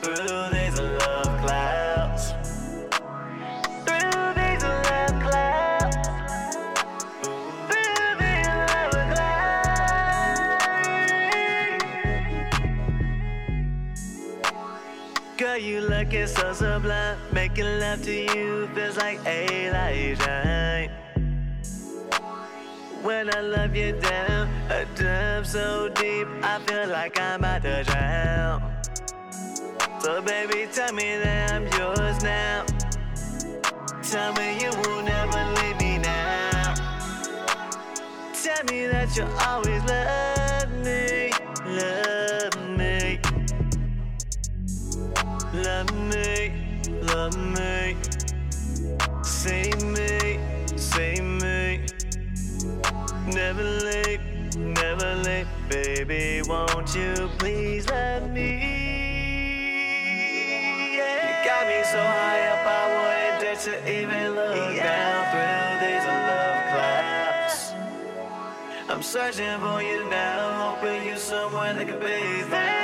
Through 0.00 0.48
these 0.50 0.80
love 0.80 1.32
clouds. 1.44 2.32
Through 3.84 4.32
these 4.40 4.62
love 4.64 5.16
clouds. 5.20 5.96
Through 7.68 8.16
these 8.22 8.48
love 8.48 8.96
clouds. 9.12 9.76
Girl, 15.36 15.58
you 15.58 15.82
looking 15.82 16.26
so 16.26 16.54
sublime. 16.54 17.18
Making 17.30 17.78
love 17.78 18.02
to 18.04 18.10
you 18.10 18.68
feels 18.68 18.96
like 18.96 19.20
Elijah. 19.26 21.01
When 23.02 23.34
I 23.34 23.40
love 23.40 23.74
you 23.74 23.98
down, 23.98 24.48
a 24.70 24.84
dive 24.94 25.44
so 25.44 25.88
deep, 25.88 26.28
I 26.40 26.60
feel 26.60 26.88
like 26.88 27.18
I'm 27.18 27.40
about 27.40 27.62
to 27.62 27.82
drown. 27.82 28.62
So 29.98 30.22
baby, 30.22 30.68
tell 30.72 30.92
me 30.92 31.16
that 31.16 31.52
I'm 31.52 31.66
yours 31.76 32.22
now. 32.22 32.64
Tell 34.04 34.32
me 34.34 34.56
you 34.62 34.70
will 34.70 35.02
never 35.02 35.42
leave 35.56 35.80
me 35.80 35.98
now. 35.98 36.74
Tell 38.40 38.64
me 38.70 38.86
that 38.86 39.16
you'll 39.16 39.26
always 39.48 39.82
love 39.82 40.70
me, 40.86 41.32
love 41.66 42.56
me, 42.78 43.18
love 45.52 45.92
me, 46.08 46.52
love 47.02 47.36
me. 47.36 47.96
Say 49.24 49.72
me, 49.82 50.38
say 50.76 51.20
me. 51.20 51.31
Never 53.26 53.62
late, 53.62 54.20
never 54.56 55.14
late, 55.22 55.46
baby. 55.68 56.42
Won't 56.44 56.92
you 56.94 57.30
please 57.38 57.88
let 57.88 58.28
me? 58.28 58.58
Yeah. 60.96 61.28
You 61.28 61.44
got 61.48 61.66
me 61.68 61.84
so 61.84 62.02
high 62.02 62.48
up, 62.48 62.66
I 62.66 62.82
wouldn't 62.90 63.40
dare 63.40 63.56
to 63.56 64.00
even 64.00 64.34
look 64.34 64.74
yeah. 64.74 64.82
down. 64.82 65.22
through 65.30 65.86
these 65.86 66.04
love 66.04 66.62
clouds. 66.72 67.58
I'm 68.90 69.02
searching 69.02 69.60
for 69.60 69.80
you 69.80 70.08
now, 70.10 70.74
hoping 70.74 71.06
you 71.06 71.16
somewhere 71.16 71.74
that 71.74 71.86
could 71.86 72.00
be 72.00 72.42
there. 72.50 72.81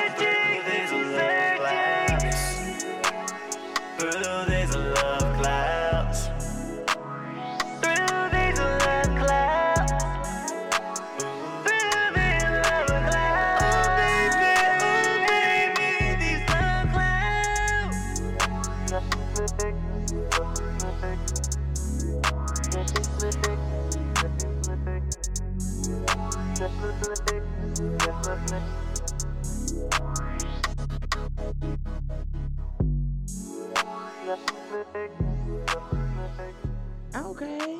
Okay. 37.14 37.78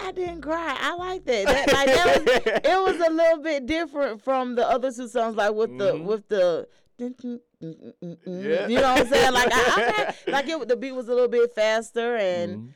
I 0.00 0.12
didn't 0.12 0.42
cry. 0.42 0.76
I 0.80 0.94
like 0.94 1.24
that. 1.24 1.46
that, 1.46 1.72
like, 1.72 1.86
that 1.86 2.06
was, 2.06 2.96
it 2.96 2.98
was 2.98 3.08
a 3.08 3.10
little 3.12 3.42
bit 3.42 3.66
different 3.66 4.22
from 4.22 4.54
the 4.54 4.66
other 4.66 4.92
two 4.92 5.08
songs, 5.08 5.36
like 5.36 5.52
with 5.52 5.76
the 5.76 5.92
Mhm. 5.94 6.04
with 6.04 6.28
the. 6.28 6.68
Yeah. 6.98 8.66
You 8.68 8.76
know 8.76 8.92
what 8.94 9.00
I'm 9.00 9.06
saying? 9.08 9.32
Like, 9.32 9.48
I, 9.52 10.14
I, 10.26 10.30
like 10.30 10.48
it, 10.48 10.68
the 10.68 10.76
beat 10.76 10.92
was 10.92 11.08
a 11.08 11.12
little 11.14 11.28
bit 11.28 11.52
faster, 11.54 12.16
and 12.16 12.56
Mhm. 12.56 12.68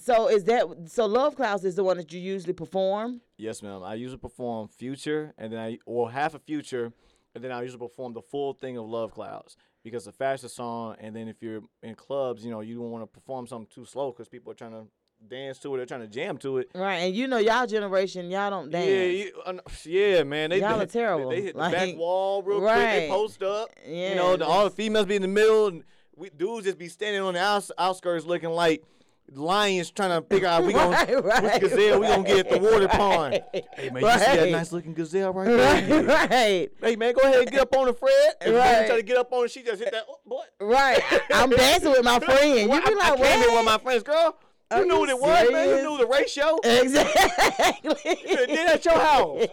So 0.00 0.28
is 0.28 0.44
that 0.44 0.66
so? 0.86 1.06
Love 1.06 1.36
Clouds 1.36 1.64
is 1.64 1.74
the 1.74 1.84
one 1.84 1.96
that 1.96 2.12
you 2.12 2.20
usually 2.20 2.52
perform. 2.52 3.20
Yes, 3.36 3.62
ma'am. 3.62 3.82
I 3.82 3.94
usually 3.94 4.18
perform 4.18 4.68
Future, 4.68 5.32
and 5.38 5.52
then 5.52 5.58
I 5.58 5.78
or 5.86 6.10
half 6.10 6.34
a 6.34 6.38
Future, 6.38 6.92
and 7.34 7.42
then 7.42 7.52
I 7.52 7.62
usually 7.62 7.86
perform 7.86 8.12
the 8.12 8.22
full 8.22 8.54
thing 8.54 8.76
of 8.76 8.86
Love 8.86 9.12
Clouds 9.12 9.56
because 9.84 10.04
the 10.04 10.12
faster 10.12 10.48
song. 10.48 10.96
And 11.00 11.14
then 11.14 11.28
if 11.28 11.42
you're 11.42 11.62
in 11.82 11.94
clubs, 11.94 12.44
you 12.44 12.50
know, 12.50 12.60
you 12.60 12.76
don't 12.76 12.90
want 12.90 13.02
to 13.02 13.06
perform 13.06 13.46
something 13.46 13.68
too 13.74 13.84
slow 13.84 14.12
because 14.12 14.28
people 14.28 14.52
are 14.52 14.56
trying 14.56 14.72
to 14.72 14.86
dance 15.26 15.58
to 15.58 15.74
it, 15.74 15.78
they're 15.78 15.86
trying 15.86 16.00
to 16.00 16.06
jam 16.06 16.38
to 16.38 16.58
it. 16.58 16.70
Right, 16.74 16.98
and 16.98 17.14
you 17.14 17.26
know 17.26 17.38
y'all 17.38 17.66
generation, 17.66 18.30
y'all 18.30 18.50
don't 18.50 18.70
dance. 18.70 18.86
Yeah, 18.86 19.04
you, 19.04 19.32
uh, 19.44 19.54
yeah, 19.84 20.22
man. 20.22 20.50
They, 20.50 20.60
Y'all 20.60 20.78
they, 20.78 20.84
are 20.84 20.86
terrible. 20.86 21.30
They 21.30 21.42
hit 21.42 21.54
the 21.54 21.60
Like, 21.60 21.72
back 21.72 21.96
wall 21.96 22.42
real 22.42 22.60
quick. 22.60 22.74
They 22.74 23.08
post 23.08 23.42
up. 23.42 23.70
Yeah, 23.86 24.10
you 24.10 24.14
know, 24.14 24.36
the, 24.36 24.46
all 24.46 24.64
the 24.64 24.70
females 24.70 25.06
be 25.06 25.16
in 25.16 25.22
the 25.22 25.28
middle, 25.28 25.68
and 25.68 25.84
we 26.16 26.30
dudes 26.30 26.66
just 26.66 26.78
be 26.78 26.88
standing 26.88 27.22
on 27.22 27.34
the 27.34 27.40
outs, 27.40 27.72
outskirts 27.78 28.26
looking 28.26 28.50
like 28.50 28.84
lions 29.32 29.90
trying 29.90 30.20
to 30.20 30.26
figure 30.28 30.48
out 30.48 30.64
we 30.64 30.72
gonna 30.72 30.90
right, 30.90 31.24
right, 31.24 31.42
which 31.42 31.70
gazelle 31.70 32.00
we 32.00 32.06
gonna 32.06 32.22
get 32.22 32.46
at 32.46 32.50
the 32.50 32.58
water 32.58 32.88
pond. 32.88 33.40
Hey 33.52 33.90
man, 33.90 34.02
you 34.02 34.10
see 34.10 34.36
that 34.36 34.50
nice 34.50 34.72
looking 34.72 34.94
gazelle 34.94 35.32
right 35.32 35.46
there? 35.46 36.04
Right, 36.04 36.30
right, 36.30 36.70
Hey 36.80 36.96
man, 36.96 37.12
go 37.14 37.20
ahead 37.22 37.40
and 37.40 37.50
get 37.50 37.60
up 37.60 37.76
on 37.76 37.86
the 37.86 37.94
Fred. 37.94 38.34
And 38.40 38.54
Right. 38.58 38.78
right. 38.80 38.86
try 38.86 38.96
to 38.96 39.02
get 39.02 39.16
up 39.18 39.32
on 39.32 39.44
it, 39.44 39.50
she 39.50 39.62
just 39.62 39.82
hit 39.82 39.92
that. 39.92 40.04
Oh, 40.08 40.18
boy. 40.26 40.42
right. 40.60 41.02
I'm 41.32 41.50
dancing 41.50 41.90
with 41.90 42.04
my 42.04 42.18
friend. 42.20 42.58
You 42.58 42.66
be 42.66 42.94
like, 42.94 43.12
I 43.12 43.16
came 43.16 43.40
here 43.40 43.56
with 43.56 43.64
my 43.64 43.78
friends, 43.78 44.02
girl. 44.02 44.36
You 44.76 44.84
knew 44.86 44.98
what 44.98 45.08
it 45.08 45.18
was, 45.18 45.50
man. 45.50 45.68
You 45.68 45.82
knew 45.82 45.96
the 45.98 46.06
ratio. 46.06 46.58
Exactly. 46.62 48.18
You 48.28 48.46
did 48.46 48.68
at 48.68 48.84
your 48.84 48.98
house. 48.98 49.46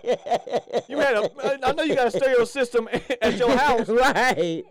You 0.89 0.97
had 0.99 1.15
a. 1.15 1.65
I 1.65 1.71
know 1.71 1.83
you 1.83 1.95
got 1.95 2.07
a 2.07 2.11
stereo 2.11 2.43
system 2.43 2.89
at 3.21 3.37
your 3.37 3.55
house. 3.55 3.87
right. 3.87 4.63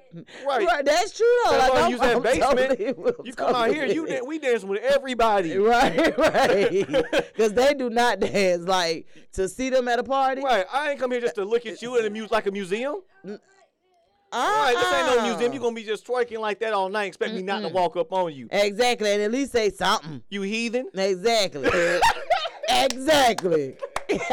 Right. 0.46 0.66
Right. 0.66 0.84
That's 0.84 1.16
true 1.16 1.26
though. 1.46 1.50
That's 1.52 1.70
like, 1.70 1.72
why 1.72 1.86
you 1.88 1.92
use 1.92 2.00
that 2.00 2.22
basement. 2.22 2.78
Totally, 2.78 3.12
You 3.24 3.32
come 3.32 3.54
out 3.54 3.70
here, 3.70 3.86
you 3.86 4.06
totally- 4.06 4.22
we 4.28 4.38
dance 4.38 4.64
with 4.64 4.82
everybody. 4.82 5.56
Right, 5.64 6.16
right. 6.18 6.86
Because 7.34 7.54
they 7.54 7.72
do 7.74 7.88
not 7.90 8.20
dance. 8.20 8.64
Like 8.68 9.06
to 9.32 9.48
see 9.48 9.70
them 9.70 9.88
at 9.88 9.98
a 9.98 10.04
party. 10.04 10.42
Right. 10.42 10.66
I 10.72 10.90
ain't 10.90 11.00
come 11.00 11.10
here 11.10 11.20
just 11.20 11.36
to 11.36 11.44
look 11.44 11.64
at 11.66 11.80
you 11.80 11.96
in 11.98 12.04
a 12.06 12.10
mu- 12.10 12.28
like 12.30 12.46
a 12.46 12.50
museum. 12.50 12.96
Uh-uh. 14.34 14.62
Right. 14.64 14.74
This 14.76 14.92
ain't 14.92 15.06
no 15.06 15.18
uh-uh. 15.18 15.28
museum. 15.28 15.52
You 15.52 15.60
gonna 15.60 15.74
be 15.74 15.84
just 15.84 16.06
twerking 16.06 16.40
like 16.40 16.58
that 16.60 16.72
all 16.72 16.88
night. 16.88 17.04
Expect 17.04 17.34
me 17.34 17.42
not 17.42 17.60
to 17.60 17.68
walk 17.68 17.96
up 17.96 18.12
on 18.12 18.34
you. 18.34 18.48
Exactly, 18.50 19.12
and 19.12 19.22
at 19.22 19.30
least 19.30 19.52
say 19.52 19.70
something. 19.70 20.22
You 20.28 20.42
heathen. 20.42 20.88
Exactly. 20.94 21.70
exactly. 22.68 23.76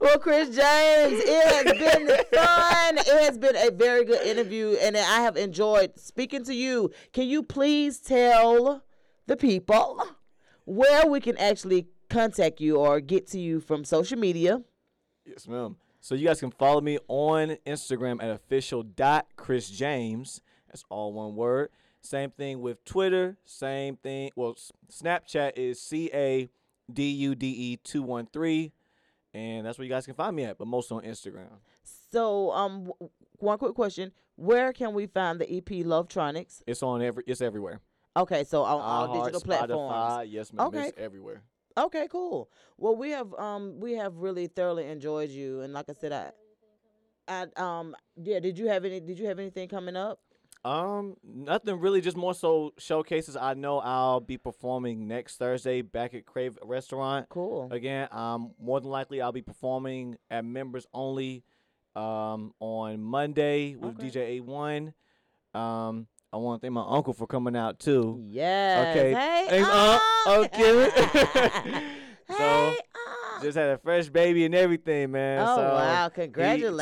well, 0.00 0.18
Chris 0.18 0.48
James, 0.48 1.22
it 1.24 1.46
has 1.46 1.64
been 1.64 2.06
fun. 2.32 2.98
It 2.98 3.22
has 3.22 3.38
been 3.38 3.56
a 3.56 3.70
very 3.70 4.04
good 4.04 4.22
interview, 4.22 4.76
and 4.80 4.96
I 4.96 5.20
have 5.20 5.36
enjoyed 5.36 5.98
speaking 5.98 6.44
to 6.44 6.54
you. 6.54 6.90
Can 7.12 7.28
you 7.28 7.42
please 7.42 7.98
tell 7.98 8.82
the 9.26 9.36
people 9.36 10.02
where 10.64 11.06
we 11.06 11.20
can 11.20 11.36
actually 11.36 11.86
contact 12.08 12.60
you 12.60 12.76
or 12.76 13.00
get 13.00 13.26
to 13.28 13.38
you 13.38 13.60
from 13.60 13.84
social 13.84 14.18
media? 14.18 14.62
Yes, 15.24 15.46
ma'am. 15.46 15.76
So 16.06 16.14
you 16.14 16.24
guys 16.24 16.38
can 16.38 16.52
follow 16.52 16.80
me 16.80 17.00
on 17.08 17.56
Instagram 17.66 18.22
at 18.22 18.30
official 18.30 18.84
dot 18.84 19.26
Chris 19.34 19.68
James. 19.68 20.40
That's 20.68 20.84
all 20.88 21.12
one 21.12 21.34
word. 21.34 21.70
Same 22.00 22.30
thing 22.30 22.60
with 22.60 22.84
Twitter. 22.84 23.36
Same 23.44 23.96
thing. 23.96 24.30
Well, 24.36 24.54
Snapchat 24.88 25.54
is 25.56 25.80
C 25.80 26.08
A 26.14 26.48
D 26.92 27.10
U 27.10 27.34
D 27.34 27.48
E 27.48 27.76
two 27.82 28.04
one 28.04 28.28
three, 28.32 28.70
and 29.34 29.66
that's 29.66 29.78
where 29.78 29.84
you 29.84 29.90
guys 29.90 30.06
can 30.06 30.14
find 30.14 30.36
me 30.36 30.44
at. 30.44 30.58
But 30.58 30.68
most 30.68 30.92
on 30.92 31.02
Instagram. 31.02 31.48
So, 32.12 32.52
um, 32.52 32.84
w- 32.84 33.10
one 33.38 33.58
quick 33.58 33.74
question: 33.74 34.12
Where 34.36 34.72
can 34.72 34.94
we 34.94 35.08
find 35.08 35.40
the 35.40 35.52
EP 35.52 35.84
Lovetronics? 35.84 36.62
It's 36.68 36.84
on 36.84 37.02
every. 37.02 37.24
It's 37.26 37.40
everywhere. 37.40 37.80
Okay, 38.16 38.44
so 38.44 38.62
on 38.62 38.80
all 38.80 39.08
iHeart, 39.08 39.24
digital 39.24 39.40
platforms. 39.40 39.92
Spotify, 39.92 40.26
yes, 40.30 40.52
ma'am. 40.52 40.66
Okay. 40.68 40.86
It's 40.86 40.98
everywhere. 40.98 41.42
Okay, 41.76 42.08
cool. 42.10 42.50
Well, 42.78 42.96
we 42.96 43.10
have 43.10 43.34
um 43.34 43.80
we 43.80 43.92
have 43.94 44.16
really 44.16 44.46
thoroughly 44.46 44.86
enjoyed 44.86 45.30
you, 45.30 45.60
and 45.60 45.72
like 45.72 45.86
I 45.90 45.92
said, 45.92 46.12
I, 46.12 46.32
I 47.28 47.46
um 47.56 47.94
yeah. 48.16 48.40
Did 48.40 48.58
you 48.58 48.68
have 48.68 48.84
any? 48.84 49.00
Did 49.00 49.18
you 49.18 49.26
have 49.26 49.38
anything 49.38 49.68
coming 49.68 49.96
up? 49.96 50.20
Um, 50.64 51.16
nothing 51.22 51.78
really. 51.78 52.00
Just 52.00 52.16
more 52.16 52.34
so 52.34 52.72
showcases. 52.78 53.36
I 53.36 53.54
know 53.54 53.78
I'll 53.78 54.20
be 54.20 54.36
performing 54.36 55.06
next 55.06 55.36
Thursday 55.36 55.82
back 55.82 56.12
at 56.14 56.26
Crave 56.26 56.58
Restaurant. 56.64 57.28
Cool. 57.28 57.68
Again, 57.70 58.08
um, 58.10 58.52
more 58.60 58.80
than 58.80 58.90
likely 58.90 59.20
I'll 59.20 59.30
be 59.30 59.42
performing 59.42 60.16
at 60.28 60.44
members 60.44 60.86
only, 60.92 61.44
um, 61.94 62.52
on 62.58 63.00
Monday 63.00 63.76
with 63.76 63.96
Okay. 63.98 64.08
DJ 64.08 64.40
A1. 64.40 64.92
Um, 65.56 66.08
I 66.32 66.36
want 66.38 66.60
to 66.60 66.66
thank 66.66 66.74
my 66.74 66.84
uncle 66.86 67.12
for 67.12 67.26
coming 67.26 67.56
out 67.56 67.78
too. 67.78 68.20
Yeah. 68.28 68.88
Okay. 68.90 69.14
Hey, 69.14 69.46
Thanks, 69.48 69.68
Unc. 69.68 70.02
Unc. 70.26 70.52
Okay. 70.54 71.82
So, 72.28 72.34
hey, 72.36 72.78
Unc. 73.36 73.42
Just 73.42 73.56
had 73.56 73.70
a 73.70 73.78
fresh 73.78 74.08
baby 74.08 74.44
and 74.44 74.54
everything, 74.54 75.12
man. 75.12 75.46
Oh, 75.46 75.56
so 75.56 75.62
wow. 75.62 76.06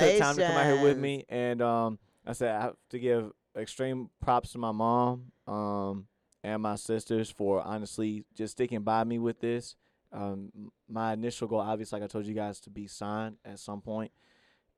He 0.01 0.09
took 0.19 0.19
time 0.19 0.37
to 0.37 0.43
come 0.43 0.57
out 0.57 0.65
here 0.67 0.83
with 0.83 0.97
me, 0.97 1.25
and 1.29 1.61
um, 1.61 1.99
I 2.27 2.33
said 2.33 2.55
I 2.55 2.63
have 2.63 2.77
to 2.91 2.99
give 2.99 3.31
extreme 3.57 4.09
props 4.23 4.53
to 4.53 4.59
my 4.59 4.73
mom, 4.73 5.33
um, 5.47 6.07
and 6.43 6.63
my 6.63 6.77
sisters 6.77 7.31
for 7.31 7.61
honestly 7.61 8.25
just 8.35 8.53
sticking 8.53 8.81
by 8.83 9.05
me 9.05 9.19
with 9.19 9.41
this. 9.41 9.77
Um, 10.13 10.51
m- 10.57 10.73
my 10.89 11.13
initial 11.13 11.47
goal, 11.47 11.61
obviously, 11.61 12.01
like 12.01 12.09
I 12.09 12.11
told 12.11 12.25
you 12.25 12.35
guys, 12.35 12.61
to 12.61 12.71
be 12.71 12.87
signed 12.87 13.37
at 13.45 13.59
some 13.59 13.83
point, 13.83 14.13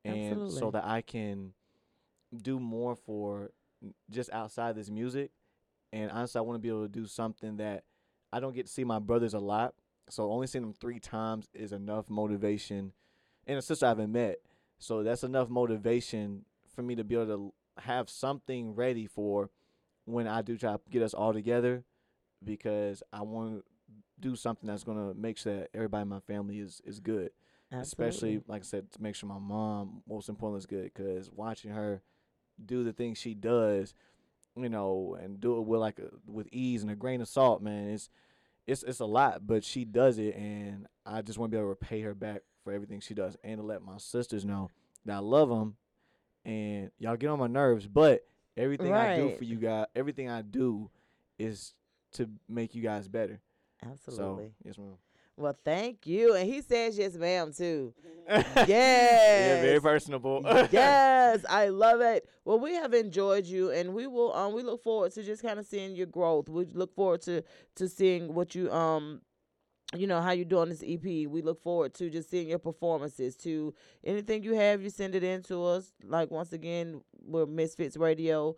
and 0.05 0.39
so 0.39 0.47
Absolutely. 0.47 0.71
that 0.73 0.85
I 0.85 1.01
can 1.03 1.53
do 2.43 2.59
more 2.59 2.97
for 2.97 3.51
just 4.11 4.31
outside 4.33 4.75
this 4.77 4.91
music. 4.91 5.31
And 5.93 6.11
honestly, 6.11 6.39
I 6.39 6.43
want 6.43 6.57
to 6.57 6.63
be 6.63 6.69
able 6.69 6.83
to 6.83 6.89
do 6.89 7.07
something 7.07 7.57
that 7.59 7.85
I 8.33 8.41
don't 8.41 8.55
get 8.55 8.67
to 8.67 8.73
see 8.73 8.85
my 8.85 8.99
brothers 8.99 9.35
a 9.35 9.39
lot. 9.39 9.75
So 10.09 10.31
only 10.31 10.47
seeing 10.47 10.63
them 10.63 10.75
three 10.75 11.01
times 11.01 11.49
is 11.55 11.73
enough 11.73 12.09
motivation, 12.09 12.93
and 13.47 13.59
a 13.59 13.63
sister 13.63 13.87
I 13.87 13.91
haven't 13.91 14.13
met. 14.13 14.37
So 14.79 15.03
that's 15.03 15.25
enough 15.25 15.49
motivation 15.49 16.45
for 16.75 16.83
me 16.83 16.95
to 16.97 17.05
be 17.05 17.15
able 17.15 17.27
to 17.27 17.83
have 17.83 18.09
something 18.09 18.75
ready 18.75 19.07
for 19.07 19.51
when 20.05 20.29
I 20.29 20.43
do 20.43 20.57
try 20.57 20.73
to 20.73 20.81
get 20.91 21.03
us 21.03 21.15
all 21.15 21.33
together, 21.33 21.85
because 22.45 23.03
I 23.13 23.23
want 23.23 23.59
to 23.59 23.65
do 24.21 24.37
something 24.37 24.69
that's 24.69 24.85
gonna 24.85 25.15
make 25.15 25.39
sure 25.39 25.57
that 25.57 25.71
everybody 25.75 26.03
in 26.03 26.09
my 26.09 26.21
family 26.21 26.59
is 26.61 26.81
is 26.85 27.01
good. 27.01 27.31
Especially, 27.73 28.41
like 28.47 28.63
I 28.63 28.65
said, 28.65 28.93
to 28.93 29.03
make 29.03 29.17
sure 29.17 29.29
my 29.29 29.41
mom, 29.41 30.03
most 30.09 30.29
importantly, 30.29 30.59
is 30.59 30.67
good. 30.67 30.85
Because 30.85 31.31
watching 31.33 31.73
her 31.73 32.01
do 32.65 32.85
the 32.85 32.93
things 32.93 33.19
she 33.19 33.35
does, 33.35 33.95
you 34.57 34.69
know, 34.69 35.17
and 35.21 35.41
do 35.41 35.59
it 35.59 35.67
with 35.67 35.81
like 35.81 35.99
a, 35.99 36.09
with 36.27 36.49
ease 36.53 36.83
and 36.83 36.91
a 36.91 36.97
grain 36.97 37.21
of 37.21 37.29
salt, 37.29 37.63
man, 37.63 37.91
it's 37.91 38.09
it's 38.67 38.83
it's 38.83 39.01
a 39.01 39.07
lot. 39.07 39.47
But 39.47 39.65
she 39.65 39.85
does 39.85 40.19
it, 40.19 40.35
and 40.37 40.87
I 41.05 41.23
just 41.23 41.39
want 41.39 41.51
to 41.51 41.57
be 41.57 41.59
able 41.59 41.75
to 41.75 41.79
repay 41.81 42.01
her 42.03 42.15
back 42.15 42.43
for 42.65 42.73
everything 42.73 43.01
she 43.01 43.15
does, 43.15 43.37
and 43.45 43.59
to 43.59 43.63
let 43.63 43.83
my 43.83 43.99
sisters 43.99 44.45
know 44.45 44.71
that 45.05 45.17
I 45.17 45.19
love 45.19 45.49
them, 45.49 45.77
and 46.45 46.91
y'all 46.99 47.17
get 47.17 47.29
on 47.29 47.39
my 47.39 47.47
nerves, 47.47 47.87
but 47.87 48.27
everything 48.57 48.93
I 48.93 49.17
do 49.17 49.37
for 49.37 49.45
you 49.45 49.57
guys, 49.57 49.87
everything 49.95 50.29
I 50.29 50.43
do, 50.43 50.91
is 51.39 51.75
to 52.13 52.29
make 52.49 52.75
you 52.75 52.83
guys 52.83 53.09
better. 53.09 53.41
Absolutely. 53.83 54.47
So 54.47 54.53
yes, 54.65 54.79
ma'am. 54.79 54.97
Well, 55.37 55.57
thank 55.65 56.07
you. 56.07 56.35
And 56.35 56.49
he 56.51 56.63
says 56.63 56.97
yes, 56.99 57.15
ma'am, 57.15 57.53
too. 57.57 57.93
Yeah, 58.57 59.61
very 59.63 59.81
personable. 59.81 60.41
yes, 60.73 61.45
I 61.49 61.69
love 61.69 62.01
it. 62.01 62.29
Well, 62.45 62.59
we 62.59 62.75
have 62.75 62.93
enjoyed 62.93 63.47
you, 63.47 63.71
and 63.71 63.95
we 63.95 64.09
will. 64.09 64.35
Um, 64.35 64.53
we 64.53 64.65
look 64.65 64.83
forward 64.83 65.13
to 65.13 65.23
just 65.23 65.43
kind 65.43 65.61
of 65.61 65.67
seeing 65.67 65.95
your 65.95 66.07
growth. 66.07 66.49
We 66.49 66.65
look 66.73 66.93
forward 66.97 67.23
to 67.23 67.43
to 67.77 67.89
seeing 67.89 68.35
what 68.35 68.55
you 68.57 68.73
um 68.73 69.21
you 69.95 70.09
know 70.09 70.21
how 70.21 70.33
you 70.33 70.45
doing 70.45 70.69
this 70.71 70.83
EP. 70.85 71.05
We 71.05 71.41
look 71.43 71.63
forward 71.63 71.95
to 71.95 72.11
just 72.11 72.29
seeing 72.29 72.49
your 72.49 72.59
performances. 72.59 73.37
To 73.39 73.73
anything 74.03 74.43
you 74.43 74.55
have, 74.55 74.83
you 74.83 74.91
send 74.91 75.15
it 75.15 75.23
in 75.23 75.43
to 75.45 75.65
us. 75.65 75.93
Like 76.03 76.31
once 76.33 76.53
again, 76.53 77.03
we're 77.25 77.47
Misfits 77.47 77.97
Radio. 77.97 78.57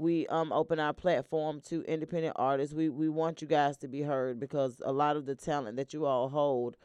We 0.00 0.26
um 0.28 0.50
open 0.50 0.80
our 0.80 0.94
platform 0.94 1.60
to 1.68 1.82
independent 1.82 2.34
artists. 2.36 2.74
We 2.74 2.88
we 2.88 3.08
want 3.10 3.42
you 3.42 3.48
guys 3.48 3.76
to 3.78 3.88
be 3.88 4.00
heard 4.00 4.40
because 4.40 4.80
a 4.84 4.92
lot 4.92 5.16
of 5.16 5.26
the 5.26 5.34
talent 5.34 5.76
that 5.76 5.92
you 5.92 6.06
all 6.06 6.30
hold, 6.30 6.76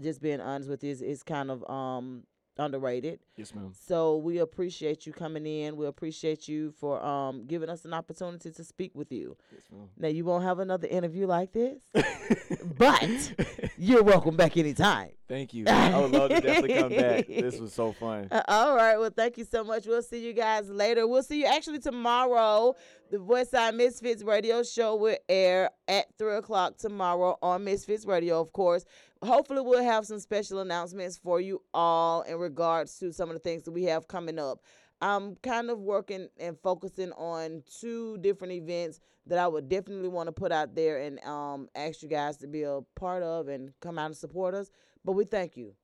just 0.00 0.22
being 0.22 0.40
honest 0.40 0.70
with 0.70 0.82
you, 0.82 0.90
is, 0.90 1.02
is 1.02 1.22
kind 1.22 1.50
of 1.50 1.68
um 1.70 2.22
underrated. 2.58 3.20
Yes, 3.36 3.54
ma'am. 3.54 3.72
So 3.86 4.16
we 4.16 4.38
appreciate 4.38 5.06
you 5.06 5.12
coming 5.12 5.46
in. 5.46 5.76
We 5.76 5.86
appreciate 5.86 6.48
you 6.48 6.70
for 6.72 7.02
um 7.04 7.44
giving 7.46 7.68
us 7.68 7.84
an 7.84 7.92
opportunity 7.92 8.50
to 8.50 8.64
speak 8.64 8.92
with 8.94 9.12
you. 9.12 9.36
Yes, 9.52 9.64
ma'am. 9.70 9.88
Now 9.98 10.08
you 10.08 10.24
won't 10.24 10.44
have 10.44 10.58
another 10.58 10.88
interview 10.88 11.26
like 11.26 11.52
this, 11.52 11.82
but 12.78 13.34
you're 13.76 14.02
welcome 14.02 14.36
back 14.36 14.56
anytime. 14.56 15.10
Thank 15.32 15.54
you. 15.54 15.64
I 15.66 15.98
would 15.98 16.10
love 16.10 16.28
to 16.28 16.42
definitely 16.42 16.74
come 16.74 16.90
back. 16.90 17.26
This 17.26 17.58
was 17.58 17.72
so 17.72 17.92
fun. 17.92 18.28
Uh, 18.32 18.42
all 18.48 18.76
right. 18.76 18.98
Well, 18.98 19.10
thank 19.14 19.38
you 19.38 19.44
so 19.44 19.64
much. 19.64 19.86
We'll 19.86 20.02
see 20.02 20.24
you 20.24 20.34
guys 20.34 20.68
later. 20.68 21.06
We'll 21.06 21.22
see 21.22 21.40
you 21.40 21.46
actually 21.46 21.78
tomorrow. 21.78 22.74
The 23.10 23.18
Voice 23.18 23.48
Westside 23.50 23.76
Misfits 23.76 24.22
Radio 24.22 24.62
Show 24.62 24.96
will 24.96 25.16
air 25.30 25.70
at 25.88 26.06
three 26.18 26.34
o'clock 26.34 26.76
tomorrow 26.76 27.38
on 27.42 27.64
Misfits 27.64 28.04
Radio, 28.04 28.40
of 28.40 28.52
course. 28.52 28.84
Hopefully, 29.22 29.62
we'll 29.62 29.82
have 29.82 30.04
some 30.04 30.18
special 30.18 30.60
announcements 30.60 31.16
for 31.16 31.40
you 31.40 31.62
all 31.72 32.22
in 32.22 32.36
regards 32.36 32.98
to 32.98 33.10
some 33.10 33.30
of 33.30 33.34
the 33.34 33.40
things 33.40 33.62
that 33.62 33.72
we 33.72 33.84
have 33.84 34.08
coming 34.08 34.38
up. 34.38 34.58
I'm 35.00 35.36
kind 35.36 35.70
of 35.70 35.80
working 35.80 36.28
and 36.38 36.58
focusing 36.62 37.12
on 37.12 37.62
two 37.80 38.18
different 38.18 38.52
events 38.52 39.00
that 39.26 39.38
I 39.38 39.48
would 39.48 39.68
definitely 39.68 40.08
want 40.08 40.28
to 40.28 40.32
put 40.32 40.52
out 40.52 40.74
there 40.74 40.98
and 40.98 41.18
um, 41.24 41.68
ask 41.74 42.02
you 42.02 42.08
guys 42.08 42.36
to 42.38 42.46
be 42.46 42.64
a 42.64 42.80
part 42.96 43.22
of 43.22 43.48
and 43.48 43.72
come 43.80 43.98
out 43.98 44.06
and 44.06 44.16
support 44.16 44.54
us. 44.54 44.70
But 45.04 45.12
we 45.12 45.24
thank 45.24 45.56
you. 45.56 45.74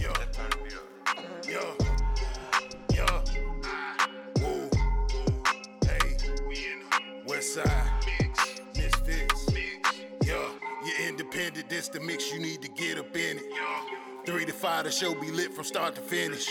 Yo, 0.00 0.12
yo, 1.46 1.76
yo, 2.92 3.06
woo, 4.40 4.70
hey, 5.86 6.16
yo, 10.24 10.50
you're 10.84 11.08
independent, 11.08 11.68
this 11.68 11.88
the 11.88 12.00
mix, 12.00 12.32
you 12.32 12.40
need 12.40 12.60
to 12.62 12.68
get 12.68 12.98
up 12.98 13.14
in 13.14 13.38
it. 13.38 13.44
Three 14.26 14.44
to 14.44 14.52
five, 14.52 14.84
the 14.84 14.90
show 14.90 15.14
be 15.14 15.30
lit 15.30 15.52
from 15.54 15.64
start 15.64 15.94
to 15.94 16.00
finish. 16.00 16.48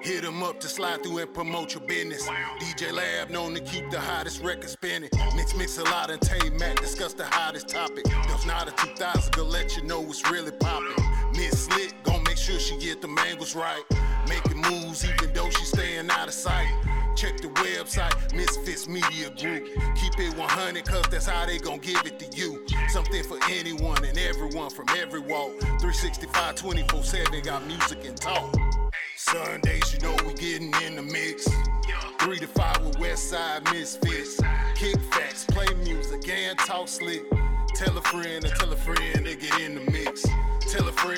Hit 0.00 0.24
'em 0.24 0.42
up 0.42 0.60
to 0.60 0.68
slide 0.68 1.02
through 1.02 1.18
and 1.18 1.34
promote 1.34 1.74
your 1.74 1.82
business. 1.82 2.26
DJ 2.60 2.92
Lab 2.92 3.30
known 3.30 3.54
to 3.54 3.60
keep 3.60 3.90
the 3.90 3.98
hottest 3.98 4.42
record 4.42 4.70
spinning. 4.70 5.10
Mix, 5.34 5.54
mix 5.54 5.76
a 5.78 5.84
lot 5.84 6.10
and 6.10 6.20
Tay 6.20 6.50
Matt 6.50 6.80
discuss 6.80 7.14
the 7.14 7.24
hottest 7.24 7.68
topic. 7.68 8.04
There's 8.04 8.46
not 8.46 8.68
a 8.68 8.72
2000 8.72 9.32
gonna 9.34 9.48
let 9.48 9.76
you 9.76 9.82
know 9.82 10.00
what's 10.00 10.28
really 10.30 10.52
popping. 10.52 11.04
Miss 11.34 11.68
Lit 11.70 11.94
gon' 12.04 12.22
make 12.22 12.36
sure 12.36 12.60
she 12.60 12.76
get 12.78 13.02
the 13.02 13.08
angles 13.26 13.56
right. 13.56 13.82
Making 14.28 14.62
moves 14.62 15.04
even 15.04 15.32
though 15.34 15.50
she 15.50 15.64
staying 15.64 16.10
out 16.10 16.28
of 16.28 16.34
sight. 16.34 16.72
Check 17.16 17.38
the 17.38 17.48
website, 17.48 18.32
Misfits 18.32 18.86
Media 18.86 19.30
Group. 19.30 19.66
Keep 19.96 20.20
it 20.20 20.36
100 20.36 20.84
cause 20.86 21.06
that's 21.10 21.26
how 21.26 21.44
they 21.44 21.58
gon' 21.58 21.78
give 21.78 22.06
it 22.06 22.20
to 22.20 22.36
you. 22.36 22.64
Something 22.88 23.24
for 23.24 23.38
anyone 23.50 24.04
and 24.04 24.16
everyone 24.16 24.70
from 24.70 24.86
every 24.96 25.20
walk. 25.20 25.58
365 25.80 26.54
24 26.54 27.02
7 27.02 27.42
got 27.42 27.66
music 27.66 28.04
and 28.04 28.16
talk. 28.16 28.67
Sundays, 29.18 29.92
you 29.92 29.98
know 29.98 30.14
we 30.24 30.32
getting 30.34 30.72
in 30.86 30.94
the 30.94 31.02
mix. 31.02 31.48
Three 32.20 32.38
to 32.38 32.46
five 32.46 32.80
with 32.86 32.98
Westside 32.98 33.64
Misfits. 33.72 34.40
Kick 34.76 34.96
facts, 35.10 35.44
play 35.44 35.66
music, 35.82 36.28
and 36.28 36.56
talk 36.60 36.86
slick. 36.86 37.22
Tell 37.74 37.98
a 37.98 38.02
friend 38.02 38.44
and 38.44 38.54
tell 38.54 38.72
a 38.72 38.76
friend 38.76 39.26
to 39.26 39.34
get 39.34 39.60
in 39.60 39.74
the 39.74 39.90
mix. 39.90 40.22
Tell 40.72 40.86
a 40.86 40.92
friend. 40.92 40.98